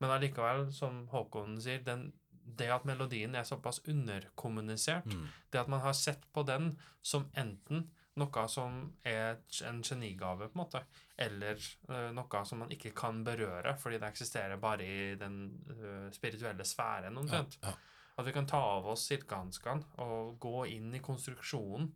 Men 0.00 0.14
allikevel, 0.14 0.62
som 0.72 1.02
Håkon 1.12 1.58
sier, 1.60 1.82
den, 1.84 2.06
det 2.56 2.70
at 2.70 2.84
melodien 2.88 3.34
er 3.34 3.42
såpass 3.44 3.80
underkommunisert, 3.88 5.06
Mm. 5.06 5.26
det 5.50 5.60
at 5.60 5.68
man 5.68 5.80
har 5.80 5.92
sett 5.92 6.32
på 6.32 6.42
den 6.46 6.78
som 7.02 7.26
enten 7.36 7.90
noe 8.16 8.48
som 8.48 8.92
er 9.04 9.36
en 9.64 9.82
genigave, 9.82 10.48
på 10.48 10.58
en 10.58 10.64
måte, 10.64 10.80
eller 11.16 11.54
uh, 11.88 12.10
noe 12.12 12.44
som 12.44 12.58
man 12.58 12.68
ikke 12.74 12.90
kan 12.94 13.22
berøre, 13.24 13.76
fordi 13.78 13.98
det 13.98 14.08
eksisterer 14.08 14.56
bare 14.58 14.82
i 14.82 15.14
den 15.14 15.36
uh, 15.70 16.10
spirituelle 16.10 16.64
sfæren, 16.64 17.14
Ja, 17.14 17.20
omtrent. 17.20 17.58
ja. 17.62 17.72
At 18.18 18.26
vi 18.26 18.32
kan 18.32 18.46
ta 18.46 18.58
av 18.58 18.86
oss 18.90 19.06
silkehanskene 19.06 19.84
og 19.98 20.40
gå 20.40 20.66
inn 20.66 20.92
i 20.94 20.98
konstruksjonen. 20.98 21.92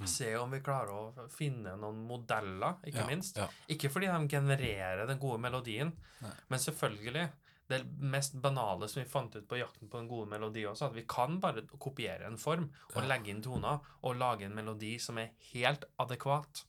Mm. 0.00 0.06
Se 0.10 0.32
om 0.36 0.50
vi 0.50 0.58
klarer 0.58 0.90
å 0.90 1.28
finne 1.30 1.76
noen 1.78 2.00
modeller, 2.08 2.80
ikke 2.84 2.98
Ja, 2.98 3.06
minst. 3.06 3.36
ja. 3.36 3.46
Ikke 3.68 3.88
fordi 3.88 4.06
de 4.10 4.28
genererer 4.28 5.06
den 5.06 5.20
gode 5.20 5.38
melodien, 5.38 5.92
Nei. 6.20 6.32
men 6.48 6.58
selvfølgelig 6.58 7.28
det 7.66 7.80
mest 7.98 8.34
banale 8.34 8.88
som 8.88 9.00
vi 9.02 9.08
fant 9.08 9.36
ut 9.36 9.46
på 9.48 9.56
jakten 9.56 9.88
på 9.88 9.98
en 9.98 10.08
god 10.08 10.28
melodi 10.28 10.66
også, 10.68 10.90
at 10.90 10.96
vi 10.98 11.06
kan 11.08 11.38
bare 11.40 11.64
kopiere 11.80 12.28
en 12.28 12.36
form 12.40 12.66
og 12.92 13.06
legge 13.08 13.32
inn 13.32 13.40
toner 13.44 13.80
og 14.04 14.18
lage 14.20 14.44
en 14.48 14.56
melodi 14.56 14.98
som 15.00 15.18
er 15.22 15.32
helt 15.52 15.86
adekvat, 16.02 16.64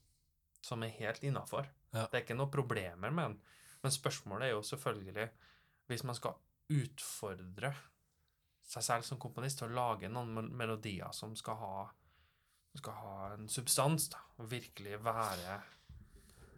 som 0.64 0.84
er 0.86 0.94
helt 0.96 1.26
innafor. 1.26 1.68
Ja. 1.92 2.06
Det 2.06 2.14
er 2.14 2.24
ikke 2.24 2.38
noe 2.38 2.52
problemer 2.52 3.12
med 3.12 3.28
den. 3.28 3.36
Men 3.84 3.92
spørsmålet 3.92 4.48
er 4.48 4.56
jo 4.56 4.64
selvfølgelig, 4.64 5.28
hvis 5.86 6.04
man 6.08 6.16
skal 6.18 6.40
utfordre 6.72 7.74
seg 8.66 8.82
selv 8.82 9.06
som 9.06 9.20
komponist 9.22 9.60
til 9.60 9.68
å 9.68 9.76
lage 9.76 10.10
noen 10.10 10.50
melodier 10.56 11.12
som 11.14 11.36
skal 11.38 11.60
ha, 11.60 11.86
skal 12.74 12.96
ha 13.02 13.16
en 13.36 13.50
substans, 13.52 14.08
da, 14.10 14.24
og 14.40 14.48
virkelig 14.50 14.98
være 15.04 15.60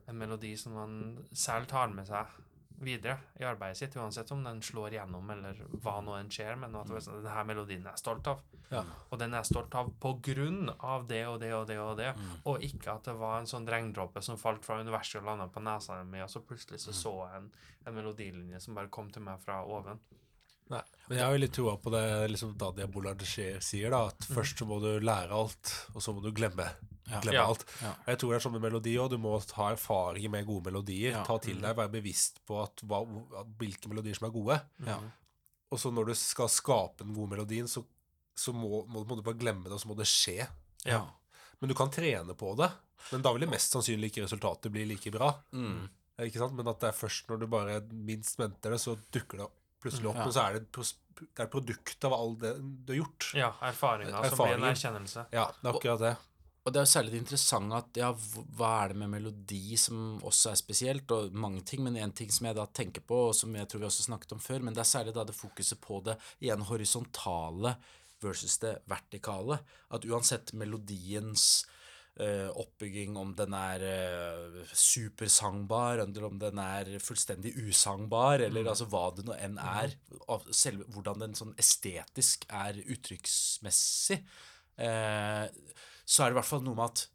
en 0.08 0.16
melodi 0.16 0.54
som 0.56 0.78
man 0.78 0.94
selv 1.36 1.68
tar 1.68 1.90
med 1.92 2.08
seg 2.08 2.38
videre 2.80 3.18
i 3.40 3.44
arbeidet 3.46 3.78
sitt, 3.80 3.96
uansett 3.96 4.30
om 4.34 4.44
den 4.44 4.60
slår 4.62 4.94
gjennom 4.98 5.30
eller 5.34 5.58
hva 5.82 5.98
nå 6.04 6.14
enn 6.18 6.30
skjer, 6.32 6.54
men 6.60 6.76
at 6.78 6.90
mm. 6.90 6.98
denne 7.24 7.44
melodien 7.48 7.86
er 7.86 7.96
jeg 7.96 8.02
stolt 8.02 8.30
av. 8.30 8.44
Ja. 8.70 8.84
Og 9.08 9.18
den 9.20 9.34
er 9.34 9.42
jeg 9.42 9.50
stolt 9.50 9.74
av 9.78 9.90
på 10.00 10.14
grunn 10.24 10.70
av 10.78 11.08
det 11.10 11.24
og 11.30 11.40
det 11.42 11.52
og 11.56 11.66
det 11.70 11.78
og 11.82 11.96
det, 11.98 12.12
Mm. 12.18 12.30
og 12.50 12.62
ikke 12.64 12.92
at 12.94 13.04
det 13.04 13.14
var 13.20 13.38
en 13.38 13.46
sånn 13.46 13.66
regndråpe 13.68 14.22
som 14.24 14.38
falt 14.40 14.64
fra 14.64 14.78
universet 14.80 15.20
og 15.20 15.26
landa 15.28 15.46
på 15.52 15.60
nesa 15.62 16.02
mi, 16.04 16.22
og 16.24 16.30
så 16.30 16.40
plutselig 16.40 16.80
så 16.80 16.94
så 16.96 17.12
jeg 17.28 17.42
en, 17.42 17.50
en 17.86 17.94
melodilinje 17.94 18.60
som 18.60 18.74
bare 18.74 18.88
kom 18.88 19.10
til 19.10 19.22
meg 19.22 19.42
fra 19.44 19.60
oven. 19.64 20.00
Nei. 20.68 20.82
Men 21.08 21.18
jeg 21.18 21.24
har 21.24 21.32
jo 21.32 21.40
litt 21.40 21.54
troa 21.56 21.76
på 21.80 21.92
det 21.92 22.04
liksom 22.28 22.56
Dadia 22.60 22.86
Boulanger 22.86 23.60
sier, 23.64 23.90
da. 23.90 24.02
At 24.10 24.26
først 24.28 24.60
så 24.60 24.68
må 24.68 24.80
du 24.82 24.90
lære 25.00 25.32
alt, 25.32 25.72
og 25.94 26.04
så 26.04 26.12
må 26.12 26.24
du 26.24 26.30
glemme. 26.36 26.66
Glemme 27.08 27.44
alt. 27.44 27.64
Jeg 28.06 28.20
tror 28.20 28.32
det 28.32 28.38
er 28.38 28.44
sånn 28.44 28.54
med 28.56 28.64
melodi 28.64 28.94
òg. 29.00 29.12
Du 29.12 29.18
må 29.22 29.34
ta 29.48 29.70
erfaring 29.72 30.28
med 30.32 30.46
gode 30.48 30.70
melodier. 30.70 31.20
Ta 31.26 31.38
til 31.42 31.60
deg, 31.62 31.76
være 31.78 31.94
bevisst 31.98 32.42
på 32.48 32.60
at, 32.62 32.84
hva, 32.88 33.02
hvilke 33.60 33.90
melodier 33.92 34.18
som 34.18 34.28
er 34.28 34.34
gode. 34.34 34.58
Ja. 34.86 34.98
Og 35.68 35.80
så 35.80 35.92
når 35.92 36.10
du 36.10 36.16
skal 36.18 36.50
skape 36.52 37.04
den 37.04 37.16
gode 37.16 37.34
melodien, 37.34 37.68
så, 37.68 37.84
så 38.38 38.54
må, 38.56 38.84
må, 38.88 39.04
må 39.04 39.18
du 39.18 39.24
bare 39.24 39.40
glemme 39.40 39.68
det, 39.68 39.76
og 39.76 39.82
så 39.82 39.90
må 39.90 39.98
det 39.98 40.08
skje. 40.08 40.46
Ja. 40.88 41.02
Men 41.58 41.72
du 41.72 41.76
kan 41.76 41.92
trene 41.92 42.36
på 42.38 42.54
det. 42.58 42.70
Men 43.12 43.22
da 43.24 43.32
vil 43.34 43.44
det 43.46 43.52
mest 43.52 43.74
sannsynlig 43.74 44.12
ikke 44.12 44.24
resultatet 44.24 44.72
bli 44.74 44.86
like 44.88 45.12
bra. 45.14 45.32
Mm. 45.52 45.86
Ikke 46.24 46.40
sant? 46.40 46.56
Men 46.58 46.70
at 46.70 46.80
det 46.82 46.90
er 46.90 46.96
først 46.98 47.28
når 47.30 47.42
du 47.42 47.50
bare 47.50 47.80
minst 47.92 48.40
venter 48.40 48.74
det, 48.74 48.80
så 48.82 48.96
dukker 49.14 49.44
det 49.44 49.50
plutselig 49.82 50.10
opp. 50.10 50.18
Ja. 50.18 50.24
Men 50.26 50.34
så 50.34 50.46
er 50.46 50.56
det, 50.58 50.64
det 50.72 51.44
er 51.44 51.50
produktet 51.50 51.98
produkt 51.98 52.08
av 52.08 52.16
all 52.16 52.34
det 52.40 52.54
du 52.58 52.92
har 52.94 53.00
gjort. 53.02 53.28
Ja, 53.38 53.52
erfaringa 53.70 54.22
som 54.30 54.42
blir 54.42 54.56
en 54.58 54.66
erkjennelse. 54.70 55.26
Ja, 55.34 55.46
det 55.60 55.70
er 55.70 55.78
akkurat 55.78 56.02
det. 56.02 56.14
Og 56.64 56.74
det 56.74 56.80
er 56.80 56.84
jo 56.84 56.90
særlig 56.90 57.12
det 57.14 57.20
interessante 57.22 57.78
at 57.78 57.98
ja, 58.00 58.08
hva 58.58 58.72
er 58.82 58.92
det 58.92 59.00
med 59.00 59.12
melodi 59.14 59.78
som 59.80 60.18
også 60.26 60.50
er 60.52 60.58
spesielt, 60.60 61.14
og 61.14 61.32
mange 61.32 61.62
ting, 61.64 61.80
men 61.86 61.96
en 61.96 62.12
ting 62.12 62.32
som 62.34 62.48
jeg 62.48 62.58
da 62.58 62.66
tenker 62.76 63.04
på, 63.08 63.28
og 63.30 63.36
som 63.36 63.54
jeg 63.56 63.70
tror 63.70 63.84
vi 63.84 63.88
også 63.88 64.08
snakket 64.08 64.34
om 64.36 64.42
før, 64.42 64.66
men 64.66 64.76
det 64.76 64.82
er 64.84 64.90
særlig 64.90 65.14
da 65.16 65.24
det 65.24 65.38
fokuset 65.38 65.80
på 65.80 66.02
det 66.04 66.18
igjen 66.44 66.66
horisontale 66.68 67.76
versus 68.20 68.58
det 68.60 68.74
vertikale. 68.90 69.60
At 69.94 70.04
uansett 70.04 70.52
melodiens 70.58 71.64
uh, 72.20 72.50
oppbygging, 72.58 73.16
om 73.16 73.32
den 73.38 73.54
er 73.56 73.84
uh, 73.88 74.60
supersangbar, 74.72 76.02
eller 76.04 76.28
om 76.28 76.38
den 76.42 76.60
er 76.62 76.94
fullstendig 77.02 77.54
usangbar, 77.62 78.44
eller 78.44 78.68
altså 78.68 78.88
hva 78.90 79.06
det 79.16 79.24
nå 79.28 79.38
enn 79.38 79.58
er, 79.62 79.94
av 80.28 80.46
selve, 80.50 80.88
hvordan 80.94 81.24
den 81.24 81.38
sånn 81.38 81.56
estetisk 81.60 82.48
er 82.52 82.82
uttrykksmessig, 82.84 84.20
eh, 84.78 85.46
så 86.08 86.24
er 86.24 86.30
det 86.30 86.36
i 86.36 86.40
hvert 86.40 86.48
fall 86.48 86.64
noe 86.64 86.78
med 86.78 86.88
at 86.88 87.06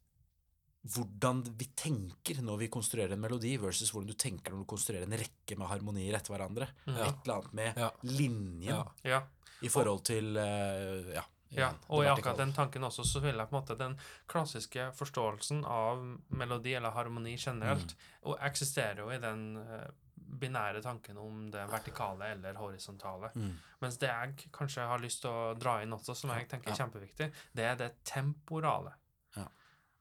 hvordan 0.94 1.40
vi 1.56 1.70
tenker 1.80 2.42
når 2.44 2.58
vi 2.66 2.72
konstruerer 2.72 3.16
en 3.16 3.22
melodi, 3.24 3.54
versus 3.62 3.94
hvordan 3.94 4.10
du 4.12 4.18
tenker 4.20 4.52
når 4.52 4.66
du 4.66 4.72
konstruerer 4.74 5.08
en 5.08 5.16
rekke 5.18 5.56
med 5.60 5.70
harmonier 5.72 6.18
etter 6.18 6.36
hverandre. 6.36 6.68
Ja. 6.86 7.08
Et 7.08 7.22
eller 7.24 7.38
annet 7.38 7.54
med 7.60 7.78
Ja. 7.80 7.92
linjen 8.04 8.84
Ja. 9.08 9.22
I 9.64 9.70
forhold 9.72 10.04
til 10.04 10.36
uh, 10.36 11.14
ja, 11.16 11.24
Ja, 11.54 11.70
og 11.88 12.04
i 12.04 12.08
akkurat 12.10 12.38
den 12.38 12.52
tanken 12.54 12.84
også, 12.84 13.04
så 13.06 13.22
vil 13.22 13.38
jeg 13.38 13.48
på 13.48 13.56
en 13.56 13.62
måte 13.62 13.78
den 13.78 13.96
klassiske 14.28 14.88
forståelsen 14.98 15.64
av 15.70 16.02
melodi 16.34 16.74
eller 16.74 16.92
harmoni 16.96 17.36
generelt, 17.38 17.94
og 18.24 18.40
eksisterer 18.42 19.04
jo 19.04 19.12
i 19.14 19.20
den 19.22 19.58
eh, 19.62 19.92
binære 20.40 20.82
tanken 20.84 21.18
om 21.22 21.46
det 21.54 21.64
vertikale 21.72 22.34
eller 22.36 22.58
horisontale. 22.60 23.32
Mm. 23.36 23.54
Mens 23.84 24.00
det 24.02 24.10
jeg 24.10 24.52
kanskje 24.56 24.88
har 24.90 25.02
lyst 25.04 25.24
til 25.24 25.32
å 25.32 25.54
dra 25.60 25.80
inn 25.84 25.96
også, 25.96 26.16
som 26.18 26.34
jeg 26.36 26.50
tenker 26.52 26.74
er 26.74 26.80
kjempeviktig, 26.82 27.30
det 27.54 27.66
er 27.70 27.80
det 27.80 27.90
temporale. 28.08 28.96
Ja. 29.38 29.48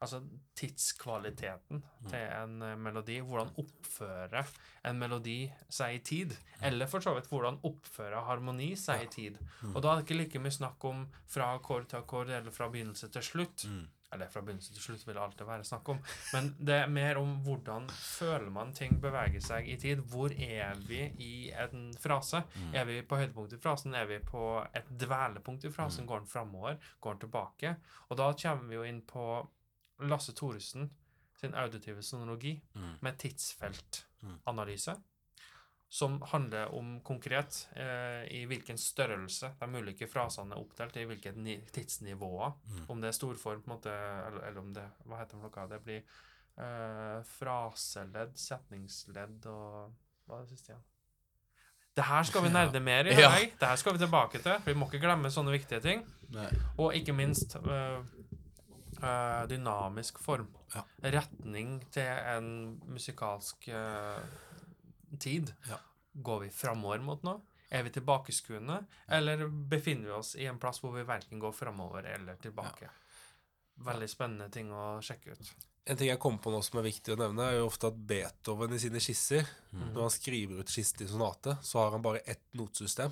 Altså 0.02 0.22
tidskvaliteten 0.58 1.82
til 2.10 2.18
en 2.26 2.56
eh, 2.66 2.76
melodi. 2.78 3.20
Hvordan 3.22 3.52
oppfører 3.62 4.50
en 4.88 4.98
melodi 4.98 5.38
seg 5.70 5.96
i 5.96 6.02
tid? 6.12 6.36
Eller 6.62 6.90
for 6.90 7.04
så 7.04 7.14
vidt 7.16 7.30
hvordan 7.30 7.60
oppfører 7.68 8.26
harmoni 8.26 8.72
seg 8.78 9.06
i 9.06 9.10
tid? 9.12 9.40
Og 9.72 9.80
da 9.82 9.92
er 9.92 10.00
det 10.00 10.08
ikke 10.08 10.20
like 10.20 10.42
mye 10.42 10.58
snakk 10.58 10.86
om 10.90 11.06
fra 11.30 11.52
akkord 11.56 11.90
til 11.90 12.02
akkord 12.02 12.30
eller 12.30 12.54
fra 12.54 12.70
begynnelse 12.72 13.12
til 13.14 13.28
slutt. 13.30 13.66
Mm. 13.70 13.84
Eller 14.12 14.28
fra 14.28 14.40
begynnelse 14.44 14.74
til 14.74 14.82
slutt 14.82 15.06
vil 15.06 15.14
det 15.16 15.22
alltid 15.22 15.46
være 15.48 15.64
snakk 15.64 15.88
om. 15.88 15.98
Men 16.34 16.50
det 16.58 16.74
er 16.82 16.86
mer 16.92 17.16
om 17.16 17.30
hvordan 17.46 17.86
føler 17.88 18.50
man 18.52 18.72
ting 18.76 18.98
beveger 19.00 19.40
seg 19.40 19.68
i 19.72 19.76
tid. 19.80 20.02
Hvor 20.12 20.28
er 20.36 20.74
vi 20.88 20.98
i 21.18 21.50
en 21.64 21.94
frase? 22.00 22.42
Er 22.74 22.84
vi 22.84 22.98
på 23.02 23.16
høydepunktet 23.16 23.58
i 23.58 23.62
frasen? 23.62 23.94
Er 23.94 24.04
vi 24.06 24.18
på 24.18 24.66
et 24.74 24.84
dvelepunkt 25.00 25.64
i 25.64 25.70
frasen? 25.72 26.06
Går 26.06 26.18
den 26.18 26.28
framover? 26.28 26.76
Går 27.00 27.12
den 27.16 27.20
tilbake? 27.24 27.76
Og 28.10 28.16
da 28.20 28.32
kommer 28.32 28.68
vi 28.68 28.74
jo 28.74 28.82
inn 28.84 29.00
på 29.02 29.24
Lasse 30.00 30.32
Thoresen 30.34 30.90
sin 31.40 31.54
auditive 31.54 32.02
sonologi 32.02 32.60
Mm. 32.74 32.94
med 33.00 33.16
tidsfeltanalyse. 33.18 34.94
Som 35.92 36.14
handler 36.24 36.70
om 36.72 36.94
konkret 37.04 37.66
eh, 37.76 38.22
i 38.32 38.38
hvilken 38.48 38.78
størrelse 38.80 39.50
de 39.60 39.66
ulike 39.76 40.06
frasene 40.08 40.54
er 40.56 40.60
oppdelt, 40.62 40.94
i 40.96 41.04
hvilke 41.10 41.34
ni- 41.36 41.58
tidsnivåer. 41.74 42.54
Mm. 42.64 42.84
Om 42.94 43.02
det 43.02 43.10
er 43.10 43.16
storform, 43.18 43.60
på 43.60 43.68
en 43.68 43.74
måte, 43.76 43.92
eller, 43.92 44.46
eller 44.48 44.60
om 44.62 44.70
det 44.72 44.86
Hva 45.04 45.18
heter 45.20 45.36
det 45.36 45.42
for 45.42 45.58
noe? 45.58 45.66
Det 45.74 45.80
blir 45.84 45.98
eh, 46.00 47.18
fraseledd, 47.34 48.32
setningsledd 48.40 49.44
og 49.52 49.92
Hva 50.24 50.38
er 50.38 50.46
det 50.46 50.54
siste 50.54 50.72
igjen? 50.72 50.86
Det 51.92 52.06
her 52.08 52.24
skal 52.24 52.46
vi 52.46 52.52
nerde 52.56 52.80
mer 52.80 53.10
i. 53.10 53.12
Ja. 53.18 53.34
Ja. 53.36 53.50
Det 53.60 53.68
her 53.74 53.76
skal 53.82 53.92
vi 53.98 54.00
tilbake 54.00 54.40
til. 54.40 54.64
Vi 54.64 54.72
må 54.80 54.88
ikke 54.88 55.02
glemme 55.04 55.28
sånne 55.34 55.52
viktige 55.52 55.82
ting. 55.84 56.06
Nei. 56.32 56.46
Og 56.80 56.94
ikke 56.96 57.12
minst 57.12 57.58
øh, 57.60 57.98
øh, 59.02 59.42
dynamisk 59.52 60.22
form. 60.24 60.48
Ja. 60.72 60.86
Retning 61.18 61.82
til 61.92 62.08
en 62.32 62.48
musikalsk 62.88 63.68
øh, 63.68 64.24
tid. 65.18 65.54
Ja. 65.68 65.78
Går 66.14 66.40
vi 66.40 66.50
framover 66.50 66.98
mot 67.00 67.22
noe? 67.22 67.40
Er 67.72 67.82
vi 67.82 67.90
tilbakeskuende? 67.90 68.84
Eller 69.08 69.46
befinner 69.48 70.04
vi 70.10 70.12
oss 70.12 70.34
i 70.36 70.44
en 70.46 70.58
plass 70.60 70.80
hvor 70.82 70.92
vi 70.92 71.02
verken 71.08 71.38
går 71.40 71.52
framover 71.56 72.04
eller 72.04 72.36
tilbake? 72.36 72.90
Veldig 73.82 74.08
spennende 74.12 74.50
ting 74.52 74.68
å 74.72 75.00
sjekke 75.02 75.32
ut. 75.32 75.52
En 75.88 75.96
ting 75.96 76.08
jeg 76.12 76.20
kom 76.22 76.36
på 76.38 76.52
nå 76.52 76.60
som 76.62 76.78
er 76.78 76.84
viktig 76.86 77.14
å 77.14 77.18
nevne, 77.18 77.42
er 77.48 77.56
jo 77.58 77.66
ofte 77.70 77.88
at 77.88 77.96
Beethoven 78.06 78.74
i 78.76 78.78
sine 78.78 79.00
skisser, 79.02 79.48
Mm. 79.72 79.92
når 79.94 80.00
han 80.02 80.10
skriver 80.10 80.60
ut 80.60 80.68
skissen 80.68 80.98
til 80.98 81.08
sonate, 81.08 81.56
så 81.64 81.78
har 81.80 81.90
han 81.90 82.02
bare 82.02 82.20
ett 82.26 82.44
notesystem, 82.54 83.10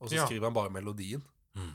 og 0.00 0.08
så 0.10 0.14
Ja. 0.16 0.26
skriver 0.26 0.44
han 0.46 0.52
bare 0.54 0.70
melodien. 0.70 1.22
Mm. 1.56 1.74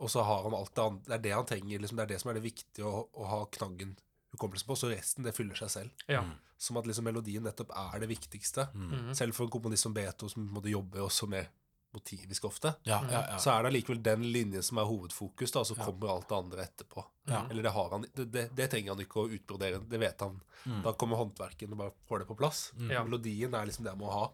Og 0.00 0.08
så 0.10 0.24
har 0.24 0.42
han 0.42 0.54
alt 0.54 0.74
det 0.74 0.82
andre. 0.84 1.02
Det 1.04 1.12
er 1.14 1.18
det 1.22 1.32
han 1.34 1.46
trenger, 1.46 1.78
liksom, 1.78 1.96
det 1.96 2.02
er 2.02 2.06
det 2.14 2.20
som 2.20 2.30
er 2.30 2.34
det 2.34 2.42
viktige 2.42 2.84
å, 2.84 3.08
å 3.14 3.26
ha 3.26 3.44
knaggen 3.46 3.96
hukommelse 4.32 4.66
på, 4.66 4.76
så 4.76 4.90
resten 4.92 5.24
det 5.24 5.32
fyller 5.36 5.54
seg 5.58 5.70
selv. 5.70 5.90
Ja. 6.06 6.22
Mm. 6.22 6.34
Som 6.58 6.76
at 6.80 6.86
liksom 6.90 7.04
melodien 7.06 7.42
nettopp 7.46 7.70
er 7.70 8.00
det 8.02 8.08
viktigste. 8.10 8.68
Mm. 8.74 9.14
Selv 9.14 9.32
for 9.36 9.46
en 9.46 9.50
komponist 9.54 9.86
som 9.86 9.94
Beto, 9.94 10.28
som 10.28 10.44
måtte 10.52 10.68
jobbe 10.72 11.00
også 11.04 11.28
med 11.30 11.46
motivisk 11.94 12.44
ofte, 12.44 12.74
Ja, 12.84 12.98
ja, 13.10 13.22
ja. 13.30 13.36
så 13.40 13.50
er 13.54 13.62
det 13.64 13.70
allikevel 13.70 14.02
den 14.04 14.26
linjen 14.32 14.62
som 14.62 14.76
er 14.78 14.84
hovedfokus, 14.84 15.50
da, 15.54 15.62
så 15.64 15.74
Ja. 15.78 15.84
kommer 15.86 16.10
alt 16.12 16.28
det 16.28 16.36
andre 16.36 16.66
etterpå. 16.66 17.04
Ja. 17.30 17.46
Eller 17.50 17.62
det 17.62 17.70
har 17.72 17.90
han 17.90 18.04
det, 18.14 18.26
det, 18.30 18.42
det 18.54 18.66
trenger 18.70 18.92
han 18.92 19.00
ikke 19.00 19.22
å 19.22 19.30
utbrodere, 19.32 19.80
det 19.88 19.98
vet 20.02 20.20
han. 20.20 20.40
Mm. 20.66 20.82
Da 20.84 20.92
kommer 20.92 21.16
håndverken 21.16 21.72
og 21.72 21.78
bare 21.78 21.94
får 22.08 22.18
det 22.18 22.26
på 22.28 22.36
plass. 22.36 22.72
Mm. 22.76 22.88
Melodien 23.08 23.54
er 23.54 23.66
liksom 23.66 23.84
det 23.84 23.94
han 23.94 23.98
må 24.02 24.10
ha. 24.12 24.26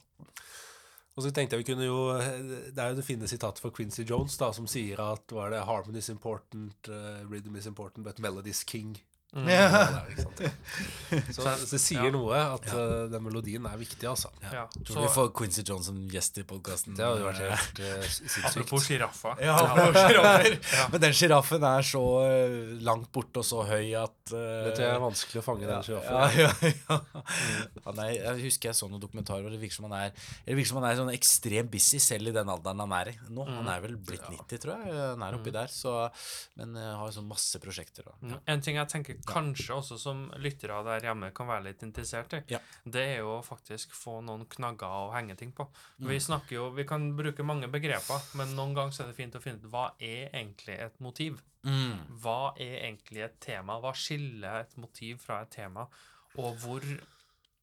Og 1.14 1.22
så 1.22 1.30
tenkte 1.30 1.54
jeg 1.54 1.62
vi 1.62 1.68
kunne 1.72 1.86
jo 1.86 1.98
Det 2.74 2.78
er 2.82 2.90
jo 2.90 2.96
det 2.98 3.04
fine 3.06 3.28
sitatet 3.30 3.60
fra 3.62 3.70
Quincy 3.70 4.02
Jones 4.02 4.36
da, 4.40 4.50
som 4.50 4.66
sier 4.66 4.98
at 4.98 5.28
hva 5.30 5.46
er 5.46 5.50
det, 5.54 5.60
'Harmony 5.64 5.98
is 5.98 6.08
important, 6.10 6.88
uh, 6.88 7.22
rhythm 7.30 7.54
is 7.56 7.66
important, 7.66 8.02
but 8.04 8.18
melody 8.18 8.50
is 8.50 8.64
king'. 8.64 8.98
Mm. 9.34 9.48
Ja, 9.50 9.64
det 9.68 9.78
er, 9.80 10.10
ikke? 10.22 10.50
Så, 11.34 11.42
så 11.42 11.66
det 11.74 11.78
sier 11.82 12.04
Ja. 12.06 12.10
noe 12.14 12.38
at 12.38 12.68
uh, 12.70 13.06
den 13.10 13.22
melodien 13.24 13.64
er 13.66 13.78
viktig, 13.80 14.06
altså. 14.06 14.30
Ja. 14.44 14.64
Tror 14.70 14.92
Så, 14.92 15.00
vi 15.02 15.08
får 15.16 15.30
Quincy 15.34 15.64
Jones 15.66 15.88
som 15.90 15.98
gjest 16.10 16.38
i 16.38 16.44
podkasten. 16.46 16.94
Det 16.94 17.02
hadde 17.02 17.24
vært 17.26 17.40
helt 17.42 17.80
uh, 17.82 18.04
sinnssykt. 18.06 18.46
apropos 18.50 18.86
sjiraffa. 18.86 19.34
Ja. 19.42 19.56
Men 20.92 21.02
den 21.02 21.16
sjiraffen 21.16 21.66
er 21.66 21.86
så 21.86 22.02
eh, 22.24 22.54
langt 22.86 23.10
borte 23.14 23.42
og 23.42 23.46
så 23.48 23.64
høy 23.66 23.90
at 23.98 24.14
uh, 24.30 24.38
Det 24.38 24.74
du, 24.74 24.78
Det 24.78 24.86
er 24.86 25.02
vanskelig 25.02 25.42
å 25.42 25.44
fange 25.46 25.66
den 25.66 25.74
ja, 25.74 25.82
sjiraffen. 25.82 26.38
ja, 26.38 26.52
ja. 26.94 27.94
Er, 27.94 28.12
jeg 28.14 28.44
husker 28.46 28.70
jeg 28.70 28.78
så 28.78 28.88
noen 28.90 29.02
dokumentarer 29.02 29.44
hvor 29.44 29.52
det 29.54 29.60
virker 29.62 29.78
som 29.78 29.86
han 29.88 29.96
er 29.98 30.30
Det 30.46 30.56
virker 30.56 30.70
som 30.70 30.80
han 30.80 30.88
er 30.90 30.98
sånn 30.98 31.12
ekstremt 31.14 31.70
busy 31.72 32.00
selv 32.02 32.30
i 32.30 32.34
den 32.36 32.50
alderen 32.50 32.82
han 32.84 32.94
er 33.00 33.12
i 33.12 33.16
nå. 33.34 33.46
Han 33.50 33.68
er 33.70 33.82
vel 33.82 33.96
blitt 33.98 34.24
90, 34.30 34.62
tror 34.62 34.76
jeg. 34.78 34.94
Han 34.94 35.26
er 35.26 35.36
oppi 35.38 35.52
der. 35.54 35.70
Så, 35.72 35.92
men 36.60 36.76
har 36.78 37.12
sånn 37.14 37.26
masse 37.28 37.58
prosjekter. 37.62 38.06
Da. 38.06 38.14
Mm. 38.22 38.36
En 38.54 38.64
ting 38.64 38.78
jeg 38.78 38.90
tenker 38.92 39.23
kanskje 39.26 39.74
også 39.74 39.98
som 39.98 40.30
lyttere 40.42 40.82
der 40.84 41.00
hjemme 41.08 41.32
kan 41.34 41.46
være 41.46 41.64
litt 41.70 41.82
interessert 41.82 42.32
i, 42.38 42.42
Ja. 42.52 42.58
det 42.84 43.02
er 43.16 43.18
jo 43.18 43.40
faktisk 43.42 43.92
få 43.96 44.20
noen 44.24 44.44
knagger 44.46 44.86
å 45.08 45.12
henge 45.14 45.36
ting 45.36 45.52
på. 45.52 45.66
Mm. 46.00 46.08
Vi 46.08 46.18
snakker 46.20 46.52
jo, 46.56 46.70
vi 46.70 46.84
kan 46.84 47.10
bruke 47.16 47.42
mange 47.44 47.68
begreper, 47.68 48.20
men 48.34 48.54
noen 48.56 48.74
ganger 48.74 49.00
er 49.00 49.06
det 49.12 49.16
fint 49.16 49.34
å 49.34 49.40
finne 49.42 49.58
ut 49.62 49.70
hva 49.70 49.86
er 50.00 50.30
egentlig 50.32 50.78
et 50.78 51.00
motiv? 51.00 51.40
Mm. 51.64 52.20
Hva 52.20 52.52
er 52.60 52.90
egentlig 52.90 53.24
et 53.24 53.40
tema? 53.40 53.78
Hva 53.80 53.92
skiller 53.96 54.60
et 54.60 54.76
motiv 54.76 55.18
fra 55.18 55.40
et 55.42 55.50
tema? 55.50 55.86
Og 56.36 56.56
hvor 56.58 56.80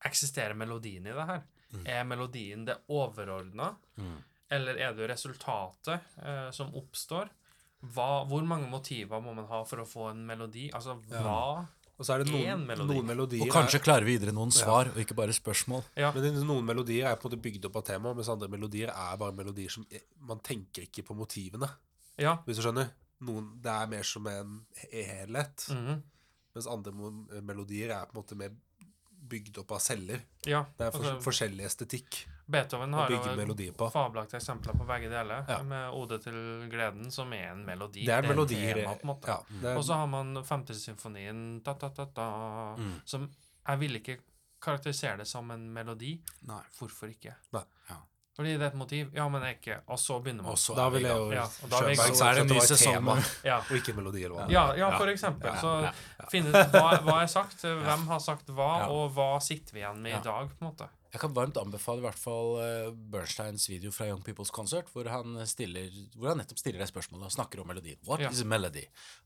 eksisterer 0.05 0.55
melodien 0.57 1.05
i 1.07 1.13
det 1.13 1.27
her? 1.27 1.43
Er 1.85 2.03
melodien 2.03 2.65
det 2.65 2.77
overordna, 2.89 3.75
Mm. 3.97 4.17
eller 4.49 4.75
er 4.77 4.93
det 4.93 5.09
resultatet 5.09 6.01
eh, 6.21 6.49
som 6.51 6.73
oppstår? 6.73 7.29
Hva, 7.81 8.25
hvor 8.29 8.43
mange 8.45 8.67
motiver 8.69 9.21
må 9.23 9.33
man 9.33 9.47
ha 9.49 9.63
for 9.65 9.81
å 9.81 9.85
få 9.89 10.09
en 10.11 10.25
melodi? 10.27 10.67
Altså, 10.73 10.99
hva 11.09 11.65
Og 11.97 12.05
så 12.05 12.13
er 12.15 12.23
det 12.23 12.31
noen, 12.33 12.65
melodi. 12.65 12.93
noen 12.93 13.05
melodier 13.05 13.41
Og 13.45 13.49
kanskje 13.53 13.79
er, 13.79 13.83
klarer 13.85 14.05
vi 14.05 14.15
videre 14.17 14.33
noen 14.33 14.51
svar, 14.53 14.89
og 14.93 14.97
ikke 15.01 15.15
bare 15.17 15.33
spørsmål. 15.33 15.83
Ja. 15.97 16.11
men 16.15 16.33
Noen 16.45 16.65
melodier 16.65 17.05
er 17.11 17.15
på 17.15 17.27
en 17.27 17.31
måte 17.31 17.41
bygd 17.41 17.65
opp 17.69 17.75
av 17.81 17.83
temaet, 17.89 18.15
mens 18.17 18.29
andre 18.29 18.47
melodier 18.49 18.89
er 18.93 19.17
bare 19.17 19.33
melodier 19.33 19.69
som 19.69 19.85
Man 20.19 20.39
tenker 20.39 20.83
ikke 20.87 21.03
på 21.05 21.15
motivene, 21.17 21.69
Ja. 22.17 22.37
hvis 22.45 22.57
du 22.57 22.61
skjønner. 22.63 22.89
Noen, 23.21 23.51
det 23.61 23.69
er 23.71 23.87
mer 23.87 24.03
som 24.03 24.25
en 24.27 24.65
helhet, 24.91 25.67
mhm, 25.69 26.01
mens 26.55 26.67
andre 26.67 26.91
melodier 27.41 27.91
er 27.91 28.05
på 28.05 28.15
en 28.17 28.21
måte 28.23 28.35
mer 28.37 28.49
bygd 29.29 29.57
opp 29.59 29.71
av 29.71 29.79
celler. 29.79 30.21
ja. 30.45 30.65
Det 30.77 30.87
er 30.87 30.91
for, 30.91 31.03
Altså, 31.05 31.21
forskjellig 31.21 31.65
estetikk 31.65 32.25
Beethoven 32.51 32.93
har 32.93 33.09
jo 33.09 33.19
fabelaktige 33.93 34.39
eksempler 34.41 34.75
på 34.77 34.85
begge 34.89 35.09
deler, 35.09 35.45
Ja. 35.49 35.61
med 35.63 35.93
Ode 35.93 36.19
til 36.23 36.67
gleden, 36.69 37.11
som 37.11 37.31
er 37.33 37.51
en 37.51 37.65
melodi. 37.65 38.05
Det 38.05 38.13
er 38.17 38.27
melodier 38.27 38.73
tema, 38.81 38.95
på 38.95 39.01
en 39.07 39.09
måte. 39.15 39.27
ja, 39.27 39.39
er, 39.71 39.77
Og 39.77 39.83
så 39.87 39.93
har 39.95 40.07
man 40.07 40.35
femtesymfonien, 40.43 41.61
ta, 41.63 41.73
ta, 41.73 41.89
ta, 41.89 42.05
ta, 42.05 42.75
Mm. 42.77 43.01
som 43.05 43.29
jeg 43.67 43.79
vil 43.79 43.95
ikke 44.01 44.17
karakterisere 44.61 45.17
det 45.17 45.27
som 45.27 45.49
en 45.51 45.69
melodi. 45.73 46.19
Nei. 46.47 46.61
Hvorfor 46.79 47.07
ikke? 47.09 47.35
Nei. 47.53 47.63
Ja. 47.89 47.95
Fordi 48.37 48.53
det 48.57 48.61
er 48.61 48.67
et 48.67 48.75
motiv. 48.75 49.09
Ja, 49.13 49.27
men 49.29 49.41
ikke. 49.43 49.81
Og 49.87 49.97
så 49.99 50.19
begynner 50.23 50.43
man. 50.43 50.51
Og 50.53 50.57
så 50.57 50.73
da 50.75 50.89
vil 50.89 51.01
jeg 51.03 51.17
jo 51.17 51.31
Ja, 51.31 51.43
er 51.43 51.47
Schönberg. 51.47 52.15
Så 52.15 52.25
er 52.25 52.33
det 52.33 52.41
en 52.41 52.47
ny 52.55 52.59
sesong 52.59 53.23
Ja. 53.43 53.57
Og 53.57 53.75
ikke 53.75 53.93
melodi, 53.93 54.23
eller 54.23 54.35
hva? 54.37 54.49
Ja, 54.49 54.73
ja, 54.75 54.89
for 54.97 55.07
eksempel. 55.07 55.51
Så 55.59 55.73
ja, 55.83 55.91
finne 56.31 56.47
ut 56.49 56.71
hva, 56.71 57.01
hva 57.03 57.17
er 57.23 57.27
sagt, 57.27 57.57
hvem 57.61 58.07
har 58.07 58.19
sagt 58.19 58.47
hva, 58.47 58.69
Ja. 58.79 58.87
og 58.87 59.11
hva 59.13 59.39
sitter 59.41 59.73
vi 59.73 59.79
igjen 59.83 59.99
med 60.01 60.15
i 60.19 60.23
dag, 60.23 60.47
på 60.47 60.61
en 60.65 60.71
måte. 60.71 60.87
Jeg 61.11 61.19
kan 61.19 61.33
varmt 61.35 61.57
anbefale 61.59 61.99
i 61.99 62.05
hvert 62.05 62.19
fall 62.19 62.53
eh, 62.63 62.91
Bernsteins 63.11 63.65
video 63.67 63.91
fra 63.91 64.05
Young 64.07 64.21
People's 64.23 64.51
Concert, 64.55 64.87
hvor 64.93 65.09
han, 65.11 65.33
stiller, 65.49 65.89
hvor 66.15 66.29
han 66.31 66.39
nettopp 66.39 66.61
stiller 66.61 66.79
det 66.79 66.87
spørsmålet 66.87 67.27
og 67.27 67.33
snakker 67.35 67.59
om 67.59 67.67
melodien. 67.67 67.99
What 68.07 68.23
Ja. 68.23 68.29
is 68.31 68.39
a 68.41 68.47
melody? 68.47 68.85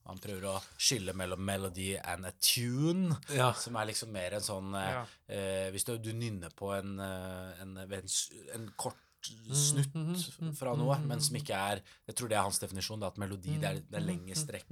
Han 0.09 0.17
prøver 0.23 0.47
å 0.49 0.55
skille 0.81 1.13
mellom 1.13 1.45
melody 1.45 1.91
and 2.01 2.25
a 2.25 2.31
tune, 2.41 3.15
Ja. 3.29 3.51
som 3.53 3.75
er 3.77 3.85
liksom 3.91 4.09
mer 4.11 4.33
en 4.33 4.41
sånn 4.41 4.73
eh, 4.73 4.91
Ja. 4.95 5.05
eh, 5.29 5.69
Hvis 5.71 5.85
du, 5.85 5.97
du 6.01 6.11
nynner 6.13 6.49
på 6.57 6.73
en, 6.73 6.97
eh, 6.99 7.61
en, 7.61 7.77
en, 7.77 8.09
en 8.55 8.67
kort 8.75 8.97
snutt 9.55 10.55
fra 10.57 10.73
noe, 10.77 10.97
men 11.05 11.21
som 11.21 11.35
ikke 11.39 11.55
er 11.57 11.81
Jeg 12.07 12.15
tror 12.15 12.29
det 12.29 12.37
er 12.37 12.43
hans 12.45 12.59
definisjon, 12.61 12.99
da, 13.01 13.07
at 13.07 13.17
melodi 13.21 13.55
det 13.61 13.69
er, 13.69 13.79
det 13.89 13.99
er 13.99 14.05
lengre 14.05 14.35
strekk. 14.37 14.69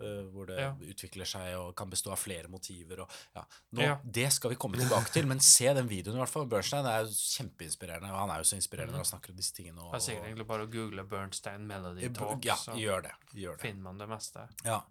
uh, 0.00 0.22
hvor 0.32 0.46
det 0.50 0.58
Ja. 0.60 0.72
utvikler 0.92 1.26
seg 1.26 1.54
og 1.58 1.74
kan 1.76 1.90
bestå 1.90 2.12
av 2.12 2.18
flere 2.18 2.48
motiver. 2.48 3.00
Og, 3.04 3.10
ja. 3.36 3.44
Nå, 3.72 3.82
Ja. 3.82 3.98
Det 4.04 4.32
skal 4.32 4.50
vi 4.50 4.56
komme 4.56 4.76
tilbake 4.78 5.10
til, 5.12 5.26
men 5.26 5.40
se 5.40 5.72
den 5.74 5.88
videoen 5.88 6.16
i 6.16 6.20
hvert 6.24 6.28
fall. 6.32 6.46
Bernstein 6.46 6.86
er 6.86 7.04
jo 7.04 7.10
kjempeinspirerende, 7.14 8.10
og 8.12 8.18
han 8.24 8.30
er 8.30 8.38
jo 8.44 8.48
så 8.50 8.56
inspirerende 8.60 8.92
når 8.92 9.04
han 9.04 9.10
snakker 9.12 9.30
om 9.30 9.36
disse 9.36 9.54
tingene. 9.54 9.78
Og, 9.82 9.92
Det 9.92 10.00
er 10.02 10.06
sikkert 10.08 10.28
egentlig 10.30 10.46
bare 10.46 10.66
å 10.66 10.70
google 10.70 11.04
Bernstein 11.04 11.66
Melody 11.66 12.08
Talk, 12.12 12.44
ja, 12.44 12.54
så 12.56 12.72
gjør 12.78 13.02
det. 13.02 13.12
Gjør 13.34 13.56
det. 13.56 13.60
finner 13.62 13.82
man 13.82 13.98
det 13.98 14.08
meste. 14.08 14.48
Ja. 14.64 14.82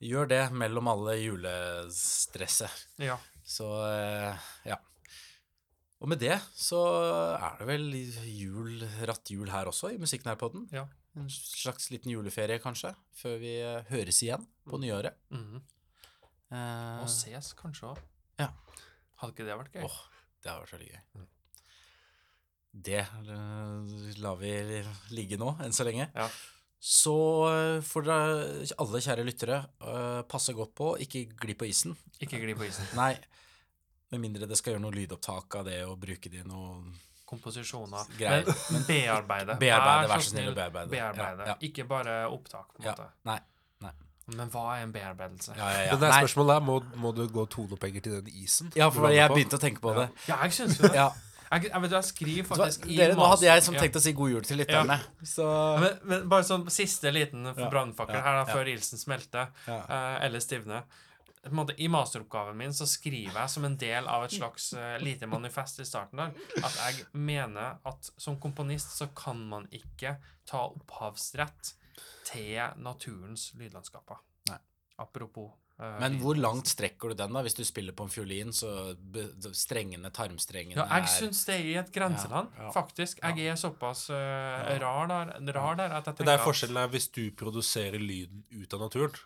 Gjør 0.00 0.28
det 0.28 0.42
mellom 0.52 0.88
alle 0.88 1.16
julestresset. 1.20 2.70
Ja. 2.98 3.18
Så 3.44 3.66
uh, 3.66 4.36
ja. 4.64 4.76
Og 6.00 6.08
med 6.08 6.18
det 6.22 6.38
så 6.56 6.78
er 7.36 7.58
det 7.60 7.66
vel 7.68 7.88
jul, 8.32 8.80
ratt 9.08 9.28
jul 9.32 9.50
her 9.52 9.68
også, 9.68 9.90
i 9.94 9.98
Musikknærpodden. 10.00 10.68
ja. 10.72 10.86
En 11.18 11.26
slags 11.28 11.88
liten 11.90 12.12
juleferie, 12.12 12.60
kanskje, 12.62 12.92
før 13.18 13.32
vi 13.42 13.56
eh, 13.60 13.80
høres 13.90 14.20
igjen 14.22 14.44
på 14.70 14.78
nyåret. 14.78 15.16
mhm. 15.34 15.58
Eh, 16.52 17.00
Og 17.02 17.08
ses 17.10 17.52
kanskje 17.58 17.88
òg. 17.90 17.98
Ja. 18.38 18.46
Hadde 19.20 19.34
ikke 19.34 19.44
det 19.48 19.56
vært 19.58 19.74
gøy? 19.74 19.82
Åh, 19.86 19.98
det 20.42 20.50
hadde 20.52 20.62
vært 20.62 20.72
veldig 20.76 20.88
gøy. 20.94 21.26
Det 22.86 23.00
eh, 23.02 24.14
lar 24.22 24.38
vi 24.40 24.52
ligge 25.18 25.36
nå, 25.42 25.50
enn 25.66 25.74
så 25.74 25.84
lenge. 25.86 26.06
Ja. 26.14 26.28
Så 26.80 27.16
eh, 27.50 27.80
får 27.84 28.06
dere 28.06 28.70
alle 28.80 29.02
kjære 29.04 29.26
lyttere 29.26 29.58
passe 30.30 30.54
godt 30.56 30.74
på, 30.78 30.92
ikke 31.02 31.26
gli 31.42 31.58
på 31.58 31.66
isen. 31.68 31.96
Ikke 32.22 32.38
gli 32.40 32.54
på 32.56 32.66
isen. 32.70 32.86
Nei, 32.98 33.12
med 34.10 34.20
mindre 34.24 34.46
det 34.50 34.56
skal 34.58 34.74
gjøre 34.74 34.82
noe 34.82 34.96
lydopptak 34.96 35.54
av 35.60 35.64
det 35.70 35.78
og 35.86 35.96
bruke 36.02 36.30
det 36.32 36.42
i 36.42 36.48
noe 36.48 36.82
Komposisjoner. 37.30 38.08
Greier. 38.18 38.48
Men 38.74 38.82
bearbeide. 38.88 39.54
Bearbeide, 39.62 40.08
Vær 40.10 40.18
så 40.24 40.32
snill 40.32 40.48
å 40.50 40.54
bearbeide. 40.56 40.90
bearbeide. 40.90 41.44
Ja, 41.46 41.52
ja. 41.52 41.54
Ikke 41.68 41.84
bare 41.86 42.16
opptak, 42.26 42.72
på 42.74 42.82
en 42.82 42.88
Ja, 42.88 42.94
måte. 42.96 43.06
nei, 43.28 43.36
nei. 43.86 43.92
Men 44.34 44.50
hva 44.50 44.64
er 44.74 44.82
en 44.88 44.92
bearbeidelse? 44.96 45.54
Ja, 45.54 45.68
ja, 45.76 45.84
ja. 45.92 45.98
Det 46.00 46.08
er 46.08 46.16
spørsmålet 46.24 46.56
er, 46.56 46.64
må, 46.66 46.80
må 47.04 47.12
du 47.14 47.22
gå 47.30 47.44
tonepenger 47.54 48.02
til 48.02 48.16
den 48.18 48.32
isen? 48.34 48.72
Ja, 48.74 48.88
for 48.90 49.06
jeg 49.14 49.30
begynte 49.30 49.60
å 49.60 49.62
tenke 49.62 49.82
på 49.84 49.94
det. 49.94 50.08
Ja, 50.26 50.40
jeg 50.42 50.56
syns 50.58 50.80
jo 50.80 50.88
det. 50.88 50.96
Ja. 50.98 51.06
Jeg, 51.50 51.64
jeg 51.70 51.82
vet 51.82 51.90
du, 51.90 51.94
jeg 52.00 52.06
skriver 52.06 52.46
faktisk 52.50 52.84
i 52.86 52.96
dere, 52.98 53.14
nå 53.18 53.26
hadde 53.26 53.46
jeg 53.46 53.62
som 53.66 53.74
master- 53.74 53.86
tenkt 53.88 53.96
å 53.98 54.02
si 54.04 54.12
god 54.18 54.30
jul 54.34 54.44
til 54.46 54.60
lytterne. 54.62 54.96
Ja. 55.26 55.54
Men, 55.82 55.96
men 56.12 56.28
bare 56.30 56.46
sånn 56.46 56.66
siste 56.70 57.10
liten 57.14 57.46
brannfakkel 57.58 58.18
ja, 58.18 58.22
her, 58.26 58.36
da, 58.38 58.44
ja. 58.46 58.54
før 58.58 58.70
ilsen 58.74 58.98
smelter, 59.02 59.50
Ja. 59.66 59.78
eh, 59.86 60.18
eller 60.26 60.42
stivner. 60.44 60.82
På 61.42 61.48
en 61.48 61.56
måte, 61.56 61.74
I 61.80 61.88
masteroppgaven 61.88 62.56
min 62.56 62.74
så 62.76 62.84
skriver 62.86 63.32
jeg 63.40 63.48
som 63.50 63.64
en 63.64 63.76
del 63.80 64.06
av 64.12 64.26
et 64.26 64.34
slags 64.36 64.72
uh, 64.76 64.98
lite 65.00 65.26
manifest 65.26 65.80
i 65.80 65.86
starten 65.88 66.20
der, 66.20 66.34
at 66.60 66.74
jeg 66.76 67.06
mener 67.16 67.78
at 67.88 68.10
som 68.20 68.36
komponist 68.42 68.92
så 68.98 69.08
kan 69.16 69.40
man 69.48 69.64
ikke 69.72 70.18
ta 70.44 70.66
opphavsrett 70.68 71.72
til 72.28 72.60
naturens 72.84 73.54
lydlandskaper. 73.56 74.20
Nei. 74.50 74.58
Apropos. 75.00 75.48
eh, 75.80 75.96
Men 76.00 76.18
hvor 76.20 76.36
langt 76.36 76.68
strekker 76.68 77.08
du 77.08 77.14
den, 77.16 77.32
da? 77.32 77.40
Hvis 77.42 77.56
du 77.56 77.64
spiller 77.64 77.92
på 77.96 78.04
en 78.04 78.12
fiolin, 78.12 78.52
så 78.52 78.92
strengene, 79.56 80.10
tarmstrengene 80.12 80.76
Ja, 80.76 80.86
jeg 80.98 81.06
er 81.06 81.12
syns 81.14 81.40
det 81.48 81.54
er 81.56 81.64
i 81.70 81.74
et 81.80 81.90
grenseland, 81.94 82.52
Ja, 82.56 82.66
ja. 82.68 82.70
faktisk. 82.76 83.18
Jeg 83.24 83.48
er 83.48 83.56
såpass 83.56 84.10
uh, 84.12 84.76
rar, 84.84 85.08
der, 85.08 85.32
rar 85.56 85.80
der 85.80 85.96
at 85.96 86.04
jeg 86.04 86.04
tenker 86.04 86.12
tenker 86.12 86.24
det 86.28 86.36
er 86.36 86.38
at- 86.44 86.46
forskjellen 86.46 86.82
er 86.84 86.92
hvis 86.92 87.08
du 87.16 87.22
produserer 87.32 87.98
lyden 87.98 88.44
ut 88.60 88.74
av 88.76 88.80
naturen. 88.80 89.16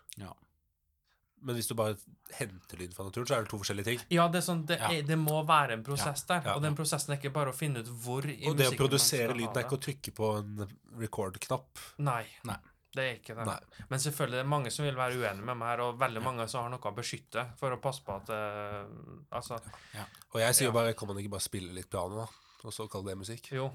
Men 1.45 1.59
hvis 1.59 1.67
du 1.69 1.75
bare 1.77 1.95
henter 2.39 2.79
lyd 2.81 2.95
fra 2.97 3.05
naturen, 3.05 3.27
så 3.29 3.35
er 3.37 3.43
det 3.45 3.51
to 3.53 3.59
forskjellige 3.61 3.85
ting. 3.91 4.05
Ja, 4.17 4.25
det, 4.33 4.41
er 4.41 4.47
sånn, 4.47 4.63
det, 4.67 4.79
Ja. 4.81 4.89
er, 4.97 5.03
det 5.05 5.19
må 5.21 5.43
være 5.47 5.77
en 5.77 5.83
prosess 5.85 6.23
der. 6.29 6.41
ja, 6.47 6.55
Og 6.57 6.63
den 6.65 6.75
prosessen 6.79 7.13
er 7.13 7.19
ikke 7.21 7.33
bare 7.35 7.53
å 7.53 7.57
finne 7.57 7.83
ut 7.85 7.91
hvor 8.05 8.25
i 8.25 8.39
Og 8.49 8.57
det 8.57 8.71
å 8.73 8.77
produsere 8.79 9.35
lyden 9.37 9.57
er 9.61 9.67
ikke 9.67 9.77
å 9.77 9.83
trykke 9.85 10.15
på 10.17 10.31
en 10.39 10.65
record-knapp. 11.03 11.83
Nei. 11.99 12.23
Nei. 12.49 12.57
Det 12.95 13.03
er 13.03 13.17
ikke 13.19 13.35
det. 13.35 13.45
Nei. 13.49 13.85
Men 13.91 13.99
selvfølgelig 13.99 14.39
det 14.39 14.45
er 14.45 14.51
mange 14.53 14.71
som 14.71 14.85
vil 14.87 14.95
være 14.95 15.19
uenige 15.19 15.45
med 15.45 15.57
meg 15.59 15.69
her, 15.73 15.81
og 15.83 15.99
veldig 15.99 16.23
mange 16.23 16.45
som 16.49 16.63
har 16.63 16.71
noe 16.71 16.79
å 16.93 16.95
beskytte 16.95 17.43
for 17.59 17.75
å 17.75 17.81
passe 17.83 18.05
på 18.07 18.15
at 18.15 18.31
uh, 18.31 18.87
Altså, 19.35 19.59
Og 20.33 20.41
jeg 20.41 20.55
sier 20.55 20.69
Ja. 20.71 20.73
bare 20.77 20.95
Kan 20.95 21.09
man 21.11 21.19
ikke 21.19 21.33
bare 21.35 21.43
spille 21.43 21.75
litt 21.75 21.91
piano, 21.91 22.23
da? 22.23 22.29
Og 22.65 22.73
så 22.73 22.87
kalle 22.89 23.11
det 23.11 23.19
musikk? 23.19 23.51
jo. 23.53 23.73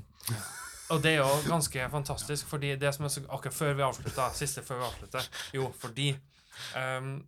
Og 0.90 1.02
det 1.04 1.12
er 1.12 1.18
jo 1.20 1.28
ganske 1.46 1.90
fantastisk, 1.92 2.48
fordi 2.50 2.72
det 2.80 2.94
som 2.96 3.06
er 3.06 3.10
så 3.14 3.22
Akkurat 3.30 3.54
før 3.54 3.76
vi 3.78 3.84
avslutter, 3.86 4.32
siste 4.34 4.64
før 4.66 4.80
vi 4.80 4.88
avslutter 4.88 5.28
Jo, 5.54 5.68
fordi 5.78 6.08
ehm, 6.80 7.20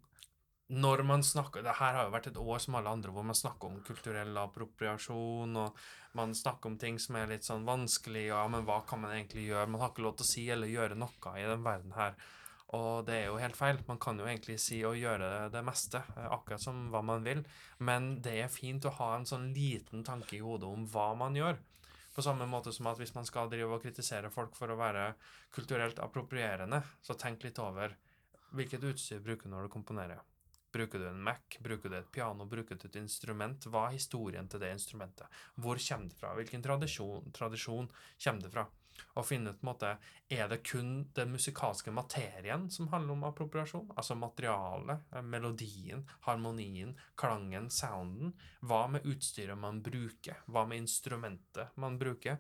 når 0.72 1.04
man 1.04 1.24
snakker 1.24 1.66
det 1.66 1.74
her 1.82 1.98
har 1.98 2.06
jo 2.08 2.14
vært 2.14 2.30
et 2.30 2.38
år 2.40 2.60
som 2.64 2.78
alle 2.80 2.92
andre 2.96 3.12
hvor 3.12 3.26
man 3.28 3.36
snakker 3.36 3.68
om 3.68 3.82
kulturell 3.84 4.38
appropriasjon, 4.40 5.58
og 5.60 5.82
man 6.16 6.36
snakker 6.38 6.72
om 6.72 6.78
ting 6.80 7.00
som 7.00 7.18
er 7.20 7.28
litt 7.34 7.48
sånn 7.48 7.66
vanskelig, 7.68 8.30
og 8.30 8.38
ja, 8.38 8.46
men 8.54 8.64
hva 8.68 8.78
kan 8.88 9.02
man 9.04 9.16
egentlig 9.18 9.50
gjøre? 9.50 9.68
Man 9.68 9.84
har 9.84 9.92
ikke 9.92 10.06
lov 10.06 10.16
til 10.20 10.28
å 10.28 10.32
si 10.32 10.46
eller 10.54 10.72
gjøre 10.72 10.96
noe 11.00 11.34
i 11.36 11.44
den 11.50 11.66
verden 11.66 11.92
her. 11.98 12.16
Og 12.78 13.04
det 13.04 13.18
er 13.18 13.26
jo 13.28 13.40
helt 13.42 13.60
feil. 13.60 13.82
Man 13.90 14.00
kan 14.00 14.20
jo 14.20 14.28
egentlig 14.30 14.56
si 14.64 14.80
og 14.88 14.96
gjøre 14.96 15.50
det 15.52 15.64
meste, 15.68 16.00
eh, 16.16 16.30
akkurat 16.32 16.64
som 16.64 16.86
hva 16.94 17.02
man 17.04 17.26
vil. 17.28 17.44
Men 17.84 18.14
det 18.24 18.38
er 18.46 18.54
fint 18.54 18.88
å 18.88 18.94
ha 18.96 19.10
en 19.18 19.28
sånn 19.28 19.50
liten 19.52 20.06
tanke 20.08 20.38
i 20.38 20.44
hodet 20.46 20.72
om 20.72 20.88
hva 20.94 21.10
man 21.20 21.36
gjør. 21.36 21.60
På 22.16 22.24
samme 22.24 22.48
måte 22.48 22.72
som 22.72 22.88
at 22.88 23.00
hvis 23.00 23.16
man 23.16 23.28
skal 23.28 23.52
drive 23.52 23.76
og 23.76 23.84
kritisere 23.84 24.32
folk 24.32 24.56
for 24.56 24.72
å 24.72 24.80
være 24.80 25.10
kulturelt 25.52 26.00
approprierende, 26.00 26.80
så 27.04 27.20
tenk 27.20 27.44
litt 27.44 27.60
over 27.60 27.96
hvilket 28.56 28.88
utstyr 28.88 29.24
bruker 29.24 29.52
når 29.52 29.68
du 29.68 29.76
komponerer. 29.76 30.31
Bruker 30.72 31.00
du 31.00 31.08
en 31.08 31.24
Mac? 31.24 31.58
Bruker 31.60 31.90
du 31.90 31.98
et 31.98 32.12
piano? 32.12 32.46
Bruker 32.46 32.80
du 32.80 32.88
et 32.88 33.00
instrument? 33.02 33.68
Hva 33.68 33.88
er 33.88 33.98
historien 33.98 34.48
til 34.48 34.62
det 34.64 34.72
instrumentet? 34.72 35.28
Hvor 35.56 35.80
kommer 35.88 36.12
det 36.12 36.20
fra? 36.20 36.36
Hvilken 36.38 36.64
tradisjon, 36.64 37.32
tradisjon 37.36 37.90
kommer 38.24 38.46
det 38.46 38.54
fra? 38.54 38.68
Og 39.18 39.26
finne 39.26 39.52
ut 39.52 39.60
på 39.60 39.66
en 39.66 39.70
måte 39.72 39.92
Er 40.32 40.50
det 40.52 40.62
kun 40.68 40.92
den 41.16 41.32
musikalske 41.34 41.92
materien 41.92 42.70
som 42.72 42.88
handler 42.92 43.18
om 43.18 43.26
appropriasjon? 43.28 43.90
Altså 43.98 44.16
materialet, 44.16 45.04
eh, 45.12 45.22
melodien, 45.22 46.06
harmonien, 46.28 46.96
klangen, 47.16 47.70
sounden? 47.70 48.36
Hva 48.62 48.86
med 48.88 49.08
utstyret 49.08 49.58
man 49.58 49.82
bruker? 49.84 50.40
Hva 50.48 50.68
med 50.68 50.86
instrumentet 50.86 51.76
man 51.76 52.00
bruker? 52.00 52.40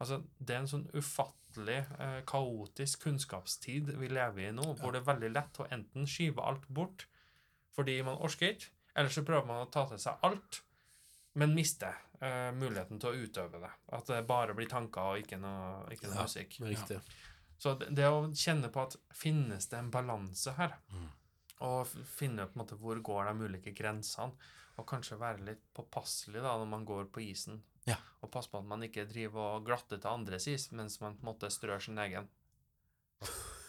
Altså, 0.00 0.22
det 0.38 0.54
er 0.54 0.62
en 0.62 0.70
sånn 0.70 0.88
ufattelig 0.96 1.82
eh, 2.00 2.20
kaotisk 2.26 3.02
kunnskapstid 3.04 3.92
vi 4.00 4.08
lever 4.08 4.48
i 4.48 4.52
nå, 4.56 4.64
hvor 4.80 4.94
det 4.94 5.02
er 5.02 5.10
veldig 5.12 5.30
lett 5.34 5.60
å 5.60 5.68
enten 5.70 6.08
skyve 6.08 6.40
alt 6.40 6.66
bort 6.68 7.06
fordi 7.76 7.98
man 8.06 8.18
orker 8.18 8.54
ikke, 8.54 8.70
eller 8.96 9.10
så 9.14 9.22
prøver 9.24 9.46
man 9.46 9.62
å 9.66 9.70
ta 9.70 9.86
til 9.88 9.98
seg 10.02 10.18
alt, 10.26 10.60
men 11.38 11.54
mister 11.54 11.94
uh, 12.22 12.50
muligheten 12.56 12.98
til 13.00 13.10
å 13.12 13.20
utøve 13.26 13.60
det. 13.62 13.70
At 13.94 14.06
det 14.10 14.26
bare 14.26 14.54
blir 14.58 14.66
tanker 14.68 15.00
og 15.12 15.20
ikke 15.22 15.38
noe, 15.38 15.84
ikke 15.94 16.08
noe 16.10 16.16
Ja. 16.18 16.26
musikk. 16.26 16.56
Riktig. 16.66 16.98
Så 17.60 17.74
det, 17.78 17.90
det 17.94 18.08
å 18.08 18.24
kjenne 18.34 18.70
på 18.72 18.82
at 18.82 18.96
finnes 19.14 19.68
det 19.70 19.78
en 19.78 19.90
balanse 19.94 20.52
her, 20.56 20.74
Mm. 20.90 21.08
og 21.60 21.86
finne 22.08 22.46
på 22.48 22.56
en 22.56 22.62
måte 22.64 22.78
hvor 22.80 23.00
går 23.04 23.28
de 23.30 23.44
ulike 23.46 23.74
grensene, 23.76 24.32
og 24.80 24.86
kanskje 24.88 25.18
være 25.20 25.44
litt 25.44 25.62
påpasselig 25.76 26.40
da 26.42 26.54
når 26.56 26.66
man 26.70 26.84
går 26.88 27.04
på 27.12 27.20
isen, 27.30 27.62
Ja. 27.86 27.96
og 28.22 28.30
passe 28.32 28.48
på 28.50 28.58
at 28.58 28.64
man 28.64 28.80
ikke 28.82 29.06
driver 29.08 29.56
og 29.58 29.66
glatter 29.66 29.98
til 30.00 30.10
andres 30.10 30.46
is, 30.48 30.70
mens 30.72 31.00
man 31.00 31.16
på 31.16 31.20
en 31.26 31.34
måte 31.34 31.50
strør 31.52 31.80
sin 31.80 31.98
egen. 31.98 32.28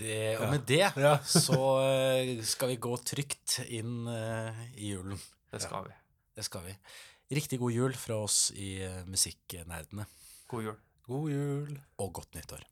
det, 0.00 0.38
Og 0.40 0.50
med 0.50 0.66
det 0.68 0.82
Ja. 1.00 1.16
så 1.46 1.60
eh, 1.84 2.42
skal 2.46 2.74
vi 2.74 2.80
gå 2.82 2.96
trygt 3.06 3.60
inn 3.68 4.06
eh, 4.10 4.62
i 4.76 4.92
julen. 4.94 5.20
Det 5.50 5.62
skal 5.62 5.86
vi. 5.88 5.96
Det 6.34 6.44
skal 6.46 6.66
vi. 6.66 6.74
Riktig 7.34 7.58
god 7.62 7.72
jul 7.72 7.96
fra 7.98 8.18
oss 8.26 8.50
i 8.54 8.76
eh, 8.84 9.02
Musikknerdene. 9.06 10.06
God 10.50 10.68
jul. 10.68 10.78
God 11.06 11.30
jul. 11.30 11.74
Og 12.02 12.12
godt 12.20 12.34
nyttår. 12.34 12.64